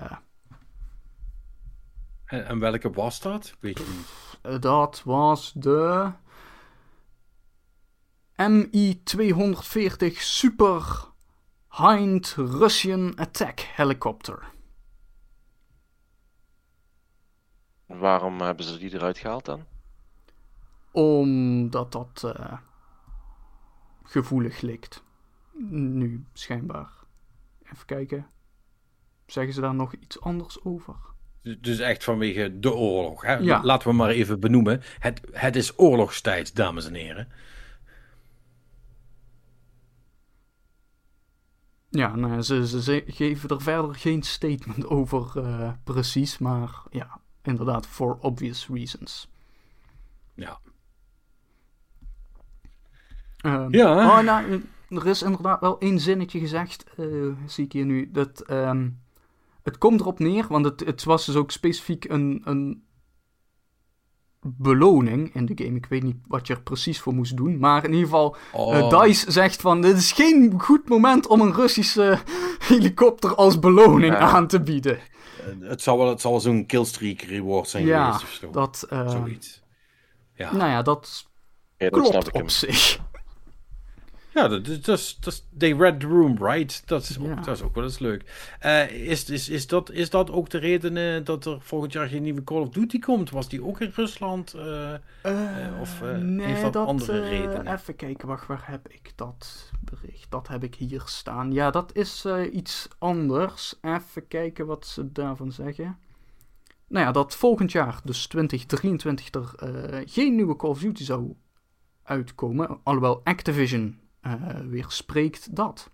En, 2.31 2.47
en, 2.47 2.59
welke 2.59 2.91
was 2.91 3.21
dat? 3.21 3.55
Weet 3.61 3.79
je 3.79 3.87
niet. 3.97 4.63
dat 4.63 5.03
was 5.05 5.53
de. 5.53 6.13
MI-240 8.37 10.13
Super 10.13 11.09
Hind 11.69 12.35
Russian 12.37 13.17
Attack 13.17 13.61
Helicopter. 13.61 14.51
Waarom 17.87 18.41
hebben 18.41 18.65
ze 18.65 18.79
die 18.79 18.95
eruit 18.95 19.19
gehaald 19.19 19.45
dan? 19.45 19.65
Omdat 20.91 21.93
dat 21.93 22.23
uh, 22.25 22.59
gevoelig 24.03 24.61
ligt. 24.61 25.03
Nu, 25.71 26.25
schijnbaar. 26.33 26.91
Even 27.63 27.87
kijken. 27.87 28.31
Zeggen 29.27 29.55
ze 29.55 29.61
daar 29.61 29.75
nog 29.75 29.95
iets 29.95 30.21
anders 30.21 30.65
over? 30.65 31.10
Dus 31.43 31.79
echt 31.79 32.05
vanwege 32.05 32.59
de 32.59 32.75
oorlog. 32.75 33.23
Hè? 33.23 33.35
Ja. 33.35 33.63
Laten 33.63 33.89
we 33.89 33.95
maar 33.95 34.11
even 34.11 34.41
benoemen. 34.41 34.83
Het, 34.99 35.21
het 35.33 35.57
is 35.57 35.79
oorlogstijd, 35.79 36.57
dames 36.57 36.87
en 36.87 36.95
heren. 36.95 37.29
Ja, 41.91 42.17
nou, 42.17 42.43
ze, 42.43 42.81
ze, 42.81 43.05
geven 43.07 43.49
er 43.49 43.63
verder 43.63 43.95
geen 43.95 44.23
statement 44.23 44.87
over 44.87 45.33
uh, 45.37 45.73
precies, 45.85 46.39
maar 46.39 46.83
ja, 46.91 47.21
inderdaad, 47.43 47.87
for 47.87 48.19
obvious 48.21 48.69
reasons. 48.73 49.29
Ja. 50.35 50.59
Um, 53.45 53.75
ja. 53.75 54.19
Oh, 54.19 54.25
nou, 54.25 54.63
er 54.89 55.07
is 55.07 55.23
inderdaad 55.23 55.61
wel 55.61 55.79
één 55.79 56.01
zinnetje 56.01 56.39
gezegd, 56.39 56.85
uh, 56.97 57.33
zie 57.47 57.65
ik 57.65 57.73
hier 57.73 57.85
nu, 57.85 58.11
dat 58.11 58.51
um, 58.51 59.01
het 59.71 59.79
komt 59.79 60.01
erop 60.01 60.19
neer, 60.19 60.47
want 60.49 60.65
het, 60.65 60.81
het 60.81 61.05
was 61.05 61.27
dus 61.27 61.37
ook 61.37 61.51
specifiek 61.51 62.05
een, 62.05 62.41
een 62.45 62.83
beloning 64.41 65.35
in 65.35 65.47
de 65.47 65.65
game. 65.65 65.77
Ik 65.77 65.87
weet 65.87 66.03
niet 66.03 66.17
wat 66.27 66.47
je 66.47 66.55
er 66.55 66.63
precies 66.63 67.01
voor 67.01 67.15
moest 67.15 67.37
doen. 67.37 67.59
Maar 67.59 67.85
in 67.85 67.91
ieder 67.91 68.05
geval, 68.05 68.37
eh, 68.53 68.59
oh. 68.59 69.03
DICE 69.03 69.31
zegt 69.31 69.61
van... 69.61 69.81
Dit 69.81 69.97
is 69.97 70.13
geen 70.13 70.61
goed 70.61 70.89
moment 70.89 71.27
om 71.27 71.41
een 71.41 71.55
Russische 71.55 72.19
helikopter 72.69 73.35
als 73.35 73.59
beloning 73.59 74.15
aan 74.15 74.47
te 74.47 74.61
bieden. 74.61 74.99
Uh, 75.61 75.69
het 75.69 75.83
zal 75.83 75.99
wel, 75.99 76.09
het 76.09 76.21
zal 76.21 76.41
zo'n 76.41 76.67
killstreak 76.67 77.21
reward 77.21 77.69
zijn 77.69 77.85
ja, 77.85 78.13
geweest 78.13 78.23
of 78.23 78.31
zo. 78.31 78.51
Dat, 78.51 78.87
uh, 78.93 79.11
Zoiets. 79.11 79.63
Ja. 80.35 80.53
Nou 80.53 80.71
ja, 80.71 80.83
dat, 80.83 81.27
ja, 81.77 81.91
dat 81.91 82.01
klopt 82.09 82.31
op 82.31 82.51
zich. 82.51 83.01
Ja, 84.35 84.49
dat, 84.49 84.65
dat, 84.65 84.85
dat, 84.85 85.17
dat, 85.21 85.45
they 85.59 85.73
read 85.73 86.01
the 86.01 86.07
room 86.07 86.37
right. 86.39 86.83
Dat 86.87 87.03
is, 87.03 87.19
ook, 87.19 87.45
dat 87.45 87.57
is 87.57 87.63
ook 87.63 87.75
wel 87.75 87.85
eens 87.85 87.99
leuk. 87.99 88.55
Uh, 88.65 88.91
is, 88.91 89.31
is, 89.31 89.49
is, 89.49 89.67
dat, 89.67 89.91
is 89.91 90.11
dat 90.11 90.31
ook 90.31 90.51
de 90.51 90.59
reden 90.59 90.97
uh, 90.97 91.25
dat 91.25 91.45
er 91.45 91.61
volgend 91.61 91.93
jaar 91.93 92.09
geen 92.09 92.23
nieuwe 92.23 92.45
Call 92.45 92.61
of 92.61 92.69
Duty 92.69 92.99
komt? 92.99 93.31
Was 93.31 93.49
die 93.49 93.65
ook 93.65 93.81
in 93.81 93.93
Rusland? 93.95 94.55
Uh, 94.57 94.95
of 95.81 96.03
nee, 96.21 96.47
heeft 96.47 96.63
dat, 96.63 96.73
dat 96.73 96.87
andere 96.87 97.29
redenen? 97.29 97.73
Even 97.75 97.97
kijken, 97.97 98.29
wacht, 98.29 98.47
waar 98.47 98.63
heb 98.67 98.89
ik 98.89 99.13
dat 99.15 99.71
bericht? 99.81 100.31
Dat 100.31 100.49
heb 100.49 100.65
ik 100.65 100.75
hier 100.75 101.03
staan. 101.05 101.53
Ja, 101.53 101.71
dat 101.71 101.97
is 101.97 102.27
iets 102.53 102.89
anders. 102.99 103.75
Even 103.81 104.29
kijken 104.29 104.67
wat 104.67 104.87
ze 104.87 105.13
daarvan 105.13 105.53
zeggen. 105.53 105.99
Nou 106.89 107.07
ja, 107.07 107.13
dat 107.13 107.35
volgend 107.35 107.73
jaar, 107.73 108.01
dus 108.05 108.27
2023, 108.27 109.57
er 109.57 110.03
geen 110.07 110.35
nieuwe 110.35 110.57
Call 110.57 110.71
of 110.71 110.81
Duty 110.81 111.05
zou 111.05 111.35
uitkomen. 112.03 112.81
Alhoewel 112.83 113.21
Activision 113.25 113.99
uh, 114.27 114.85
spreekt 114.89 115.57
dat. 115.57 115.91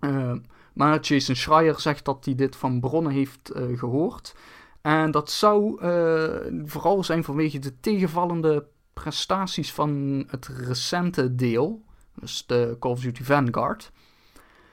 Uh, 0.00 0.32
maar 0.72 1.00
Jason 1.00 1.34
Schreier 1.34 1.80
zegt 1.80 2.04
dat 2.04 2.24
hij 2.24 2.34
dit 2.34 2.56
van 2.56 2.80
bronnen 2.80 3.12
heeft 3.12 3.52
uh, 3.56 3.78
gehoord. 3.78 4.34
En 4.80 5.10
dat 5.10 5.30
zou 5.30 5.78
vooral 6.64 7.04
zijn 7.04 7.24
vanwege 7.24 7.58
de 7.58 7.80
tegenvallende 7.80 8.66
prestaties 8.92 9.72
van 9.72 10.24
het 10.30 10.46
recente 10.46 11.34
deel. 11.34 11.84
Dus 12.14 12.46
de 12.46 12.76
Call 12.78 12.90
of 12.90 13.00
Duty 13.00 13.22
Vanguard. 13.22 13.92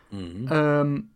Mm 0.10 0.48
um, 0.52 1.12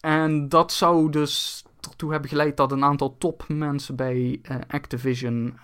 en 0.00 0.48
dat 0.48 0.72
zou 0.72 1.10
dus 1.10 1.64
ertoe 1.80 2.10
hebben 2.10 2.30
geleid 2.30 2.56
dat 2.56 2.72
een 2.72 2.84
aantal 2.84 3.18
topmensen 3.18 3.96
bij 3.96 4.40
Activision 4.68 5.58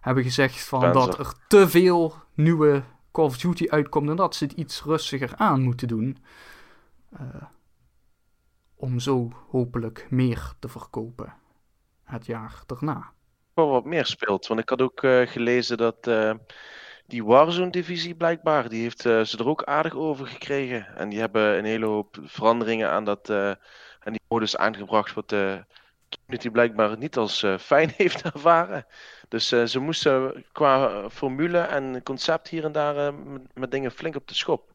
hebben 0.00 0.22
gezegd 0.22 0.64
van 0.64 0.92
dat 0.92 1.18
er 1.18 1.32
te 1.48 1.68
veel 1.68 2.14
nieuwe 2.34 2.82
Call 3.12 3.24
of 3.24 3.38
Duty 3.38 3.66
uitkomt 3.68 4.08
en 4.08 4.16
dat 4.16 4.34
ze 4.34 4.44
het 4.44 4.52
iets 4.52 4.82
rustiger 4.82 5.36
aan 5.36 5.62
moeten 5.62 5.88
doen. 5.88 6.18
Uh, 7.20 7.42
om 8.74 8.98
zo 8.98 9.32
hopelijk 9.50 10.06
meer 10.10 10.52
te 10.58 10.68
verkopen 10.68 11.34
het 12.04 12.26
jaar 12.26 12.62
daarna. 12.66 13.12
Wel 13.54 13.68
wat 13.68 13.84
meer 13.84 14.06
speelt, 14.06 14.46
want 14.46 14.60
ik 14.60 14.68
had 14.68 14.82
ook 14.82 15.02
uh, 15.02 15.26
gelezen 15.26 15.76
dat 15.76 16.06
uh, 16.06 16.32
die 17.06 17.24
Warzone-divisie 17.24 18.14
blijkbaar, 18.14 18.68
die 18.68 18.82
heeft 18.82 19.00
ze 19.00 19.34
er 19.38 19.48
ook 19.48 19.64
aardig 19.64 19.94
over 19.94 20.26
gekregen. 20.26 20.96
En 20.96 21.08
die 21.08 21.20
hebben 21.20 21.58
een 21.58 21.64
hele 21.64 21.86
hoop 21.86 22.18
veranderingen 22.22 22.90
aan, 22.90 23.04
dat, 23.04 23.30
aan 23.30 24.12
die 24.12 24.20
modus 24.28 24.56
aangebracht, 24.56 25.14
wat 25.14 25.28
de 25.28 25.64
community 26.08 26.50
blijkbaar 26.50 26.98
niet 26.98 27.16
als 27.16 27.46
fijn 27.60 27.92
heeft 27.96 28.22
ervaren. 28.22 28.86
Dus 29.32 29.52
uh, 29.52 29.64
ze 29.64 29.78
moesten 29.78 30.44
qua 30.52 31.08
formule 31.10 31.58
en 31.58 32.02
concept 32.02 32.48
hier 32.48 32.64
en 32.64 32.72
daar 32.72 32.96
uh, 32.96 33.18
met, 33.24 33.42
met, 33.54 33.70
dingen 33.70 33.90
flink 33.90 34.16
op 34.16 34.28
de 34.28 34.34
schop. 34.34 34.70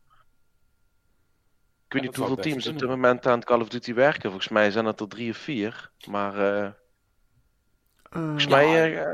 Ik 1.86 1.94
weet 1.94 2.02
niet 2.02 2.16
hoeveel 2.16 2.36
teams 2.36 2.68
op 2.68 2.80
dit 2.80 2.90
moment 2.90 3.28
aan 3.28 3.44
Call 3.44 3.62
of 3.62 3.70
Duty 3.70 3.94
werken. 3.94 4.30
Volgens 4.30 4.48
mij 4.48 4.72
zijn 4.72 4.86
het 4.86 5.00
er 5.00 5.08
drie 5.08 5.30
of 5.32 5.38
vier. 5.38 5.92
Maar 6.10 6.36
uh, 6.36 6.70
volgens, 8.10 8.48
mij, 8.48 9.06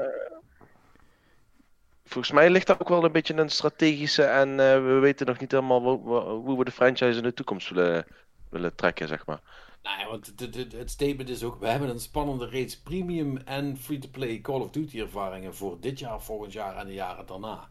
volgens 2.06 2.34
mij 2.34 2.50
ligt 2.50 2.68
dat 2.68 2.82
ook 2.82 2.90
wel 2.90 3.04
een 3.04 3.12
beetje 3.12 3.38
een 3.38 3.50
strategische. 3.50 4.24
En 4.24 4.56
we 4.86 5.00
weten 5.02 5.26
nog 5.26 5.40
niet 5.40 5.52
helemaal 5.52 5.82
hoe 6.18 6.58
we 6.58 6.64
de 6.64 6.72
franchise 6.72 7.18
in 7.18 7.24
de 7.24 7.34
toekomst 7.34 7.70
willen, 7.70 8.06
willen 8.50 8.76
trekken, 8.76 9.08
zeg 9.08 9.26
maar. 9.26 9.42
Nou 9.84 10.10
want 10.10 10.34
het, 10.76 10.92
statement 10.92 11.30
is 11.30 11.44
ook: 11.44 11.60
we 11.60 11.68
hebben 11.68 11.90
een 11.90 12.00
spannende 12.00 12.46
reeks 12.46 12.78
premium 12.78 13.38
en 13.38 13.78
free-to-play 13.78 14.42
Call 14.42 14.62
of 14.62 14.70
Duty 14.70 15.00
ervaringen 15.00 15.56
voor 15.56 15.78
dit 15.80 16.00
jaar, 16.00 16.22
volgend 16.22 16.54
jaar 16.54 16.78
en 16.78 16.88
de 16.88 16.94
jaren 16.94 17.26
daarna. 17.26 17.70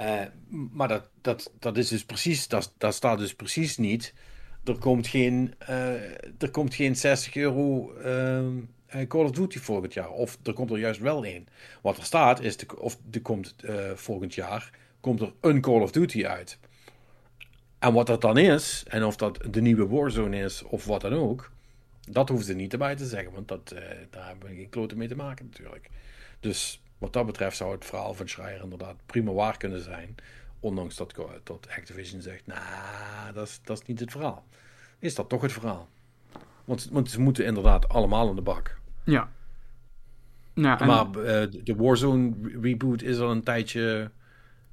Uh, 0.00 0.22
maar 0.48 0.88
dat, 0.88 1.08
dat, 1.20 1.52
dat 1.58 1.76
is 1.76 1.88
dus 1.88 2.04
precies, 2.04 2.48
dat, 2.48 2.74
dat 2.78 2.94
staat 2.94 3.18
dus 3.18 3.34
precies 3.34 3.76
niet. 3.76 4.14
Er 4.64 4.78
komt 4.78 5.06
geen, 5.06 5.54
uh, 5.62 6.42
er 6.42 6.50
komt 6.50 6.74
geen 6.74 6.96
60 6.96 7.34
euro 7.34 7.92
uh, 7.98 9.06
Call 9.08 9.24
of 9.24 9.30
Duty 9.30 9.58
volgend 9.58 9.94
jaar. 9.94 10.10
Of 10.10 10.38
er 10.42 10.52
komt 10.52 10.70
er 10.70 10.78
juist 10.78 11.00
wel 11.00 11.26
een. 11.26 11.48
Wat 11.82 11.96
er 11.96 12.04
staat 12.04 12.40
is, 12.40 12.56
de, 12.56 12.78
of 12.78 12.98
er 13.10 13.22
komt 13.22 13.54
volgend 13.94 14.34
jaar 14.34 14.70
komt 15.00 15.20
er 15.20 15.32
een 15.40 15.60
Call 15.60 15.80
of 15.80 15.90
Duty 15.90 16.26
uit. 16.26 16.58
En 17.80 17.92
wat 17.92 18.06
dat 18.06 18.20
dan 18.20 18.38
is, 18.38 18.84
en 18.88 19.04
of 19.04 19.16
dat 19.16 19.38
de 19.50 19.60
nieuwe 19.60 19.86
Warzone 19.86 20.36
is 20.36 20.62
of 20.62 20.84
wat 20.84 21.00
dan 21.00 21.12
ook, 21.12 21.50
dat 22.08 22.28
hoeven 22.28 22.46
ze 22.46 22.54
niet 22.54 22.72
erbij 22.72 22.96
te 22.96 23.06
zeggen, 23.06 23.32
want 23.32 23.48
dat, 23.48 23.72
uh, 23.74 23.80
daar 24.10 24.26
hebben 24.26 24.48
we 24.48 24.54
geen 24.54 24.68
kloten 24.68 24.98
mee 24.98 25.08
te 25.08 25.16
maken 25.16 25.44
natuurlijk. 25.44 25.90
Dus 26.40 26.82
wat 26.98 27.12
dat 27.12 27.26
betreft 27.26 27.56
zou 27.56 27.72
het 27.72 27.84
verhaal 27.84 28.14
van 28.14 28.28
Schreier 28.28 28.62
inderdaad 28.62 28.96
prima 29.06 29.32
waar 29.32 29.56
kunnen 29.56 29.82
zijn. 29.82 30.14
Ondanks 30.60 30.96
dat, 30.96 31.14
dat 31.42 31.68
Activision 31.76 32.20
zegt, 32.20 32.46
nou, 32.46 33.32
dat 33.34 33.46
is, 33.46 33.60
dat 33.64 33.80
is 33.80 33.86
niet 33.86 34.00
het 34.00 34.10
verhaal. 34.10 34.44
Is 34.98 35.14
dat 35.14 35.28
toch 35.28 35.42
het 35.42 35.52
verhaal? 35.52 35.88
Want, 36.64 36.88
want 36.90 37.10
ze 37.10 37.20
moeten 37.20 37.44
inderdaad 37.44 37.88
allemaal 37.88 38.28
in 38.28 38.36
de 38.36 38.42
bak. 38.42 38.78
Ja. 39.04 39.32
Nou, 40.54 40.84
maar 40.84 41.06
uh, 41.06 41.62
de 41.64 41.74
Warzone 41.76 42.32
reboot 42.60 43.02
is 43.02 43.18
al 43.18 43.30
een 43.30 43.42
tijdje... 43.42 44.10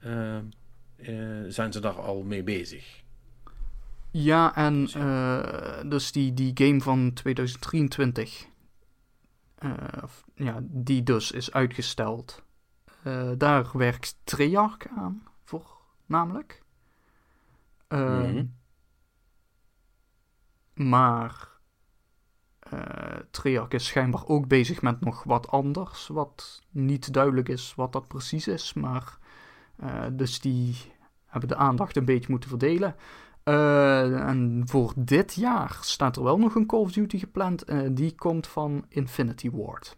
Uh, 0.06 0.38
zijn 1.48 1.72
ze 1.72 1.80
daar 1.80 2.00
al 2.02 2.24
mee 2.24 2.44
bezig. 2.44 3.04
Ja, 4.12 4.56
en 4.56 4.90
uh, 4.98 5.90
dus 5.90 6.12
die, 6.12 6.34
die 6.34 6.52
game 6.54 6.82
van 6.82 7.14
2023, 7.14 8.48
uh, 9.60 9.72
eh, 9.72 10.04
ja, 10.36 10.60
die 10.62 11.04
dus 11.04 11.32
is 11.32 11.52
uitgesteld. 11.52 12.44
daar 13.38 13.70
werkt 13.74 14.18
Treyarch 14.24 14.88
aan, 14.96 15.24
voor 15.44 15.78
namelijk. 16.06 16.62
Mm 17.90 18.56
Maar 20.74 21.50
uh, 22.74 23.20
Treyarch 23.32 23.70
is 23.72 23.86
schijnbaar 23.86 24.28
ook 24.28 24.48
bezig 24.48 24.82
met 24.82 25.00
nog 25.00 25.24
wat 25.24 25.48
anders, 25.48 26.08
wat 26.08 26.64
niet 26.70 27.14
duidelijk 27.14 27.50
is 27.50 27.76
wat 27.76 27.94
dat 27.94 28.08
precies 28.08 28.48
is, 28.48 28.74
maar 28.74 29.18
dus 30.12 30.40
die 30.40 30.76
hebben 31.26 31.50
de 31.50 31.56
aandacht 31.56 31.96
een 31.96 32.06
beetje 32.06 32.30
moeten 32.30 32.50
verdelen. 32.50 32.96
Uh, 33.44 34.28
en 34.28 34.64
voor 34.66 34.94
dit 34.96 35.34
jaar 35.34 35.78
staat 35.82 36.16
er 36.16 36.24
wel 36.24 36.38
nog 36.38 36.56
een 36.56 36.66
Call 36.66 36.80
of 36.80 36.92
Duty 36.92 37.18
gepland. 37.18 37.66
die 37.92 38.16
komt 38.16 38.48
van 38.48 38.86
Infinity 38.90 39.50
Ward. 39.52 39.98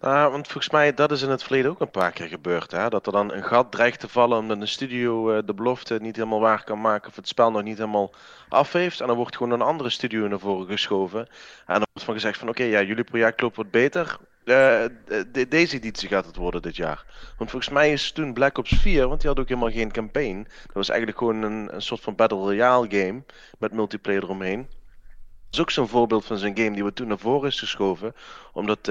Uh, 0.00 0.30
want 0.30 0.46
volgens 0.46 0.72
mij, 0.72 0.94
dat 0.94 1.10
is 1.10 1.22
in 1.22 1.30
het 1.30 1.42
verleden 1.42 1.70
ook 1.70 1.80
een 1.80 1.90
paar 1.90 2.12
keer 2.12 2.28
gebeurd. 2.28 2.70
Hè? 2.70 2.88
Dat 2.88 3.06
er 3.06 3.12
dan 3.12 3.32
een 3.32 3.44
gat 3.44 3.72
dreigt 3.72 4.00
te 4.00 4.08
vallen 4.08 4.38
omdat 4.38 4.60
een 4.60 4.68
studio 4.68 5.32
uh, 5.32 5.38
de 5.44 5.54
belofte 5.54 5.98
niet 6.00 6.16
helemaal 6.16 6.40
waar 6.40 6.64
kan 6.64 6.80
maken. 6.80 7.08
Of 7.08 7.16
het 7.16 7.28
spel 7.28 7.50
nog 7.50 7.62
niet 7.62 7.78
helemaal 7.78 8.10
af 8.48 8.72
heeft. 8.72 9.00
En 9.00 9.06
dan 9.06 9.16
wordt 9.16 9.36
gewoon 9.36 9.52
een 9.52 9.62
andere 9.62 9.90
studio 9.90 10.28
naar 10.28 10.38
voren 10.38 10.66
geschoven. 10.66 11.20
En 11.66 11.74
dan 11.74 11.86
wordt 11.92 12.04
van 12.04 12.14
gezegd 12.14 12.38
van 12.38 12.48
oké, 12.48 12.62
ja, 12.62 12.82
jullie 12.82 13.04
project 13.04 13.40
loopt 13.40 13.56
wat 13.56 13.70
beter. 13.70 14.18
Uh, 14.48 14.84
de, 15.32 15.46
deze 15.48 15.76
editie 15.76 16.08
gaat 16.08 16.26
het 16.26 16.36
worden 16.36 16.62
dit 16.62 16.76
jaar. 16.76 17.04
Want 17.38 17.50
volgens 17.50 17.72
mij 17.72 17.92
is 17.92 18.12
toen 18.12 18.32
Black 18.32 18.58
Ops 18.58 18.76
4, 18.76 19.08
want 19.08 19.20
die 19.20 19.30
had 19.30 19.38
ook 19.38 19.48
helemaal 19.48 19.70
geen 19.70 19.92
campaign. 19.92 20.46
Dat 20.66 20.74
was 20.74 20.88
eigenlijk 20.88 21.18
gewoon 21.18 21.42
een, 21.42 21.74
een 21.74 21.82
soort 21.82 22.00
van 22.00 22.14
Battle 22.14 22.38
Royale 22.38 22.86
game. 22.90 23.22
Met 23.58 23.72
multiplayer 23.72 24.22
eromheen. 24.22 24.58
Dat 24.60 25.50
is 25.50 25.60
ook 25.60 25.70
zo'n 25.70 25.88
voorbeeld 25.88 26.24
van 26.24 26.38
zo'n 26.38 26.56
game 26.56 26.72
die 26.72 26.84
we 26.84 26.92
toen 26.92 27.08
naar 27.08 27.18
voren 27.18 27.48
is 27.48 27.58
geschoven. 27.58 28.14
Omdat 28.52 28.90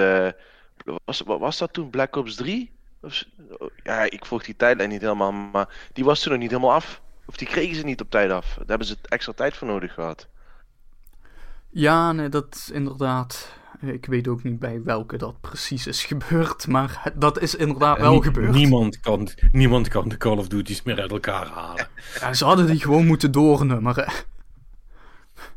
was, 1.06 1.22
was 1.26 1.58
dat 1.58 1.74
toen 1.74 1.90
Black 1.90 2.16
Ops 2.16 2.36
3? 2.36 2.72
Of, 3.02 3.24
ja, 3.84 4.02
ik 4.04 4.26
volg 4.26 4.44
die 4.44 4.56
tijdlijn 4.56 4.90
niet 4.90 5.02
helemaal, 5.02 5.32
maar 5.32 5.90
die 5.94 6.04
was 6.04 6.20
toen 6.20 6.32
nog 6.32 6.42
niet 6.42 6.52
helemaal 6.52 6.74
af. 6.74 7.02
Of 7.26 7.38
die 7.38 7.48
kregen 7.48 7.76
ze 7.76 7.84
niet 7.84 8.02
op 8.02 8.10
tijd 8.10 8.32
af. 8.32 8.54
Daar 8.56 8.68
hebben 8.68 8.88
ze 8.88 8.98
extra 9.02 9.34
tijd 9.34 9.56
voor 9.56 9.68
nodig 9.68 9.94
gehad. 9.94 10.28
Ja, 11.70 12.12
nee, 12.12 12.30
dat 12.30 12.56
is 12.56 12.70
inderdaad. 12.70 13.57
Ik 13.82 14.06
weet 14.06 14.28
ook 14.28 14.44
niet 14.44 14.60
bij 14.60 14.82
welke 14.84 15.18
dat 15.18 15.42
precies 15.42 15.88
is 15.88 16.04
gebeurd, 16.06 16.68
maar 16.68 17.12
dat 17.16 17.42
is 17.42 17.56
inderdaad 17.56 18.00
wel 18.00 18.20
gebeurd. 18.20 18.52
Niemand 18.52 19.00
kan, 19.00 19.30
niemand 19.52 19.88
kan 19.88 20.10
de 20.10 20.18
Call 20.18 20.38
of 20.38 20.48
Duty's 20.48 20.84
meer 20.84 21.02
uit 21.02 21.12
elkaar 21.12 21.48
halen. 21.48 21.88
Ja, 22.20 22.34
ze 22.34 22.46
hadden 22.46 22.68
die 22.68 22.80
gewoon 22.80 23.06
moeten 23.06 23.32
doornummeren. 23.32 24.14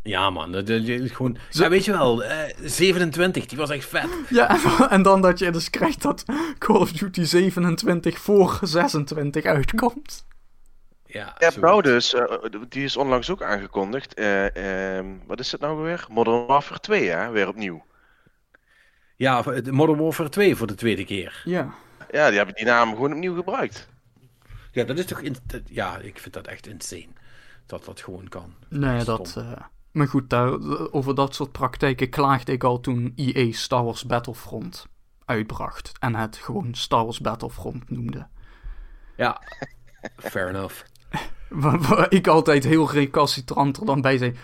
Ja, 0.02 0.30
man. 0.30 0.52
Dat, 0.52 0.64
gewoon... 0.68 1.36
Ja, 1.50 1.68
weet 1.68 1.84
je 1.84 1.92
wel, 1.92 2.22
uh, 2.22 2.50
eh, 2.50 2.56
27, 2.62 3.46
die 3.46 3.58
was 3.58 3.70
echt 3.70 3.88
vet. 3.88 4.08
Ja, 4.28 4.58
en 4.90 5.02
dan 5.02 5.20
dat 5.20 5.38
je 5.38 5.50
dus 5.50 5.70
krijgt 5.70 6.02
dat 6.02 6.24
Call 6.58 6.76
of 6.76 6.92
Duty 6.92 7.22
27 7.22 8.18
voor 8.18 8.58
26 8.62 9.44
uitkomt. 9.44 10.26
Ja, 11.06 11.34
ja 11.38 11.50
nou 11.60 11.82
dus, 11.82 12.14
uh, 12.14 12.24
die 12.68 12.84
is 12.84 12.96
onlangs 12.96 13.30
ook 13.30 13.42
aangekondigd. 13.42 14.18
Uh, 14.18 14.44
wat 15.26 15.40
is 15.40 15.52
het 15.52 15.60
nou 15.60 15.82
weer? 15.82 16.06
Modern 16.10 16.46
Warfare 16.46 16.80
2, 16.80 17.08
hè? 17.08 17.30
Weer 17.30 17.48
opnieuw. 17.48 17.82
Ja, 19.20 19.44
Modern 19.70 19.98
Warfare 19.98 20.28
2 20.28 20.56
voor 20.56 20.66
de 20.66 20.74
tweede 20.74 21.04
keer. 21.04 21.42
Ja. 21.44 21.74
Ja, 22.10 22.28
die 22.28 22.36
hebben 22.36 22.54
die 22.54 22.64
naam 22.64 22.88
gewoon 22.88 23.12
opnieuw 23.12 23.34
gebruikt. 23.34 23.88
Ja, 24.72 24.84
dat 24.84 24.98
is 24.98 25.04
toch... 25.04 25.20
In, 25.20 25.36
ja, 25.66 25.98
ik 25.98 26.18
vind 26.18 26.34
dat 26.34 26.46
echt 26.46 26.66
insane. 26.66 27.08
Dat 27.66 27.84
dat 27.84 28.00
gewoon 28.00 28.28
kan. 28.28 28.54
Nee, 28.68 29.04
dat... 29.04 29.44
Maar 29.92 30.08
goed, 30.08 30.30
daar, 30.30 30.58
over 30.92 31.14
dat 31.14 31.34
soort 31.34 31.52
praktijken 31.52 32.08
klaagde 32.08 32.52
ik 32.52 32.64
al 32.64 32.80
toen 32.80 33.12
EA 33.16 33.52
Star 33.52 33.84
Wars 33.84 34.04
Battlefront 34.04 34.86
uitbracht. 35.24 35.92
En 35.98 36.14
het 36.14 36.36
gewoon 36.36 36.74
Star 36.74 37.04
Wars 37.04 37.20
Battlefront 37.20 37.90
noemde. 37.90 38.26
Ja, 39.16 39.42
fair 40.16 40.48
enough. 40.48 40.82
Waar, 41.48 42.12
ik 42.12 42.26
altijd 42.26 42.64
heel 42.64 42.90
recalcitrant 42.90 43.76
er 43.76 43.86
dan 43.86 44.00
bij 44.00 44.18
zei. 44.18 44.36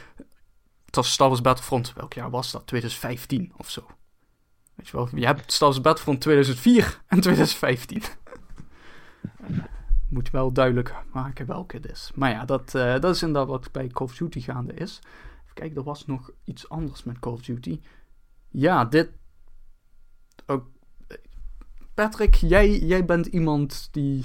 Het 0.86 0.96
was 0.96 1.12
Star 1.12 1.28
Wars 1.28 1.40
Battlefront, 1.40 1.92
welk 1.92 2.12
jaar 2.12 2.30
was 2.30 2.52
dat? 2.52 2.66
2015 2.66 3.52
of 3.56 3.70
zo. 3.70 3.86
Weet 4.76 4.88
je 4.88 4.96
wel, 4.96 5.08
je 5.14 5.26
hebt 5.26 5.58
Wars 5.58 5.80
Battlefront 5.80 6.20
2004 6.20 7.02
en 7.06 7.20
2015. 7.20 8.02
Moet 10.08 10.30
wel 10.30 10.52
duidelijk 10.52 10.94
maken 11.12 11.46
welke 11.46 11.76
het 11.76 11.90
is. 11.90 12.10
Maar 12.14 12.30
ja, 12.30 12.44
dat, 12.44 12.74
uh, 12.74 12.98
dat 12.98 13.14
is 13.14 13.22
inderdaad 13.22 13.48
wat 13.48 13.72
bij 13.72 13.88
Call 13.88 14.06
of 14.06 14.16
Duty 14.16 14.40
gaande 14.40 14.74
is. 14.74 14.98
Kijk, 15.54 15.76
er 15.76 15.82
was 15.82 16.06
nog 16.06 16.30
iets 16.44 16.68
anders 16.68 17.04
met 17.04 17.18
Call 17.18 17.32
of 17.32 17.40
Duty. 17.40 17.80
Ja, 18.48 18.84
dit. 18.84 19.10
Ook. 20.46 20.66
Patrick, 21.94 22.34
jij, 22.34 22.78
jij 22.78 23.04
bent 23.04 23.26
iemand 23.26 23.88
die 23.92 24.24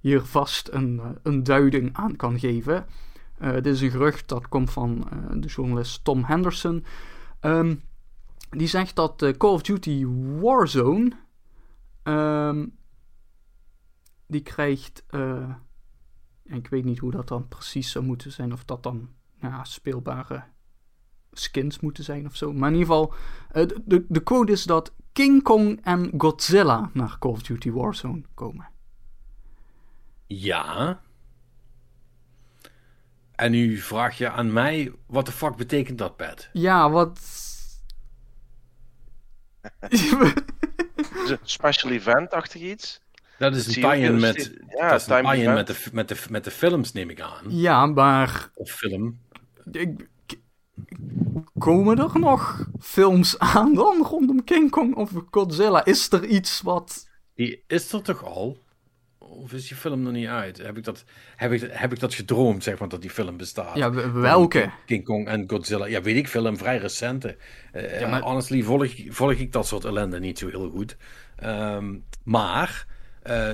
hier 0.00 0.20
vast 0.20 0.68
een, 0.72 1.00
eh, 1.00 1.10
een 1.22 1.42
duiding 1.42 1.90
aan 1.92 2.16
kan 2.16 2.38
geven. 2.38 2.86
Uh, 3.42 3.52
dit 3.52 3.66
is 3.66 3.80
een 3.80 3.90
gerucht 3.90 4.28
dat 4.28 4.48
komt 4.48 4.70
van 4.70 5.08
uh, 5.12 5.40
de 5.40 5.48
journalist 5.48 6.04
Tom 6.04 6.24
Henderson. 6.24 6.84
Um, 7.40 7.82
die 8.56 8.66
zegt 8.66 8.96
dat 8.96 9.22
uh, 9.22 9.30
Call 9.36 9.52
of 9.52 9.62
Duty 9.62 10.06
Warzone. 10.40 11.12
Um, 12.02 12.76
die 14.26 14.42
krijgt. 14.42 15.04
ik 16.44 16.68
weet 16.68 16.84
niet 16.84 16.98
hoe 16.98 17.10
dat 17.10 17.28
dan 17.28 17.48
precies 17.48 17.90
zou 17.90 18.04
moeten 18.04 18.32
zijn. 18.32 18.52
Of 18.52 18.64
dat 18.64 18.82
dan 18.82 19.08
ja, 19.40 19.64
speelbare 19.64 20.42
skins 21.32 21.80
moeten 21.80 22.04
zijn 22.04 22.26
of 22.26 22.36
zo. 22.36 22.52
Maar 22.52 22.70
in 22.70 22.78
ieder 22.78 22.94
geval, 22.94 23.14
uh, 23.54 23.68
de, 23.84 24.04
de 24.08 24.22
quote 24.22 24.52
is 24.52 24.64
dat 24.64 24.92
King 25.12 25.42
Kong 25.42 25.80
en 25.82 26.12
Godzilla 26.18 26.90
naar 26.92 27.18
Call 27.18 27.30
of 27.30 27.42
Duty 27.42 27.70
Warzone 27.70 28.22
komen. 28.34 28.68
Ja. 30.26 31.00
En 33.34 33.50
nu 33.50 33.76
vraag 33.76 34.18
je 34.18 34.30
aan 34.30 34.52
mij, 34.52 34.92
wat 35.06 35.26
de 35.26 35.32
fuck 35.32 35.56
betekent 35.56 35.98
dat, 35.98 36.16
Pat? 36.16 36.48
Ja, 36.52 36.90
wat... 36.90 37.20
special 41.42 41.92
event-achtig 41.92 42.62
iets? 42.62 43.00
Dat 43.38 43.54
is 43.54 43.66
een 43.66 43.72
tie-in 43.72 44.20
met, 44.20 44.52
ja, 44.68 44.90
dat 44.90 45.00
is 45.00 45.06
een 45.06 45.24
tie 45.24 45.48
met, 45.48 45.66
de, 45.66 45.76
met, 45.92 46.08
de, 46.08 46.16
met 46.30 46.44
de 46.44 46.50
films, 46.50 46.92
neem 46.92 47.10
ik 47.10 47.20
aan. 47.20 47.44
Ja, 47.48 47.86
maar... 47.86 48.50
Of 48.54 48.70
film. 48.70 49.18
Ik, 49.72 50.08
Komen 51.58 51.98
er 51.98 52.18
nog 52.18 52.66
films 52.80 53.38
aan 53.38 53.74
dan 53.74 54.02
rondom 54.02 54.44
King 54.44 54.70
Kong 54.70 54.94
of 54.94 55.10
Godzilla? 55.30 55.84
Is 55.84 56.12
er 56.12 56.24
iets 56.24 56.60
wat. 56.60 57.08
Die 57.34 57.64
is 57.66 57.92
er 57.92 58.02
toch 58.02 58.24
al? 58.24 58.63
Of 59.34 59.52
is 59.52 59.68
die 59.68 59.76
film 59.76 60.02
nog 60.02 60.12
niet 60.12 60.26
uit? 60.26 60.58
Heb 60.58 60.76
ik 60.76 60.84
dat, 60.84 61.04
heb 61.36 61.52
ik, 61.52 61.68
heb 61.70 61.92
ik 61.92 62.00
dat 62.00 62.14
gedroomd, 62.14 62.62
zeg 62.62 62.78
maar, 62.78 62.88
dat 62.88 63.00
die 63.00 63.10
film 63.10 63.36
bestaat? 63.36 63.76
Ja, 63.76 64.12
welke? 64.12 64.70
King, 64.86 65.04
Kong 65.04 65.26
en 65.26 65.44
Godzilla. 65.46 65.86
Ja, 65.86 66.02
weet 66.02 66.16
ik 66.16 66.28
veel, 66.28 66.46
een 66.46 66.56
vrij 66.56 66.78
recente. 66.78 67.36
Uh, 67.74 68.00
ja, 68.00 68.08
maar... 68.08 68.20
Honestly, 68.20 68.62
volg, 68.62 68.94
volg 69.08 69.32
ik 69.32 69.52
dat 69.52 69.66
soort 69.66 69.84
ellende 69.84 70.20
niet 70.20 70.38
zo 70.38 70.48
heel 70.48 70.70
goed. 70.70 70.96
Um, 71.44 72.04
maar 72.22 72.86
uh, 73.26 73.50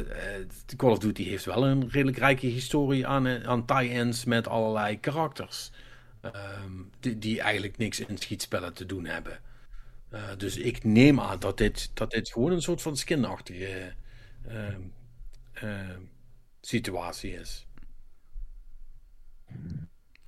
Call 0.77 0.91
of 0.91 0.99
Duty 0.99 1.25
heeft 1.25 1.45
wel 1.45 1.67
een 1.67 1.89
redelijk 1.91 2.19
rijke 2.19 2.47
historie 2.47 3.07
aan, 3.07 3.47
aan 3.47 3.65
tie-ins 3.65 4.25
met 4.25 4.49
allerlei 4.49 5.01
karakters. 5.01 5.71
Ehm, 6.21 6.73
die, 7.01 7.19
die, 7.19 7.41
eigenlijk 7.41 7.77
niks 7.77 8.01
in 8.01 8.19
schietspellen 8.19 8.75
te 8.75 8.87
doen 8.87 9.05
hebben. 9.05 9.41
Uh, 10.13 10.21
dus 10.37 10.57
ik 10.57 10.85
neem 10.85 11.21
aan 11.21 11.39
dat 11.39 11.59
dit, 11.59 11.91
dat 11.95 12.11
dit 12.11 12.29
gewoon 12.29 12.53
een 12.53 12.63
soort 12.63 12.83
van 12.83 12.97
skinachtige 12.97 13.93
uh, 14.49 14.55
uh, 15.63 15.97
situatie 16.61 17.33
is. 17.33 17.67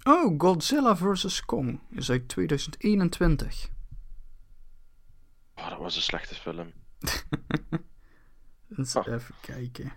Oh, 0.05 0.35
Godzilla 0.39 0.97
vs. 0.97 1.45
Kong 1.45 1.81
is 1.91 2.11
uit 2.11 2.29
2021. 2.29 3.71
Oh, 5.55 5.69
dat 5.69 5.79
was 5.79 5.97
een 5.97 6.03
slechte 6.03 6.35
film. 6.35 6.73
Eens 8.77 8.97
oh. 8.97 9.07
even 9.07 9.35
kijken. 9.41 9.93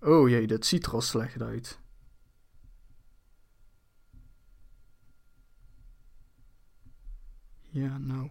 Oh 0.00 0.28
jee, 0.28 0.46
dat 0.46 0.66
ziet 0.66 0.86
er 0.86 0.92
al 0.92 1.00
slecht 1.00 1.42
uit. 1.42 1.80
Ja, 7.70 7.98
nou. 7.98 8.30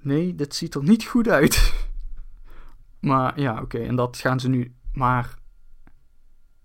Nee, 0.00 0.34
dit 0.34 0.54
ziet 0.54 0.74
er 0.74 0.82
niet 0.82 1.04
goed 1.04 1.28
uit. 1.28 1.74
maar 3.00 3.40
ja, 3.40 3.60
oké, 3.62 3.78
en 3.78 3.96
dat 3.96 4.16
gaan 4.16 4.40
ze 4.40 4.48
nu. 4.48 4.74
Maar 4.92 5.38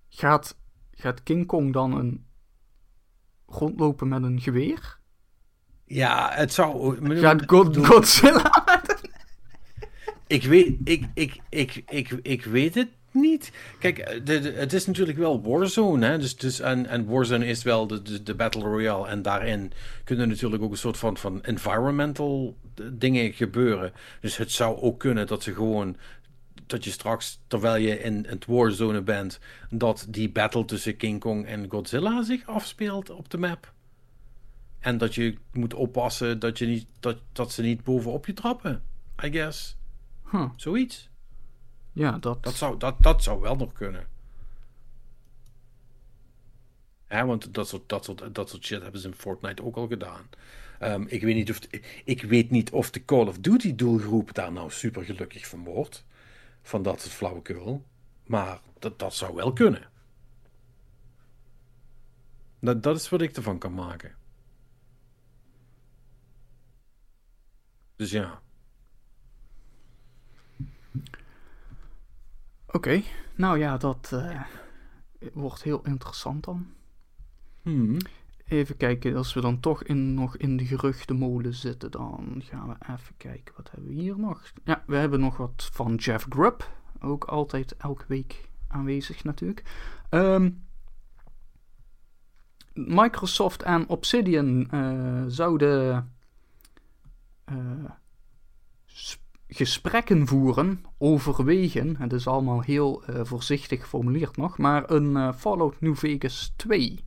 gaat, 0.10 0.58
gaat 0.92 1.24
King 1.24 1.46
Kong 1.46 1.74
dan 1.74 1.98
een 1.98 2.26
rondlopen 3.46 4.08
met 4.08 4.24
een 4.24 4.42
geweer? 4.42 5.00
Ja, 5.86 6.32
het 6.34 6.54
zou. 6.54 6.98
Gaat 7.20 7.44
God, 7.46 7.78
Godzilla. 7.88 8.64
ik 10.28 10.44
weet, 10.44 10.78
ik, 10.84 11.08
ik, 11.14 11.42
ik, 11.50 11.84
ik, 11.88 12.10
ik 12.10 12.44
weet 12.46 12.76
het 12.76 12.90
niet. 13.14 13.52
Kijk, 13.80 13.98
eh, 13.98 14.20
de, 14.24 14.54
het 14.56 14.74
is 14.74 14.86
natuurlijk 14.86 15.18
wel 15.18 15.42
Warzone. 15.42 16.06
Hè? 16.06 16.18
Dus, 16.18 16.36
dus, 16.36 16.60
en, 16.60 16.86
en 16.86 17.06
Warzone 17.06 17.46
is 17.46 17.64
wel 17.64 17.88
de, 17.88 18.02
de, 18.02 18.24
de, 18.24 18.36
Battle 18.36 18.62
Royale. 18.62 19.08
En 19.08 19.22
daarin 19.22 19.72
kunnen 20.04 20.28
natuurlijk 20.28 20.64
ook 20.64 20.72
een 20.72 20.78
soort 20.78 20.98
van, 20.98 21.18
van 21.18 21.44
environmental 21.44 22.58
dingen 22.92 23.34
gebeuren. 23.34 23.94
Dus 24.22 24.38
het 24.38 24.52
zou 24.52 24.82
ook 24.82 25.00
kunnen 25.00 25.28
dat 25.28 25.44
ze 25.44 25.54
gewoon 25.54 25.98
dat 26.68 26.84
je 26.84 26.92
straks, 26.92 27.40
terwijl 27.48 27.76
je 27.76 28.00
in 28.00 28.26
het 28.28 28.46
Warzone 28.46 29.02
bent, 29.02 29.40
dat 29.70 30.06
die 30.10 30.30
battle 30.30 30.66
tussen 30.66 30.98
King 30.98 31.20
Kong 31.20 31.46
en 31.46 31.70
Godzilla 31.70 32.24
zich 32.24 32.48
afspeelt 32.48 33.10
op 33.10 33.30
de 33.30 33.38
map. 33.38 33.74
En 34.80 34.98
dat 34.98 35.16
je 35.16 35.38
moet 35.52 35.74
oppassen 35.74 36.40
dat, 36.40 36.58
je 36.58 36.66
niet, 36.66 36.88
dat, 37.00 37.18
dat 37.32 37.52
ze 37.52 37.62
niet 37.62 37.84
bovenop 37.84 38.26
je 38.26 38.34
trappen. 38.34 38.84
I 39.24 39.32
guess. 39.32 39.78
Huh. 40.32 40.50
Zoiets. 40.56 41.10
Ja, 41.94 42.18
dat... 42.18 42.44
Dat 42.44 42.54
zou, 42.54 42.78
dat, 42.78 42.96
dat 43.00 43.24
zou 43.24 43.42
wel 43.42 43.56
nog 43.56 43.74
kunnen. 43.74 44.08
Ja, 47.10 47.26
want 47.26 47.54
dat 47.54 47.68
soort, 47.68 47.90
dat, 47.90 48.06
soort, 48.06 48.36
dat 48.36 48.50
soort 48.50 48.66
shit 48.66 48.82
hebben 48.82 49.02
ze 49.02 49.08
in 49.08 49.14
Fortnite 49.14 49.64
ook 49.64 49.76
al 49.76 49.88
gedaan. 49.88 50.30
Um, 50.82 51.06
ik, 51.08 51.22
weet 51.22 51.36
niet 51.36 51.50
of 51.50 51.60
ik 52.04 52.22
weet 52.22 52.50
niet 52.50 52.72
of 52.72 52.92
de 52.92 53.06
Call 53.06 53.28
of 53.28 53.40
Duty 53.40 53.76
doelgroep 53.76 54.34
daar 54.34 54.52
nou 54.52 54.72
super 54.72 55.04
gelukkig 55.04 55.48
van 55.48 55.64
wordt. 55.64 56.06
Van 56.62 56.84
dat 56.84 57.02
soort 57.02 57.14
flauwekul. 57.14 57.86
Maar 58.26 58.60
dat, 58.80 59.00
dat 59.00 59.14
zou 59.14 59.36
wel 59.36 59.54
kunnen. 59.54 59.90
Dat, 62.60 62.84
dat 62.84 62.96
is 62.96 63.10
wat 63.10 63.22
ik 63.22 63.36
ervan 63.36 63.58
kan 63.58 63.74
maken. 63.74 64.16
Dus 67.96 68.12
ja. 68.12 68.42
Oké, 72.74 72.78
okay. 72.78 73.04
nou 73.36 73.58
ja, 73.58 73.78
dat 73.78 74.12
uh, 74.14 74.42
wordt 75.34 75.64
heel 75.64 75.82
interessant 75.86 76.44
dan. 76.44 76.68
Hmm. 77.62 77.98
Even 78.48 78.78
kijken, 78.78 79.16
als 79.16 79.34
we 79.34 79.42
dan 79.42 79.60
toch 79.60 79.84
in, 79.84 80.14
nog 80.14 80.38
in 80.38 80.58
de 80.58 80.66
geruchtenmolen 80.66 81.54
zitten, 81.54 81.92
dan 81.92 82.42
gaan 82.46 82.68
we 82.68 82.76
even 82.94 83.18
kijken. 83.18 83.54
Wat 83.58 83.72
hebben 83.72 83.90
we 83.90 83.96
hier 83.96 84.20
nog? 84.20 84.52
Ja, 84.64 84.84
we 84.88 84.96
hebben 84.96 85.20
nog 85.20 85.38
wat 85.38 85.70
van 85.74 85.96
Jeff 85.96 86.26
Grubb. 86.30 86.70
Ook 87.00 87.24
altijd 87.24 87.76
elke 87.78 88.06
week 88.08 88.50
aanwezig 88.68 89.24
natuurlijk. 89.24 89.64
Um, 90.10 90.66
Microsoft 92.74 93.64
en 93.64 93.90
Obsidian 93.90 94.68
uh, 94.72 95.24
zouden 95.28 96.12
uh, 97.52 97.90
gesprekken 99.54 100.28
voeren, 100.28 100.84
overwegen. 100.98 101.96
Het 101.98 102.14
is 102.14 102.28
allemaal 102.28 102.62
heel 102.62 103.04
uh, 103.10 103.20
voorzichtig 103.24 103.82
geformuleerd 103.82 104.38
nog, 104.38 104.58
maar 104.58 104.90
een 104.90 105.34
Fallout 105.34 105.82
New 105.82 105.96
Vegas 105.96 106.54
2 106.56 107.06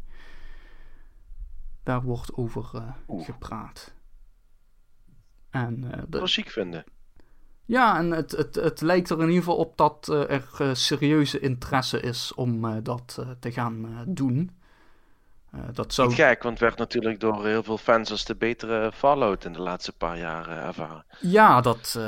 daar 1.87 2.03
wordt 2.03 2.35
over 2.35 2.71
uh, 2.75 3.25
gepraat. 3.25 3.95
En, 5.51 5.85
uh, 5.85 6.03
dat 6.09 6.21
was 6.21 6.33
ziek 6.33 6.51
vinden. 6.51 6.85
Ja, 7.65 7.99
en 7.99 8.11
het, 8.11 8.31
het, 8.31 8.55
het 8.55 8.81
lijkt 8.81 9.11
er 9.11 9.17
in 9.21 9.27
ieder 9.27 9.39
geval 9.39 9.57
op 9.57 9.77
dat 9.77 10.09
uh, 10.11 10.31
er 10.31 10.77
serieuze 10.77 11.41
interesse 11.41 12.01
is 12.01 12.35
om 12.35 12.83
dat 12.83 13.25
te 13.41 13.53
gaan 13.53 14.05
doen. 14.09 14.56
Dat 15.73 15.95
zou... 15.95 16.09
Niet 16.09 16.17
gek, 16.17 16.43
want 16.43 16.55
het 16.55 16.63
werd 16.63 16.79
natuurlijk 16.79 17.21
door 17.21 17.47
heel 17.47 17.63
veel 17.63 17.79
fans 17.79 18.11
als 18.11 18.25
de 18.25 18.35
betere 18.35 18.93
Fallout 18.93 19.45
in 19.45 19.53
de 19.53 19.61
laatste 19.61 19.93
paar 19.93 20.19
jaar 20.19 20.49
ervaren. 20.49 21.05
Ja, 21.21 21.61
dat 21.61 21.99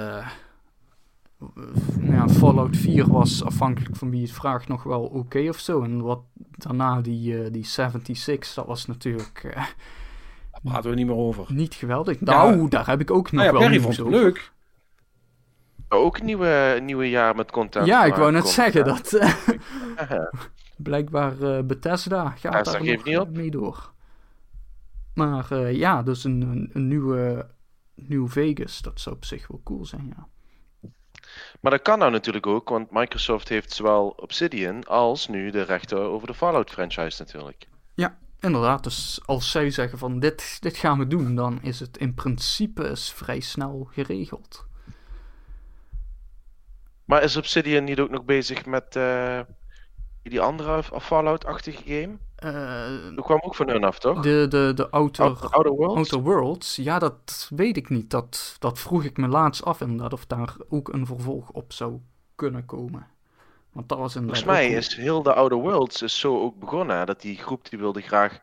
ja, 2.01 2.29
Fallout 2.29 2.77
4 2.77 3.07
was 3.07 3.45
afhankelijk 3.45 3.97
van 3.97 4.11
wie 4.11 4.23
het 4.23 4.33
vraagt 4.33 4.69
nog 4.69 4.83
wel 4.83 5.03
oké 5.03 5.17
okay 5.17 5.49
of 5.49 5.59
zo. 5.59 5.83
En 5.83 6.03
wat 6.03 6.21
daarna 6.35 7.01
die, 7.01 7.33
uh, 7.33 7.53
die 7.53 7.67
76, 7.67 8.55
dat 8.55 8.67
was 8.67 8.87
natuurlijk. 8.87 9.43
Uh, 9.45 9.55
daar 9.55 10.61
praten 10.63 10.91
we 10.91 10.97
niet 10.97 11.07
meer 11.07 11.17
over. 11.17 11.45
Niet 11.49 11.75
geweldig. 11.75 12.21
Nou, 12.21 12.63
ja. 12.63 12.69
daar 12.69 12.87
heb 12.87 13.01
ik 13.01 13.11
ook 13.11 13.33
nog 13.33 13.45
nou 13.45 13.59
ja, 13.59 13.69
wel 13.71 13.81
vond 13.81 13.97
het 13.97 14.09
leuk. 14.09 14.53
Ook 15.89 16.19
een 16.19 16.25
nieuwe, 16.25 16.81
nieuwe 16.83 17.11
jaar 17.11 17.37
met 17.37 17.51
content. 17.51 17.87
Ja, 17.87 18.05
ik 18.05 18.15
wou 18.15 18.33
net 18.33 18.49
zeggen 18.49 18.85
dat. 18.85 19.13
Uh, 19.13 19.33
blijkbaar 20.79 21.41
uh, 21.41 21.61
Bethesda 21.63 22.31
gaat 22.31 22.65
daar 22.65 22.85
nog 22.85 23.05
niet 23.05 23.19
op. 23.19 23.31
mee 23.31 23.51
door. 23.51 23.93
Maar 25.15 25.53
uh, 25.53 25.73
ja, 25.75 26.03
dus 26.03 26.25
een, 26.25 26.41
een, 26.41 26.71
een 26.73 26.89
nieuwe 26.89 27.51
New 27.95 28.29
Vegas, 28.29 28.81
dat 28.83 29.01
zou 29.01 29.15
op 29.17 29.25
zich 29.25 29.47
wel 29.47 29.61
cool 29.65 29.85
zijn, 29.85 30.15
ja. 30.17 30.29
Maar 31.61 31.71
dat 31.71 31.83
kan 31.83 31.99
nou 31.99 32.11
natuurlijk 32.11 32.47
ook, 32.47 32.69
want 32.69 32.91
Microsoft 32.91 33.49
heeft 33.49 33.73
zowel 33.73 34.09
Obsidian 34.09 34.85
als 34.85 35.29
nu 35.29 35.51
de 35.51 35.63
rechten 35.63 35.99
over 35.99 36.27
de 36.27 36.35
Fallout 36.35 36.71
franchise 36.71 37.23
natuurlijk. 37.23 37.69
Ja, 37.95 38.19
inderdaad. 38.41 38.85
Dus 38.85 39.21
als 39.25 39.51
zij 39.51 39.71
zeggen 39.71 39.99
van 39.99 40.19
dit, 40.19 40.57
dit 40.61 40.77
gaan 40.77 40.99
we 40.99 41.07
doen, 41.07 41.35
dan 41.35 41.63
is 41.63 41.81
het 41.81 41.97
in 41.97 42.15
principe 42.15 42.91
vrij 42.97 43.41
snel 43.41 43.89
geregeld. 43.93 44.67
Maar 47.05 47.23
is 47.23 47.37
Obsidian 47.37 47.85
niet 47.85 48.01
ook 48.01 48.11
nog 48.11 48.25
bezig 48.25 48.67
met 48.67 48.97
uh, 48.97 49.41
die 50.23 50.41
andere 50.41 50.83
Fallout-achtige 50.83 51.83
game? 51.85 52.17
Uh, 52.45 53.15
dat 53.15 53.25
kwam 53.25 53.41
ook 53.41 53.55
van 53.55 53.69
hun 53.69 53.85
af, 53.85 53.99
toch? 53.99 54.23
De, 54.23 54.47
de, 54.49 54.73
de 54.75 54.91
Outer, 54.91 55.25
Outer, 55.25 55.51
Outer, 55.51 55.73
Worlds? 55.73 55.97
Outer 55.97 56.21
Worlds? 56.21 56.77
Ja, 56.77 56.99
dat 56.99 57.51
weet 57.55 57.77
ik 57.77 57.89
niet. 57.89 58.11
Dat, 58.11 58.57
dat 58.59 58.79
vroeg 58.79 59.05
ik 59.05 59.17
me 59.17 59.29
laatst 59.29 59.65
af 59.65 59.81
inderdaad, 59.81 60.13
of 60.13 60.27
daar 60.27 60.57
ook 60.69 60.89
een 60.89 61.07
vervolg 61.07 61.51
op 61.51 61.73
zou 61.73 62.01
kunnen 62.35 62.65
komen. 62.65 63.07
Want 63.73 63.89
dat 63.89 63.99
was 63.99 64.13
Volgens 64.13 64.45
mij 64.45 64.69
is 64.69 64.97
heel 64.97 65.23
de 65.23 65.35
Outer 65.35 65.59
Worlds 65.59 66.03
is 66.03 66.19
zo 66.19 66.41
ook 66.41 66.59
begonnen. 66.59 67.07
Dat 67.07 67.21
die 67.21 67.37
groep 67.37 67.71
die 67.71 67.79
wilde 67.79 68.01
graag 68.01 68.39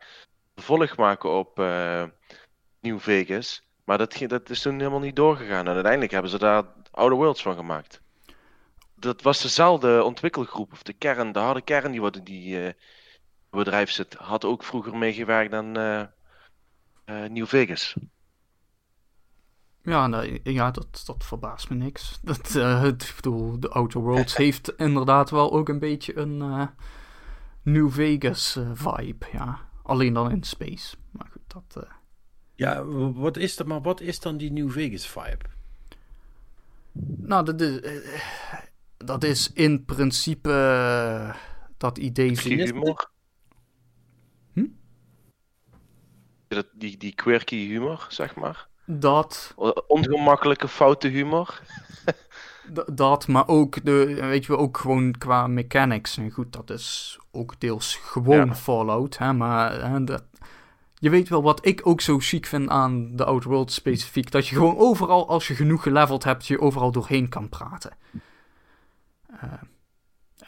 vervolg 0.54 0.96
maken 0.96 1.30
op 1.30 1.58
uh, 1.58 2.02
New 2.80 2.98
Vegas. 2.98 3.62
Maar 3.84 3.98
dat, 3.98 4.22
dat 4.26 4.50
is 4.50 4.62
toen 4.62 4.78
helemaal 4.78 5.00
niet 5.00 5.16
doorgegaan. 5.16 5.66
En 5.66 5.74
uiteindelijk 5.74 6.12
hebben 6.12 6.30
ze 6.30 6.38
daar 6.38 6.64
Outer 6.90 7.16
Worlds 7.16 7.42
van 7.42 7.54
gemaakt. 7.54 8.00
Dat 9.06 9.22
was 9.22 9.42
dezelfde 9.42 10.02
ontwikkelgroep, 10.02 10.72
of 10.72 10.82
de 10.82 10.92
kern, 10.92 11.32
de 11.32 11.38
harde 11.38 11.62
kern 11.62 11.90
die, 11.90 12.00
worden 12.00 12.24
die 12.24 12.60
uh, 12.60 12.70
bedrijf 13.50 13.90
zit, 13.90 14.14
had 14.14 14.44
ook 14.44 14.62
vroeger 14.62 14.96
meegewerkt 14.96 15.52
aan 15.52 15.78
uh, 15.78 16.02
uh, 17.06 17.28
New 17.28 17.46
Vegas. 17.46 17.96
Ja, 19.82 20.06
nee, 20.06 20.40
ja 20.44 20.70
dat, 20.70 21.02
dat 21.06 21.24
verbaast 21.24 21.70
me 21.70 21.76
niks. 21.76 22.18
Dat, 22.22 22.54
uh, 22.54 22.84
ik 22.84 23.12
bedoel, 23.16 23.60
de 23.60 23.68
Outer 23.68 24.00
Worlds 24.00 24.36
heeft 24.46 24.72
inderdaad 24.76 25.30
wel 25.30 25.52
ook 25.52 25.68
een 25.68 25.78
beetje 25.78 26.16
een 26.16 26.68
New 27.62 27.90
Vegas 27.90 28.58
vibe, 28.72 29.26
ja. 29.32 29.58
Alleen 29.82 30.12
dan 30.12 30.30
in 30.30 30.42
space. 30.42 30.96
Maar 31.10 31.28
goed, 31.32 31.42
dat... 31.46 31.86
Ja, 32.54 32.84
wat 33.12 33.36
is 33.36 33.56
dat, 33.56 33.66
maar 33.66 33.82
wat 33.82 34.00
is 34.00 34.20
dan 34.20 34.36
die 34.36 34.52
New 34.52 34.70
Vegas 34.70 35.06
vibe? 35.06 35.44
Nou, 37.18 37.44
dat 37.44 37.60
is, 37.60 37.80
dat 38.96 39.24
is 39.24 39.52
in 39.52 39.84
principe 39.84 41.34
dat 41.76 41.98
idee... 41.98 42.40
Humor. 42.40 43.14
Dat, 46.48 46.66
die, 46.72 46.96
die 46.96 47.14
quirky 47.14 47.66
humor, 47.68 48.06
zeg 48.08 48.34
maar. 48.34 48.68
Dat. 48.84 49.54
Ongemakkelijke 49.86 50.68
foute 50.68 51.08
humor. 51.08 51.60
dat, 52.94 53.28
maar 53.28 53.48
ook, 53.48 53.84
de, 53.84 54.14
weet 54.20 54.44
je, 54.44 54.56
ook 54.56 54.78
gewoon 54.78 55.18
qua 55.18 55.46
mechanics. 55.46 56.16
En 56.16 56.30
goed, 56.30 56.52
dat 56.52 56.70
is 56.70 57.18
ook 57.30 57.60
deels 57.60 57.96
gewoon 57.96 58.46
ja. 58.46 58.54
Fallout. 58.54 59.18
Hè, 59.18 59.32
maar 59.32 59.90
hè, 59.90 60.04
dat, 60.04 60.24
je 60.98 61.10
weet 61.10 61.28
wel 61.28 61.42
wat 61.42 61.66
ik 61.66 61.80
ook 61.86 62.00
zo 62.00 62.18
chic 62.18 62.46
vind 62.46 62.68
aan 62.68 63.16
de 63.16 63.24
Outer 63.24 63.50
World 63.50 63.72
specifiek. 63.72 64.30
Dat 64.30 64.46
je 64.46 64.54
gewoon 64.54 64.76
overal, 64.76 65.28
als 65.28 65.48
je 65.48 65.54
genoeg 65.54 65.82
geleveld 65.82 66.24
hebt, 66.24 66.46
je 66.46 66.60
overal 66.60 66.92
doorheen 66.92 67.28
kan 67.28 67.48
praten. 67.48 67.96
Uh, 69.44 69.52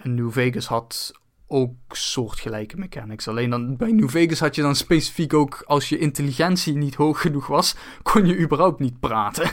en 0.03 0.15
New 0.15 0.31
Vegas 0.31 0.67
had 0.67 1.13
ook 1.47 1.75
soortgelijke 1.89 2.77
mechanics. 2.77 3.29
Alleen 3.29 3.51
dan 3.51 3.77
bij 3.77 3.93
New 3.93 4.09
Vegas 4.09 4.41
had 4.41 4.55
je 4.55 4.63
dan 4.63 4.77
specifiek 4.77 5.35
ook, 5.35 5.63
als 5.67 5.89
je 5.89 5.99
intelligentie 5.99 6.77
niet 6.77 6.95
hoog 6.95 7.21
genoeg 7.21 7.47
was, 7.47 7.77
kon 8.03 8.27
je 8.27 8.39
überhaupt 8.39 8.81
niet 8.81 9.01
praten. 9.01 9.51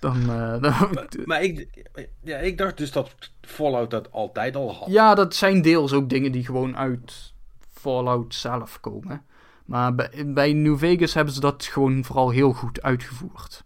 Dan, 0.00 0.20
uh, 0.20 0.26
dan... 0.62 0.90
Maar, 0.92 1.08
maar, 1.24 1.42
ik, 1.42 1.84
ja, 2.22 2.38
ik 2.38 2.58
dacht 2.58 2.76
dus 2.76 2.92
dat 2.92 3.14
Fallout 3.40 3.90
dat 3.90 4.12
altijd 4.12 4.56
al 4.56 4.74
had. 4.74 4.88
Ja, 4.88 5.14
dat 5.14 5.34
zijn 5.34 5.62
deels 5.62 5.92
ook 5.92 6.08
dingen 6.08 6.32
die 6.32 6.44
gewoon 6.44 6.76
uit 6.76 7.32
Fallout 7.72 8.34
zelf 8.34 8.80
komen. 8.80 9.24
Maar 9.64 9.94
bij, 9.94 10.10
bij 10.26 10.52
New 10.52 10.78
Vegas 10.78 11.14
hebben 11.14 11.34
ze 11.34 11.40
dat 11.40 11.64
gewoon 11.64 12.04
vooral 12.04 12.30
heel 12.30 12.52
goed 12.52 12.82
uitgevoerd. 12.82 13.64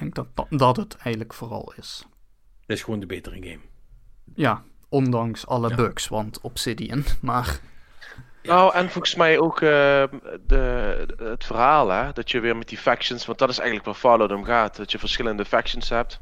Ik 0.00 0.14
denk 0.14 0.36
dat 0.36 0.46
dat 0.50 0.76
het 0.76 0.96
eigenlijk 0.96 1.34
vooral 1.34 1.72
is. 1.76 2.06
Het 2.60 2.76
is 2.76 2.82
gewoon 2.82 3.00
de 3.00 3.06
betere 3.06 3.34
game. 3.34 3.60
Ja, 4.34 4.62
ondanks 4.88 5.46
alle 5.46 5.68
ja. 5.68 5.74
bugs, 5.74 6.08
want 6.08 6.40
Obsidian, 6.40 7.04
maar... 7.20 7.60
Nou, 8.42 8.74
en 8.74 8.90
volgens 8.90 9.14
mij 9.14 9.38
ook 9.38 9.60
uh, 9.60 9.68
de, 10.46 11.14
het 11.16 11.44
verhaal, 11.44 11.88
hè? 11.88 12.12
Dat 12.12 12.30
je 12.30 12.40
weer 12.40 12.56
met 12.56 12.68
die 12.68 12.78
factions, 12.78 13.26
want 13.26 13.38
dat 13.38 13.48
is 13.48 13.58
eigenlijk 13.58 13.86
waar 13.86 13.96
Fallout 13.96 14.32
om 14.32 14.44
gaat. 14.44 14.76
Dat 14.76 14.92
je 14.92 14.98
verschillende 14.98 15.44
factions 15.44 15.88
hebt. 15.88 16.20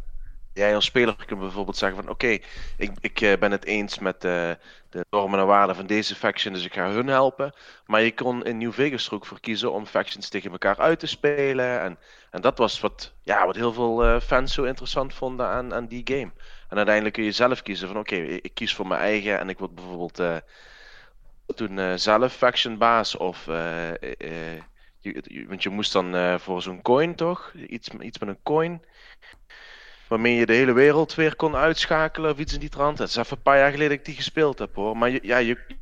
Jij 0.56 0.74
als 0.74 0.84
speler 0.84 1.16
kunt 1.26 1.40
bijvoorbeeld 1.40 1.76
zeggen 1.76 2.02
van 2.02 2.12
oké, 2.12 2.38
ik, 2.76 2.90
ik 3.00 3.20
eh, 3.20 3.38
ben 3.38 3.50
het 3.50 3.64
eens 3.64 3.98
met 3.98 4.20
de, 4.20 4.58
de 4.90 5.06
normen 5.10 5.38
en 5.38 5.46
waarden 5.46 5.76
van 5.76 5.86
deze 5.86 6.14
faction, 6.14 6.52
dus 6.52 6.64
ik 6.64 6.74
ga 6.74 6.90
hun 6.90 7.06
helpen. 7.06 7.54
Maar 7.86 8.02
je 8.02 8.14
kon 8.14 8.44
in 8.44 8.58
New 8.58 8.72
Vegas 8.72 9.06
er 9.06 9.14
ook 9.14 9.26
voor 9.26 9.40
kiezen 9.40 9.72
om 9.72 9.86
factions 9.86 10.28
tegen 10.28 10.50
elkaar 10.50 10.78
uit 10.78 10.98
te 10.98 11.06
spelen. 11.06 11.80
En, 11.80 11.98
en 12.30 12.40
dat 12.40 12.58
was 12.58 12.80
wat, 12.80 13.12
ja, 13.22 13.46
wat 13.46 13.56
heel 13.56 13.72
veel 13.72 14.04
uh, 14.04 14.20
fans 14.20 14.54
zo 14.54 14.62
interessant 14.62 15.14
vonden 15.14 15.46
aan, 15.46 15.74
aan 15.74 15.86
die 15.86 16.02
game. 16.04 16.30
En 16.68 16.76
uiteindelijk 16.76 17.14
kun 17.14 17.24
je 17.24 17.32
zelf 17.32 17.62
kiezen 17.62 17.88
van 17.88 17.98
oké, 17.98 18.16
ik 18.16 18.54
kies 18.54 18.74
voor 18.74 18.86
mijn 18.86 19.00
eigen 19.00 19.38
en 19.38 19.48
ik 19.48 19.58
word 19.58 19.74
bijvoorbeeld 19.74 20.20
toen 21.54 21.98
zelf 21.98 22.32
faction 22.32 22.78
baas 22.78 23.16
of... 23.16 23.44
Je, 25.00 25.46
want 25.48 25.62
je 25.62 25.68
moest 25.68 25.92
dan 25.92 26.40
voor 26.40 26.62
zo'n 26.62 26.82
coin 26.82 27.14
toch? 27.14 27.52
Iets, 27.68 27.88
iets 27.88 28.18
met 28.18 28.28
een 28.28 28.42
coin 28.42 28.82
waarmee 30.08 30.34
je 30.34 30.46
de 30.46 30.52
hele 30.52 30.72
wereld 30.72 31.14
weer 31.14 31.36
kon 31.36 31.56
uitschakelen 31.56 32.30
of 32.30 32.38
iets 32.38 32.52
in 32.54 32.60
die 32.60 32.68
trant. 32.68 32.98
Het 32.98 33.08
is 33.08 33.16
even 33.16 33.36
een 33.36 33.42
paar 33.42 33.58
jaar 33.58 33.70
geleden 33.70 33.88
dat 33.88 33.98
ik 33.98 34.04
die 34.04 34.14
gespeeld 34.14 34.58
heb 34.58 34.74
hoor. 34.74 34.96
Maar 34.96 35.24
ja, 35.24 35.36
je. 35.36 35.74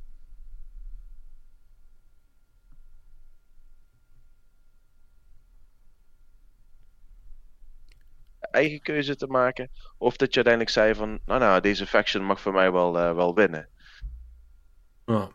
Eigen 8.41 8.81
keuze 8.81 9.17
te 9.17 9.27
maken. 9.27 9.71
Of 9.99 10.17
dat 10.17 10.29
je 10.29 10.35
uiteindelijk 10.35 10.75
zei 10.75 10.95
van, 10.95 11.21
nou 11.25 11.41
nou, 11.41 11.61
deze 11.61 11.87
faction 11.87 12.25
mag 12.25 12.41
voor 12.41 12.53
mij 12.53 12.73
wel, 12.73 12.99
uh, 12.99 13.15
wel 13.15 13.35
winnen. 13.35 13.69
Ja. 15.07 15.31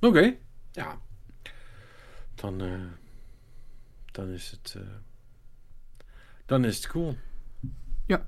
Oké, 0.00 0.36
ja. 0.72 1.00
Dan, 2.34 2.62
uh, 2.62 2.92
dan 4.12 4.28
is 4.32 4.50
het. 4.50 4.74
Uh 4.76 5.07
dan 6.48 6.64
is 6.64 6.76
het 6.76 6.86
cool. 6.86 7.16
Ja. 8.06 8.26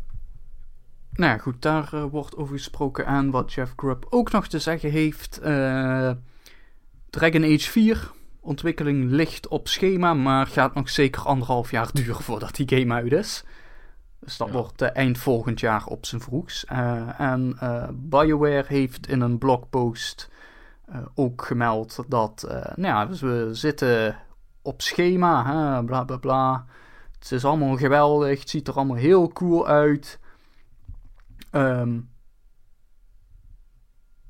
Nou 1.12 1.32
ja, 1.32 1.38
goed, 1.38 1.62
daar 1.62 1.90
uh, 1.94 2.04
wordt 2.04 2.36
over 2.36 2.56
gesproken 2.56 3.06
aan 3.06 3.30
wat 3.30 3.52
Jeff 3.52 3.72
Grubb 3.76 4.06
ook 4.10 4.30
nog 4.32 4.48
te 4.48 4.58
zeggen 4.58 4.90
heeft. 4.90 5.40
Uh, 5.42 6.10
Dragon 7.10 7.44
Age 7.44 7.70
4, 7.70 8.10
ontwikkeling 8.40 9.10
ligt 9.10 9.48
op 9.48 9.68
schema, 9.68 10.14
maar 10.14 10.46
gaat 10.46 10.74
nog 10.74 10.90
zeker 10.90 11.22
anderhalf 11.22 11.70
jaar 11.70 11.90
duren 12.02 12.22
voordat 12.22 12.54
die 12.54 12.78
game 12.78 12.94
uit 12.94 13.12
is. 13.12 13.44
Dus 14.18 14.36
dat 14.36 14.50
wordt 14.50 14.82
uh, 14.82 14.88
eind 14.92 15.18
volgend 15.18 15.60
jaar 15.60 15.86
op 15.86 16.06
zijn 16.06 16.20
vroegst. 16.20 16.62
en 17.18 17.58
BioWare 17.94 18.64
heeft 18.66 19.08
in 19.08 19.20
een 19.20 19.38
blogpost 19.38 20.30
ook 21.14 21.44
gemeld 21.44 22.04
dat, 22.08 22.44
nou 22.74 22.80
ja, 22.80 23.06
dus 23.06 23.20
we 23.20 23.48
zitten 23.52 24.16
op 24.62 24.82
schema, 24.82 25.44
hè, 25.44 25.84
bla 25.84 26.04
bla 26.04 26.16
bla. 26.16 26.66
Het 27.20 27.32
is 27.32 27.44
allemaal 27.44 27.76
geweldig. 27.76 28.40
Het 28.40 28.50
ziet 28.50 28.68
er 28.68 28.74
allemaal 28.74 28.96
heel 28.96 29.28
cool 29.28 29.66
uit. 29.66 30.18
Um, 31.52 32.10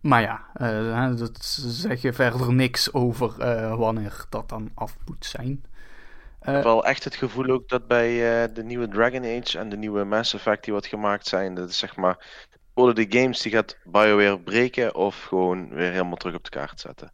maar 0.01 0.21
ja, 0.21 0.45
uh, 0.61 1.17
dat 1.17 1.45
zeg 1.67 2.03
je 2.03 2.12
verder 2.12 2.53
niks 2.53 2.93
over 2.93 3.35
uh, 3.39 3.75
wanneer 3.77 4.25
dat 4.29 4.49
dan 4.49 4.71
af 4.75 4.97
moet 5.07 5.25
zijn. 5.27 5.49
Uh, 5.49 6.49
ik 6.49 6.55
heb 6.55 6.62
wel 6.62 6.85
echt 6.85 7.05
het 7.05 7.15
gevoel 7.15 7.47
ook 7.47 7.69
dat 7.69 7.87
bij 7.87 8.12
de 8.53 8.62
nieuwe 8.65 8.89
Dragon 8.89 9.25
Age 9.25 9.59
en 9.59 9.69
de 9.69 9.77
nieuwe 9.77 10.05
Mass 10.05 10.35
Effect 10.35 10.65
die 10.65 10.73
wat 10.73 10.87
gemaakt 10.87 11.27
zijn, 11.27 11.55
dat 11.55 11.69
is 11.69 11.79
zeg 11.79 11.97
maar, 11.97 12.47
worden 12.75 12.95
de 13.09 13.19
games 13.19 13.41
die 13.41 13.53
gaat 13.53 13.79
BioWare 13.85 14.41
breken 14.41 14.95
of 14.95 15.23
gewoon 15.23 15.69
weer 15.69 15.91
helemaal 15.91 16.17
terug 16.17 16.35
op 16.35 16.45
de 16.45 16.51
kaart 16.51 16.81
zetten. 16.81 17.12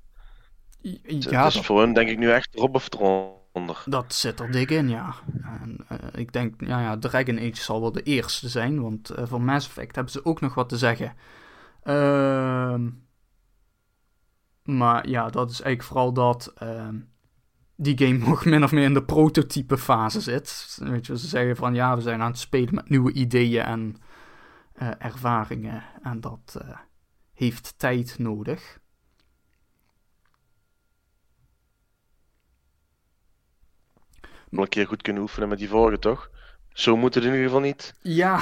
Ja, 0.80 1.44
dus 1.44 1.54
dat... 1.54 1.64
voor 1.64 1.80
hun 1.80 1.92
denk 1.92 2.08
ik 2.08 2.18
nu 2.18 2.30
echt 2.30 2.54
erop 2.54 2.74
of 2.74 2.88
Dat 3.84 4.14
zit 4.14 4.40
er 4.40 4.50
dik 4.50 4.70
in, 4.70 4.88
ja. 4.88 5.14
En, 5.42 5.86
uh, 5.92 5.98
ik 6.12 6.32
denk, 6.32 6.60
ja, 6.66 6.80
ja, 6.80 6.98
Dragon 6.98 7.38
Age 7.38 7.62
zal 7.62 7.80
wel 7.80 7.92
de 7.92 8.02
eerste 8.02 8.48
zijn, 8.48 8.82
want 8.82 9.18
uh, 9.18 9.26
voor 9.26 9.42
Mass 9.42 9.66
Effect 9.66 9.94
hebben 9.94 10.12
ze 10.12 10.24
ook 10.24 10.40
nog 10.40 10.54
wat 10.54 10.68
te 10.68 10.78
zeggen. 10.78 11.14
Uh, 11.84 12.74
maar 14.62 15.08
ja, 15.08 15.28
dat 15.28 15.50
is 15.50 15.60
eigenlijk 15.60 15.82
vooral 15.82 16.12
dat 16.12 16.52
ehm, 16.56 17.00
die 17.76 17.98
game 17.98 18.18
nog 18.28 18.44
min 18.44 18.64
of 18.64 18.72
meer 18.72 18.84
in 18.84 18.94
de 18.94 19.04
prototype 19.04 19.78
fase 19.78 20.20
zit. 20.20 20.78
Weet 20.82 21.06
je, 21.06 21.18
ze 21.18 21.26
zeggen 21.26 21.56
van 21.56 21.74
ja, 21.74 21.96
we 21.96 22.00
zijn 22.00 22.22
aan 22.22 22.30
het 22.30 22.38
spelen 22.38 22.74
met 22.74 22.88
nieuwe 22.88 23.12
ideeën 23.12 23.62
en 23.62 23.96
uh, 24.82 24.90
ervaringen. 24.98 25.82
En 26.02 26.20
dat 26.20 26.64
heeft 27.32 27.74
tijd 27.78 28.18
nodig. 28.18 28.78
Wel 34.56 34.64
een 34.64 34.70
keer 34.70 34.86
goed 34.86 35.02
kunnen 35.02 35.22
oefenen 35.22 35.48
met 35.48 35.58
die 35.58 35.68
vorige, 35.68 35.98
toch? 35.98 36.30
Zo 36.72 36.96
moet 36.96 37.14
het 37.14 37.24
in 37.24 37.30
ieder 37.30 37.44
geval 37.44 37.60
niet. 37.60 37.94
Ja. 38.02 38.40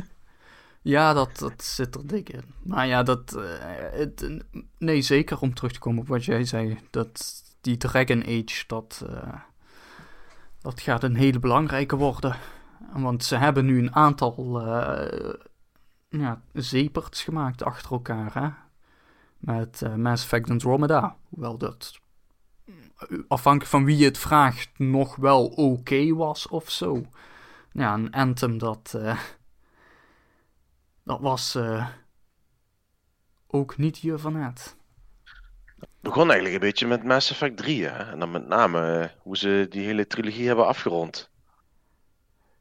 ja, 0.82 1.12
dat, 1.12 1.38
dat 1.38 1.64
zit 1.64 1.94
er 1.94 2.06
dik 2.06 2.28
in. 2.28 2.44
Maar 2.62 2.86
ja, 2.86 3.02
dat. 3.02 3.36
Het, 3.92 4.44
nee, 4.78 5.02
zeker 5.02 5.40
om 5.40 5.54
terug 5.54 5.72
te 5.72 5.78
komen 5.78 6.00
op 6.00 6.08
wat 6.08 6.24
jij 6.24 6.44
zei. 6.44 6.78
Dat 6.90 7.42
die 7.60 7.76
Dragon 7.76 8.22
Age, 8.22 8.64
dat. 8.66 9.04
Uh, 9.10 9.34
dat 10.60 10.80
gaat 10.80 11.02
een 11.02 11.16
hele 11.16 11.38
belangrijke 11.38 11.96
worden. 11.96 12.36
Want 12.92 13.24
ze 13.24 13.36
hebben 13.36 13.64
nu 13.64 13.78
een 13.78 13.94
aantal. 13.94 14.66
Uh, 14.66 15.34
ja, 16.08 16.42
zeeperts 16.52 17.22
gemaakt 17.22 17.62
achter 17.62 17.92
elkaar, 17.92 18.34
hè? 18.34 18.48
Met 19.38 19.96
Mass 19.96 20.22
Effect 20.22 20.50
Andromeda. 20.50 21.16
Hoewel 21.28 21.58
dat 21.58 22.00
afhankelijk 23.28 23.70
van 23.70 23.84
wie 23.84 23.96
je 23.96 24.04
het 24.04 24.18
vraagt, 24.18 24.78
nog 24.78 25.16
wel 25.16 25.46
oké 25.46 26.14
was 26.14 26.48
of 26.48 26.70
zo. 26.70 27.06
Ja, 27.72 27.94
een 27.94 28.12
Anthem 28.12 28.58
dat. 28.58 28.92
Uh, 28.96 29.20
dat 31.04 31.20
was. 31.20 31.56
Uh, 31.56 31.88
ook 33.46 33.76
niet 33.76 33.96
hier 33.96 34.18
van 34.18 34.34
het. 34.34 34.76
begon 36.00 36.24
eigenlijk 36.24 36.54
een 36.54 36.68
beetje 36.68 36.86
met 36.86 37.04
Mass 37.04 37.30
Effect 37.30 37.56
3, 37.56 37.84
hè? 37.84 38.10
En 38.10 38.18
dan 38.18 38.30
met 38.30 38.46
name 38.46 39.00
uh, 39.00 39.22
hoe 39.22 39.36
ze 39.36 39.66
die 39.70 39.84
hele 39.84 40.06
trilogie 40.06 40.46
hebben 40.46 40.66
afgerond. 40.66 41.30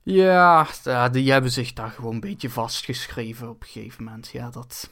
Ja, 0.04 0.68
die 1.12 1.32
hebben 1.32 1.52
zich 1.52 1.74
daar 1.74 1.90
gewoon 1.90 2.14
een 2.14 2.20
beetje 2.20 2.50
vastgeschreven 2.50 3.50
op 3.50 3.62
een 3.62 3.68
gegeven 3.68 4.04
moment. 4.04 4.30
Ja, 4.30 4.50
dat. 4.50 4.90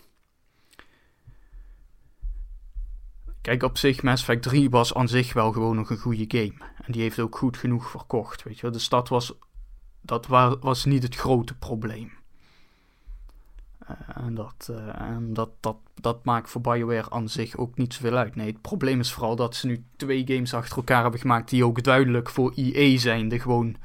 Kijk, 3.41 3.63
op 3.63 3.77
zich, 3.77 4.03
Mass 4.03 4.21
Effect 4.21 4.43
3 4.43 4.69
was 4.69 4.93
aan 4.93 5.07
zich 5.07 5.33
wel 5.33 5.51
gewoon 5.51 5.75
nog 5.75 5.89
een 5.89 5.97
goede 5.97 6.25
game. 6.27 6.53
En 6.85 6.91
die 6.91 7.01
heeft 7.01 7.19
ook 7.19 7.37
goed 7.37 7.57
genoeg 7.57 7.89
verkocht, 7.89 8.43
weet 8.43 8.59
je 8.59 8.69
De 8.69 8.79
stad 8.79 9.09
was... 9.09 9.33
Dat 10.01 10.27
was 10.59 10.85
niet 10.85 11.03
het 11.03 11.15
grote 11.15 11.55
probleem. 11.57 12.11
Uh, 13.89 14.25
en 14.25 14.35
dat, 14.35 14.67
uh, 14.71 15.01
en 15.01 15.33
dat, 15.33 15.49
dat, 15.59 15.77
dat 16.01 16.25
maakt 16.25 16.49
voor 16.49 16.61
BioWare 16.61 17.09
aan 17.09 17.29
zich 17.29 17.57
ook 17.57 17.77
niet 17.77 17.93
zoveel 17.93 18.15
uit. 18.15 18.35
Nee, 18.35 18.47
het 18.47 18.61
probleem 18.61 18.99
is 18.99 19.13
vooral 19.13 19.35
dat 19.35 19.55
ze 19.55 19.67
nu 19.67 19.83
twee 19.95 20.27
games 20.27 20.53
achter 20.53 20.77
elkaar 20.77 21.01
hebben 21.01 21.19
gemaakt... 21.19 21.49
die 21.49 21.65
ook 21.65 21.83
duidelijk 21.83 22.29
voor 22.29 22.53
EA 22.55 22.97
zijn. 22.97 23.29
Die 23.29 23.39
gewoon 23.39 23.75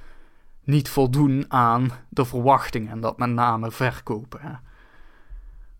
niet 0.65 0.89
voldoen 0.89 1.45
aan 1.49 1.91
de 2.09 2.25
verwachtingen. 2.25 2.91
En 2.91 3.01
dat 3.01 3.19
met 3.19 3.31
name 3.31 3.71
verkopen. 3.71 4.61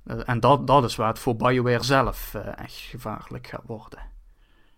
Eh, 0.05 0.21
en 0.25 0.41
dat, 0.41 0.67
dat 0.67 0.85
is 0.85 0.97
waar 0.97 1.09
het 1.09 1.19
voor 1.19 1.37
BioWare 1.37 1.83
zelf 1.83 2.33
uh, 2.37 2.59
echt 2.59 2.75
gevaarlijk 2.75 3.47
gaat 3.47 3.67
worden. 3.67 3.99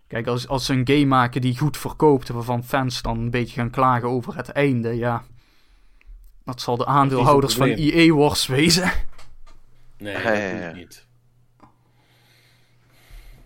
Kijk, 0.07 0.27
als, 0.27 0.47
als 0.47 0.65
ze 0.65 0.73
een 0.73 0.87
game 0.87 1.05
maken 1.05 1.41
die 1.41 1.57
goed 1.57 1.77
verkoopt, 1.77 2.29
waarvan 2.29 2.63
fans 2.63 3.01
dan 3.01 3.19
een 3.19 3.29
beetje 3.29 3.59
gaan 3.59 3.69
klagen 3.69 4.07
over 4.07 4.35
het 4.35 4.49
einde, 4.49 4.93
ja. 4.93 5.23
Dat 6.43 6.61
zal 6.61 6.77
de 6.77 6.85
aandeelhouders 6.85 7.55
van 7.55 7.67
EA 7.67 8.13
Wars 8.13 8.47
wezen. 8.47 8.91
Nee, 9.97 10.13
dat 10.13 10.23
ja, 10.23 10.71
niet. 10.71 11.05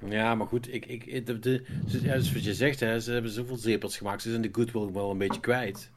Ja, 0.06 0.36
maar 0.36 0.48
goed, 0.48 0.74
ik, 0.74 0.86
ik, 0.86 1.26
de, 1.26 1.40
de, 1.40 1.66
ja, 2.02 2.14
dus 2.14 2.34
wat 2.34 2.44
je 2.44 2.54
zegt, 2.54 2.80
hè, 2.80 3.00
ze 3.00 3.12
hebben 3.12 3.32
zoveel 3.32 3.56
zepels 3.56 3.98
gemaakt, 3.98 4.22
ze 4.22 4.30
zijn 4.30 4.42
de 4.42 4.50
goodwill 4.52 4.92
wel 4.92 5.12
een 5.12 5.18
beetje 5.18 5.40
kwijt. 5.40 5.92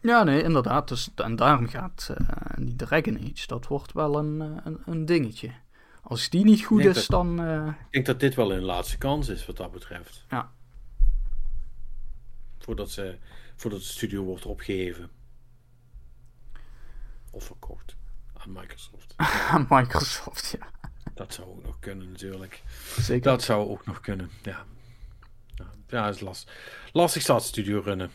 Ja, 0.00 0.22
nee, 0.22 0.42
inderdaad. 0.42 0.88
Dus, 0.88 1.10
en 1.14 1.36
daarom 1.36 1.68
gaat 1.68 2.08
uh, 2.20 2.26
die 2.56 2.76
Dragon 2.76 3.18
Age, 3.18 3.46
dat 3.46 3.66
wordt 3.66 3.92
wel 3.92 4.18
een, 4.18 4.42
eh, 4.42 4.64
een, 4.64 4.80
een 4.86 5.04
dingetje. 5.04 5.50
Als 6.02 6.28
die 6.28 6.44
niet 6.44 6.64
goed 6.64 6.84
is, 6.84 7.06
dan... 7.06 7.40
Uh... 7.40 7.66
Ik 7.66 7.74
denk 7.90 8.06
dat 8.06 8.20
dit 8.20 8.34
wel 8.34 8.52
een 8.52 8.62
laatste 8.62 8.98
kans 8.98 9.28
is, 9.28 9.46
wat 9.46 9.56
dat 9.56 9.72
betreft. 9.72 10.24
Ja. 10.28 10.52
Voordat, 12.58 12.90
ze, 12.90 13.18
voordat 13.56 13.80
de 13.80 13.86
studio 13.86 14.22
wordt 14.22 14.46
opgeheven. 14.46 15.10
Of 17.30 17.44
verkocht. 17.44 17.96
Aan 18.32 18.52
Microsoft. 18.52 19.14
aan 19.50 19.66
Microsoft, 19.68 20.56
ja. 20.58 20.70
Dat 21.14 21.34
zou 21.34 21.48
ook 21.48 21.64
nog 21.64 21.78
kunnen, 21.78 22.10
natuurlijk. 22.10 22.62
Zeker. 22.98 23.22
Dat 23.22 23.42
zou 23.42 23.68
ook 23.68 23.86
nog 23.86 24.00
kunnen, 24.00 24.30
ja. 24.42 24.64
Ja, 25.88 26.04
dat 26.04 26.14
is 26.14 26.20
last. 26.20 26.50
lastig 26.92 27.22
staat 27.22 27.42
studio 27.42 27.80
runnen. 27.80 28.10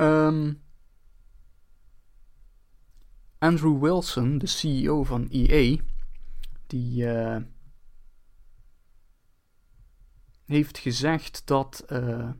Um, 0.00 0.62
Andrew 3.38 3.80
Wilson, 3.80 4.38
de 4.38 4.46
CEO 4.46 5.04
van 5.04 5.28
EA, 5.30 5.76
die 6.66 7.04
uh, 7.04 7.36
heeft 10.44 10.78
gezegd 10.78 11.46
dat 11.46 11.84
uh, 11.88 12.30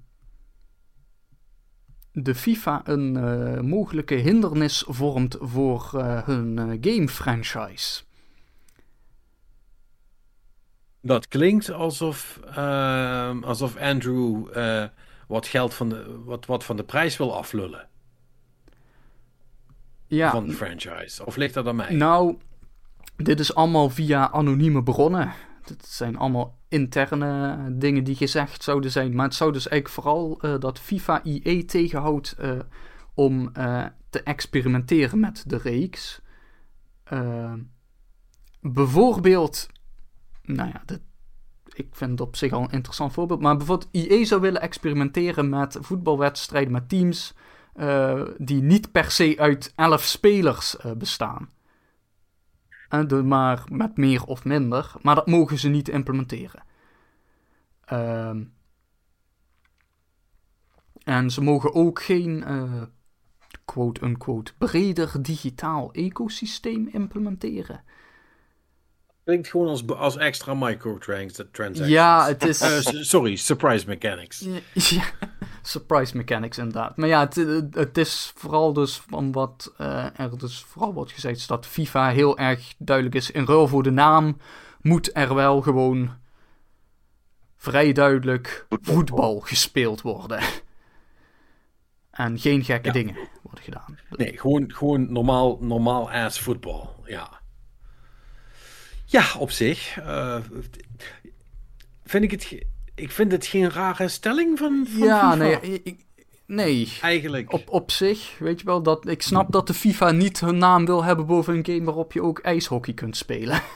de 2.12 2.34
FIFA 2.34 2.80
een 2.84 3.14
uh, 3.16 3.60
mogelijke 3.60 4.14
hindernis 4.14 4.84
vormt 4.88 5.36
voor 5.40 5.90
hun 6.24 6.78
game 6.80 7.08
franchise. 7.08 8.02
Dat 11.00 11.28
klinkt 11.28 11.70
alsof, 11.70 12.40
ehm, 12.44 13.42
alsof 13.42 13.76
Andrew 13.76 14.48
wat 15.30 15.46
geld 15.46 15.74
van 15.74 15.88
de, 15.88 16.20
wat, 16.24 16.46
wat 16.46 16.64
van 16.64 16.76
de 16.76 16.84
prijs 16.84 17.16
wil 17.16 17.36
aflullen. 17.36 17.88
Ja, 20.06 20.30
van 20.30 20.46
de 20.46 20.52
franchise. 20.52 21.26
Of 21.26 21.36
ligt 21.36 21.54
dat 21.54 21.66
aan 21.66 21.76
mij? 21.76 21.94
Nou, 21.94 22.38
dit 23.16 23.40
is 23.40 23.54
allemaal 23.54 23.90
via 23.90 24.30
anonieme 24.30 24.82
bronnen. 24.82 25.32
Het 25.62 25.86
zijn 25.86 26.16
allemaal 26.16 26.58
interne 26.68 27.58
dingen 27.78 28.04
die 28.04 28.14
gezegd 28.14 28.62
zouden 28.62 28.90
zijn. 28.90 29.14
Maar 29.14 29.24
het 29.24 29.34
zou 29.34 29.52
dus 29.52 29.68
eigenlijk 29.68 30.02
vooral 30.02 30.38
uh, 30.44 30.58
dat 30.58 30.78
FIFA 30.78 31.22
IE 31.22 31.64
tegenhoudt 31.64 32.36
uh, 32.40 32.58
om 33.14 33.50
uh, 33.58 33.86
te 34.10 34.22
experimenteren 34.22 35.20
met 35.20 35.44
de 35.46 35.56
reeks. 35.56 36.20
bijvoorbeeld, 38.60 39.68
nou 40.42 40.68
ja, 40.68 40.82
dit, 40.86 41.00
ik 41.80 41.88
vind 41.92 42.10
het 42.10 42.20
op 42.20 42.36
zich 42.36 42.52
al 42.52 42.62
een 42.62 42.70
interessant 42.70 43.12
voorbeeld. 43.12 43.40
Maar 43.40 43.56
bijvoorbeeld 43.56 43.88
IE 43.92 44.24
zou 44.24 44.40
willen 44.40 44.60
experimenteren 44.60 45.48
met 45.48 45.78
voetbalwedstrijden 45.80 46.72
met 46.72 46.88
teams 46.88 47.34
die 48.38 48.62
niet 48.62 48.92
per 48.92 49.10
se 49.10 49.34
uit 49.38 49.72
elf 49.76 50.02
spelers 50.02 50.76
bestaan 50.96 51.48
maar 53.24 53.64
met 53.72 53.96
meer 53.96 54.24
of 54.24 54.44
minder. 54.44 54.92
Maar 55.02 55.14
dat 55.14 55.26
mogen 55.26 55.58
ze 55.58 55.68
niet 55.68 55.88
implementeren. 55.88 56.62
Uh, 57.92 58.36
en 61.04 61.30
ze 61.30 61.40
mogen 61.40 61.74
ook 61.74 62.02
geen 62.02 62.44
quote-unquote 63.64 64.52
breder 64.58 65.22
digitaal 65.22 65.92
ecosysteem 65.92 66.88
implementeren. 66.88 67.84
Klinkt 69.24 69.48
gewoon 69.48 69.68
als, 69.68 69.86
als 69.86 70.16
extra 70.16 70.54
microtransactions. 70.54 71.78
Ja, 71.78 72.26
het 72.26 72.44
is... 72.44 72.62
Uh, 72.62 73.02
sorry, 73.02 73.36
surprise 73.36 73.86
mechanics. 73.86 74.46
ja, 74.72 75.02
surprise 75.62 76.16
mechanics 76.16 76.58
inderdaad. 76.58 76.96
Maar 76.96 77.08
ja, 77.08 77.20
het, 77.20 77.34
het 77.70 77.98
is 77.98 78.32
vooral 78.34 78.72
dus 78.72 79.02
van 79.08 79.32
wat 79.32 79.72
uh, 79.80 80.20
er 80.20 80.38
dus 80.38 80.64
vooral 80.68 80.92
wordt 80.92 81.12
gezegd, 81.12 81.36
is 81.36 81.46
dat 81.46 81.66
FIFA 81.66 82.10
heel 82.10 82.38
erg 82.38 82.74
duidelijk 82.78 83.16
is. 83.16 83.30
In 83.30 83.44
ruil 83.44 83.68
voor 83.68 83.82
de 83.82 83.90
naam 83.90 84.36
moet 84.80 85.16
er 85.16 85.34
wel 85.34 85.60
gewoon 85.60 86.18
vrij 87.56 87.92
duidelijk 87.92 88.66
voetbal, 88.68 89.40
gespeeld 89.40 90.00
worden. 90.00 90.40
En 92.10 92.38
geen 92.38 92.64
gekke 92.64 92.92
dingen 92.92 93.16
worden 93.42 93.64
gedaan. 93.64 93.98
Nee, 94.10 94.38
gewoon, 94.38 94.72
gewoon 94.72 95.12
normaal, 95.12 95.58
normaal 95.60 96.10
ass 96.10 96.40
voetbal. 96.40 96.94
Ja. 97.04 97.39
Ja, 99.10 99.24
op 99.38 99.50
zich. 99.50 99.98
Uh, 99.98 100.36
vind 102.04 102.24
ik 102.24 102.30
het 102.30 102.64
ik 103.00 103.10
vind 103.10 103.32
het 103.32 103.46
geen 103.46 103.70
rare 103.70 104.08
stelling 104.08 104.58
van, 104.58 104.86
van 104.88 105.06
ja, 105.06 105.30
FIFA. 105.30 105.34
nee, 105.34 105.82
ik, 105.82 106.04
nee. 106.46 106.92
Eigenlijk. 107.00 107.52
Op, 107.52 107.68
op 107.68 107.90
zich, 107.90 108.38
weet 108.38 108.60
je 108.60 108.66
wel, 108.66 108.82
dat, 108.82 109.08
ik 109.08 109.22
snap 109.22 109.52
dat 109.52 109.66
de 109.66 109.74
FIFA 109.74 110.10
niet 110.10 110.40
hun 110.40 110.58
naam 110.58 110.84
wil 110.84 111.04
hebben 111.04 111.26
boven 111.26 111.54
een 111.54 111.66
game 111.66 111.84
waarop 111.84 112.12
je 112.12 112.22
ook 112.22 112.38
ijshockey 112.38 112.94
kunt 112.94 113.16
spelen. 113.16 113.62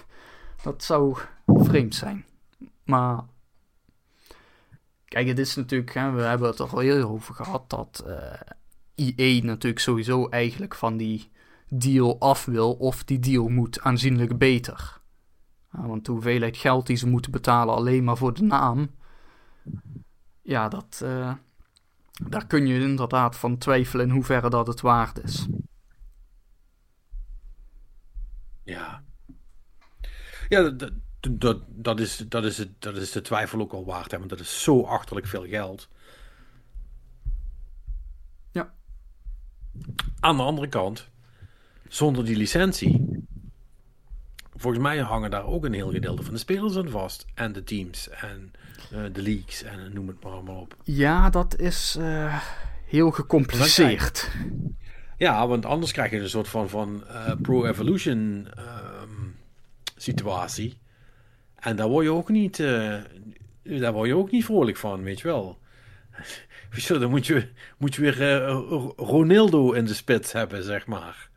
Dat 0.62 0.84
zou 0.84 1.18
vreemd 1.46 1.94
zijn. 1.94 2.24
Maar, 2.84 3.24
kijk, 5.04 5.26
het 5.26 5.38
is 5.38 5.54
natuurlijk, 5.54 5.94
hè, 5.94 6.10
we 6.10 6.22
hebben 6.22 6.48
het 6.48 6.58
er 6.58 6.68
al 6.68 6.78
heel 6.78 7.08
over 7.08 7.34
gehad, 7.34 7.70
dat 7.70 8.04
uh, 8.06 8.32
eh, 8.94 9.12
EA 9.16 9.44
natuurlijk 9.44 9.82
sowieso 9.82 10.28
eigenlijk 10.28 10.74
van 10.74 10.96
die 10.96 11.30
deal 11.68 12.20
af 12.20 12.44
wil, 12.44 12.72
of 12.72 13.04
die 13.04 13.18
deal 13.18 13.48
moet 13.48 13.80
aanzienlijk 13.80 14.38
beter. 14.38 15.02
Want 15.82 16.04
de 16.04 16.12
hoeveelheid 16.12 16.56
geld 16.56 16.86
die 16.86 16.96
ze 16.96 17.06
moeten 17.06 17.30
betalen 17.30 17.74
alleen 17.74 18.04
maar 18.04 18.16
voor 18.16 18.34
de 18.34 18.42
naam, 18.42 18.90
ja, 20.42 20.68
dat, 20.68 21.00
uh, 21.02 21.34
daar 22.28 22.46
kun 22.46 22.66
je 22.66 22.80
inderdaad 22.80 23.36
van 23.36 23.58
twijfelen 23.58 24.06
in 24.06 24.12
hoeverre 24.12 24.50
dat 24.50 24.66
het 24.66 24.80
waard 24.80 25.22
is. 25.22 25.46
Ja. 28.64 29.04
Ja, 30.48 30.70
dat, 30.70 30.92
dat, 31.20 31.62
dat, 31.68 32.00
is, 32.00 32.16
dat, 32.16 32.44
is, 32.44 32.58
het, 32.58 32.80
dat 32.82 32.96
is 32.96 33.12
de 33.12 33.20
twijfel 33.20 33.60
ook 33.60 33.72
al 33.72 33.84
waard, 33.84 34.10
hè, 34.10 34.18
want 34.18 34.30
dat 34.30 34.40
is 34.40 34.62
zo 34.62 34.82
achterlijk 34.82 35.26
veel 35.26 35.46
geld. 35.46 35.88
Ja. 38.50 38.74
Aan 40.20 40.36
de 40.36 40.42
andere 40.42 40.68
kant, 40.68 41.10
zonder 41.88 42.24
die 42.24 42.36
licentie 42.36 43.13
volgens 44.56 44.82
mij 44.82 44.98
hangen 44.98 45.30
daar 45.30 45.46
ook 45.46 45.64
een 45.64 45.72
heel 45.72 45.90
gedeelte 45.90 46.22
van 46.22 46.32
de 46.32 46.38
spelers 46.40 46.76
aan 46.76 46.88
vast. 46.88 47.26
En 47.34 47.52
de 47.52 47.64
teams 47.64 48.08
en 48.08 48.52
uh, 48.92 48.98
de 49.12 49.22
leagues 49.22 49.62
en 49.62 49.90
noem 49.92 50.08
het 50.08 50.22
maar 50.22 50.32
allemaal 50.32 50.60
op. 50.60 50.76
Ja, 50.82 51.30
dat 51.30 51.58
is 51.58 51.96
uh, 51.98 52.42
heel 52.86 53.10
gecompliceerd. 53.10 54.30
Ja, 55.16 55.48
want 55.48 55.66
anders 55.66 55.92
krijg 55.92 56.10
je 56.10 56.18
een 56.18 56.28
soort 56.28 56.48
van, 56.48 56.68
van 56.68 57.04
uh, 57.08 57.32
pro-evolution 57.42 58.48
um, 58.58 59.36
situatie. 59.96 60.78
En 61.54 61.76
daar 61.76 61.88
word 61.88 62.04
je 62.04 62.12
ook 62.12 62.28
niet, 62.28 62.56
daar 63.62 63.92
word 63.92 64.08
je 64.08 64.16
ook 64.16 64.30
niet 64.30 64.44
vrolijk 64.44 64.76
van, 64.76 65.02
weet 65.02 65.20
je 65.20 65.28
wel. 65.28 65.58
dan 66.88 67.10
moet 67.10 67.26
je, 67.26 67.48
moet 67.78 67.94
je 67.94 68.00
weer 68.00 68.46
Ronaldo 68.96 69.72
in 69.72 69.84
de 69.84 69.94
spits 69.94 70.32
hebben, 70.32 70.62
zeg 70.62 70.86
maar. 70.86 71.30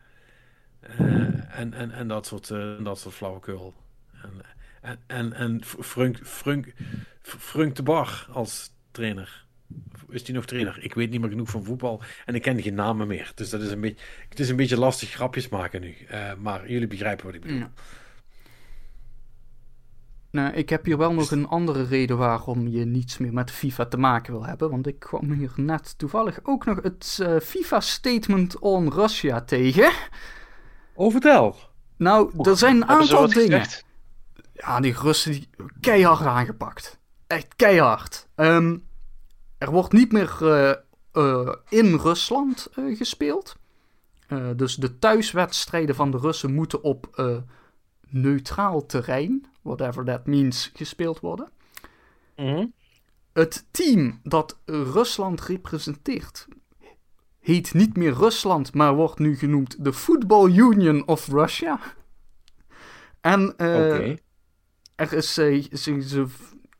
Uh, 0.99 1.59
en, 1.59 1.73
en, 1.73 1.91
en 1.91 2.07
dat 2.07 2.25
soort, 2.25 2.49
uh, 2.49 2.83
dat 2.83 2.99
soort 2.99 3.15
flauwekul. 3.15 3.73
En, 4.21 4.31
en, 4.81 4.99
en, 5.07 5.33
en 5.33 5.63
Frunk, 5.63 6.19
Frunk 7.21 7.75
de 7.75 7.83
Bar 7.83 8.27
als 8.31 8.71
trainer. 8.91 9.45
Is 10.09 10.23
die 10.23 10.35
nog 10.35 10.45
trainer? 10.45 10.83
Ik 10.83 10.93
weet 10.93 11.09
niet 11.09 11.21
meer 11.21 11.29
genoeg 11.29 11.49
van 11.49 11.63
voetbal 11.63 12.01
en 12.25 12.35
ik 12.35 12.41
ken 12.41 12.61
geen 12.61 12.73
namen 12.73 13.07
meer. 13.07 13.31
Dus 13.35 13.49
dat 13.49 13.61
is 13.61 13.71
een 13.71 13.81
beetje, 13.81 14.03
het 14.29 14.39
is 14.39 14.49
een 14.49 14.55
beetje 14.55 14.79
lastig 14.79 15.09
grapjes 15.09 15.49
maken 15.49 15.81
nu. 15.81 15.95
Uh, 16.11 16.33
maar 16.33 16.71
jullie 16.71 16.87
begrijpen 16.87 17.25
wat 17.25 17.35
ik 17.35 17.41
bedoel. 17.41 17.57
Ja. 17.57 17.71
Nou, 20.31 20.53
ik 20.53 20.69
heb 20.69 20.85
hier 20.85 20.97
wel 20.97 21.13
nog 21.13 21.31
een 21.31 21.47
andere 21.47 21.83
reden 21.83 22.17
waarom 22.17 22.67
je 22.67 22.85
niets 22.85 23.17
meer 23.17 23.33
met 23.33 23.51
FIFA 23.51 23.85
te 23.85 23.97
maken 23.97 24.33
wil 24.33 24.45
hebben. 24.45 24.69
Want 24.69 24.87
ik 24.87 24.99
kwam 24.99 25.31
hier 25.31 25.53
net 25.55 25.97
toevallig 25.97 26.39
ook 26.43 26.65
nog 26.65 26.83
het 26.83 27.17
uh, 27.21 27.39
FIFA 27.39 27.79
Statement 27.79 28.59
on 28.59 28.93
Russia 28.93 29.41
tegen. 29.41 29.91
Oh, 30.97 31.11
vertel. 31.11 31.55
Nou, 31.97 32.49
er 32.49 32.57
zijn 32.57 32.75
een 32.75 32.87
aantal 32.87 33.27
dingen. 33.27 33.67
Ja, 34.53 34.79
die 34.79 34.93
Russen 34.93 35.31
die 35.31 35.49
keihard 35.79 36.25
aangepakt. 36.25 36.99
Echt 37.27 37.55
keihard. 37.55 38.27
Um, 38.35 38.87
er 39.57 39.71
wordt 39.71 39.91
niet 39.91 40.11
meer 40.11 40.37
uh, 40.41 40.73
uh, 41.13 41.53
in 41.69 41.95
Rusland 41.95 42.67
uh, 42.75 42.97
gespeeld. 42.97 43.55
dus 44.55 44.75
de 44.75 44.99
thuiswedstrijden 44.99 45.95
van 45.95 46.11
de 46.11 46.17
Russen 46.17 46.53
moeten 46.53 46.83
op 46.83 47.21
neutraal 48.07 48.85
terrein, 48.85 49.45
whatever 49.61 50.05
that 50.05 50.25
means, 50.25 50.71
gespeeld 50.73 51.19
worden. 51.19 51.49
Mm 52.35 52.73
Het 53.33 53.65
team 53.71 54.19
dat 54.23 54.57
Rusland 54.65 55.41
representeert 55.41 56.47
heet 57.47 57.73
niet 57.73 57.97
meer 57.97 58.13
Rusland, 58.13 58.73
maar 58.73 58.95
wordt 58.95 59.19
nu 59.19 59.37
genoemd 59.37 59.83
de 59.83 59.93
Football 59.93 60.51
Union 60.51 61.07
of 61.07 61.27
Russia. 61.27 61.79
En 63.21 63.53
uh, 63.57 64.09
er 64.95 65.13
is, 65.13 65.37
uh, 65.37 65.63
ze, 65.71 66.01
ze, 66.01 66.25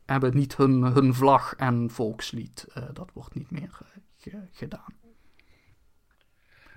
hebben 0.06 0.36
niet 0.36 0.58
hun, 0.58 0.84
hun 0.84 1.14
vlag 1.14 1.54
en 1.58 1.90
volkslied. 1.92 2.66
Uh, 2.78 2.84
dat 2.94 3.10
wordt 3.14 3.36
niet 3.36 3.52
meer 3.52 3.78
gedaan. 4.52 4.94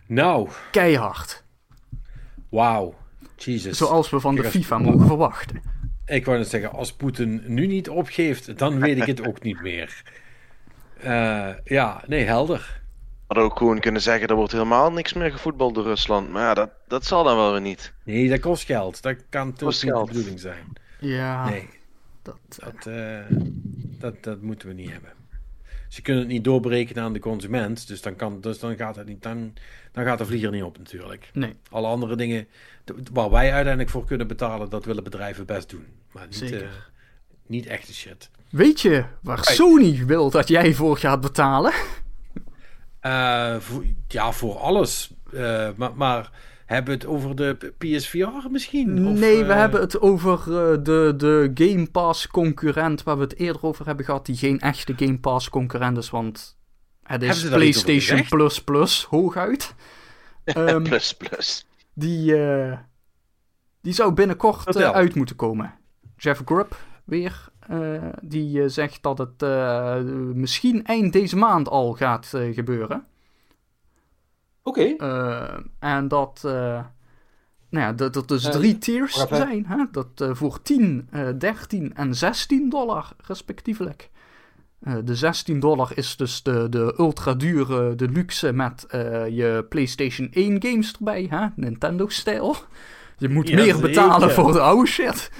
Nou. 0.06 0.48
Keihard. 0.70 1.44
Wauw. 2.48 2.94
Jesus. 3.36 3.78
Zoals 3.78 4.10
we 4.10 4.20
van 4.20 4.34
de 4.34 4.44
FIFA 4.44 4.78
mogen 4.78 5.06
verwachten. 5.06 5.62
Ik 6.06 6.24
wou 6.24 6.38
net 6.38 6.48
zeggen, 6.48 6.72
als 6.72 6.92
Poetin 6.92 7.42
nu 7.46 7.66
niet 7.66 7.88
opgeeft, 7.88 8.58
dan 8.58 8.80
weet 8.80 8.96
ik 8.96 9.06
het 9.06 9.26
ook 9.26 9.42
niet 9.42 9.62
meer. 9.62 10.02
ja, 11.64 12.04
nee, 12.06 12.24
helder 12.24 12.79
hadden 13.30 13.50
ook 13.50 13.58
gewoon 13.58 13.80
kunnen 13.80 14.02
zeggen, 14.02 14.28
er 14.28 14.34
wordt 14.34 14.52
helemaal 14.52 14.92
niks 14.92 15.12
meer 15.12 15.30
gevoetbald 15.30 15.74
door 15.74 15.84
Rusland. 15.84 16.30
Maar 16.30 16.42
ja, 16.42 16.54
dat, 16.54 16.70
dat 16.88 17.04
zal 17.04 17.24
dan 17.24 17.36
wel 17.36 17.52
weer 17.52 17.60
niet. 17.60 17.92
Nee, 18.04 18.28
dat 18.28 18.40
kost 18.40 18.64
geld. 18.64 19.02
Dat 19.02 19.16
kan 19.28 19.52
toch 19.52 19.82
niet 19.82 19.94
de 19.94 20.04
bedoeling 20.06 20.40
zijn. 20.40 20.72
Ja. 21.00 21.48
Nee. 21.48 21.68
Dat, 22.22 22.38
dat, 22.58 22.86
uh, 22.86 23.18
dat, 23.98 24.22
dat 24.22 24.40
moeten 24.40 24.68
we 24.68 24.74
niet 24.74 24.90
hebben. 24.90 25.10
Ze 25.88 26.02
kunnen 26.02 26.22
het 26.22 26.32
niet 26.32 26.44
doorbreken 26.44 27.02
aan 27.02 27.12
de 27.12 27.18
consument. 27.18 27.88
Dus 27.88 28.02
dan, 28.02 28.16
kan, 28.16 28.40
dus 28.40 28.58
dan, 28.58 28.76
gaat, 28.76 28.96
het 28.96 29.06
niet, 29.06 29.22
dan, 29.22 29.54
dan 29.92 30.04
gaat 30.04 30.18
de 30.18 30.26
vlieger 30.26 30.50
niet 30.50 30.62
op 30.62 30.78
natuurlijk. 30.78 31.30
Nee. 31.32 31.54
Alle 31.70 31.86
andere 31.86 32.16
dingen 32.16 32.46
waar 33.12 33.30
wij 33.30 33.52
uiteindelijk 33.52 33.90
voor 33.90 34.04
kunnen 34.04 34.26
betalen, 34.26 34.70
dat 34.70 34.84
willen 34.84 35.04
bedrijven 35.04 35.46
best 35.46 35.68
doen. 35.68 35.86
Maar 36.12 36.26
niet, 36.30 36.52
uh, 36.52 36.68
niet 37.46 37.66
echte 37.66 37.94
shit. 37.94 38.30
Weet 38.50 38.80
je 38.80 39.04
waar 39.22 39.44
Sony 39.44 40.04
wil 40.06 40.30
dat 40.30 40.48
jij 40.48 40.74
voor 40.74 40.96
gaat 40.96 41.20
betalen? 41.20 41.72
Voor, 43.60 43.84
ja, 44.08 44.32
voor 44.32 44.58
alles. 44.58 45.14
maar, 45.76 45.94
maar 45.94 46.30
hebben 46.66 46.98
we 46.98 47.00
het 47.00 47.06
over 47.06 47.36
de 47.36 47.72
PSVR 47.78 48.50
misschien? 48.50 49.06
Of, 49.06 49.18
nee, 49.18 49.44
we 49.44 49.52
hebben 49.52 49.80
het 49.80 50.00
over 50.00 50.44
de, 50.82 51.14
de 51.16 51.50
Game 51.54 51.90
Pass 51.90 52.26
concurrent 52.26 53.02
waar 53.02 53.16
we 53.16 53.22
het 53.22 53.36
eerder 53.36 53.62
over 53.62 53.86
hebben 53.86 54.04
gehad, 54.04 54.26
die 54.26 54.36
geen 54.36 54.60
echte 54.60 54.94
Game 54.96 55.18
Pass 55.18 55.48
concurrent 55.48 55.96
is, 55.96 56.10
want 56.10 56.58
het 57.02 57.22
is 57.22 57.48
PlayStation 57.48 58.24
Plus 58.28 58.64
Plus 58.64 59.04
hooguit. 59.04 59.74
um, 60.44 60.82
plus 60.88 61.14
Plus. 61.14 61.66
Die, 61.94 62.34
die 63.80 63.92
zou 63.92 64.12
binnenkort 64.12 64.76
uit 64.76 65.14
moeten 65.14 65.36
komen. 65.36 65.74
Jeff 66.16 66.42
Grubb 66.44 66.76
weer. 67.04 67.49
Uh, 67.70 68.02
die 68.22 68.68
zegt 68.68 69.02
dat 69.02 69.18
het 69.18 69.42
uh, 69.42 69.96
misschien 70.34 70.84
eind 70.84 71.12
deze 71.12 71.36
maand 71.36 71.68
al 71.68 71.92
gaat 71.92 72.32
gebeuren. 72.52 73.04
Oké. 74.62 74.80
Okay. 74.80 75.62
en 75.78 76.08
dat, 76.08 76.40
nou 76.42 76.84
ja, 77.70 77.92
dat 77.92 78.16
er 78.16 78.26
dus 78.26 78.42
drie 78.42 78.78
tiers 78.78 79.26
zijn. 79.28 79.66
Hè? 79.66 79.84
Dat 79.90 80.28
voor 80.36 80.62
10, 80.62 81.08
13 81.38 81.94
en 81.94 82.14
16 82.14 82.68
dollar 82.68 83.12
respectievelijk. 83.26 84.10
de 85.04 85.16
16 85.16 85.60
dollar 85.60 85.90
is 85.94 86.16
dus 86.16 86.42
de, 86.42 86.68
de 86.68 86.94
ultra 86.98 87.34
dure, 87.34 87.94
de 87.94 88.08
luxe 88.08 88.52
met 88.52 88.86
je 89.30 89.66
PlayStation 89.68 90.28
1 90.32 90.62
games 90.62 90.92
erbij, 90.92 91.26
hè? 91.30 91.46
Nintendo-stijl. 91.56 92.56
Je 93.18 93.28
moet 93.28 93.48
ja, 93.48 93.56
meer 93.56 93.80
betalen 93.80 94.30
voor 94.30 94.52
de 94.52 94.60
oude 94.60 94.90
shit. 94.90 95.30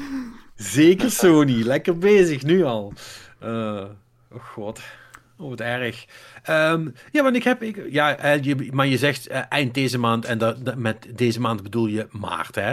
Zeker 0.60 1.10
Sony, 1.10 1.62
lekker 1.62 1.98
bezig 1.98 2.42
nu 2.42 2.64
al. 2.64 2.92
Uh, 3.42 3.84
oh 4.32 4.44
god. 4.44 4.80
Oh, 5.38 5.48
wat 5.48 5.60
erg. 5.60 6.06
Um, 6.48 6.94
ja, 7.12 7.22
want 7.22 7.36
ik 7.36 7.44
heb. 7.44 7.62
Ik, 7.62 7.86
ja, 7.90 8.32
je, 8.32 8.68
maar 8.72 8.86
je 8.86 8.98
zegt 8.98 9.30
uh, 9.30 9.40
eind 9.48 9.74
deze 9.74 9.98
maand. 9.98 10.24
En 10.24 10.38
dat, 10.38 10.64
dat, 10.64 10.76
met 10.76 11.06
deze 11.14 11.40
maand 11.40 11.62
bedoel 11.62 11.86
je 11.86 12.06
maart, 12.10 12.54
hè? 12.54 12.70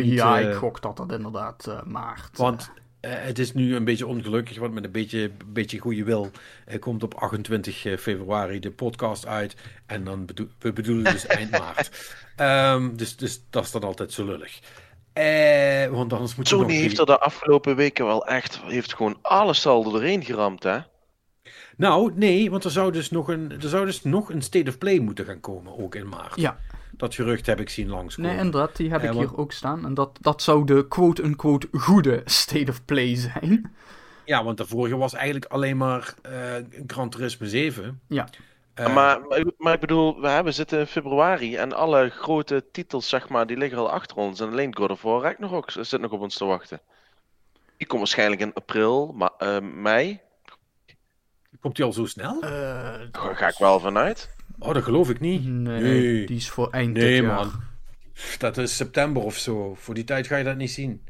Niet, 0.00 0.12
ja, 0.12 0.38
ik 0.38 0.54
gok 0.54 0.82
dat 0.82 0.96
dat 0.96 1.12
inderdaad 1.12 1.82
maart. 1.84 2.38
Want 2.38 2.70
het 3.00 3.38
is 3.38 3.52
nu 3.52 3.76
een 3.76 3.84
beetje 3.84 4.06
ongelukkig. 4.06 4.58
Want 4.58 4.74
met 4.74 4.84
een 4.84 4.90
beetje, 4.90 5.30
beetje 5.46 5.78
goede 5.78 6.04
wil. 6.04 6.30
komt 6.80 7.02
op 7.02 7.14
28 7.14 8.00
februari 8.00 8.58
de 8.58 8.70
podcast 8.70 9.26
uit. 9.26 9.54
En 9.86 10.04
dan 10.04 10.26
bedoel, 10.26 10.48
we 10.58 10.72
bedoelen 10.72 11.12
dus 11.12 11.26
eind 11.26 11.50
maart. 11.50 12.16
Um, 12.76 12.96
dus, 12.96 13.16
dus 13.16 13.42
dat 13.50 13.64
is 13.64 13.70
dan 13.70 13.82
altijd 13.82 14.12
zo 14.12 14.24
lullig. 14.24 14.60
Eh, 15.12 15.86
want 15.86 16.12
anders 16.12 16.34
moet 16.34 16.48
Sony 16.48 16.74
heeft 16.74 16.98
er 16.98 17.06
de 17.06 17.18
afgelopen 17.18 17.76
weken 17.76 18.06
wel 18.06 18.26
echt, 18.26 18.60
heeft 18.62 18.94
gewoon 18.94 19.18
alle 19.22 19.54
saldo 19.54 19.98
erin 19.98 20.24
geramd, 20.24 20.62
hè? 20.62 20.78
Nou, 21.76 22.12
nee, 22.14 22.50
want 22.50 22.64
er 22.64 22.70
zou 22.70 22.92
dus 22.92 23.10
nog 23.10 23.28
een, 23.28 23.52
er 23.62 23.68
zou 23.68 23.86
dus 23.86 24.02
nog 24.02 24.30
een 24.30 24.42
State 24.42 24.70
of 24.70 24.78
Play 24.78 24.98
moeten 24.98 25.24
gaan 25.24 25.40
komen, 25.40 25.78
ook 25.78 25.94
in 25.94 26.08
maart. 26.08 26.36
Ja. 26.36 26.58
Dat 26.90 27.14
gerucht 27.14 27.46
heb 27.46 27.60
ik 27.60 27.68
zien 27.68 27.88
langskomen. 27.88 28.30
Nee, 28.30 28.40
inderdaad, 28.44 28.76
die 28.76 28.90
heb 28.90 29.02
ik 29.02 29.12
hier 29.12 29.36
ook 29.36 29.52
staan. 29.52 29.84
En 29.84 29.94
dat, 29.94 30.18
dat 30.20 30.42
zou 30.42 30.64
de 30.66 30.88
quote-unquote 30.88 31.68
goede 31.72 32.22
State 32.24 32.70
of 32.70 32.84
Play 32.84 33.16
zijn. 33.16 33.72
Ja, 34.24 34.44
want 34.44 34.56
de 34.56 34.66
vorige 34.66 34.96
was 34.96 35.14
eigenlijk 35.14 35.44
alleen 35.44 35.76
maar 35.76 36.14
uh, 36.26 36.32
Gran 36.86 37.10
Turismo 37.10 37.46
7. 37.46 38.00
Ja. 38.06 38.28
Uh, 38.74 38.94
maar, 38.94 39.20
maar 39.58 39.74
ik 39.74 39.80
bedoel, 39.80 40.20
we, 40.20 40.52
zitten 40.52 40.78
in 40.78 40.86
februari 40.86 41.56
en 41.56 41.72
alle 41.72 42.08
grote 42.08 42.64
titels, 42.72 43.08
zeg 43.08 43.28
maar, 43.28 43.46
die 43.46 43.56
liggen 43.56 43.78
al 43.78 43.90
achter 43.90 44.16
ons. 44.16 44.40
En 44.40 44.48
alleen 44.48 44.76
God 44.76 44.90
of 44.90 45.02
War 45.02 45.34
nog 45.38 45.64
zit 45.66 46.00
nog 46.00 46.10
op 46.10 46.20
ons 46.20 46.36
te 46.36 46.44
wachten. 46.44 46.80
Die 47.76 47.86
komt 47.86 48.00
waarschijnlijk 48.00 48.40
in 48.40 48.54
april, 48.54 49.12
ma 49.12 49.32
uh, 49.38 49.58
mei. 49.60 50.20
Komt 51.60 51.76
die 51.76 51.84
al 51.84 51.92
zo 51.92 52.06
snel? 52.06 52.36
Uh, 52.36 52.50
Daar 53.10 53.36
ga 53.36 53.48
ik 53.48 53.58
wel 53.58 53.80
vanuit. 53.80 54.34
Oh, 54.58 54.74
dat 54.74 54.82
geloof 54.82 55.10
ik 55.10 55.20
niet. 55.20 55.44
Nee, 55.44 55.80
nee. 55.80 56.26
die 56.26 56.36
is 56.36 56.50
voor 56.50 56.70
eind 56.70 56.92
nee, 56.92 57.22
man. 57.22 57.52
Dat 58.38 58.58
is 58.58 58.76
september 58.76 59.22
of 59.22 59.36
zo. 59.36 59.74
Voor 59.74 59.94
die 59.94 60.04
tijd 60.04 60.26
ga 60.26 60.36
je 60.36 60.44
dat 60.44 60.56
niet 60.56 60.70
zien. 60.70 61.04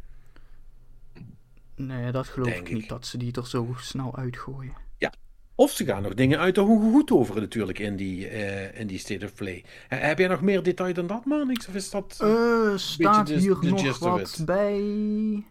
Nee, 1.75 2.13
dat 2.13 2.29
geloof 2.29 2.49
ik 2.49 2.73
niet, 2.73 2.89
dat 2.89 3.07
ze 3.07 3.17
die 3.17 3.33
er 3.33 3.47
zo 3.47 3.75
snel 3.79 4.17
uitgooien. 4.17 4.75
Of 5.61 5.71
ze 5.71 5.85
gaan 5.85 6.03
nog 6.03 6.15
dingen 6.15 6.39
uit 6.39 6.55
de 6.55 6.61
hoge 6.61 6.91
goed 6.91 7.11
over 7.11 7.41
natuurlijk 7.41 7.79
in 7.79 7.97
die, 7.97 8.31
uh, 8.31 8.79
in 8.79 8.87
die 8.87 8.99
State 8.99 9.25
of 9.25 9.35
Play. 9.35 9.65
heb 9.89 10.19
jij 10.19 10.29
nog 10.29 10.41
meer 10.41 10.63
detail 10.63 10.95
dan 10.95 11.07
dat, 11.07 11.25
man? 11.25 11.51
Of 11.51 11.75
is 11.75 11.91
dat 11.91 12.19
uh, 12.23 12.77
staat 12.77 13.29
hier 13.29 13.59
nog 13.63 13.99
wat 13.99 14.43
bij? 14.45 15.45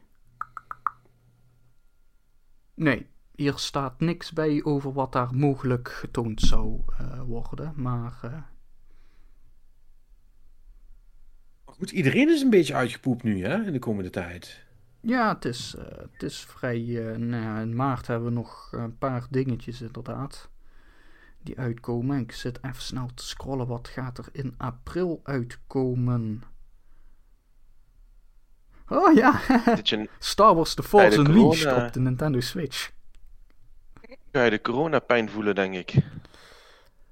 Nee, 2.74 3.08
hier 3.36 3.54
staat 3.58 4.00
niks 4.00 4.32
bij 4.32 4.64
over 4.64 4.94
wat 4.94 5.12
daar 5.12 5.34
mogelijk 5.34 5.90
getoond 5.90 6.42
zou 6.42 6.82
uh, 7.02 7.22
worden. 7.22 7.74
Maar... 7.76 8.46
Goed, 11.66 11.92
iedereen 11.92 12.30
is 12.30 12.42
een 12.42 12.50
beetje 12.50 12.74
uitgepoept 12.74 13.24
nu, 13.24 13.46
hè, 13.46 13.66
in 13.66 13.74
de 13.74 13.80
komende 13.80 14.10
tijd. 14.10 14.68
Ja, 15.02 15.34
het 15.34 15.46
is, 15.46 15.76
uh, 15.78 15.84
het 16.12 16.24
is 16.24 16.40
vrij. 16.40 16.80
Uh, 16.80 17.16
nou 17.16 17.44
ja, 17.44 17.60
in 17.60 17.76
maart 17.76 18.08
hebben 18.08 18.28
we 18.28 18.34
nog 18.34 18.70
een 18.72 18.98
paar 18.98 19.28
dingetjes 19.30 19.82
inderdaad. 19.82 20.50
Die 21.42 21.58
uitkomen. 21.60 22.20
Ik 22.20 22.32
zit 22.32 22.64
even 22.64 22.82
snel 22.82 23.10
te 23.14 23.26
scrollen. 23.26 23.68
Wat 23.68 23.88
gaat 23.88 24.18
er 24.18 24.30
in 24.32 24.54
april 24.58 25.20
uitkomen? 25.24 26.44
Oh 28.88 29.14
ja! 29.14 29.42
Star 30.20 30.56
Wars 30.56 30.74
The 30.74 30.84
Force 30.84 31.20
Unleashed 31.20 31.86
op 31.86 31.94
de 31.94 32.00
Nintendo 32.00 32.40
Switch. 32.40 32.92
Ga 34.32 34.44
je 34.44 34.50
de 34.50 34.62
coronapijn 34.62 35.30
voelen, 35.30 35.56
denk 35.56 35.76
ik? 35.76 35.96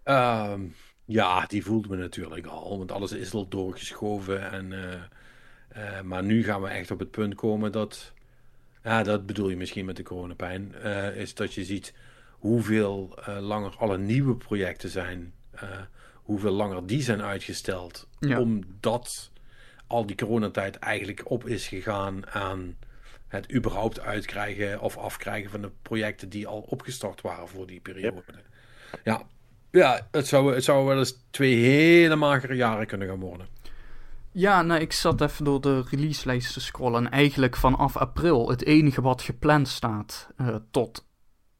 Um, 0.03 0.75
ja, 1.05 1.45
die 1.45 1.65
voelde 1.65 1.89
me 1.89 1.97
natuurlijk 1.97 2.45
al. 2.45 2.77
Want 2.77 2.91
alles 2.91 3.11
is 3.11 3.33
al 3.33 3.47
doorgeschoven 3.47 4.51
en. 4.51 4.71
Uh, 4.71 5.01
uh, 5.75 6.01
maar 6.01 6.23
nu 6.23 6.43
gaan 6.43 6.61
we 6.61 6.67
echt 6.67 6.91
op 6.91 6.99
het 6.99 7.11
punt 7.11 7.35
komen 7.35 7.71
dat, 7.71 8.13
ja, 8.83 9.03
dat 9.03 9.25
bedoel 9.25 9.49
je 9.49 9.57
misschien 9.57 9.85
met 9.85 9.95
de 9.95 10.03
coronapijn, 10.03 10.73
uh, 10.83 11.15
is 11.15 11.33
dat 11.33 11.53
je 11.53 11.63
ziet 11.63 11.93
hoeveel 12.29 13.19
uh, 13.19 13.39
langer 13.39 13.75
alle 13.77 13.97
nieuwe 13.97 14.35
projecten 14.35 14.89
zijn, 14.89 15.33
hoeveel 16.13 16.51
langer 16.51 16.87
die 16.87 17.01
zijn 17.01 17.21
uitgesteld, 17.21 18.07
omdat 18.37 19.31
al 19.87 20.05
die 20.05 20.15
coronatijd 20.15 20.75
eigenlijk 20.75 21.29
op 21.29 21.47
is 21.47 21.67
gegaan 21.67 22.27
aan 22.27 22.77
het 23.27 23.53
überhaupt 23.53 23.99
uitkrijgen 23.99 24.79
of 24.79 24.97
afkrijgen 24.97 25.51
van 25.51 25.61
de 25.61 25.71
projecten 25.81 26.29
die 26.29 26.47
al 26.47 26.59
opgestart 26.59 27.21
waren 27.21 27.47
voor 27.47 27.67
die 27.67 27.79
periode. 27.79 28.23
Ja, 29.03 29.21
ja 29.71 30.07
het, 30.11 30.27
zou, 30.27 30.53
het 30.53 30.63
zou 30.63 30.85
wel 30.85 30.97
eens 30.97 31.19
twee 31.29 31.55
hele 31.55 32.15
magere 32.15 32.55
jaren 32.55 32.87
kunnen 32.87 33.07
gaan 33.07 33.19
worden. 33.19 33.47
Ja, 34.37 34.61
nou, 34.61 34.81
ik 34.81 34.93
zat 34.93 35.21
even 35.21 35.45
door 35.45 35.61
de 35.61 35.83
releaselijst 35.89 36.53
te 36.53 36.59
scrollen. 36.59 37.05
En 37.05 37.11
eigenlijk 37.11 37.55
vanaf 37.55 37.97
april, 37.97 38.49
het 38.49 38.63
enige 38.63 39.01
wat 39.01 39.21
gepland 39.21 39.67
staat 39.67 40.29
uh, 40.41 40.55
tot 40.71 41.07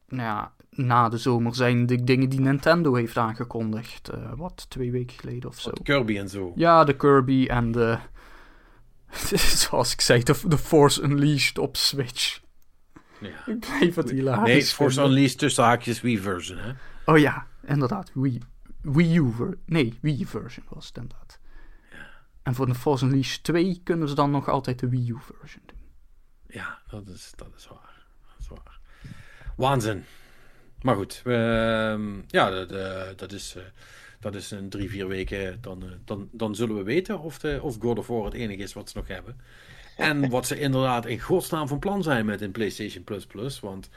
nou 0.07 0.23
ja, 0.23 0.53
na 0.69 1.09
de 1.09 1.17
zomer 1.17 1.55
zijn 1.55 1.85
de 1.85 2.03
dingen 2.03 2.29
die 2.29 2.39
Nintendo 2.39 2.95
heeft 2.95 3.17
aangekondigd. 3.17 4.11
Uh, 4.13 4.31
wat, 4.35 4.65
twee 4.69 4.91
weken 4.91 5.17
geleden 5.19 5.49
of 5.49 5.59
zo. 5.59 5.69
Wat, 5.69 5.83
Kirby 5.83 6.17
en 6.17 6.29
zo. 6.29 6.51
Ja, 6.55 6.83
de 6.83 6.95
Kirby 6.95 7.45
en 7.47 7.71
de. 7.71 7.97
zoals 9.65 9.93
ik 9.93 10.01
zei, 10.01 10.23
de, 10.23 10.39
de 10.47 10.57
Force 10.57 11.03
Unleashed 11.03 11.57
op 11.57 11.75
Switch. 11.75 12.41
Ja. 13.19 13.45
Ik 13.53 13.59
blijf 13.59 13.95
het 13.95 14.09
hilarisch. 14.09 14.53
Nee, 14.53 14.63
Force 14.63 15.01
Unleashed 15.01 15.37
tussen 15.37 15.63
haakjes 15.63 16.01
Wii-version, 16.01 16.57
hè? 16.57 16.71
Oh 17.05 17.17
ja, 17.17 17.47
inderdaad. 17.65 18.11
Wii, 18.13 18.41
Wii 18.81 19.17
U. 19.17 19.33
Nee, 19.65 19.97
Wii-version 20.01 20.65
was 20.69 20.87
het 20.87 20.97
inderdaad. 20.97 21.39
En 22.47 22.55
voor 22.55 22.65
de 22.65 22.75
Force 22.75 23.05
Unleashed 23.05 23.43
2 23.43 23.81
kunnen 23.83 24.07
ze 24.07 24.15
dan 24.15 24.31
nog 24.31 24.49
altijd 24.49 24.79
de 24.79 24.89
Wii 24.89 25.09
U 25.09 25.17
version 25.19 25.63
doen. 25.65 25.77
Ja, 26.47 26.79
dat 26.89 27.07
is, 27.07 27.31
dat 27.35 27.47
is 27.57 27.67
waar. 27.67 28.05
Dat 28.21 28.39
is 28.39 28.47
waar. 28.47 28.79
Waanzin. 29.55 30.03
Maar 30.81 30.95
goed, 30.95 31.21
uh, 31.25 31.35
ja, 32.27 32.49
dat, 32.49 32.69
dat, 33.17 33.31
is, 33.31 33.55
uh, 33.57 33.63
dat 34.19 34.35
is 34.35 34.51
een 34.51 34.69
drie, 34.69 34.89
vier 34.89 35.07
weken. 35.07 35.61
Dan, 35.61 35.83
uh, 35.83 35.91
dan, 36.05 36.29
dan 36.31 36.55
zullen 36.55 36.75
we 36.75 36.83
weten 36.83 37.19
of, 37.19 37.39
de, 37.39 37.59
of 37.61 37.77
God 37.79 37.97
of 37.97 38.07
War 38.07 38.25
het 38.25 38.33
enige 38.33 38.63
is 38.63 38.73
wat 38.73 38.89
ze 38.89 38.97
nog 38.97 39.07
hebben. 39.07 39.39
En 39.97 40.29
wat 40.29 40.47
ze 40.47 40.59
inderdaad 40.59 41.05
in 41.05 41.19
godsnaam 41.19 41.67
van 41.67 41.79
plan 41.79 42.03
zijn 42.03 42.25
met 42.25 42.41
een 42.41 42.51
PlayStation 42.51 43.03
Plus 43.03 43.25
Plus. 43.25 43.59
Want 43.59 43.89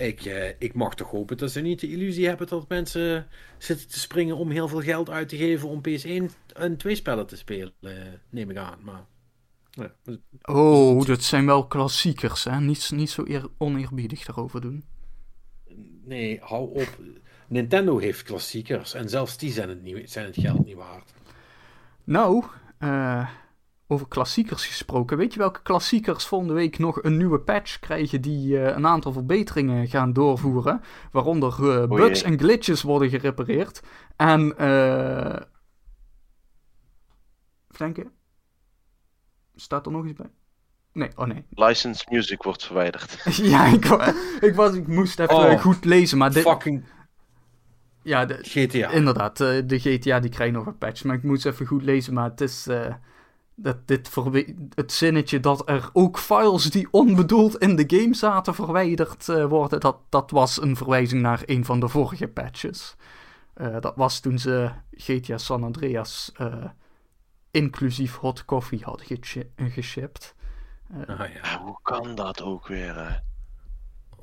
ik, 0.00 0.24
eh, 0.24 0.48
ik 0.58 0.74
mag 0.74 0.94
toch 0.94 1.10
hopen 1.10 1.36
dat 1.36 1.50
ze 1.50 1.60
niet 1.60 1.80
de 1.80 1.90
illusie 1.90 2.26
hebben 2.26 2.46
dat 2.46 2.68
mensen 2.68 3.26
zitten 3.58 3.88
te 3.88 3.98
springen 3.98 4.36
om 4.36 4.50
heel 4.50 4.68
veel 4.68 4.80
geld 4.80 5.10
uit 5.10 5.28
te 5.28 5.36
geven 5.36 5.68
om 5.68 5.80
PS1 5.80 6.30
en 6.52 6.76
twee 6.76 6.94
spellen 6.94 7.26
te 7.26 7.36
spelen, 7.36 7.72
eh, 7.80 7.92
neem 8.30 8.50
ik 8.50 8.56
aan. 8.56 8.78
Maar, 8.82 9.04
ja. 9.70 9.94
Oh, 10.42 11.06
dat 11.06 11.22
zijn 11.22 11.46
wel 11.46 11.66
klassiekers, 11.66 12.44
hè? 12.44 12.60
Niet, 12.60 12.90
niet 12.94 13.10
zo 13.10 13.24
eer, 13.26 13.48
oneerbiedig 13.58 14.24
daarover 14.24 14.60
doen. 14.60 14.84
Nee, 16.04 16.38
hou 16.40 16.74
op. 16.74 16.98
Nintendo 17.48 17.98
heeft 17.98 18.22
klassiekers 18.22 18.94
en 18.94 19.08
zelfs 19.08 19.38
die 19.38 19.52
zijn 19.52 19.68
het, 19.68 19.82
niet, 19.82 20.10
zijn 20.10 20.26
het 20.26 20.36
geld 20.38 20.64
niet 20.64 20.76
waard. 20.76 21.12
Nou, 22.04 22.44
uh, 22.78 23.28
over 23.90 24.08
klassiekers 24.08 24.66
gesproken. 24.66 25.16
Weet 25.16 25.32
je 25.32 25.38
welke 25.38 25.62
klassiekers 25.62 26.26
volgende 26.26 26.54
week 26.54 26.78
nog 26.78 27.02
een 27.02 27.16
nieuwe 27.16 27.40
patch 27.40 27.78
krijgen 27.78 28.20
die 28.20 28.48
uh, 28.48 28.66
een 28.66 28.86
aantal 28.86 29.12
verbeteringen 29.12 29.88
gaan 29.88 30.12
doorvoeren? 30.12 30.80
Waaronder 31.12 31.56
uh, 31.60 31.86
bugs 31.86 32.22
en 32.22 32.38
glitches 32.38 32.82
worden 32.82 33.10
gerepareerd. 33.10 33.82
En, 34.16 34.58
eh. 34.58 35.40
denken. 37.76 38.12
Staat 39.54 39.86
er 39.86 39.92
nog 39.92 40.06
iets 40.06 40.18
bij? 40.18 40.30
Nee, 40.92 41.10
oh 41.16 41.26
nee. 41.26 41.44
License 41.50 42.06
music 42.10 42.42
wordt 42.42 42.64
verwijderd. 42.64 43.22
ja, 43.52 43.66
ik, 43.66 43.84
ik, 44.40 44.54
was, 44.54 44.74
ik 44.74 44.86
moest 44.86 45.18
even 45.18 45.36
oh, 45.36 45.60
goed 45.60 45.84
lezen, 45.84 46.18
maar 46.18 46.32
dit... 46.32 46.42
Fucking... 46.42 46.84
Ja, 48.02 48.24
de, 48.24 48.38
GTA. 48.42 48.90
Inderdaad, 48.90 49.36
de 49.36 49.78
GTA 49.78 50.20
die 50.20 50.30
krijgt 50.30 50.54
nog 50.54 50.66
een 50.66 50.78
patch, 50.78 51.04
maar 51.04 51.16
ik 51.16 51.22
moest 51.22 51.46
even 51.46 51.66
goed 51.66 51.82
lezen, 51.82 52.14
maar 52.14 52.30
het 52.30 52.40
is... 52.40 52.66
Uh, 52.68 52.94
dat 53.62 53.88
dit 53.88 54.10
het 54.74 54.92
zinnetje 54.92 55.40
dat 55.40 55.68
er 55.68 55.90
ook 55.92 56.18
files 56.18 56.64
die 56.64 56.88
onbedoeld 56.90 57.58
in 57.58 57.76
de 57.76 57.84
game 57.86 58.14
zaten 58.14 58.54
verwijderd 58.54 59.28
uh, 59.28 59.44
worden, 59.44 59.80
dat, 59.80 59.96
dat 60.08 60.30
was 60.30 60.62
een 60.62 60.76
verwijzing 60.76 61.22
naar 61.22 61.42
een 61.44 61.64
van 61.64 61.80
de 61.80 61.88
vorige 61.88 62.28
patches. 62.28 62.96
Uh, 63.56 63.76
dat 63.80 63.96
was 63.96 64.20
toen 64.20 64.38
ze 64.38 64.70
GTA 64.90 65.38
San 65.38 65.64
Andreas 65.64 66.32
uh, 66.40 66.64
inclusief 67.50 68.16
hot 68.16 68.44
coffee 68.44 68.80
hadden 68.82 69.06
geshipped. 69.56 70.34
Ah, 71.06 71.34
ja. 71.34 71.62
Hoe 71.62 71.78
kan 71.82 72.14
dat 72.14 72.42
ook 72.42 72.66
weer? 72.66 73.22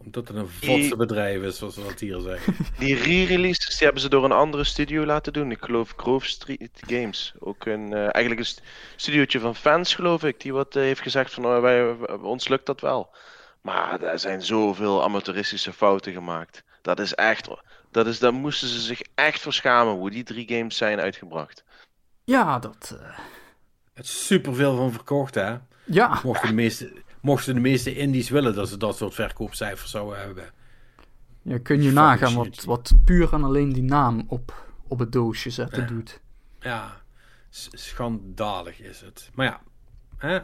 Omdat 0.08 0.28
het 0.28 0.38
een 0.38 0.50
fotse 0.50 0.96
bedrijf 0.96 1.42
is, 1.42 1.58
zoals 1.58 1.76
we 1.76 1.84
dat 1.84 2.00
hier 2.00 2.20
zeggen. 2.20 2.56
Die 2.80 2.96
re-releases 2.96 3.78
die 3.78 3.84
hebben 3.86 4.02
ze 4.02 4.10
door 4.10 4.24
een 4.24 4.32
andere 4.32 4.64
studio 4.64 5.06
laten 5.06 5.34
doen. 5.34 5.52
Ik 5.52 5.64
geloof 5.64 5.94
Grove 5.98 6.28
Street 6.28 6.82
Games. 6.88 7.34
Ook 7.40 7.66
een, 7.66 7.92
uh, 7.92 8.00
eigenlijk 8.00 8.40
een 8.40 8.64
studiootje 8.96 9.40
van 9.40 9.56
fans, 9.56 9.96
geloof 9.96 10.24
ik. 10.24 10.42
Die 10.42 10.54
wat 10.54 10.76
uh, 10.76 10.84
heeft 10.84 11.02
gezegd 11.02 11.34
van, 11.34 11.46
oh, 11.46 11.62
wij, 11.62 11.96
ons 12.22 12.48
lukt 12.48 12.66
dat 12.66 12.82
wel. 12.82 13.16
Maar 13.62 14.02
er 14.02 14.20
zijn 14.20 14.42
zoveel 14.42 15.04
amateuristische 15.04 15.74
fouten 15.74 16.14
gemaakt. 16.14 16.64
Dat 16.82 17.00
is 17.00 17.14
echt... 17.14 17.50
Dat 17.92 18.08
is, 18.08 18.20
daar 18.20 18.34
moesten 18.34 18.68
ze 18.68 18.80
zich 18.80 19.02
echt 19.16 19.42
voor 19.42 19.54
schamen 19.54 19.94
hoe 19.94 20.10
die 20.10 20.24
drie 20.24 20.48
games 20.48 20.78
zijn 20.78 21.00
uitgebracht. 21.00 21.64
Ja, 22.24 22.60
dat... 22.60 22.98
Uh... 23.02 23.18
Het 23.94 24.06
is 24.06 24.26
superveel 24.26 24.76
van 24.76 24.92
verkocht, 24.92 25.36
hè? 25.36 25.56
Ja. 25.86 26.20
Mochten 26.24 26.48
de 26.48 26.54
meeste 26.54 26.94
mochten 27.22 27.54
de 27.54 27.60
meeste 27.60 27.96
indies 27.96 28.30
willen 28.30 28.56
dat 28.56 28.70
ze 28.70 28.78
dat 28.78 28.98
soort 28.98 29.14
verkoopcijfers 29.14 29.92
zouden 29.92 30.20
hebben. 30.20 30.44
Ja, 31.42 31.60
kun 31.60 31.82
je 31.82 31.92
nagaan 31.92 32.34
wat, 32.34 32.64
wat 32.64 32.92
puur 33.06 33.34
en 33.34 33.44
alleen 33.44 33.74
die 33.74 33.84
naam 33.84 34.26
op, 34.28 34.66
op 34.88 35.00
het 35.00 35.12
doosje 35.12 35.50
zetten 35.50 35.82
ja. 35.82 35.88
doet. 35.88 36.22
Ja, 36.60 37.02
schandalig 37.50 38.80
is 38.80 39.02
het. 39.02 39.30
Maar 39.34 39.46
ja, 39.46 39.62
hè? 40.18 40.40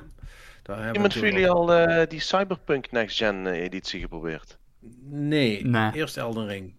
Daar 0.64 0.76
hebben 0.76 0.94
Iemand 0.94 1.14
van 1.14 1.22
jullie 1.22 1.50
al 1.50 1.80
uh, 1.80 2.08
die 2.08 2.20
Cyberpunk 2.20 2.92
Next 2.92 3.18
Gen 3.18 3.48
eh, 3.48 3.62
editie 3.62 4.00
geprobeerd? 4.00 4.58
Nee, 5.10 5.66
nee, 5.66 5.92
eerst 5.94 6.18
Elden 6.18 6.48
Ring. 6.48 6.74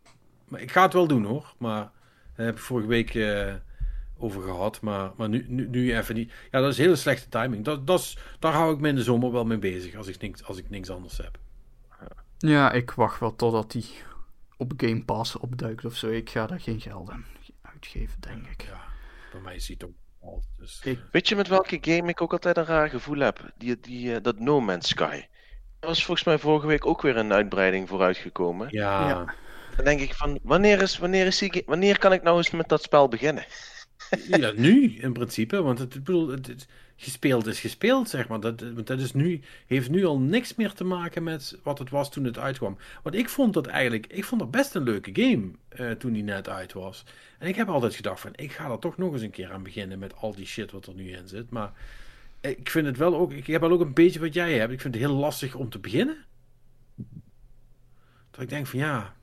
Maar 0.48 0.60
ik 0.60 0.70
ga 0.70 0.82
het 0.82 0.92
wel 0.92 1.06
doen 1.06 1.24
hoor, 1.24 1.54
maar 1.58 1.90
dat 2.36 2.46
heb 2.46 2.54
ik 2.54 2.62
vorige 2.62 2.88
week... 2.88 3.14
Uh, 3.14 3.54
over 4.24 4.42
gehad. 4.42 4.80
Maar, 4.80 5.10
maar 5.16 5.28
nu, 5.28 5.44
nu, 5.48 5.68
nu 5.68 5.96
even 5.96 6.14
niet. 6.14 6.32
Ja, 6.50 6.60
dat 6.60 6.70
is 6.70 6.78
hele 6.78 6.96
slechte 6.96 7.28
timing. 7.28 7.64
Dat, 7.64 7.86
dat 7.86 8.00
is, 8.00 8.18
daar 8.38 8.52
hou 8.52 8.74
ik 8.74 8.80
me 8.80 8.88
in 8.88 8.94
de 8.94 9.02
zomer 9.02 9.32
wel 9.32 9.44
mee 9.44 9.58
bezig 9.58 9.94
als 9.94 10.06
ik 10.06 10.20
niks, 10.20 10.44
als 10.44 10.58
ik 10.58 10.70
niks 10.70 10.90
anders 10.90 11.16
heb. 11.16 11.38
Ja, 12.38 12.72
ik 12.72 12.90
wacht 12.90 13.20
wel 13.20 13.36
totdat 13.36 13.72
die 13.72 13.86
op 14.56 14.72
Game 14.76 15.04
Pass 15.04 15.36
opduikt 15.36 15.84
of 15.84 15.96
zo. 15.96 16.10
Ik 16.10 16.30
ga 16.30 16.46
daar 16.46 16.60
geen 16.60 16.80
geld 16.80 17.10
aan 17.10 17.24
uitgeven, 17.62 18.20
denk 18.20 18.46
ik. 18.46 18.62
Ja, 18.62 18.80
bij 19.32 19.40
mij 19.40 19.58
ziet 19.58 19.80
het 19.80 19.90
ook 19.90 19.96
al. 20.20 20.42
Dus, 20.58 20.80
ik... 20.84 20.98
Weet 21.10 21.28
je 21.28 21.36
met 21.36 21.48
welke 21.48 21.78
game 21.80 22.08
ik 22.08 22.20
ook 22.20 22.32
altijd 22.32 22.56
een 22.56 22.64
raar 22.64 22.88
gevoel 22.88 23.18
heb? 23.18 23.52
Die, 23.56 23.80
die, 23.80 24.14
uh, 24.14 24.16
dat 24.22 24.38
No 24.38 24.60
Man's 24.60 24.88
Sky. 24.88 25.24
Er 25.80 25.88
was 25.88 26.04
volgens 26.04 26.26
mij 26.26 26.38
vorige 26.38 26.66
week 26.66 26.86
ook 26.86 27.02
weer 27.02 27.16
een 27.16 27.32
uitbreiding 27.32 27.88
vooruitgekomen. 27.88 28.68
Ja. 28.70 29.08
ja. 29.08 29.34
Dan 29.76 29.84
denk 29.84 30.00
ik 30.00 30.14
van, 30.14 30.38
wanneer, 30.42 30.82
is, 30.82 30.98
wanneer, 30.98 31.26
is 31.26 31.38
die, 31.38 31.62
wanneer 31.66 31.98
kan 31.98 32.12
ik 32.12 32.22
nou 32.22 32.36
eens 32.36 32.50
met 32.50 32.68
dat 32.68 32.82
spel 32.82 33.08
beginnen? 33.08 33.44
Ja, 34.28 34.52
nu 34.56 34.96
in 34.96 35.12
principe. 35.12 35.62
Want 35.62 35.78
het, 35.78 35.88
bedoel, 35.88 36.28
het, 36.28 36.66
gespeeld 36.96 37.46
is 37.46 37.60
gespeeld, 37.60 38.08
zeg 38.08 38.28
maar. 38.28 38.40
Dat, 38.40 38.64
dat 38.84 39.00
is 39.00 39.12
nu, 39.12 39.40
heeft 39.66 39.90
nu 39.90 40.04
al 40.04 40.18
niks 40.18 40.54
meer 40.54 40.72
te 40.72 40.84
maken 40.84 41.22
met 41.22 41.58
wat 41.62 41.78
het 41.78 41.90
was 41.90 42.10
toen 42.10 42.24
het 42.24 42.38
uitkwam. 42.38 42.78
Want 43.02 43.14
ik 43.14 43.28
vond 43.28 43.54
dat 43.54 43.66
eigenlijk, 43.66 44.06
ik 44.06 44.24
vond 44.24 44.40
dat 44.40 44.50
best 44.50 44.74
een 44.74 44.82
leuke 44.82 45.10
game 45.12 45.50
uh, 45.80 45.90
toen 45.90 46.12
die 46.12 46.22
net 46.22 46.48
uit 46.48 46.72
was. 46.72 47.04
En 47.38 47.48
ik 47.48 47.56
heb 47.56 47.68
altijd 47.68 47.94
gedacht 47.94 48.20
van, 48.20 48.30
ik 48.34 48.52
ga 48.52 48.70
er 48.70 48.78
toch 48.78 48.96
nog 48.96 49.12
eens 49.12 49.22
een 49.22 49.30
keer 49.30 49.52
aan 49.52 49.62
beginnen 49.62 49.98
met 49.98 50.16
al 50.16 50.34
die 50.34 50.46
shit 50.46 50.72
wat 50.72 50.86
er 50.86 50.94
nu 50.94 51.10
in 51.10 51.28
zit. 51.28 51.50
Maar 51.50 51.72
ik 52.40 52.70
vind 52.70 52.86
het 52.86 52.96
wel 52.96 53.16
ook, 53.16 53.32
ik 53.32 53.46
heb 53.46 53.60
wel 53.60 53.70
ook 53.70 53.80
een 53.80 53.94
beetje 53.94 54.20
wat 54.20 54.34
jij 54.34 54.58
hebt. 54.58 54.72
Ik 54.72 54.80
vind 54.80 54.94
het 54.94 55.02
heel 55.02 55.14
lastig 55.14 55.54
om 55.54 55.70
te 55.70 55.78
beginnen. 55.78 56.24
Dat 58.30 58.40
ik 58.42 58.48
denk 58.48 58.66
van 58.66 58.78
ja, 58.78 59.14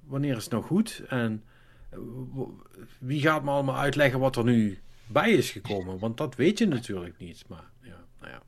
wanneer 0.00 0.36
is 0.36 0.42
het 0.42 0.52
nou 0.52 0.64
goed? 0.64 1.02
En 1.08 1.44
wie 2.98 3.20
gaat 3.20 3.42
me 3.42 3.50
allemaal 3.50 3.76
uitleggen 3.76 4.20
wat 4.20 4.36
er 4.36 4.44
nu 4.44 4.78
bij 5.06 5.30
is 5.30 5.50
gekomen? 5.50 5.98
Want 5.98 6.16
dat 6.16 6.34
weet 6.34 6.58
je 6.58 6.66
natuurlijk 6.66 7.18
niet. 7.18 7.44
Maar 7.48 7.64
ja, 7.80 8.04
nou 8.20 8.32
ja, 8.32 8.42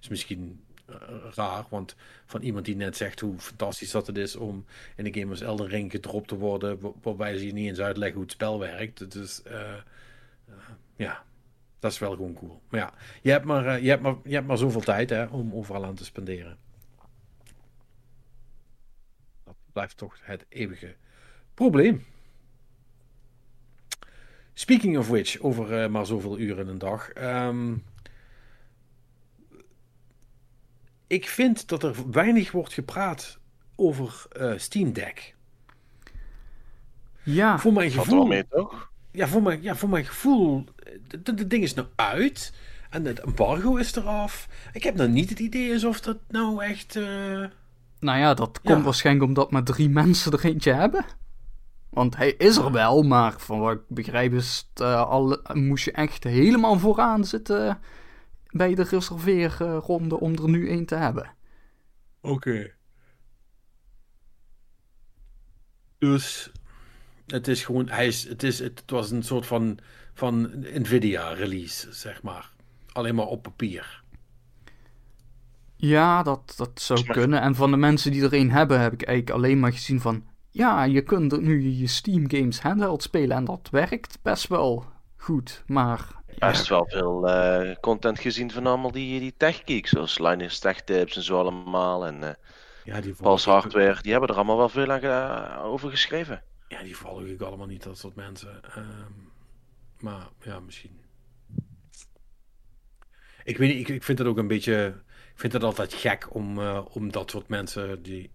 is 0.00 0.08
misschien 0.08 0.64
uh, 0.90 0.96
raar, 1.34 1.64
want 1.68 1.96
van 2.26 2.42
iemand 2.42 2.64
die 2.64 2.76
net 2.76 2.96
zegt 2.96 3.20
hoe 3.20 3.38
fantastisch 3.38 3.90
dat 3.90 4.06
het 4.06 4.16
is 4.16 4.36
om 4.36 4.64
in 4.96 5.06
een 5.06 5.14
game 5.14 5.30
als 5.30 5.40
Elden 5.40 5.68
Ring 5.68 5.90
gedropt 5.90 6.28
te 6.28 6.36
worden, 6.36 6.78
waarbij 7.02 7.38
ze 7.38 7.46
je 7.46 7.52
niet 7.52 7.68
eens 7.68 7.80
uitleggen 7.80 8.14
hoe 8.14 8.24
het 8.24 8.32
spel 8.32 8.58
werkt. 8.58 9.12
Dus 9.12 9.42
ja, 10.96 11.24
dat 11.78 11.92
is 11.92 11.98
wel 11.98 12.10
gewoon 12.10 12.34
cool. 12.34 12.62
Maar 12.68 12.80
ja, 12.80 12.92
je 13.22 13.30
hebt 13.30 13.44
maar, 13.44 13.80
je 13.80 13.88
hebt 13.88 14.02
maar, 14.02 14.16
je 14.24 14.34
hebt 14.34 14.46
maar 14.46 14.58
zoveel 14.58 14.80
tijd 14.80 15.10
hè, 15.10 15.24
om 15.24 15.54
overal 15.54 15.84
aan 15.84 15.94
te 15.94 16.04
spenderen. 16.04 16.58
Dat 19.44 19.56
blijft 19.72 19.96
toch 19.96 20.18
het 20.20 20.46
eeuwige 20.48 20.94
probleem. 21.54 22.04
Speaking 24.54 24.98
of 24.98 25.08
which, 25.08 25.40
over 25.40 25.82
uh, 25.82 25.90
maar 25.90 26.06
zoveel 26.06 26.38
uren 26.38 26.64
in 26.64 26.68
een 26.68 26.78
dag. 26.78 27.10
Um, 27.22 27.84
ik 31.06 31.28
vind 31.28 31.68
dat 31.68 31.82
er 31.82 31.94
weinig 32.10 32.52
wordt 32.52 32.72
gepraat 32.72 33.38
over 33.76 34.26
uh, 34.40 34.52
Steam 34.56 34.92
Deck. 34.92 35.34
Ja, 37.22 37.58
voor 37.58 37.72
mijn 37.72 37.90
gevoel. 37.90 38.26
Mee, 38.26 38.46
toch? 38.48 38.90
Ja, 39.10 39.28
voor 39.28 39.42
mijn, 39.42 39.62
ja, 39.62 39.74
voor 39.74 39.88
mijn 39.88 40.04
gevoel. 40.04 40.64
Het 41.08 41.50
ding 41.50 41.62
is 41.62 41.74
nou 41.74 41.88
uit. 41.96 42.52
En 42.90 43.04
het 43.04 43.20
embargo 43.20 43.76
is 43.76 43.94
eraf. 43.94 44.48
Ik 44.72 44.82
heb 44.82 44.94
nou 44.94 45.08
niet 45.08 45.30
het 45.30 45.38
idee 45.38 45.72
alsof 45.72 46.00
dat 46.00 46.18
nou 46.28 46.64
echt. 46.64 46.96
Uh... 46.96 47.46
Nou 48.00 48.18
ja, 48.18 48.34
dat 48.34 48.60
komt 48.60 48.84
waarschijnlijk 48.84 49.26
omdat 49.26 49.50
maar 49.50 49.62
drie 49.62 49.88
mensen 49.88 50.32
er 50.32 50.44
eentje 50.44 50.72
hebben. 50.72 51.04
Want 51.94 52.16
hij 52.16 52.30
is 52.30 52.56
er 52.56 52.72
wel, 52.72 53.02
maar 53.02 53.34
van 53.40 53.58
wat 53.58 53.72
ik 53.72 53.80
begrijp 53.88 54.32
is 54.32 54.68
het, 54.68 54.80
uh, 54.80 55.02
al, 55.02 55.38
moest 55.52 55.84
je 55.84 55.92
echt 55.92 56.24
helemaal 56.24 56.78
vooraan 56.78 57.24
zitten 57.24 57.78
bij 58.50 58.74
de 58.74 58.82
reserveerronde 58.82 60.20
om 60.20 60.32
er 60.34 60.48
nu 60.48 60.68
één 60.68 60.86
te 60.86 60.94
hebben. 60.94 61.34
Oké. 62.20 62.72
Dus 65.98 66.52
het 67.26 67.48
is 67.48 67.64
gewoon, 67.64 67.88
hij 67.88 68.06
is, 68.06 68.28
het, 68.28 68.42
is, 68.42 68.58
het 68.58 68.82
was 68.86 69.10
een 69.10 69.22
soort 69.22 69.46
van, 69.46 69.78
van 70.14 70.50
Nvidia 70.60 71.32
release, 71.32 71.92
zeg 71.92 72.22
maar. 72.22 72.52
Alleen 72.92 73.14
maar 73.14 73.26
op 73.26 73.42
papier. 73.42 74.02
Ja, 75.76 76.22
dat, 76.22 76.54
dat 76.56 76.80
zou 76.80 77.04
kunnen. 77.04 77.40
En 77.40 77.54
van 77.54 77.70
de 77.70 77.76
mensen 77.76 78.12
die 78.12 78.22
er 78.22 78.34
een 78.34 78.50
hebben, 78.50 78.80
heb 78.80 78.92
ik 78.92 79.02
eigenlijk 79.02 79.36
alleen 79.36 79.60
maar 79.60 79.72
gezien 79.72 80.00
van 80.00 80.24
ja, 80.54 80.84
je 80.84 81.02
kunt 81.02 81.40
nu 81.40 81.70
je 81.70 81.86
Steam 81.86 82.30
games 82.30 82.60
handheld 82.60 83.02
spelen 83.02 83.36
en 83.36 83.44
dat 83.44 83.68
werkt 83.70 84.18
best 84.22 84.48
wel 84.48 84.84
goed, 85.16 85.62
maar... 85.66 86.22
Best 86.38 86.68
wel 86.68 86.86
veel 86.88 87.28
uh, 87.28 87.74
content 87.80 88.18
gezien 88.18 88.50
van 88.50 88.66
allemaal 88.66 88.90
die, 88.90 89.20
die 89.20 89.34
tech 89.36 89.62
zoals 89.82 90.18
Linus 90.18 90.58
Tech 90.58 90.82
Tips 90.82 91.16
en 91.16 91.22
zo 91.22 91.38
allemaal. 91.38 92.06
En 92.06 92.22
uh, 92.22 92.30
ja, 92.84 93.00
die 93.00 93.14
Pals 93.14 93.44
Hardware, 93.44 94.02
die 94.02 94.10
hebben 94.10 94.28
er 94.30 94.34
allemaal 94.34 94.56
wel 94.56 94.68
veel 94.68 94.92
aan 94.92 95.04
uh, 95.04 95.64
over 95.64 95.90
geschreven. 95.90 96.42
Ja, 96.68 96.82
die 96.82 96.96
volg 96.96 97.22
ik 97.22 97.40
allemaal 97.40 97.66
niet, 97.66 97.82
dat 97.82 97.98
soort 97.98 98.14
mensen. 98.14 98.60
Um, 98.76 99.32
maar 99.98 100.28
ja, 100.40 100.60
misschien. 100.60 101.00
Ik 103.44 103.56
weet 103.58 103.74
niet, 103.74 103.88
ik, 103.88 103.94
ik 103.94 104.02
vind 104.02 104.18
het 104.18 104.26
ook 104.28 104.38
een 104.38 104.48
beetje... 104.48 105.02
Ik 105.32 105.40
vind 105.40 105.52
het 105.52 105.62
altijd 105.62 105.94
gek 105.94 106.34
om, 106.34 106.58
om 106.78 107.12
dat 107.12 107.30
soort 107.30 107.48
mensen 107.48 108.02
die 108.02 108.30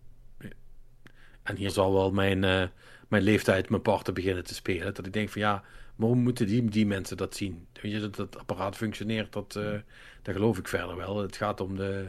en 1.49 1.55
hier 1.55 1.69
zal 1.69 1.93
wel 1.93 2.11
mijn, 2.11 2.43
uh, 2.43 2.63
mijn 3.07 3.23
leeftijd 3.23 3.69
mijn 3.69 3.81
parten 3.81 4.13
beginnen 4.13 4.43
te 4.43 4.53
spelen. 4.53 4.93
Dat 4.93 5.05
ik 5.05 5.13
denk 5.13 5.29
van 5.29 5.41
ja, 5.41 5.63
waarom 5.95 6.19
moeten 6.19 6.47
die, 6.47 6.65
die 6.65 6.85
mensen 6.85 7.17
dat 7.17 7.35
zien? 7.35 7.67
Weet 7.81 7.91
je, 7.91 7.99
dat 7.99 8.15
het 8.17 8.37
apparaat 8.37 8.75
functioneert, 8.75 9.33
dat, 9.33 9.55
uh, 9.57 9.79
dat 10.21 10.35
geloof 10.35 10.57
ik 10.57 10.67
verder 10.67 10.95
wel. 10.95 11.17
Het 11.17 11.35
gaat 11.35 11.61
om 11.61 11.75
de, 11.75 12.07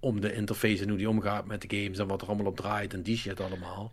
om 0.00 0.20
de 0.20 0.34
interface 0.34 0.82
en 0.82 0.88
hoe 0.88 0.98
die 0.98 1.08
omgaat 1.08 1.46
met 1.46 1.62
de 1.62 1.76
games 1.76 1.98
en 1.98 2.06
wat 2.06 2.22
er 2.22 2.28
allemaal 2.28 2.46
op 2.46 2.56
draait 2.56 2.94
en 2.94 3.02
die 3.02 3.16
shit 3.16 3.40
allemaal. 3.40 3.92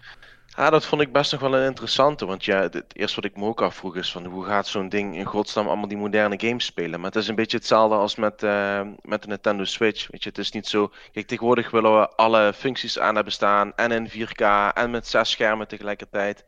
Ja, 0.56 0.70
dat 0.70 0.86
vond 0.86 1.02
ik 1.02 1.12
best 1.12 1.32
nog 1.32 1.42
wel 1.42 1.56
een 1.56 1.66
interessante. 1.66 2.26
Want 2.26 2.46
ja, 2.46 2.62
het 2.62 2.96
eerste 2.96 3.22
wat 3.22 3.32
ik 3.32 3.38
me 3.38 3.46
ook 3.46 3.62
afvroeg 3.62 3.96
is 3.96 4.12
van 4.12 4.26
hoe 4.26 4.46
gaat 4.46 4.68
zo'n 4.68 4.90
ding 4.90 5.16
in 5.16 5.26
godsnaam 5.26 5.68
allemaal 5.68 5.88
die 5.88 5.98
moderne 5.98 6.40
games 6.40 6.66
spelen. 6.66 7.00
Maar 7.00 7.12
het 7.12 7.22
is 7.22 7.28
een 7.28 7.36
beetje 7.36 7.58
hetzelfde 7.58 7.96
als 7.96 8.16
met, 8.16 8.44
uh, 8.44 8.82
met 9.02 9.22
de 9.22 9.28
Nintendo 9.28 9.64
Switch. 9.64 10.08
Weet 10.12 10.24
je, 10.24 10.30
het 10.30 10.38
is 10.38 10.52
niet 10.52 10.68
zo. 10.68 10.92
Kijk, 11.12 11.28
tegenwoordig 11.28 11.72
willen 11.72 12.00
we 12.00 12.10
alle 12.10 12.54
functies 12.54 13.00
aan 13.00 13.16
hebben 13.16 13.34
staan. 13.34 13.76
En 13.76 13.92
in 13.92 14.10
4K 14.10 14.74
en 14.74 14.92
met 14.92 15.08
zes 15.08 15.30
schermen 15.30 15.68
tegelijkertijd. 15.68 16.46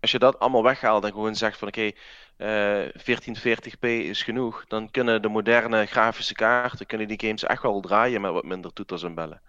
Als 0.00 0.10
je 0.10 0.18
dat 0.18 0.38
allemaal 0.38 0.62
weghaalt 0.62 1.04
en 1.04 1.12
gewoon 1.12 1.36
zegt 1.36 1.58
van 1.58 1.68
oké, 1.68 1.92
okay, 2.38 2.84
uh, 2.84 2.88
1440p 2.88 3.80
is 3.80 4.22
genoeg. 4.22 4.64
Dan 4.68 4.90
kunnen 4.90 5.22
de 5.22 5.28
moderne 5.28 5.86
grafische 5.86 6.34
kaarten 6.34 6.86
kunnen 6.86 7.08
die 7.08 7.20
games 7.20 7.44
echt 7.44 7.62
wel 7.62 7.80
draaien 7.80 8.20
met 8.20 8.32
wat 8.32 8.44
minder 8.44 8.72
toeters 8.72 9.02
en 9.02 9.14
bellen. 9.14 9.42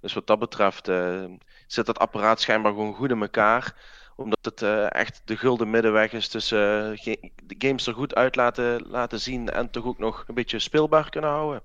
Dus 0.00 0.12
wat 0.12 0.26
dat 0.26 0.38
betreft 0.38 0.88
uh, 0.88 1.24
zit 1.72 1.86
dat 1.86 1.98
apparaat 1.98 2.40
schijnbaar 2.40 2.72
gewoon 2.72 2.94
goed 2.94 3.10
in 3.10 3.20
elkaar. 3.20 3.74
Omdat 4.16 4.44
het 4.44 4.62
uh, 4.62 4.94
echt 4.94 5.22
de 5.24 5.36
gulden 5.36 5.70
middenweg 5.70 6.12
is 6.12 6.28
tussen 6.28 6.90
uh, 6.90 7.16
de 7.42 7.54
games 7.58 7.86
er 7.86 7.94
goed 7.94 8.14
uit 8.14 8.36
laten, 8.36 8.88
laten 8.88 9.20
zien 9.20 9.50
en 9.50 9.70
toch 9.70 9.84
ook 9.84 9.98
nog 9.98 10.24
een 10.26 10.34
beetje 10.34 10.58
speelbaar 10.58 11.10
kunnen 11.10 11.30
houden. 11.30 11.62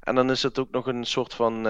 En 0.00 0.14
dan 0.14 0.30
is 0.30 0.42
het 0.42 0.58
ook 0.58 0.70
nog 0.70 0.86
een 0.86 1.04
soort 1.04 1.34
van 1.34 1.66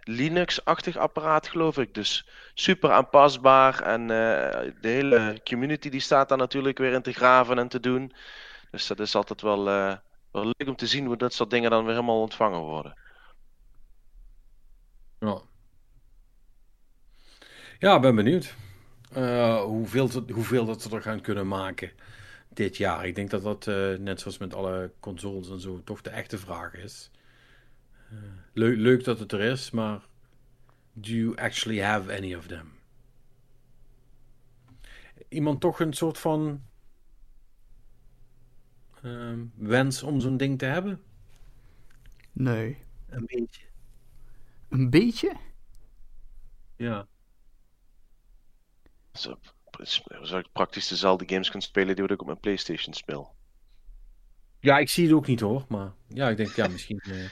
Linux-achtig 0.00 0.96
apparaat, 0.96 1.48
geloof 1.48 1.78
ik. 1.78 1.94
Dus 1.94 2.28
super 2.54 2.90
aanpasbaar. 2.92 3.82
En 3.82 4.06
de 4.06 4.74
hele 4.88 5.40
community 5.44 5.88
die 5.88 6.00
staat 6.00 6.28
daar 6.28 6.38
natuurlijk 6.38 6.78
weer 6.78 6.92
in 6.92 7.02
te 7.02 7.12
graven 7.12 7.58
en 7.58 7.68
te 7.68 7.80
doen. 7.80 8.12
Dus 8.70 8.86
dat 8.86 9.00
is 9.00 9.14
altijd 9.14 9.40
wel, 9.40 9.64
wel 10.30 10.44
leuk 10.44 10.68
om 10.68 10.76
te 10.76 10.86
zien 10.86 11.06
hoe 11.06 11.16
dat 11.16 11.34
soort 11.34 11.50
dingen 11.50 11.70
dan 11.70 11.84
weer 11.84 11.94
helemaal 11.94 12.20
ontvangen 12.20 12.60
worden. 12.60 12.98
Ja. 15.18 15.42
Ja, 17.82 18.00
ben 18.00 18.14
benieuwd. 18.14 18.54
Uh, 19.16 19.62
hoeveel, 19.62 20.10
hoeveel 20.32 20.64
dat 20.64 20.82
ze 20.82 20.96
er 20.96 21.02
gaan 21.02 21.20
kunnen 21.20 21.48
maken 21.48 21.90
dit 22.48 22.76
jaar. 22.76 23.06
Ik 23.06 23.14
denk 23.14 23.30
dat 23.30 23.42
dat, 23.42 23.66
uh, 23.66 23.98
net 23.98 24.20
zoals 24.20 24.38
met 24.38 24.54
alle 24.54 24.92
consoles 25.00 25.50
en 25.50 25.60
zo, 25.60 25.80
toch 25.84 26.00
de 26.00 26.10
echte 26.10 26.38
vraag 26.38 26.74
is. 26.74 27.10
Uh, 28.12 28.18
leuk, 28.52 28.76
leuk 28.76 29.04
dat 29.04 29.18
het 29.18 29.32
er 29.32 29.40
is, 29.40 29.70
maar 29.70 30.00
do 30.92 31.10
you 31.10 31.36
actually 31.36 31.82
have 31.82 32.16
any 32.16 32.34
of 32.34 32.46
them? 32.46 32.72
Iemand 35.28 35.60
toch 35.60 35.80
een 35.80 35.92
soort 35.92 36.18
van 36.18 36.62
ehm, 39.02 39.44
wens 39.54 40.02
om 40.02 40.20
zo'n 40.20 40.36
ding 40.36 40.58
te 40.58 40.64
hebben? 40.64 41.02
Nee. 42.32 42.78
Een 43.08 43.26
beetje. 43.26 43.62
Een 44.68 44.90
beetje? 44.90 45.36
Ja. 46.76 47.06
Zo, 49.12 49.38
zou 50.22 50.40
ik 50.40 50.48
praktisch 50.52 50.88
dezelfde 50.88 51.28
games 51.28 51.50
kunnen 51.50 51.68
spelen 51.68 51.96
die 51.96 52.04
ik 52.04 52.20
op 52.20 52.26
mijn 52.26 52.40
PlayStation 52.40 52.94
speel. 52.94 53.34
Ja, 54.60 54.78
ik 54.78 54.88
zie 54.88 55.04
het 55.04 55.14
ook 55.14 55.26
niet 55.26 55.40
hoor. 55.40 55.64
Maar 55.68 55.92
ja, 56.08 56.28
ik 56.28 56.36
denk 56.36 56.50
ja, 56.50 56.68
misschien. 56.68 56.98
Eh, 56.98 57.24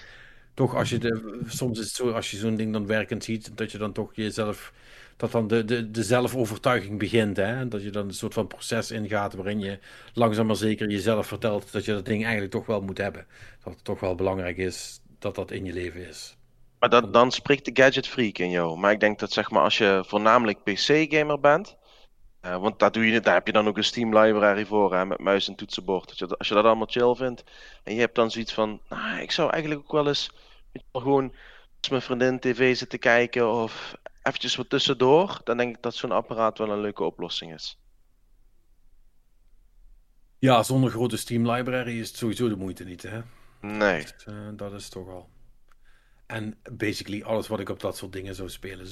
toch 0.54 0.74
als 0.74 0.90
je 0.90 0.98
de, 0.98 1.40
soms 1.46 1.78
is 1.78 1.84
het 1.84 1.94
zo, 1.94 2.10
als 2.10 2.30
je 2.30 2.36
zo'n 2.36 2.56
ding 2.56 2.72
dan 2.72 2.86
werkend 2.86 3.24
ziet, 3.24 3.56
dat 3.56 3.72
je 3.72 3.78
dan 3.78 3.92
toch 3.92 4.14
jezelf. 4.14 4.72
Dat 5.16 5.32
dan 5.32 5.46
de, 5.48 5.64
de, 5.64 5.90
de 5.90 6.02
zelfovertuiging 6.02 6.98
begint. 6.98 7.36
Hè? 7.36 7.68
Dat 7.68 7.82
je 7.82 7.90
dan 7.90 8.08
een 8.08 8.14
soort 8.14 8.34
van 8.34 8.46
proces 8.46 8.90
ingaat 8.90 9.34
waarin 9.34 9.60
je 9.60 9.78
langzaam 10.12 10.46
maar 10.46 10.56
zeker 10.56 10.90
jezelf 10.90 11.26
vertelt 11.26 11.72
dat 11.72 11.84
je 11.84 11.92
dat 11.92 12.04
ding 12.04 12.22
eigenlijk 12.22 12.52
toch 12.52 12.66
wel 12.66 12.80
moet 12.80 12.98
hebben. 12.98 13.26
Dat 13.64 13.74
het 13.74 13.84
toch 13.84 14.00
wel 14.00 14.14
belangrijk 14.14 14.56
is 14.56 15.00
dat 15.18 15.34
dat 15.34 15.50
in 15.50 15.64
je 15.64 15.72
leven 15.72 16.08
is. 16.08 16.36
Maar 16.80 16.88
dat, 16.88 17.12
dan 17.12 17.32
spreekt 17.32 17.64
de 17.64 17.82
gadget 17.82 18.06
freak 18.06 18.38
in 18.38 18.50
jou. 18.50 18.78
Maar 18.78 18.92
ik 18.92 19.00
denk 19.00 19.18
dat 19.18 19.32
zeg 19.32 19.50
maar 19.50 19.62
als 19.62 19.78
je 19.78 20.04
voornamelijk 20.06 20.62
PC-gamer 20.62 21.40
bent. 21.40 21.76
Uh, 22.42 22.56
want 22.56 22.78
daar, 22.78 22.92
doe 22.92 23.06
je, 23.06 23.20
daar 23.20 23.34
heb 23.34 23.46
je 23.46 23.52
dan 23.52 23.68
ook 23.68 23.76
een 23.76 23.84
Steam 23.84 24.18
library 24.18 24.66
voor 24.66 24.94
hè, 24.94 25.06
met 25.06 25.18
muis 25.18 25.48
en 25.48 25.54
toetsenbord. 25.54 26.08
Dat 26.08 26.18
je, 26.18 26.36
als 26.36 26.48
je 26.48 26.54
dat 26.54 26.64
allemaal 26.64 26.86
chill 26.90 27.14
vindt. 27.14 27.44
En 27.84 27.94
je 27.94 28.00
hebt 28.00 28.14
dan 28.14 28.30
zoiets 28.30 28.52
van. 28.52 28.80
Nou, 28.88 29.20
ik 29.20 29.30
zou 29.30 29.50
eigenlijk 29.50 29.82
ook 29.82 29.92
wel 29.92 30.08
eens. 30.08 30.30
gewoon 30.92 31.34
als 31.80 31.88
mijn 31.88 32.02
vriendin 32.02 32.38
tv 32.38 32.76
zitten 32.76 32.98
kijken. 32.98 33.52
Of 33.52 33.94
eventjes 34.22 34.56
wat 34.56 34.68
tussendoor. 34.68 35.40
Dan 35.44 35.56
denk 35.56 35.76
ik 35.76 35.82
dat 35.82 35.94
zo'n 35.94 36.12
apparaat 36.12 36.58
wel 36.58 36.70
een 36.70 36.80
leuke 36.80 37.04
oplossing 37.04 37.54
is. 37.54 37.78
Ja, 40.38 40.62
zonder 40.62 40.90
grote 40.90 41.16
Steam 41.16 41.50
library 41.50 42.00
is 42.00 42.08
het 42.08 42.16
sowieso 42.16 42.48
de 42.48 42.56
moeite 42.56 42.84
niet, 42.84 43.02
hè? 43.02 43.20
Nee. 43.60 44.02
Dus, 44.02 44.26
uh, 44.28 44.34
dat 44.52 44.72
is 44.72 44.88
toch 44.88 45.08
al. 45.08 45.28
En 46.30 46.56
basically 46.72 47.22
alles 47.22 47.48
wat 47.48 47.60
ik 47.60 47.68
op 47.68 47.80
dat 47.80 47.96
soort 47.96 48.12
dingen 48.12 48.34
zou 48.34 48.48
spelen, 48.48 48.86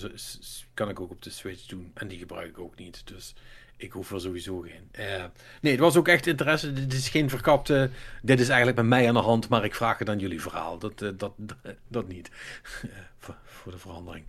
kan 0.74 0.88
ik 0.88 1.00
ook 1.00 1.10
op 1.10 1.22
de 1.22 1.30
Switch 1.30 1.66
doen. 1.66 1.90
En 1.94 2.08
die 2.08 2.18
gebruik 2.18 2.48
ik 2.48 2.58
ook 2.58 2.76
niet. 2.76 3.06
Dus 3.06 3.34
ik 3.76 3.92
hoef 3.92 4.12
er 4.12 4.20
sowieso 4.20 4.60
geen. 4.60 4.88
Uh, 4.92 5.24
nee, 5.60 5.72
het 5.72 5.80
was 5.80 5.96
ook 5.96 6.08
echt 6.08 6.26
interesse. 6.26 6.72
Dit 6.72 6.92
is 6.92 7.08
geen 7.08 7.28
verkapte. 7.28 7.90
Dit 8.22 8.40
is 8.40 8.48
eigenlijk 8.48 8.78
met 8.78 8.86
mij 8.86 9.08
aan 9.08 9.14
de 9.14 9.20
hand, 9.20 9.48
maar 9.48 9.64
ik 9.64 9.74
vraag 9.74 9.98
het 9.98 10.08
aan 10.08 10.18
jullie 10.18 10.40
verhaal. 10.40 10.78
Dat, 10.78 11.02
uh, 11.02 11.10
dat, 11.16 11.32
dat, 11.88 12.08
niet. 12.08 12.30
voor, 13.18 13.36
voor, 13.44 13.72
de 13.72 13.78
verandering. 13.78 14.26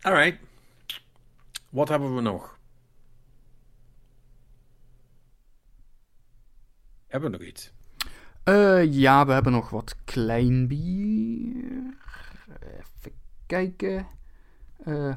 Alright. 0.00 0.38
Wat 1.68 1.88
hebben 1.88 2.14
we 2.14 2.20
nog? 2.20 2.58
Hebben 7.06 7.30
we 7.30 7.36
nog 7.36 7.46
iets? 7.46 7.72
Uh, 8.44 8.92
ja, 8.92 9.26
we 9.26 9.32
hebben 9.32 9.52
nog 9.52 9.70
wat 9.70 9.96
klein 10.04 10.68
bier. 10.68 11.96
Even 12.60 13.12
kijken. 13.46 14.06
Uh, 14.86 15.14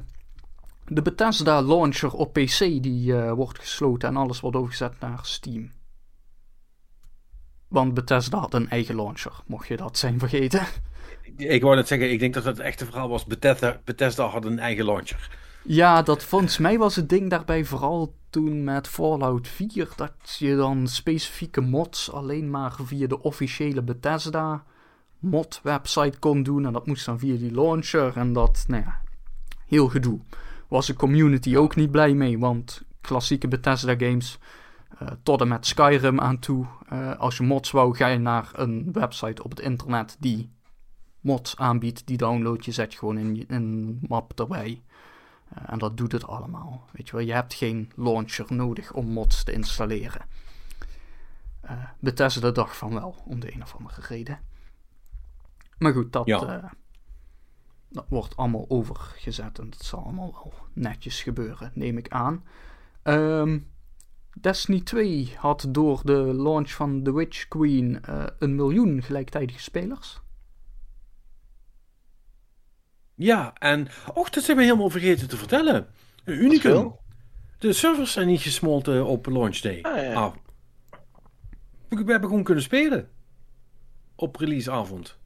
de 0.86 1.02
Bethesda 1.02 1.62
launcher 1.62 2.12
op 2.12 2.32
PC 2.32 2.58
die 2.58 3.12
uh, 3.12 3.32
wordt 3.32 3.58
gesloten 3.58 4.08
en 4.08 4.16
alles 4.16 4.40
wordt 4.40 4.56
overgezet 4.56 5.00
naar 5.00 5.18
Steam. 5.22 5.70
Want 7.68 7.94
Bethesda 7.94 8.38
had 8.38 8.54
een 8.54 8.70
eigen 8.70 8.94
launcher, 8.96 9.42
mocht 9.46 9.68
je 9.68 9.76
dat 9.76 9.98
zijn 9.98 10.18
vergeten. 10.18 10.66
Ik 11.36 11.62
wou 11.62 11.76
net 11.76 11.88
zeggen, 11.88 12.10
ik 12.10 12.18
denk 12.18 12.34
dat 12.34 12.44
het 12.44 12.58
echte 12.58 12.84
verhaal 12.84 13.08
was. 13.08 13.24
Bethesda, 13.24 13.80
Bethesda 13.84 14.26
had 14.26 14.44
een 14.44 14.58
eigen 14.58 14.84
launcher. 14.84 15.30
Ja, 15.68 16.02
dat 16.02 16.24
volgens 16.24 16.58
mij 16.58 16.78
was 16.78 16.96
het 16.96 17.08
ding 17.08 17.30
daarbij 17.30 17.64
vooral 17.64 18.14
toen 18.30 18.64
met 18.64 18.88
Fallout 18.88 19.48
4 19.48 19.92
dat 19.96 20.36
je 20.38 20.56
dan 20.56 20.88
specifieke 20.88 21.60
mods 21.60 22.12
alleen 22.12 22.50
maar 22.50 22.76
via 22.82 23.06
de 23.06 23.22
officiële 23.22 23.82
Bethesda 23.82 24.64
mod 25.18 25.60
website 25.62 26.18
kon 26.18 26.42
doen 26.42 26.66
en 26.66 26.72
dat 26.72 26.86
moest 26.86 27.06
dan 27.06 27.18
via 27.18 27.36
die 27.36 27.52
launcher 27.52 28.16
en 28.16 28.32
dat, 28.32 28.64
nou 28.68 28.82
ja, 28.82 29.00
heel 29.66 29.88
gedoe. 29.88 30.20
Was 30.68 30.86
de 30.86 30.94
community 30.94 31.56
ook 31.56 31.76
niet 31.76 31.90
blij 31.90 32.14
mee, 32.14 32.38
want 32.38 32.82
klassieke 33.00 33.48
Bethesda 33.48 33.94
games 33.96 34.38
uh, 35.02 35.08
tot 35.22 35.40
en 35.40 35.48
met 35.48 35.66
Skyrim 35.66 36.20
aan 36.20 36.38
toe, 36.38 36.66
uh, 36.92 37.16
als 37.18 37.36
je 37.36 37.42
mods 37.42 37.70
wou, 37.70 37.96
ga 37.96 38.06
je 38.06 38.18
naar 38.18 38.50
een 38.52 38.92
website 38.92 39.42
op 39.44 39.50
het 39.50 39.60
internet 39.60 40.16
die 40.20 40.50
mods 41.20 41.56
aanbiedt, 41.56 42.06
die 42.06 42.16
download 42.16 42.64
je, 42.64 42.72
zet 42.72 42.92
je 42.92 42.98
gewoon 42.98 43.18
in 43.18 43.44
een 43.48 43.98
map 44.08 44.40
erbij. 44.40 44.82
Uh, 45.52 45.62
en 45.66 45.78
dat 45.78 45.96
doet 45.96 46.12
het 46.12 46.26
allemaal. 46.26 46.84
Weet 46.92 47.08
je 47.08 47.16
wel, 47.16 47.26
je 47.26 47.32
hebt 47.32 47.54
geen 47.54 47.92
launcher 47.96 48.46
nodig 48.48 48.92
om 48.92 49.06
mods 49.06 49.44
te 49.44 49.52
installeren. 49.52 50.26
Uh, 51.64 51.84
Bethesda 51.98 52.50
dacht 52.50 52.76
van 52.76 52.94
wel, 52.94 53.22
om 53.24 53.40
de 53.40 53.54
een 53.54 53.62
of 53.62 53.74
andere 53.74 54.00
reden. 54.00 54.40
Maar 55.78 55.92
goed, 55.92 56.12
dat, 56.12 56.26
ja. 56.26 56.56
uh, 56.56 56.70
dat 57.88 58.04
wordt 58.08 58.36
allemaal 58.36 58.64
overgezet 58.68 59.58
en 59.58 59.70
dat 59.70 59.84
zal 59.84 60.02
allemaal 60.02 60.32
wel 60.32 60.54
netjes 60.72 61.22
gebeuren, 61.22 61.70
neem 61.74 61.98
ik 61.98 62.08
aan. 62.08 62.44
Um, 63.02 63.70
Destiny 64.40 64.80
2 64.80 65.34
had 65.36 65.66
door 65.68 66.00
de 66.04 66.34
launch 66.34 66.70
van 66.70 67.02
The 67.02 67.14
Witch 67.14 67.48
Queen 67.48 68.00
een 68.38 68.54
miljoen 68.54 69.02
gelijktijdige 69.02 69.60
spelers. 69.60 70.20
Ja, 73.16 73.54
en... 73.54 73.88
Och, 74.14 74.30
dat 74.30 74.44
zijn 74.44 74.56
we 74.56 74.62
helemaal 74.62 74.90
vergeten 74.90 75.28
te 75.28 75.36
vertellen. 75.36 75.86
Een 76.24 76.44
unicum. 76.44 76.94
De 77.58 77.72
servers 77.72 78.12
zijn 78.12 78.26
niet 78.26 78.40
gesmolten 78.40 79.06
op 79.06 79.26
launch 79.26 79.58
day. 79.58 79.82
Ah, 79.82 80.02
ja. 80.02 80.12
ah. 80.12 80.34
We, 81.88 82.04
we 82.04 82.10
hebben 82.10 82.28
gewoon 82.28 82.44
kunnen 82.44 82.62
spelen. 82.62 83.08
Op 84.14 84.36
releaseavond. 84.36 85.18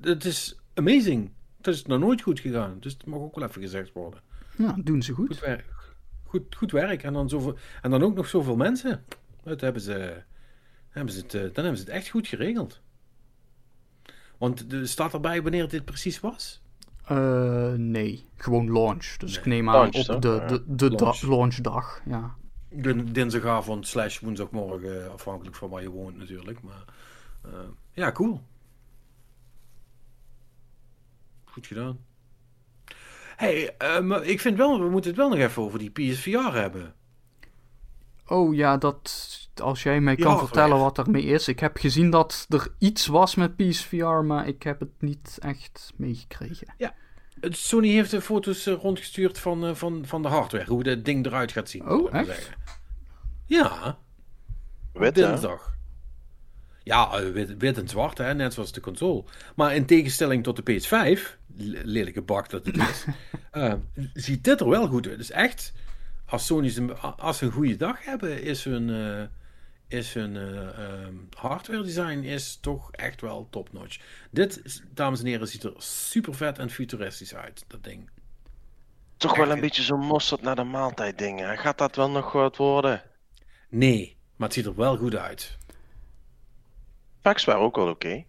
Het 0.00 0.24
is 0.24 0.60
amazing. 0.74 1.32
Het 1.56 1.66
is 1.66 1.84
nog 1.84 1.98
nooit 1.98 2.22
goed 2.22 2.40
gegaan. 2.40 2.76
Dus 2.80 2.92
het 2.92 3.06
mag 3.06 3.18
ook 3.18 3.34
wel 3.34 3.48
even 3.48 3.62
gezegd 3.62 3.92
worden. 3.92 4.20
Ja, 4.56 4.76
doen 4.78 5.02
ze 5.02 5.12
goed. 5.12 5.26
Goed 5.26 5.40
werk. 5.40 5.74
Goed, 6.22 6.54
goed 6.54 6.70
werk. 6.70 7.02
En 7.02 7.12
dan, 7.12 7.28
zoveel, 7.28 7.58
en 7.82 7.90
dan 7.90 8.02
ook 8.02 8.14
nog 8.14 8.28
zoveel 8.28 8.56
mensen. 8.56 9.04
Dat 9.42 9.60
hebben 9.60 9.82
ze, 9.82 10.22
hebben 10.88 11.14
ze 11.14 11.20
het, 11.20 11.30
dan 11.30 11.64
hebben 11.64 11.76
ze 11.76 11.84
het 11.84 11.94
echt 11.94 12.08
goed 12.08 12.26
geregeld. 12.26 12.80
Want 14.44 14.72
er 14.72 14.88
staat 14.88 15.12
erbij 15.12 15.42
wanneer 15.42 15.68
dit 15.68 15.84
precies 15.84 16.20
was? 16.20 16.62
Uh, 17.10 17.72
nee, 17.72 18.28
gewoon 18.36 18.72
launch. 18.72 19.16
Dus 19.16 19.30
nee. 19.30 19.38
ik 19.38 19.46
neem 19.46 19.68
aan 19.68 19.74
launch, 19.74 20.08
op 20.08 20.22
de, 20.22 20.44
de, 20.46 20.64
de 20.66 20.90
Launch. 20.90 21.20
da 21.20 21.28
launchdag. 21.28 22.00
Ja. 22.06 22.34
Dinsdagavond 23.12 23.86
slash 23.86 24.18
woensdagmorgen, 24.18 25.12
afhankelijk 25.12 25.56
van 25.56 25.70
waar 25.70 25.82
je 25.82 25.90
woont 25.90 26.16
natuurlijk. 26.16 26.62
Maar 26.62 26.84
uh, 27.46 27.52
ja, 27.92 28.12
cool. 28.12 28.40
Goed 31.44 31.66
gedaan. 31.66 31.98
hey, 33.36 33.74
uh, 33.82 34.28
ik 34.28 34.40
vind 34.40 34.56
wel, 34.56 34.80
we 34.80 34.88
moeten 34.88 35.10
het 35.10 35.20
wel 35.20 35.28
nog 35.28 35.38
even 35.38 35.62
over 35.62 35.78
die 35.78 35.90
PSVR 35.90 36.52
hebben. 36.52 36.94
Oh 38.26 38.54
ja, 38.54 38.76
dat. 38.76 39.30
Als 39.62 39.82
jij 39.82 40.00
mij 40.00 40.16
kan 40.16 40.38
vertellen 40.38 40.78
wat 40.78 40.98
er 40.98 41.10
mee 41.10 41.22
is. 41.22 41.48
Ik 41.48 41.60
heb 41.60 41.76
gezien 41.76 42.10
dat 42.10 42.46
er 42.48 42.68
iets 42.78 43.06
was 43.06 43.34
met 43.34 43.56
PSVR, 43.56 44.04
maar 44.04 44.48
ik 44.48 44.62
heb 44.62 44.80
het 44.80 45.00
niet 45.00 45.38
echt 45.40 45.92
meegekregen. 45.96 46.74
Ja, 46.78 46.94
Sony 47.40 47.88
heeft 47.88 48.10
de 48.10 48.20
foto's 48.20 48.66
eh, 48.66 48.74
rondgestuurd 48.74 49.38
van, 49.38 49.64
uh, 49.64 49.74
van, 49.74 50.06
van 50.06 50.22
de 50.22 50.28
hardware. 50.28 50.64
Hoe 50.64 50.88
het 50.88 51.04
ding 51.04 51.26
eruit 51.26 51.52
gaat 51.52 51.68
zien. 51.70 51.88
Oh, 51.88 52.14
echt? 52.14 52.50
Ja. 53.46 53.98
Wit, 54.92 55.14
Dinsdag. 55.14 55.72
Ja, 56.82 57.20
uh, 57.20 57.32
wit, 57.32 57.56
wit, 57.58 57.78
en 57.78 57.88
zwart, 57.88 58.18
hè, 58.18 58.34
net 58.34 58.54
zoals 58.54 58.72
de 58.72 58.80
console. 58.80 59.24
Maar 59.56 59.74
in 59.74 59.86
tegenstelling 59.86 60.42
tot 60.42 60.66
de 60.66 60.72
PS5, 60.72 61.38
lelijke 61.84 62.22
bak 62.22 62.50
dat 62.50 62.66
het 62.66 62.76
is, 62.76 63.04
ziet 64.24 64.44
dit 64.44 64.60
er 64.60 64.68
wel 64.68 64.88
goed 64.88 65.08
uit. 65.08 65.18
Dus 65.18 65.30
echt, 65.30 65.72
als 66.34 66.46
Sony 66.46 66.90
als 67.16 67.38
ze 67.38 67.44
een 67.44 67.52
goede 67.52 67.76
dag 67.76 68.04
hebben, 68.04 68.42
is 68.42 68.64
hun, 68.64 69.28
is 69.88 70.14
hun 70.14 70.34
uh, 70.34 71.08
hardware 71.36 71.82
design 71.82 72.18
is 72.18 72.58
toch 72.60 72.92
echt 72.92 73.20
wel 73.20 73.46
top 73.50 73.72
notch. 73.72 73.98
Dit, 74.30 74.82
dames 74.90 75.20
en 75.20 75.26
heren, 75.26 75.48
ziet 75.48 75.62
er 75.62 75.74
super 75.78 76.34
vet 76.34 76.58
en 76.58 76.70
futuristisch 76.70 77.34
uit, 77.34 77.64
dat 77.66 77.84
ding. 77.84 78.10
Toch 79.16 79.36
wel 79.36 79.50
een 79.50 79.60
beetje 79.60 79.82
zo'n 79.82 80.06
mosterd 80.06 80.42
naar 80.42 80.56
de 80.56 80.64
maaltijd 80.64 81.18
dingen. 81.18 81.58
Gaat 81.58 81.78
dat 81.78 81.96
wel 81.96 82.10
nog 82.10 82.32
wat 82.32 82.56
worden? 82.56 83.02
Nee, 83.68 84.16
maar 84.36 84.48
het 84.48 84.56
ziet 84.56 84.66
er 84.66 84.74
wel 84.74 84.96
goed 84.96 85.16
uit. 85.16 85.56
Packs 87.22 87.44
waren 87.44 87.62
ook 87.62 87.76
wel 87.76 87.88
oké. 87.88 88.24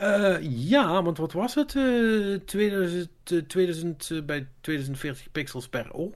Uh, 0.00 0.36
ja, 0.40 1.02
want 1.02 1.18
wat 1.18 1.32
was 1.32 1.54
het? 1.54 1.74
Uh, 1.74 2.38
2000, 2.38 3.08
2000 3.46 4.26
bij 4.26 4.48
2040 4.60 5.32
pixels 5.32 5.68
per 5.68 5.92
oog? 5.92 6.14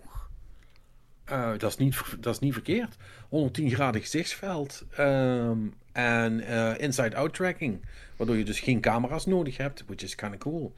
Uh, 1.32 1.58
dat, 1.58 1.70
is 1.70 1.76
niet, 1.76 2.02
dat 2.20 2.34
is 2.34 2.40
niet 2.40 2.52
verkeerd. 2.52 2.96
110 3.28 3.70
graden 3.70 4.00
gezichtsveld. 4.00 4.84
Um, 4.98 5.74
en 5.92 6.40
uh, 6.40 6.78
inside-out 6.78 7.34
tracking. 7.34 7.84
Waardoor 8.16 8.36
je 8.36 8.44
dus 8.44 8.60
geen 8.60 8.80
camera's 8.80 9.26
nodig 9.26 9.56
hebt. 9.56 9.84
Which 9.86 10.02
is 10.02 10.14
kind 10.14 10.32
of 10.32 10.38
cool. 10.38 10.74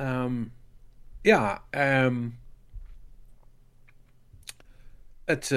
Um, 0.00 0.52
ja, 1.22 1.64
um, 1.70 2.38
het, 5.24 5.48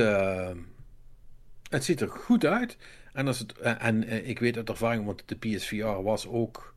het 1.70 1.84
ziet 1.84 2.02
er 2.02 2.10
goed 2.10 2.46
uit. 2.46 2.78
En, 3.14 3.28
als 3.28 3.40
het, 3.40 3.54
uh, 3.62 3.84
en 3.84 4.28
ik 4.28 4.40
weet 4.40 4.58
uit 4.58 4.70
ervaring, 4.70 5.06
want 5.06 5.24
de 5.26 5.36
PSVR 5.36 5.86
was 5.86 6.28
ook, 6.28 6.76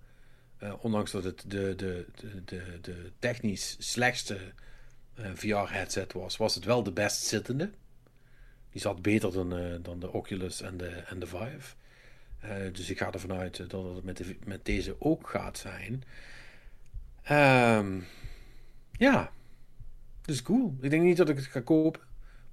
ondanks 0.81 1.11
dat 1.11 1.25
het 1.25 1.45
de, 1.47 1.75
de, 1.77 2.07
de, 2.15 2.43
de, 2.45 2.79
de 2.81 3.13
technisch 3.19 3.77
slechtste 3.79 4.39
VR-headset 5.15 6.13
was, 6.13 6.37
was 6.37 6.55
het 6.55 6.65
wel 6.65 6.83
de 6.83 6.93
best 6.93 7.23
zittende. 7.23 7.71
Die 8.71 8.81
zat 8.81 9.03
beter 9.03 9.33
dan, 9.33 9.59
uh, 9.59 9.77
dan 9.83 10.01
de 10.01 10.13
Oculus 10.13 10.61
en 10.61 10.77
de, 10.77 10.89
en 10.89 11.19
de 11.19 11.27
Vive. 11.27 11.75
Uh, 12.45 12.73
dus 12.73 12.91
ik 12.91 12.99
ga 12.99 13.13
ervan 13.13 13.33
uit 13.33 13.71
dat 13.71 13.95
het 13.95 14.05
met, 14.05 14.47
met 14.47 14.65
deze 14.65 14.97
ook 14.99 15.29
gaat 15.29 15.59
zijn. 15.59 16.05
Um, 17.31 18.05
ja, 18.93 19.33
dus 20.21 20.43
cool. 20.43 20.77
Ik 20.81 20.91
denk 20.91 21.03
niet 21.03 21.17
dat 21.17 21.29
ik 21.29 21.37
het 21.37 21.45
ga 21.45 21.61
kopen. 21.61 22.01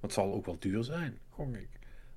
het 0.00 0.12
zal 0.12 0.32
ook 0.32 0.46
wel 0.46 0.58
duur 0.58 0.84
zijn, 0.84 1.18
gong 1.28 1.56
ik. 1.56 1.68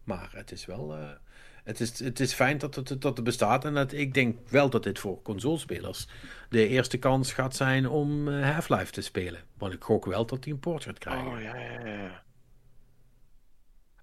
Maar 0.04 0.30
het 0.34 0.52
is 0.52 0.66
wel. 0.66 1.18
Het, 1.66 1.80
is, 1.80 2.00
het 2.00 2.20
is 2.20 2.34
fijn 2.34 2.58
dat 2.58 2.76
het, 2.76 3.02
dat 3.02 3.16
het 3.16 3.24
bestaat. 3.24 3.66
En 3.66 3.74
dat, 3.74 3.92
ik 3.92 4.14
denk 4.14 4.50
wel 4.50 4.70
dat 4.70 4.84
dit 4.84 5.00
voor 5.00 5.22
consolespelers 5.22 6.08
de 6.50 6.68
eerste 6.68 6.98
kans 6.98 7.34
gaat 7.34 7.56
zijn 7.56 7.88
om 7.90 8.28
Half-Life 8.28 8.92
te 8.92 9.02
spelen. 9.02 9.42
Want 9.58 9.74
ik 9.74 9.84
gok 9.84 10.06
wel 10.06 10.26
dat 10.26 10.44
hij 10.44 10.54
een 10.54 10.60
port 10.60 10.84
gaat 10.84 10.98
krijgen. 10.98 11.32
Oh 11.32 11.42
ja, 11.42 11.56
ja, 11.56 11.86
ja. 11.88 12.24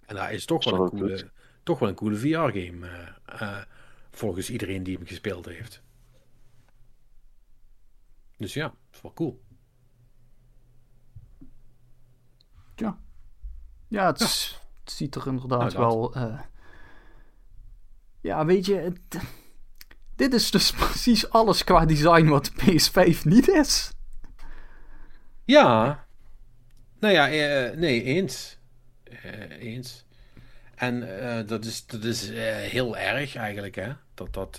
En 0.06 0.16
dat 0.16 0.30
is 0.30 0.44
toch 0.44 0.64
wel, 0.64 0.82
een 0.82 0.90
coole, 0.90 1.30
toch 1.62 1.78
wel 1.78 1.88
een 1.88 1.94
coole 1.94 2.16
VR-game. 2.16 2.86
Uh, 2.86 3.42
uh, 3.42 3.62
volgens 4.10 4.50
iedereen 4.50 4.82
die 4.82 4.96
hem 4.96 5.06
gespeeld 5.06 5.46
heeft. 5.46 5.82
Dus 8.36 8.54
ja, 8.54 8.66
het 8.66 8.94
is 8.94 9.00
wel 9.00 9.12
cool. 9.12 9.42
Ja. 12.74 12.98
Ja, 13.88 14.06
het, 14.06 14.18
ja. 14.18 14.26
het 14.84 14.92
ziet 14.92 15.14
er 15.14 15.26
inderdaad 15.26 15.72
wel. 15.72 16.16
Uh... 16.16 16.40
ja, 18.22 18.44
weet 18.46 18.66
je. 18.66 18.92
Dit 20.16 20.34
is 20.34 20.50
dus 20.50 20.72
precies 20.86 21.30
alles 21.30 21.64
qua 21.64 21.84
design 21.84 22.26
wat 22.26 22.44
de 22.44 22.52
PS5 22.52 23.22
niet 23.22 23.48
is. 23.48 23.92
Ja. 25.44 26.04
Nou 26.98 27.14
ja, 27.14 27.26
nee, 27.76 28.02
eens. 28.02 28.58
Uh, 29.24 29.50
eens. 29.50 30.04
En 30.74 31.00
dat 31.46 31.64
is, 31.64 31.86
dat 31.86 32.04
is 32.04 32.28
heel 32.70 32.96
erg 32.96 33.34
eigenlijk, 33.34 33.74
hè? 33.74 33.92
Dat 34.14 34.32
dat, 34.32 34.56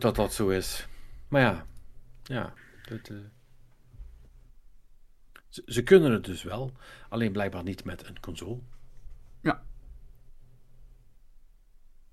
dat 0.00 0.16
dat 0.16 0.34
zo 0.34 0.48
is. 0.48 0.86
Maar 1.28 1.40
ja, 1.40 1.66
ja. 2.22 2.52
Ze, 5.64 5.82
kunnen 5.82 6.12
het 6.12 6.24
dus 6.24 6.42
wel, 6.42 6.72
alleen 7.08 7.32
blijkbaar 7.32 7.62
niet 7.62 7.84
met 7.84 8.06
een 8.06 8.20
console. 8.20 8.58
Ja. 9.40 9.62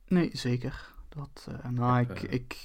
Nee, 0.08 0.30
zeker. 0.34 0.92
Dat, 1.10 1.48
nou, 1.70 2.02
ik, 2.02 2.22
ik 2.22 2.58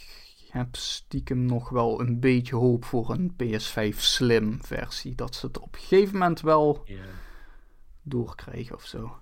heb 0.51 0.77
stiekem 0.77 1.47
nog 1.47 1.69
wel 1.69 2.01
een 2.01 2.20
beetje 2.20 2.56
hoop 2.56 2.85
voor 2.85 3.10
een 3.10 3.32
PS5 3.43 3.97
Slim 3.97 4.65
versie. 4.65 5.15
Dat 5.15 5.35
ze 5.35 5.47
het 5.47 5.59
op 5.59 5.74
een 5.74 5.81
gegeven 5.81 6.12
moment 6.12 6.40
wel... 6.40 6.82
Yeah 6.85 7.01
doorkrijgen 8.09 8.74
of 8.74 8.85
zo. 8.85 9.19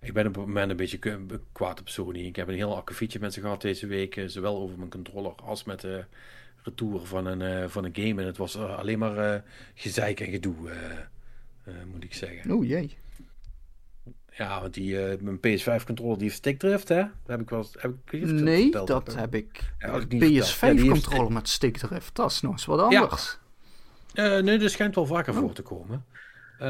Ik 0.00 0.12
ben 0.12 0.26
op 0.26 0.34
het 0.34 0.46
moment 0.46 0.70
een 0.70 0.76
beetje 0.76 0.98
kwaad 1.52 1.80
op 1.80 1.88
Sony. 1.88 2.18
Ik 2.18 2.36
heb 2.36 2.48
een 2.48 2.54
heel 2.54 2.76
akkefietje 2.76 3.20
met 3.20 3.32
ze 3.32 3.40
gehad 3.40 3.60
deze 3.60 3.86
week. 3.86 4.16
Eh, 4.16 4.24
zowel 4.26 4.58
over 4.58 4.78
mijn 4.78 4.90
controller 4.90 5.34
als 5.34 5.64
met 5.64 5.80
de 5.80 6.04
retour 6.62 7.06
van 7.06 7.26
een, 7.26 7.70
van 7.70 7.84
een 7.84 7.94
game. 7.94 8.20
En 8.20 8.26
het 8.26 8.36
was 8.36 8.56
alleen 8.56 8.98
maar 8.98 9.44
gezeik 9.74 10.20
en 10.20 10.30
gedoe, 10.30 10.54
moet 11.92 12.04
ik 12.04 12.14
zeggen. 12.14 12.52
Oh 12.52 12.64
jee. 12.64 12.96
Ja, 14.30 14.60
want 14.60 14.74
die, 14.74 14.96
mijn 15.20 15.38
PS5 15.38 15.84
controller 15.84 16.18
die 16.18 16.26
heeft 16.26 16.36
stickdrift, 16.36 16.88
hè? 16.88 16.96
Dat 16.96 17.10
heb 17.26 17.40
ik 17.40 17.50
wel 17.50 17.66
heb 17.78 17.92
ik, 18.10 18.22
Nee, 18.22 18.62
verteld, 18.62 18.86
dat 18.86 19.14
heb 19.14 19.34
ik. 19.34 19.72
Ja, 19.78 19.94
ik 19.94 20.14
PS5 20.14 20.58
ja, 20.60 20.90
controller 20.90 21.20
heeft... 21.20 21.28
met 21.28 21.48
stickdrift, 21.48 22.14
dat 22.14 22.30
is 22.30 22.40
nog 22.40 22.52
eens 22.52 22.64
wat 22.64 22.80
anders. 22.80 23.38
Ja. 24.12 24.40
nee, 24.40 24.58
dat 24.58 24.70
schijnt 24.70 24.94
wel 24.94 25.06
vaker 25.06 25.32
oh. 25.32 25.38
voor 25.38 25.52
te 25.52 25.62
komen. 25.62 26.04
Uh, 26.60 26.68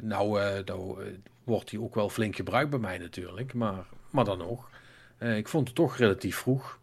nou, 0.00 0.40
nou 0.64 0.98
wordt 1.44 1.70
hij 1.70 1.80
ook 1.80 1.94
wel 1.94 2.08
flink 2.08 2.36
gebruikt 2.36 2.70
bij 2.70 2.78
mij 2.78 2.98
natuurlijk, 2.98 3.54
maar, 3.54 3.86
maar 4.10 4.24
dan 4.24 4.38
nog. 4.38 4.70
Ik 5.18 5.48
vond 5.48 5.66
het 5.66 5.76
toch 5.76 5.96
relatief 5.96 6.36
vroeg. 6.36 6.78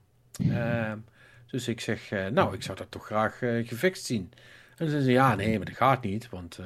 dus 1.48 1.68
ik 1.68 1.82
zeg, 1.82 2.10
nou, 2.32 2.54
ik 2.54 2.64
zou 2.64 2.78
dat 2.78 2.92
toch 2.92 3.06
graag 3.06 3.38
gefixt 3.40 4.06
zien. 4.06 4.32
En 4.78 4.90
ze 4.90 5.02
zei 5.02 5.14
ja, 5.14 5.36
nee, 5.36 5.58
maar 5.58 5.66
dat 5.66 5.76
gaat 5.76 6.04
niet, 6.04 6.30
want 6.30 6.60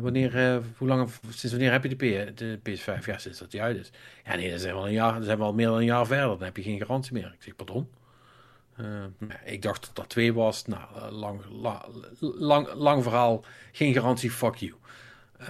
wanneer, 0.00 0.62
hoe 0.76 0.88
lang, 0.88 1.10
sinds 1.28 1.50
wanneer 1.50 1.72
heb 1.72 1.82
je 1.82 1.96
de, 1.96 1.96
P, 1.96 2.36
de 2.36 2.58
PS5? 2.58 3.04
Ja, 3.04 3.18
sinds 3.18 3.38
dat 3.38 3.50
die 3.50 3.62
uit 3.62 3.76
is. 3.76 3.90
Ja, 4.24 4.36
nee, 4.36 4.50
dat 4.50 4.60
zijn 4.60 4.74
we 4.74 4.80
al 4.80 4.86
een 4.86 4.92
jaar, 4.92 5.14
dat 5.14 5.24
zijn 5.24 5.38
we 5.38 5.44
al 5.44 5.54
meer 5.54 5.66
dan 5.66 5.76
een 5.76 5.84
jaar 5.84 6.06
verder, 6.06 6.28
dan 6.28 6.42
heb 6.42 6.56
je 6.56 6.62
geen 6.62 6.78
garantie 6.78 7.12
meer. 7.12 7.32
Ik 7.34 7.42
zeg, 7.42 7.56
pardon? 7.56 7.88
Uh, 8.80 9.04
ik 9.44 9.62
dacht 9.62 9.86
dat 9.86 9.96
dat 9.96 10.08
twee 10.08 10.34
was. 10.34 10.66
Nou, 10.66 10.82
eh, 10.94 11.10
lang, 11.10 11.40
la, 11.50 11.86
lang, 12.20 12.72
lang 12.74 13.02
verhaal. 13.02 13.44
Geen 13.72 13.92
garantie, 13.92 14.30
fuck 14.30 14.54
you. 14.54 14.74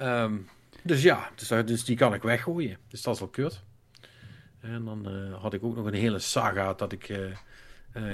Um, 0.03 0.49
dus 0.83 1.03
ja, 1.03 1.31
dus, 1.35 1.49
dus, 1.49 1.85
die 1.85 1.97
kan 1.97 2.15
ik 2.15 2.23
weggooien. 2.23 2.79
Dus 2.89 3.03
dat 3.03 3.15
is 3.15 3.21
wel 3.21 3.29
kut. 3.29 3.63
En 4.61 4.85
dan 4.85 5.07
had 5.41 5.53
ik 5.53 5.65
ook 5.65 5.77
nog 5.77 5.87
een 5.87 5.95
hele 5.95 6.19
saga 6.19 6.75
dat 6.75 6.93
ik 6.93 7.13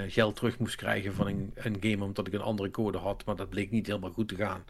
geld 0.08 0.36
terug 0.36 0.58
moest 0.58 0.76
krijgen 0.76 1.14
van 1.14 1.26
een, 1.26 1.52
een, 1.54 1.76
game 1.80 2.04
omdat 2.04 2.26
ik 2.26 2.32
een 2.32 2.40
andere 2.40 2.70
code 2.70 2.98
had. 2.98 3.24
Maar 3.24 3.36
dat 3.36 3.48
bleek 3.48 3.70
niet 3.70 3.86
helemaal 3.86 4.10
goed 4.10 4.28
te 4.28 4.36
gaan. 4.36 4.64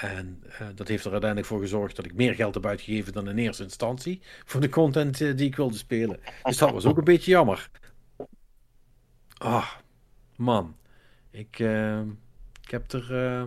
En 0.00 0.42
dat 0.74 0.88
heeft 0.88 1.04
er 1.04 1.10
uiteindelijk 1.10 1.50
voor 1.50 1.60
gezorgd 1.60 1.96
dat 1.96 2.04
ik 2.04 2.14
meer 2.14 2.34
geld 2.34 2.54
heb 2.54 2.66
uitgegeven 2.66 3.12
dan 3.12 3.28
in 3.28 3.38
eerste 3.38 3.62
instantie. 3.62 4.20
Voor 4.44 4.60
de 4.60 4.68
content 4.68 5.18
die 5.18 5.46
ik 5.46 5.56
wilde 5.56 5.76
spelen. 5.76 6.20
Dus 6.42 6.58
dat 6.58 6.72
was 6.72 6.84
ook 6.84 6.98
een 6.98 7.04
beetje 7.04 7.30
jammer. 7.30 7.70
Ah, 9.38 9.70
man. 10.36 10.76
Ik, 11.30 11.58
ik 12.62 12.70
heb 12.70 12.92
er. 12.92 13.46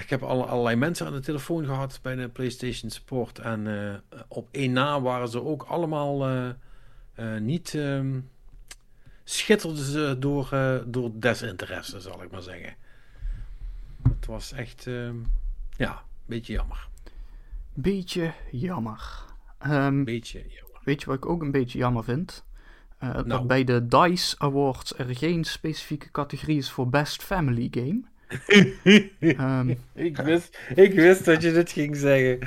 Ik 0.00 0.10
heb 0.10 0.22
alle, 0.22 0.44
allerlei 0.44 0.76
mensen 0.76 1.06
aan 1.06 1.12
de 1.12 1.20
telefoon 1.20 1.64
gehad 1.64 1.98
bij 2.02 2.14
de 2.14 2.28
PlayStation 2.28 2.90
Support. 2.90 3.38
En 3.38 4.02
op 4.28 4.48
één 4.50 4.72
na 4.72 5.00
waren 5.00 5.28
ze 5.28 5.42
ook 5.42 5.62
allemaal 5.62 6.26
niet. 7.40 7.74
Um, 7.74 8.30
schitterden 9.24 9.84
ze 9.84 10.16
door, 10.18 10.48
door 10.86 11.10
desinteresse, 11.14 12.00
zal 12.00 12.22
ik 12.22 12.30
maar 12.30 12.42
zeggen. 12.42 12.76
Het 14.08 14.26
was 14.26 14.52
echt. 14.52 14.86
Uh, 14.86 15.10
ja, 15.76 15.90
een 15.90 16.26
beetje 16.26 16.52
jammer. 16.52 16.88
Beetje 17.74 18.32
jammer. 18.50 19.24
Um, 19.66 20.04
beetje 20.04 20.38
jammer. 20.38 20.80
Weet 20.84 21.00
je 21.00 21.06
wat 21.06 21.16
ik 21.16 21.26
ook 21.26 21.42
een 21.42 21.50
beetje 21.50 21.78
jammer 21.78 22.04
vind? 22.04 22.44
Uh, 23.02 23.10
Nou. 23.10 23.28
Dat 23.28 23.46
bij 23.46 23.64
de 23.64 23.86
DICE 23.86 24.38
Awards 24.38 24.98
er 24.98 25.16
geen 25.16 25.44
specifieke 25.44 26.10
categorie 26.10 26.56
is 26.56 26.70
voor 26.70 26.88
Best 26.88 27.22
Family 27.22 27.68
Game. 27.70 28.02
Ehm, 29.20 29.74
ik, 29.92 30.16
wist, 30.16 30.58
ik 30.74 30.92
wist 30.92 31.24
dat 31.24 31.42
je 31.42 31.52
dit 31.52 31.72
ging 31.72 31.96
zeggen. 31.96 32.38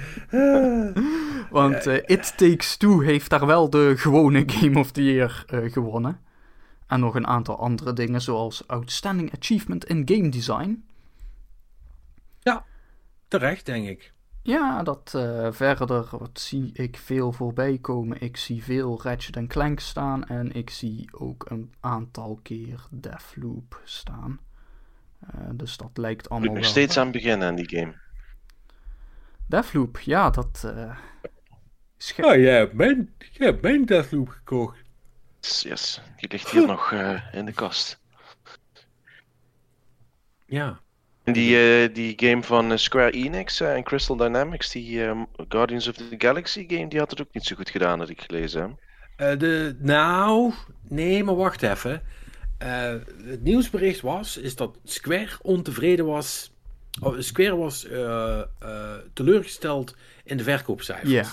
want 1.60 1.86
eh, 1.86 1.96
It 2.06 2.38
Takes 2.38 2.78
Two 2.78 3.02
heeft 3.02 3.30
daar 3.30 3.46
wel 3.46 3.70
de 3.70 3.94
gewone 3.98 4.44
Game 4.46 4.80
of 4.80 4.92
the 4.92 5.04
Year 5.04 5.44
eh, 5.48 5.72
gewonnen. 5.72 6.20
En 6.88 7.00
nog 7.00 7.16
een 7.16 7.28
aantal 7.28 7.60
andere 7.60 7.94
dingen, 7.94 8.22
zoals 8.22 8.68
Outstanding 8.68 9.34
Achievement 9.40 9.86
in 9.86 10.02
Game 10.06 10.30
Design. 10.30 10.84
Terecht, 13.28 13.66
denk 13.66 13.88
ik. 13.88 14.14
Ja, 14.42 14.84
dat 14.84 15.14
eh, 15.16 15.52
verder 15.52 16.08
wat 16.18 16.40
zie 16.40 16.70
ik 16.74 16.98
veel 16.98 17.32
voorbij 17.32 17.78
komen. 17.78 18.22
Ik 18.22 18.38
zie 18.38 18.64
veel 18.64 19.02
Ratchet 19.02 19.48
Clank 19.48 19.80
staan 19.80 20.26
en 20.26 20.52
ik 20.52 20.70
zie 20.70 21.10
ook 21.12 21.50
een 21.50 21.74
aantal 21.80 22.40
keer 22.44 22.88
Deathloop 22.92 23.82
staan. 23.84 24.40
Eh, 25.20 25.50
dus 25.54 25.78
dat 25.78 25.98
lijkt 25.98 26.30
allemaal 26.30 26.48
ik 26.48 26.54
nog 26.56 26.64
wel... 26.64 26.72
steeds 26.72 26.98
aan 26.98 27.12
beginnen 27.12 27.48
aan 27.48 27.56
die 27.56 27.70
game. 27.70 27.94
Deathloop, 29.46 30.00
ja, 30.00 30.30
dat... 30.30 30.64
eh, 30.76 30.98
Oh, 32.18 32.36
jij 32.36 32.58
hebt 32.58 32.74
mijn, 32.74 33.14
jij 33.18 33.48
hebt 33.48 33.62
mijn 33.62 33.86
Deathloop 33.86 34.30
gekocht. 34.30 34.78
Yes, 35.42 35.62
yes. 35.62 36.02
die 36.16 36.30
ligt 36.32 36.50
hier 36.50 36.68
nog 36.68 36.92
eh, 36.92 37.34
in 37.34 37.46
de 37.46 37.54
kast. 37.54 38.00
Ja. 40.46 40.80
En 41.28 41.34
die, 41.34 41.58
eh, 41.84 41.94
die 41.94 42.14
game 42.16 42.44
van 42.44 42.72
eh, 42.72 42.78
Square 42.78 43.12
Enix 43.12 43.60
eh, 43.60 43.74
en 43.76 43.84
Crystal 43.84 44.16
Dynamics, 44.16 44.70
die 44.72 45.04
eh, 45.06 45.22
Guardians 45.50 45.88
of 45.88 45.96
the 45.96 46.16
Galaxy 46.18 46.66
game, 46.68 46.88
die 46.88 47.00
had 47.00 47.10
het 47.10 47.22
ook 47.22 47.34
niet 47.34 47.44
zo 47.46 47.56
goed 47.56 47.70
gedaan, 47.70 48.00
had 48.00 48.10
ik 48.10 48.22
gelezen. 48.22 48.78
Hè? 49.16 49.32
Eh, 49.32 49.40
de, 49.40 49.76
nou, 49.80 50.54
nee, 50.88 51.24
maar 51.24 51.36
wacht 51.36 51.62
even. 51.64 52.02
Eh, 52.58 52.94
het 53.26 53.44
nieuwsbericht 53.44 54.02
was, 54.02 54.38
is 54.38 54.56
dat 54.56 54.78
Square 54.84 55.30
ontevreden 55.42 56.06
was. 56.06 56.52
Oh, 57.02 57.16
Square 57.20 57.56
was 57.56 57.86
eh, 57.86 58.40
eh, 58.60 58.96
teleurgesteld 59.14 59.96
in 60.24 60.38
de 60.38 60.44
verkoopcijfers. 60.44 61.10
Ja. 61.12 61.26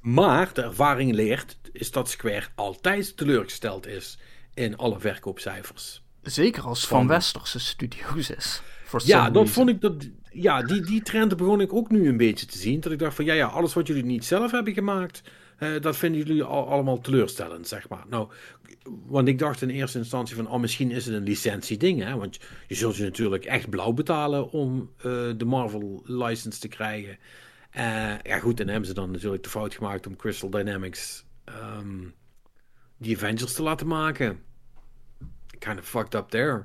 Maar 0.00 0.50
de 0.52 0.62
ervaring 0.62 1.12
leert, 1.14 1.56
is 1.72 1.90
dat 1.90 2.10
Square 2.10 2.44
altijd 2.54 3.16
teleurgesteld 3.16 3.86
is 3.86 4.18
in 4.54 4.76
alle 4.76 5.00
verkoopcijfers. 5.00 6.02
Zeker 6.22 6.62
als 6.62 6.80
het 6.80 6.88
van 6.88 6.98
Van- 6.98 7.08
westerse 7.08 7.58
studio's 7.60 8.30
is. 8.30 8.62
Ja, 9.04 9.30
dat 9.30 9.48
vond 9.48 9.68
ik 9.68 9.80
dat. 9.80 10.08
Ja, 10.30 10.62
die, 10.62 10.80
die 10.80 11.02
trend 11.02 11.36
begon 11.36 11.60
ik 11.60 11.72
ook 11.72 11.90
nu 11.90 12.08
een 12.08 12.16
beetje 12.16 12.46
te 12.46 12.58
zien. 12.58 12.80
Dat 12.80 12.92
ik 12.92 12.98
dacht 12.98 13.14
van 13.14 13.24
ja, 13.24 13.34
ja, 13.34 13.46
alles 13.46 13.74
wat 13.74 13.86
jullie 13.86 14.04
niet 14.04 14.24
zelf 14.24 14.50
hebben 14.50 14.74
gemaakt, 14.74 15.22
eh, 15.58 15.80
dat 15.80 15.96
vinden 15.96 16.26
jullie 16.26 16.42
al, 16.42 16.68
allemaal 16.68 17.00
teleurstellend, 17.00 17.68
zeg 17.68 17.88
maar. 17.88 18.04
Nou, 18.08 18.28
want 19.06 19.28
ik 19.28 19.38
dacht 19.38 19.62
in 19.62 19.70
eerste 19.70 19.98
instantie 19.98 20.36
van, 20.36 20.48
oh, 20.48 20.60
misschien 20.60 20.90
is 20.90 21.06
het 21.06 21.14
een 21.14 21.22
licentieding, 21.22 22.02
hè? 22.02 22.16
Want 22.16 22.38
je 22.66 22.74
zult 22.74 22.96
je 22.96 23.02
natuurlijk 23.02 23.44
echt 23.44 23.70
blauw 23.70 23.92
betalen 23.92 24.50
om 24.50 24.90
eh, 24.96 25.04
de 25.36 25.44
Marvel 25.44 26.02
license 26.04 26.60
te 26.60 26.68
krijgen. 26.68 27.18
Eh, 27.70 28.18
ja, 28.22 28.38
goed, 28.38 28.60
en 28.60 28.68
hebben 28.68 28.88
ze 28.88 28.94
dan 28.94 29.10
natuurlijk 29.10 29.42
de 29.42 29.48
fout 29.48 29.74
gemaakt 29.74 30.06
om 30.06 30.16
Crystal 30.16 30.50
Dynamics 30.50 31.24
ehm, 31.44 32.04
die 32.96 33.16
Avengers 33.16 33.52
te 33.52 33.62
laten 33.62 33.86
maken. 33.86 34.38
Kind 35.58 35.78
of 35.78 35.88
fucked 35.88 36.14
up 36.14 36.28
there. 36.28 36.64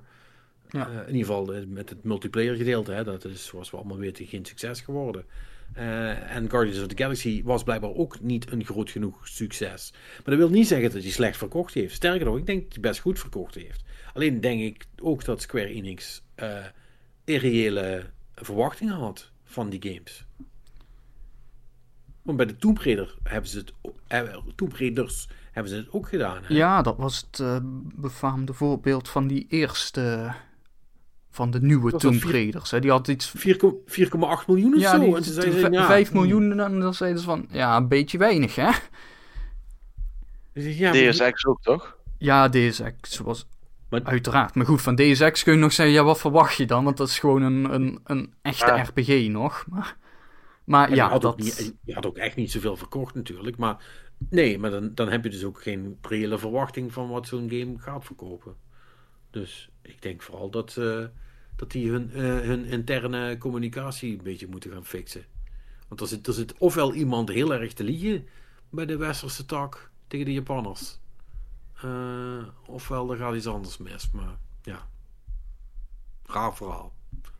Ja. 0.71 0.87
Eh, 0.87 0.93
in 0.93 1.15
ieder 1.15 1.25
geval 1.25 1.53
eh, 1.53 1.65
met 1.67 1.89
het 1.89 2.03
multiplayer 2.03 2.55
gedeelte. 2.55 2.91
Hè, 2.91 3.03
dat 3.03 3.25
is, 3.25 3.45
zoals 3.45 3.71
we 3.71 3.77
allemaal 3.77 3.97
weten, 3.97 4.25
geen 4.25 4.45
succes 4.45 4.81
geworden. 4.81 5.25
Eh, 5.73 6.35
en 6.35 6.49
Guardians 6.49 6.81
of 6.81 6.87
the 6.87 6.97
Galaxy 6.97 7.43
was 7.43 7.63
blijkbaar 7.63 7.93
ook 7.93 8.21
niet 8.21 8.51
een 8.51 8.65
groot 8.65 8.89
genoeg 8.89 9.27
succes. 9.27 9.91
Maar 9.93 10.21
dat 10.23 10.37
wil 10.37 10.49
niet 10.49 10.67
zeggen 10.67 10.91
dat 10.91 11.01
hij 11.01 11.11
slecht 11.11 11.37
verkocht 11.37 11.73
heeft. 11.73 11.93
Sterker 11.93 12.25
nog, 12.25 12.37
ik 12.37 12.45
denk 12.45 12.63
dat 12.63 12.73
hij 12.73 12.81
best 12.81 12.99
goed 12.99 13.19
verkocht 13.19 13.55
heeft. 13.55 13.83
Alleen 14.13 14.41
denk 14.41 14.61
ik 14.61 14.85
ook 15.01 15.25
dat 15.25 15.41
Square 15.41 15.67
Enix 15.67 16.23
eh 16.35 16.65
irreële 17.23 18.05
verwachtingen 18.35 18.95
had 18.95 19.31
van 19.43 19.69
die 19.69 19.91
games. 19.91 20.25
Want 22.21 22.37
bij 22.37 22.45
de 22.45 22.55
Tomb 22.55 22.77
Raider 22.77 23.15
hebben 23.23 23.49
ze 23.49 23.57
het, 23.57 23.73
eh, 24.07 24.37
Tomb 24.55 24.73
Raiders 24.73 25.27
hebben 25.51 25.71
ze 25.71 25.77
het 25.77 25.91
ook 25.91 26.07
gedaan. 26.07 26.43
Hè? 26.43 26.53
Ja, 26.53 26.81
dat 26.81 26.97
was 26.97 27.25
het 27.29 27.39
eh, 27.39 27.57
befaamde 27.95 28.53
voorbeeld 28.53 29.09
van 29.09 29.27
die 29.27 29.45
eerste... 29.49 30.33
Van 31.31 31.51
de 31.51 31.61
nieuwe 31.61 31.91
Tomb 31.91 32.23
Raiders. 32.23 32.71
Hè. 32.71 32.79
Die 32.79 32.91
had 32.91 33.07
iets 33.07 33.33
4,8 33.37 33.37
miljoen 34.47 34.73
of 34.73 34.79
Ja, 34.79 34.91
zo. 34.91 34.99
die, 34.99 35.15
en 35.15 35.23
ze 35.23 35.33
de 35.33 35.41
zeiden, 35.41 35.71
ja, 35.71 35.85
5 35.85 36.09
hmm. 36.09 36.19
miljoen 36.19 36.59
en 36.59 36.79
dan 36.79 36.93
zeiden 36.93 37.19
ze 37.19 37.25
van, 37.25 37.47
ja, 37.49 37.77
een 37.77 37.87
beetje 37.87 38.17
weinig, 38.17 38.55
hè? 38.55 38.69
Dus 40.53 40.77
ja, 40.77 40.93
Ex 40.93 41.45
ook, 41.45 41.61
toch? 41.61 41.97
Ja, 42.17 42.49
DSX 42.49 43.17
was 43.17 43.47
Maar- 43.89 44.03
uiteraard. 44.03 44.55
Maar 44.55 44.65
goed, 44.65 44.81
van 44.81 44.95
DSX 44.95 45.43
kun 45.43 45.53
je 45.53 45.59
nog 45.59 45.73
zeggen, 45.73 45.95
ja, 45.95 46.03
wat 46.03 46.19
verwacht 46.19 46.55
je 46.55 46.65
dan? 46.65 46.83
Want 46.83 46.97
dat 46.97 47.07
is 47.07 47.19
gewoon 47.19 47.41
een, 47.41 47.73
een, 47.73 47.99
een 48.03 48.33
echte. 48.41 48.71
RPG 48.71 49.27
nog. 49.27 49.65
Maar, 49.69 49.97
maar 50.63 50.89
En 50.89 50.95
ja, 50.95 51.05
je, 51.05 51.11
had 51.11 51.21
dat... 51.21 51.31
ook 51.31 51.39
niet, 51.39 51.73
je 51.83 51.93
had 51.93 52.05
ook 52.05 52.17
echt 52.17 52.35
niet 52.35 52.51
zoveel 52.51 52.77
verkocht 52.77 53.15
natuurlijk. 53.15 53.57
Maar 53.57 53.83
nee, 54.29 54.59
maar 54.59 54.69
dan, 54.71 54.91
dan 54.95 55.09
heb 55.09 55.23
je 55.23 55.29
dus 55.29 55.43
ook 55.43 55.61
geen 55.61 55.97
reële 56.01 56.37
verwachting 56.37 56.93
van 56.93 57.09
wat 57.09 57.27
zo'n 57.27 57.49
game 57.49 57.73
gaat 57.77 58.05
verkopen. 58.05 58.55
Dus 59.31 59.70
ik 59.91 60.01
denk 60.01 60.21
vooral 60.21 60.49
dat, 60.49 60.77
eh, 60.77 61.05
dat 61.55 61.71
die 61.71 61.89
hun, 61.89 62.11
eh, 62.13 62.21
hun 62.21 62.65
interne 62.65 63.37
communicatie 63.37 64.17
een 64.17 64.23
beetje 64.23 64.47
moeten 64.47 64.71
gaan 64.71 64.85
fixen. 64.85 65.25
Want 65.87 66.01
er 66.01 66.07
zit, 66.07 66.27
er 66.27 66.33
zit 66.33 66.57
ofwel 66.57 66.93
iemand 66.93 67.29
heel 67.29 67.53
erg 67.53 67.73
te 67.73 67.83
liegen 67.83 68.27
bij 68.69 68.85
de 68.85 68.97
westerse 68.97 69.45
tak 69.45 69.91
tegen 70.07 70.25
de 70.25 70.33
Japanners. 70.33 70.99
Eh, 71.81 72.47
ofwel 72.65 73.11
er 73.11 73.17
gaat 73.17 73.35
iets 73.35 73.47
anders 73.47 73.77
mis. 73.77 74.11
Maar 74.11 74.37
ja, 74.63 74.87
raar 76.25 76.55
verhaal. 76.55 76.93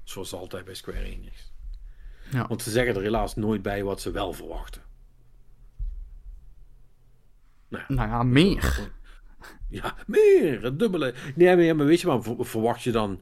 Zoals 0.04 0.34
altijd 0.34 0.66
bij 0.66 0.74
Square 0.74 1.04
Enix. 1.04 1.52
Ja. 2.32 2.48
Want 2.48 2.62
ze 2.62 2.72
zeggen 2.72 2.96
er 2.96 3.02
helaas 3.02 3.36
nooit 3.36 3.62
bij 3.62 3.84
wat 3.84 4.02
ze 4.02 4.12
wel 4.12 4.34
verwachten. 4.34 4.82
Nou 7.68 7.84
Nou 7.88 8.10
ja, 8.10 8.24
meer. 8.24 8.92
Ja, 9.72 9.96
meer, 10.08 10.64
het 10.64 10.80
dubbele. 10.80 11.14
Nee, 11.36 11.56
maar, 11.56 11.76
maar 11.76 11.86
weet 11.86 12.02
je 12.02 12.22
ver- 12.22 12.46
verwacht 12.46 12.82
je 12.82 12.92
dan, 12.92 13.22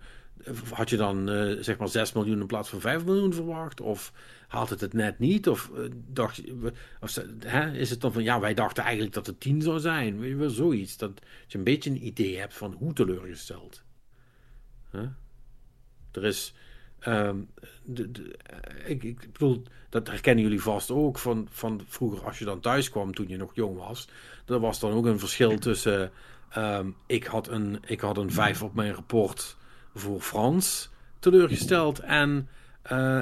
had 0.73 0.89
je 0.89 0.97
dan 0.97 1.29
eh, 1.29 1.57
zeg 1.63 1.77
maar 1.77 1.87
6 1.87 2.13
miljoen 2.13 2.39
in 2.39 2.47
plaats 2.47 2.69
van 2.69 2.79
5 2.81 3.05
miljoen 3.05 3.33
verwacht? 3.33 3.81
Of 3.81 4.13
haalt 4.47 4.69
het 4.69 4.81
het 4.81 4.93
net 4.93 5.19
niet? 5.19 5.49
Of, 5.49 5.71
eh, 5.75 5.83
dacht 6.07 6.41
of 7.01 7.19
hè, 7.39 7.71
is 7.71 7.89
het 7.89 8.01
dan 8.01 8.13
van, 8.13 8.23
ja, 8.23 8.39
wij 8.39 8.53
dachten 8.53 8.83
eigenlijk 8.83 9.13
dat 9.13 9.25
het 9.25 9.39
10 9.39 9.61
zou 9.61 9.79
zijn? 9.79 10.19
Weet 10.19 10.29
je 10.29 10.35
wel, 10.35 10.49
zoiets. 10.49 10.97
Dat 10.97 11.11
je 11.47 11.57
een 11.57 11.63
beetje 11.63 11.89
een 11.89 12.05
idee 12.05 12.37
hebt 12.37 12.53
van 12.53 12.73
hoe 12.73 12.93
teleurgesteld. 12.93 13.83
Er 16.11 16.25
is, 16.25 16.53
ehm, 16.99 17.37
eh, 17.95 18.89
ik, 18.89 19.03
ik 19.03 19.31
bedoel, 19.31 19.63
dat 19.89 20.07
herkennen 20.07 20.43
jullie 20.43 20.61
vast 20.61 20.91
ook 20.91 21.17
van, 21.17 21.47
van 21.51 21.81
vroeger 21.87 22.25
als 22.25 22.39
je 22.39 22.45
dan 22.45 22.59
thuis 22.59 22.89
kwam 22.89 23.13
toen 23.13 23.27
je 23.27 23.37
nog 23.37 23.55
jong 23.55 23.77
was. 23.77 24.07
Er 24.45 24.59
was 24.59 24.79
dan 24.79 24.91
ook 24.91 25.05
een 25.05 25.19
verschil 25.19 25.57
tussen, 25.57 26.11
ehm, 26.49 26.89
ik, 27.05 27.23
had 27.23 27.47
een, 27.47 27.79
ik 27.85 27.99
had 27.99 28.17
een 28.17 28.31
5 28.31 28.63
op 28.63 28.73
mijn 28.73 28.93
rapport 28.93 29.57
voor 29.93 30.21
Frans 30.21 30.89
teleurgesteld 31.19 31.99
en 31.99 32.49
eh, 32.81 33.21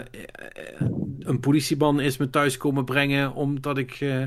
een 1.19 1.39
politieman 1.39 1.99
is 1.99 2.17
me 2.17 2.29
thuis 2.29 2.57
komen 2.57 2.85
brengen 2.85 3.33
omdat 3.33 3.77
ik, 3.77 3.91
eh, 3.91 4.23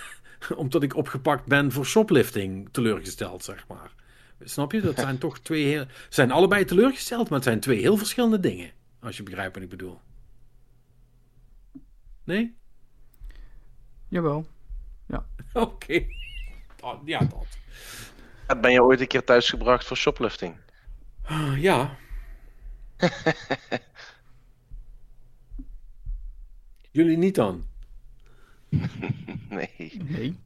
omdat 0.56 0.82
ik 0.82 0.96
opgepakt 0.96 1.46
ben 1.46 1.72
voor 1.72 1.86
shoplifting 1.86 2.68
teleurgesteld, 2.72 3.44
zeg 3.44 3.66
maar. 3.68 3.94
Snap 4.44 4.72
je? 4.72 4.80
Dat 4.80 4.98
zijn 4.98 5.18
toch 5.18 5.38
twee 5.38 5.64
heel. 5.64 5.84
Zijn 6.08 6.30
allebei 6.30 6.64
teleurgesteld, 6.64 7.28
maar 7.28 7.38
het 7.38 7.48
zijn 7.48 7.60
twee 7.60 7.80
heel 7.80 7.96
verschillende 7.96 8.40
dingen. 8.40 8.70
Als 9.00 9.16
je 9.16 9.22
begrijpt 9.22 9.54
wat 9.54 9.62
ik 9.62 9.70
bedoel. 9.70 10.00
Nee? 12.24 12.56
Jawel. 14.08 14.46
Oké. 15.52 16.06
Oh, 16.80 17.00
ja, 17.04 17.18
dat. 17.18 17.58
Ben 18.56 18.72
je 18.72 18.82
ooit 18.82 19.00
een 19.00 19.06
keer 19.06 19.24
thuisgebracht 19.24 19.86
voor 19.86 19.96
shoplifting? 19.96 20.56
Ah, 21.22 21.60
Ja. 21.60 21.96
Jullie 26.90 27.16
niet 27.16 27.34
dan? 27.34 27.66
Nee. 29.48 30.00
Nee. 30.04 30.38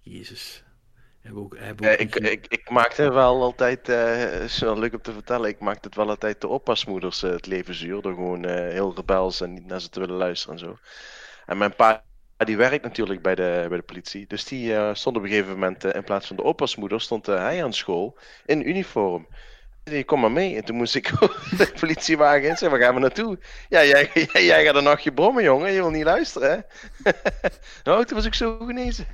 Jezus. 0.00 0.64
Hebben 1.20 1.42
ook, 1.42 1.58
hebben 1.58 1.86
ook 1.92 1.98
ik, 1.98 2.14
ik, 2.16 2.46
ik 2.46 2.70
maakte 2.70 3.12
wel 3.12 3.42
altijd, 3.42 3.88
eh 3.88 4.42
is 4.42 4.58
wel 4.58 4.78
leuk 4.78 4.92
om 4.94 5.02
te 5.02 5.12
vertellen, 5.12 5.48
ik 5.48 5.60
maakte 5.60 5.86
het 5.88 5.96
wel 5.96 6.08
altijd 6.08 6.40
de 6.40 6.48
oppasmoeders 6.48 7.22
eh, 7.22 7.30
het 7.30 7.46
leven 7.46 7.74
zuur. 7.74 8.02
Door 8.02 8.14
gewoon 8.14 8.44
eh, 8.44 8.54
heel 8.72 8.94
rebels 8.94 9.40
en 9.40 9.52
niet 9.54 9.66
naar 9.66 9.80
ze 9.80 9.88
te 9.88 10.00
willen 10.00 10.16
luisteren 10.16 10.54
en 10.54 10.60
zo. 10.60 10.78
En 11.46 11.58
mijn 11.58 11.74
pa, 11.74 12.04
die 12.36 12.56
werkt 12.56 12.84
natuurlijk 12.84 13.22
bij 13.22 13.34
de, 13.34 13.66
bij 13.68 13.78
de 13.78 13.84
politie. 13.84 14.26
Dus 14.26 14.44
die 14.44 14.74
eh, 14.74 14.94
stond 14.94 15.16
op 15.16 15.22
een 15.22 15.28
gegeven 15.28 15.52
moment, 15.52 15.84
eh, 15.84 15.94
in 15.94 16.04
plaats 16.04 16.26
van 16.26 16.36
de 16.36 16.42
oppasmoeder, 16.42 17.00
stond 17.00 17.28
eh, 17.28 17.36
hij 17.36 17.64
aan 17.64 17.72
school 17.72 18.18
in 18.46 18.68
uniform. 18.68 19.26
Die 19.82 20.04
kom 20.04 20.20
maar 20.20 20.32
mee. 20.32 20.56
En 20.56 20.64
toen 20.64 20.76
moest 20.76 20.94
ik 20.94 21.10
de 21.58 21.72
politiewagen 21.80 22.48
in. 22.48 22.56
Zeg, 22.56 22.70
waar 22.70 22.80
gaan 22.80 22.94
we 22.94 23.00
naartoe? 23.00 23.38
Ja, 23.68 23.84
jij, 23.84 24.10
jij, 24.14 24.44
jij 24.52 24.64
gaat 24.64 24.74
een 24.74 24.84
nachtje 24.84 25.12
brommen, 25.12 25.42
jongen. 25.42 25.72
Je 25.72 25.80
wil 25.80 25.90
niet 25.90 26.04
luisteren, 26.04 26.50
hè? 26.50 27.10
nou, 27.84 28.04
toen 28.04 28.16
was 28.16 28.26
ik 28.26 28.34
zo 28.34 28.58
genezen. 28.58 29.06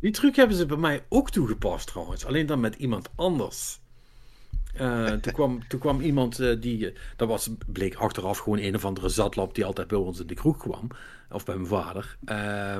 Die 0.00 0.12
truc 0.12 0.36
hebben 0.36 0.56
ze 0.56 0.66
bij 0.66 0.76
mij 0.76 1.04
ook 1.08 1.30
toegepast 1.30 1.86
trouwens. 1.86 2.26
Alleen 2.26 2.46
dan 2.46 2.60
met 2.60 2.74
iemand 2.74 3.08
anders. 3.16 3.80
Uh, 4.80 5.12
toen, 5.12 5.32
kwam, 5.32 5.68
toen 5.68 5.80
kwam 5.80 6.00
iemand 6.00 6.40
uh, 6.40 6.60
die. 6.60 6.92
dat 7.16 7.28
was, 7.28 7.50
bleek 7.66 7.94
achteraf 7.94 8.38
gewoon 8.38 8.58
een 8.58 8.74
of 8.74 8.84
andere 8.84 9.08
zatlap 9.08 9.54
die 9.54 9.64
altijd 9.64 9.88
bij 9.88 9.98
ons 9.98 10.20
in 10.20 10.26
de 10.26 10.34
kroeg 10.34 10.56
kwam. 10.56 10.88
Of 11.30 11.44
bij 11.44 11.54
mijn 11.54 11.66
vader. 11.66 12.16
Uh, 12.24 12.76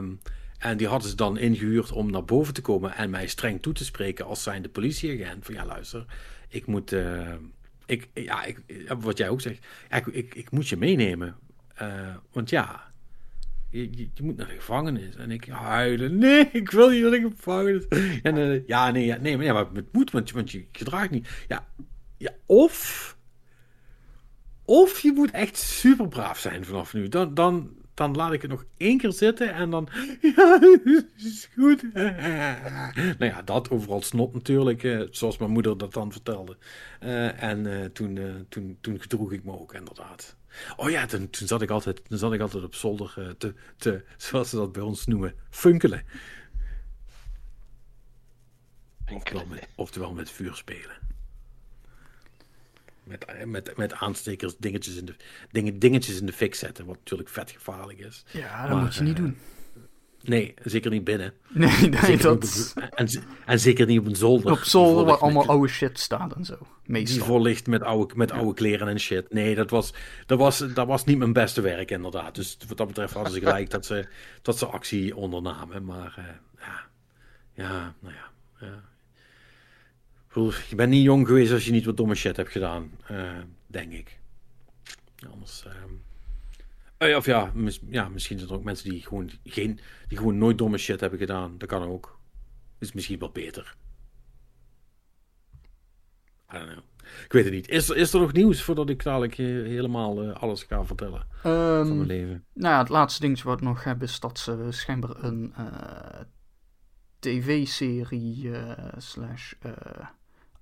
en 0.59 0.77
die 0.77 0.89
hadden 0.89 1.09
ze 1.09 1.17
dan 1.17 1.39
ingehuurd 1.39 1.93
om 1.93 2.11
naar 2.11 2.25
boven 2.25 2.55
te 2.55 2.61
komen 2.61 2.95
en 2.95 3.11
mij 3.11 3.27
streng 3.27 3.63
toe 3.63 3.73
te 3.73 3.85
spreken 3.85 4.27
als 4.27 4.43
zijnde 4.43 4.69
politieagent. 4.69 5.45
Van 5.45 5.55
ja, 5.55 5.67
luister, 5.67 6.05
ik 6.49 6.67
moet. 6.67 6.97
Ik, 7.87 8.09
ja, 8.15 8.45
ik, 8.45 8.61
wat 8.99 9.19
jij 9.19 9.29
ook 9.29 9.41
zegt, 9.41 9.67
ik, 9.91 10.07
ik, 10.07 10.35
ik 10.35 10.51
moet 10.51 10.69
je 10.69 10.77
meenemen. 10.77 11.37
want 12.33 12.51
ja, 12.51 12.93
je, 13.81 14.09
je, 14.15 14.23
moet 14.23 14.37
naar 14.37 14.47
de 14.47 14.55
gevangenis. 14.55 15.17
En 15.17 15.31
ik 15.31 15.45
huilen. 15.45 16.19
Nee, 16.19 16.49
ik 16.53 16.71
wil 16.71 16.89
niet 16.89 17.03
naar 17.03 17.11
de 17.11 17.31
gevangenis. 17.37 17.87
En, 18.23 18.37
uh, 18.37 18.67
ja, 18.67 18.91
nee, 18.91 19.19
nee, 19.19 19.37
maar, 19.37 19.47
ja, 19.47 19.71
het 19.73 19.93
moet, 19.93 20.11
want, 20.11 20.51
je 20.51 20.67
gedraagt 20.73 21.11
niet. 21.11 21.29
Ja, 21.49 21.69
ja, 22.17 22.31
of... 22.47 23.13
Of 24.67 25.01
je 25.01 25.13
moet 25.13 25.31
echt 25.31 25.57
super 25.57 26.09
braaf 26.09 26.39
zijn 26.39 26.65
vanaf 26.65 26.95
nu. 26.95 27.09
Dan, 27.09 27.35
dan, 27.35 27.71
dan 27.95 28.15
laat 28.15 28.33
ik 28.33 28.43
het 28.43 28.51
nog 28.51 28.65
één 28.77 28.99
keer 28.99 29.13
zitten 29.13 29.55
en 29.55 29.71
dan. 29.71 29.89
Ja, 30.37 30.61
is 31.17 31.49
goed. 31.55 31.95
nou 33.19 33.25
ja, 33.33 33.43
dat 33.43 33.71
overal 33.71 34.03
snot 34.03 34.33
natuurlijk, 34.35 34.83
eh, 34.83 35.01
zoals 35.11 35.39
mijn 35.39 35.51
moeder 35.51 35.79
dat 35.79 35.93
dan 35.93 36.13
vertelde. 36.13 36.57
Uh, 37.03 37.43
en 37.43 37.91
toen, 37.93 38.19
toen, 38.49 38.79
toen 38.81 39.01
gedroeg 39.01 39.33
ik 39.33 39.45
me 39.45 39.59
ook 39.59 39.75
inderdaad. 39.75 40.37
Oh 40.77 40.91
ja, 40.91 41.07
toen, 41.07 41.31
toen, 41.31 41.47
zat, 41.47 41.63
ik 41.63 41.71
altijd, 41.71 42.09
toen 42.09 42.19
zat 42.19 42.33
ik 42.33 42.41
altijd 42.41 42.65
op 42.65 42.75
zolder 42.75 43.15
uh, 43.19 43.31
te, 43.31 43.55
te, 43.77 44.05
zoals 44.17 44.51
ze 44.51 44.57
dat 44.57 44.73
bij 44.73 44.83
ons 44.83 45.07
noemen, 45.07 45.35
funkelen. 45.51 46.03
Oftewel 49.13 49.47
met, 49.47 49.69
oftewel 49.75 50.13
met 50.13 50.31
vuur 50.31 50.55
spelen. 50.55 50.97
Met, 53.05 53.25
eh, 53.25 53.47
met, 53.47 53.77
met 53.77 53.93
aanstekers 53.93 54.57
dingetjes 54.57 54.97
in, 54.97 55.05
de, 55.05 55.17
dingen, 55.51 55.79
dingetjes 55.79 56.21
in 56.21 56.27
de 56.27 56.33
fik 56.33 56.55
zetten, 56.55 56.87
wat 56.87 56.97
natuurlijk 56.97 57.29
vet 57.29 57.51
gevaarlijk 57.51 57.99
is. 57.99 58.25
Ja, 58.31 58.69
dat 58.69 58.81
moet 58.81 58.95
je 58.95 59.03
niet 59.03 59.17
doen. 59.17 59.39
Nee, 60.27 60.55
zeker 60.63 60.91
niet 60.91 61.05
binnen. 61.05 61.33
Nee, 61.55 61.89
nee 61.89 62.17
dat... 62.17 62.75
en, 62.95 63.09
en, 63.47 63.61
zeker 63.61 63.87
niet 63.87 63.99
op 63.99 64.07
een 64.07 64.17
zolder. 64.17 64.53
Op 64.53 64.59
zolder 64.59 65.05
waar 65.05 65.19
allemaal 65.19 65.47
oude 65.47 65.69
shit 65.69 65.99
staat 65.99 66.33
en 66.33 66.45
zo. 66.45 66.59
Meestal. 66.85 67.17
Die 67.17 67.27
vol 67.27 67.43
ligt 67.43 67.67
met 67.67 67.83
oude, 67.83 68.15
met 68.17 68.31
oude 68.31 68.55
kleren 68.55 68.89
en 68.89 69.01
shit. 69.01 69.33
Nee, 69.33 69.55
dat 69.55 69.71
was, 69.71 69.95
dat, 70.27 70.39
was, 70.39 70.59
dat 70.59 70.87
was 70.87 71.05
niet 71.05 71.19
mijn 71.19 71.33
beste 71.33 71.61
werk 71.61 71.91
inderdaad. 71.91 72.35
Dus 72.35 72.57
wat 72.69 72.77
dat 72.77 72.87
betreft 72.87 73.15
hadden 73.15 73.33
ze 73.33 73.39
gelijk 73.39 73.71
dat 73.71 73.87
ze, 73.87 74.07
dat 74.43 74.59
ze 74.59 74.67
actie 74.67 75.17
ondernamen. 75.17 75.85
Maar 75.85 76.15
uh, 76.19 76.25
ja, 76.59 76.87
ja, 77.55 77.95
nou 78.01 78.15
ja. 78.15 78.31
ja. 78.67 78.83
Je 80.69 80.75
bent 80.77 80.91
niet 80.91 81.05
jong 81.05 81.27
geweest 81.27 81.53
als 81.53 81.65
je 81.65 81.73
niet 81.73 81.85
wat 81.85 81.97
domme 81.97 82.15
shit 82.15 82.37
hebt 82.37 82.51
gedaan, 82.51 82.91
uh, 83.11 83.31
denk 83.67 83.93
ik. 83.93 84.19
Anders... 85.31 85.65
Uh, 85.67 85.73
of 86.99 87.27
ja, 87.27 87.51
mis, 87.55 87.81
ja, 87.89 88.09
misschien 88.09 88.39
zijn 88.39 88.51
er 88.51 88.57
ook 88.57 88.65
mensen 88.65 88.91
die 88.91 89.03
gewoon, 89.03 89.31
geen, 89.45 89.81
die 90.09 90.19
gewoon 90.19 90.39
nooit 90.39 90.59
domme 90.59 90.79
shit 90.79 91.01
hebben 91.01 91.19
gedaan. 91.19 91.59
Dat 91.59 91.69
kan 91.69 91.83
ook. 91.83 92.21
Is 92.79 92.93
misschien 92.93 93.19
wel 93.19 93.31
beter. 93.31 93.77
I 96.53 96.59
don't 96.59 96.71
know. 96.71 96.85
Ik 97.25 97.33
weet 97.33 97.45
het 97.45 97.53
niet. 97.53 97.69
Is, 97.69 97.91
is 97.91 98.13
er 98.13 98.21
nog 98.21 98.33
nieuws 98.33 98.63
voordat 98.63 98.89
ik 98.89 99.03
dadelijk 99.03 99.35
helemaal 99.35 100.25
uh, 100.25 100.35
alles 100.35 100.63
ga 100.63 100.85
vertellen 100.85 101.21
um, 101.21 101.87
van 101.87 101.97
mijn 101.97 102.07
leven? 102.07 102.45
Nou 102.53 102.75
ja, 102.75 102.79
het 102.79 102.89
laatste 102.89 103.21
ding 103.21 103.43
wat 103.43 103.61
we 103.61 103.67
nog 103.67 103.85
hebben 103.85 104.09
is 104.09 104.21
dat 104.21 104.39
ze 104.39 104.67
schijnbaar 104.71 105.25
een 105.25 105.55
uh, 105.59 106.21
tv-serie 107.19 108.45
uh, 108.45 108.73
slash 108.97 109.53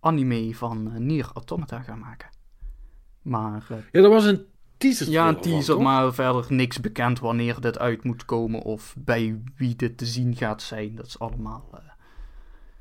anime 0.00 0.54
van 0.54 1.06
Nier 1.06 1.30
Automata 1.34 1.80
gaan 1.80 1.98
maken. 1.98 2.28
Maar... 3.22 3.66
ja, 3.68 4.00
dat 4.00 4.10
was 4.10 4.24
een 4.24 4.46
teaser. 4.82 5.10
Ja, 5.10 5.28
een 5.28 5.40
teaser, 5.40 5.82
maar 5.82 6.14
verder 6.14 6.44
niks 6.48 6.80
bekend 6.80 7.18
wanneer 7.18 7.60
dit 7.60 7.78
uit 7.78 8.04
moet 8.04 8.24
komen 8.24 8.62
of 8.62 8.94
bij 8.98 9.40
wie 9.56 9.76
dit 9.76 9.98
te 9.98 10.06
zien 10.06 10.36
gaat 10.36 10.62
zijn. 10.62 10.94
Dat 10.94 11.06
is 11.06 11.18
allemaal. 11.18 11.68
Uh... 11.74 11.80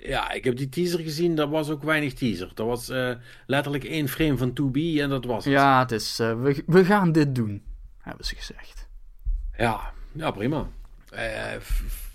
Ja, 0.10 0.32
ik 0.32 0.44
heb 0.44 0.58
die 0.58 0.70
teaser 0.70 1.00
gezien, 1.00 1.36
dat 1.36 1.50
was 1.50 1.70
ook 1.70 1.84
weinig 1.84 2.14
teaser. 2.14 2.52
Dat 2.54 2.68
was 2.68 2.90
uh, 2.90 3.12
letterlijk 3.46 3.84
één 3.84 4.08
frame 4.08 4.38
van 4.38 4.50
2B 4.50 5.00
en 5.00 5.10
dat 5.10 5.26
was 5.26 5.46
het. 5.46 5.54
Ja, 5.54 5.80
het 5.80 5.92
is, 5.92 6.20
uh, 6.20 6.42
we, 6.42 6.64
we 6.66 6.86
gaan 6.86 7.12
dit 7.12 7.36
doen, 7.36 7.64
hebben 7.98 8.26
ze 8.26 8.36
gezegd. 8.36 8.88
Ja, 9.58 9.94
ja 10.12 10.32
prima. 10.32 10.70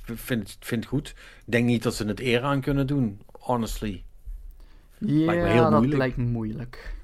vind, 0.02 0.56
vind 0.60 0.80
het 0.80 0.92
goed. 0.92 1.08
Ik 1.46 1.52
denk 1.52 1.66
niet 1.66 1.82
dat 1.82 1.94
ze 1.94 2.06
het 2.06 2.20
eer 2.20 2.42
aan 2.42 2.60
kunnen 2.60 2.86
doen, 2.86 3.20
honestly. 3.32 4.04
Ja, 4.98 5.24
lijkt 5.24 5.42
me 5.42 5.48
heel 5.48 5.70
dat 5.70 5.86
lijkt 5.86 6.16
me 6.16 6.24
moeilijk. 6.24 6.94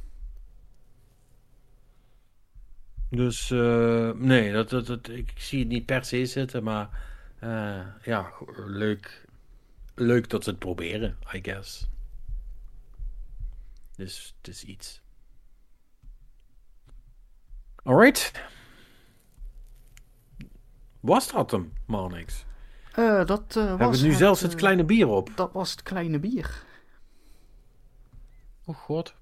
Dus 3.15 3.51
uh, 3.51 4.11
nee, 4.11 4.53
dat, 4.53 4.71
dat, 4.71 4.87
dat, 4.87 5.09
ik 5.09 5.33
zie 5.37 5.59
het 5.59 5.69
niet 5.69 5.87
per 5.87 6.05
se 6.05 6.27
zitten, 6.27 6.63
maar 6.63 6.89
uh, 7.45 7.87
ja, 8.03 8.33
leuk, 8.67 9.27
leuk 9.95 10.29
dat 10.31 10.45
ze 10.45 10.51
het 10.51 10.59
proberen, 10.59 11.17
I 11.35 11.39
guess. 11.43 11.87
Dus 13.97 14.35
het 14.37 14.49
is 14.49 14.65
iets. 14.65 15.03
Alright. 17.83 18.33
Was 21.01 21.33
dat 21.33 21.51
hem, 21.51 21.73
Marnix? 21.87 22.45
Uh, 22.99 23.25
dat 23.25 23.57
uh, 23.57 23.67
Hebben 23.67 23.91
we 23.91 24.07
nu 24.07 24.13
zelfs 24.13 24.41
het 24.41 24.55
kleine 24.55 24.85
bier 24.85 25.07
op? 25.07 25.31
Dat 25.35 25.53
was 25.53 25.71
het 25.71 25.83
kleine 25.83 26.19
bier. 26.19 26.65
Oh 28.65 28.77
god. 28.77 29.15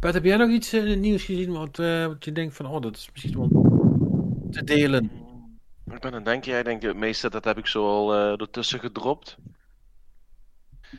Bert, 0.00 0.14
heb 0.14 0.24
jij 0.24 0.36
nog 0.36 0.50
iets 0.50 0.74
in 0.74 0.86
het 0.86 0.98
nieuws 0.98 1.24
gezien 1.24 1.52
wat, 1.52 1.78
uh, 1.78 2.06
wat 2.06 2.24
je 2.24 2.32
denkt 2.32 2.54
van, 2.54 2.66
oh, 2.66 2.80
dat 2.80 2.96
is 2.96 3.08
misschien 3.12 3.38
wel 3.38 3.48
te 4.50 4.64
delen? 4.64 5.04
Ik 5.90 6.00
ben 6.00 6.10
aan 6.10 6.14
het 6.14 6.24
denken, 6.24 6.50
jij 6.50 6.62
denkt 6.62 6.82
het 6.82 6.96
meeste, 6.96 7.30
dat 7.30 7.44
heb 7.44 7.58
ik 7.58 7.66
zo 7.66 7.86
al 7.86 8.14
uh, 8.14 8.40
ertussen 8.40 8.80
gedropt. 8.80 9.36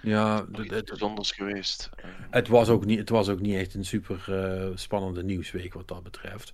Ja, 0.01 0.45
het 0.51 0.85
bijzonders 0.85 1.31
geweest. 1.31 1.89
Het 2.29 2.47
was, 2.47 2.69
ook 2.69 2.85
niet, 2.85 2.99
het 2.99 3.09
was 3.09 3.29
ook 3.29 3.39
niet 3.39 3.55
echt 3.55 3.73
een 3.73 3.85
super 3.85 4.25
uh, 4.29 4.75
spannende 4.75 5.23
nieuwsweek 5.23 5.73
wat 5.73 5.87
dat 5.87 6.03
betreft. 6.03 6.53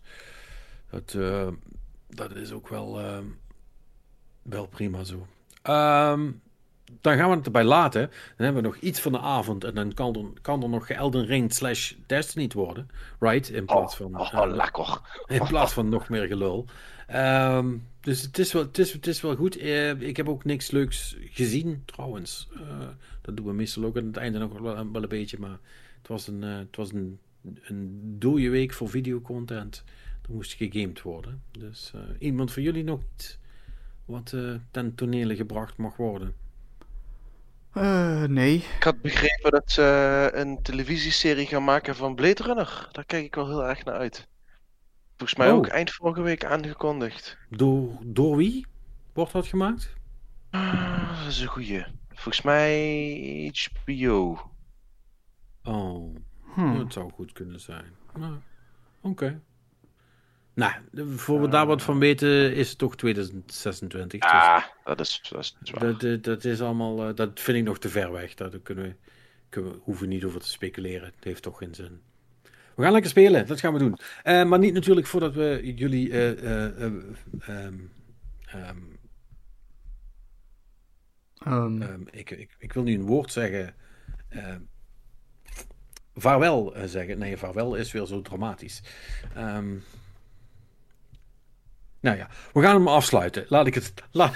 Dat, 0.90 1.14
uh, 1.14 1.48
dat 2.10 2.36
is 2.36 2.52
ook 2.52 2.68
wel, 2.68 3.00
uh, 3.02 3.18
wel 4.42 4.68
prima 4.68 5.04
zo. 5.04 5.28
Um, 5.70 6.42
dan 7.02 7.18
gaan 7.18 7.30
we 7.30 7.36
het 7.36 7.46
erbij 7.46 7.64
laten. 7.64 8.02
Dan 8.10 8.46
hebben 8.46 8.62
we 8.62 8.68
nog 8.68 8.78
iets 8.78 9.00
van 9.00 9.12
de 9.12 9.20
avond. 9.20 9.64
En 9.64 9.76
dan 9.76 9.94
kan 9.94 10.16
er, 10.16 10.42
kan 10.42 10.64
er 10.64 10.70
nog 10.70 10.90
Elden 10.90 11.26
Ring 11.26 11.54
slash 11.54 11.94
Destiny 12.06 12.50
worden. 12.54 12.90
Right? 13.20 13.50
In 13.50 13.66
plaats 13.66 13.96
van... 13.96 14.20
Oh, 14.20 14.34
oh, 14.34 14.56
lekker. 14.56 15.02
In 15.38 15.48
plaats 15.48 15.74
van 15.74 15.90
nog 15.90 16.10
meer 16.10 16.28
gelul. 16.28 16.66
Um, 17.16 17.88
dus 18.00 18.22
het 18.22 18.40
is 18.40 18.54
wel, 18.54 18.62
het 18.62 18.78
is, 18.78 18.94
het 18.94 19.08
is 19.08 19.22
wel 19.22 19.36
goed. 19.36 19.62
Uh, 19.62 20.02
ik 20.02 20.18
heb 20.18 20.30
ook 20.30 20.44
niks 20.44 20.72
leuks 20.72 21.18
gezien, 21.30 21.82
trouwens. 21.86 22.48
Uh, 22.54 22.88
dat 23.22 23.38
doen 23.38 23.46
we 23.46 23.54
meestal 23.54 23.84
ook 23.84 23.98
aan 23.98 24.06
het 24.06 24.18
einde 24.18 24.40
nog 24.40 24.60
wel, 24.60 24.92
wel 24.92 25.04
een 25.04 25.10
beetje. 25.10 25.40
Maar 25.40 25.60
het 25.98 26.08
was 26.08 26.28
een, 26.28 26.42
uh, 26.42 26.58
het 26.58 26.76
was 26.76 26.92
een, 26.92 27.20
een 27.64 28.16
dode 28.20 28.50
week 28.50 28.74
voor 28.74 28.90
videocontent. 28.90 29.84
Er 30.22 30.34
moest 30.34 30.54
gegamed 30.54 31.02
worden. 31.02 31.42
Dus 31.52 31.94
iemand 32.20 32.52
van 32.52 32.64
jullie 32.64 32.84
nog 32.84 33.02
iets 33.16 33.38
wat 34.06 34.36
ten 34.72 34.96
tonele 34.96 35.36
gebracht 35.36 35.78
mag 35.78 35.96
worden? 35.96 36.34
Uh, 37.78 38.24
nee. 38.24 38.56
Ik 38.56 38.84
had 38.84 39.02
begrepen 39.02 39.52
dat 39.52 39.72
ze 39.72 40.30
een 40.34 40.62
televisieserie 40.62 41.46
gaan 41.46 41.64
maken 41.64 41.96
van 41.96 42.16
Blade 42.16 42.44
Runner. 42.44 42.88
Daar 42.92 43.06
kijk 43.06 43.26
ik 43.26 43.36
wel 43.36 43.48
heel 43.48 43.66
erg 43.66 43.84
naar 43.84 43.96
uit. 43.96 44.28
Volgens 45.18 45.36
mij 45.36 45.52
oh. 45.52 45.56
ook 45.56 45.68
eind 45.68 45.92
vorige 45.92 46.22
week 46.22 46.46
aangekondigd. 46.46 47.38
Door, 47.50 47.98
door 48.04 48.38
wie 48.38 48.68
wordt 49.14 49.32
dat 49.32 49.48
gemaakt? 49.48 49.94
Uh, 50.52 51.20
dat 51.20 51.28
is 51.28 51.42
een 51.42 51.48
goeie. 51.48 51.86
Volgens 52.10 52.42
mij 52.42 53.52
HBO. 53.86 54.52
Oh, 55.64 56.16
hmm. 56.54 56.78
dat 56.78 56.94
zou 56.94 57.12
goed 57.12 57.32
kunnen 57.32 57.60
zijn. 57.60 57.94
Nou, 58.18 58.36
oké. 59.02 59.42
Nou, 60.56 60.74
voor 61.16 61.42
we 61.42 61.48
daar 61.48 61.66
wat 61.66 61.82
van 61.82 62.00
weten, 62.00 62.56
is 62.56 62.70
het 62.70 62.78
toch 62.78 62.96
2026. 62.96 64.22
Ah, 64.22 64.58
dus 64.58 64.66
dat, 64.84 65.00
is, 65.00 65.22
dat 65.30 65.40
is 65.64 66.00
Dat, 66.00 66.24
dat, 66.24 66.44
is 66.44 66.62
allemaal, 66.62 67.10
uh, 67.10 67.16
dat 67.16 67.40
vind 67.40 67.58
ik 67.58 67.64
nog 67.64 67.80
te 67.80 67.90
ver 67.90 68.12
weg. 68.12 68.34
Daar 68.34 68.60
kunnen 68.60 68.84
we, 68.84 68.96
kunnen 69.50 69.72
we, 69.72 69.78
hoeven 69.82 70.08
we 70.08 70.14
niet 70.14 70.24
over 70.24 70.40
te 70.40 70.48
speculeren. 70.48 71.12
Het 71.16 71.24
heeft 71.24 71.42
toch 71.42 71.58
geen 71.58 71.76
zin. 71.76 72.02
We 72.76 72.84
gaan 72.84 72.92
lekker 72.92 73.10
spelen, 73.10 73.48
dat 73.48 73.60
gaan 73.60 73.74
we 73.74 73.80
doen. 73.80 73.98
Uh, 74.24 74.44
maar 74.44 74.60
niet 74.60 74.74
natuurlijk 74.74 75.08
voordat 75.08 75.34
we 75.34 75.74
jullie. 75.76 76.10
Uh, 76.10 76.80
um, 76.80 77.16
um, 81.48 82.08
ik, 82.12 82.32
ik, 82.32 82.56
ik, 82.60 82.74
wil 82.74 82.84
nu 82.84 82.94
een 82.94 83.06
woord 83.06 83.32
zeggen. 83.32 83.76
vaarwel 86.16 86.74
zeggen. 86.86 87.18
Nee, 87.18 87.38
vaarwel 87.38 87.76
is 87.76 87.92
weer 87.92 88.06
zo 88.06 88.22
dramatisch. 88.22 88.82
Um, 89.38 89.84
Nou 92.04 92.18
ja, 92.18 92.30
we 92.54 92.62
gaan 92.62 92.76
hem 92.76 92.88
afsluiten. 92.88 93.46
Laat 93.48 93.68
ik 93.68 93.74
het, 93.74 93.94
laat, 94.12 94.36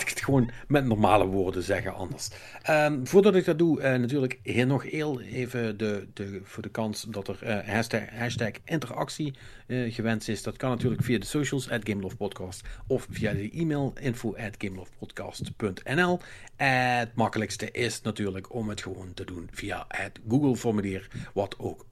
ik 0.00 0.08
het 0.08 0.22
gewoon 0.22 0.50
met 0.68 0.84
normale 0.84 1.26
woorden 1.26 1.62
zeggen 1.62 1.94
anders. 1.94 2.28
Ehm, 2.62 3.04
voordat 3.04 3.34
ik 3.34 3.44
dat 3.44 3.58
doe, 3.58 3.78
uh, 3.78 3.84
natuurlijk 3.84 4.38
hier 4.42 4.66
nog 4.66 4.82
heel 4.82 5.20
even 5.20 5.78
de, 5.78 6.06
de, 6.14 6.40
voor 6.44 6.62
de 6.62 6.68
kans 6.68 7.02
dat 7.02 7.28
er 7.28 7.38
uh, 7.42 7.98
hashtag, 8.18 8.52
interactie 8.64 9.34
uh, 9.66 9.94
gewenst 9.94 10.28
is. 10.28 10.42
Dat 10.42 10.56
kan 10.56 10.70
natuurlijk 10.70 11.02
via 11.02 11.18
de 11.18 11.26
socials, 11.26 11.70
at 11.70 12.16
Podcast, 12.16 12.66
of 12.86 13.06
via 13.10 13.32
de 13.32 13.50
e-mail 13.50 13.92
info 14.00 14.36
at 14.36 14.54
gamelovepodcast.nl. 14.58 16.20
Het 16.56 17.14
makkelijkste 17.14 17.70
is 17.70 18.02
natuurlijk 18.02 18.54
om 18.54 18.68
het 18.68 18.82
gewoon 18.82 19.14
te 19.14 19.24
doen 19.24 19.48
via 19.52 19.84
het 19.88 20.20
Google 20.28 20.56
formulier, 20.56 21.08
wat 21.32 21.58
ook 21.58 21.84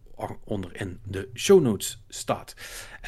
onder 0.45 0.81
in 0.81 1.01
de 1.05 1.31
show 1.35 1.63
notes 1.63 2.05
staat. 2.09 2.55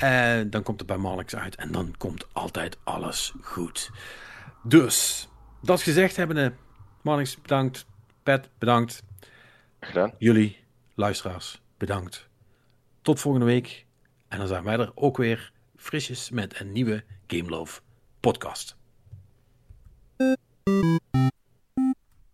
Uh, 0.02 0.40
dan 0.46 0.62
komt 0.62 0.78
het 0.78 0.88
bij 0.88 0.96
Marlix 0.96 1.36
uit 1.36 1.54
en 1.54 1.72
dan 1.72 1.94
komt 1.98 2.34
altijd 2.34 2.78
alles 2.84 3.34
goed. 3.40 3.90
Dus, 4.62 5.28
dat 5.62 5.82
gezegd 5.82 6.16
hebbende, 6.16 6.52
Marlix 7.02 7.40
bedankt, 7.40 7.86
Pet 8.22 8.50
bedankt. 8.58 9.02
Gedaan. 9.80 10.12
Jullie, 10.18 10.64
luisteraars, 10.94 11.62
bedankt. 11.76 12.28
Tot 13.02 13.20
volgende 13.20 13.46
week. 13.46 13.86
En 14.28 14.38
dan 14.38 14.46
zijn 14.46 14.64
wij 14.64 14.78
er 14.78 14.92
ook 14.94 15.16
weer 15.16 15.52
frisjes 15.76 16.30
met 16.30 16.60
een 16.60 16.72
nieuwe 16.72 17.04
Game 17.26 17.48
Love 17.48 17.80
podcast. 18.20 18.76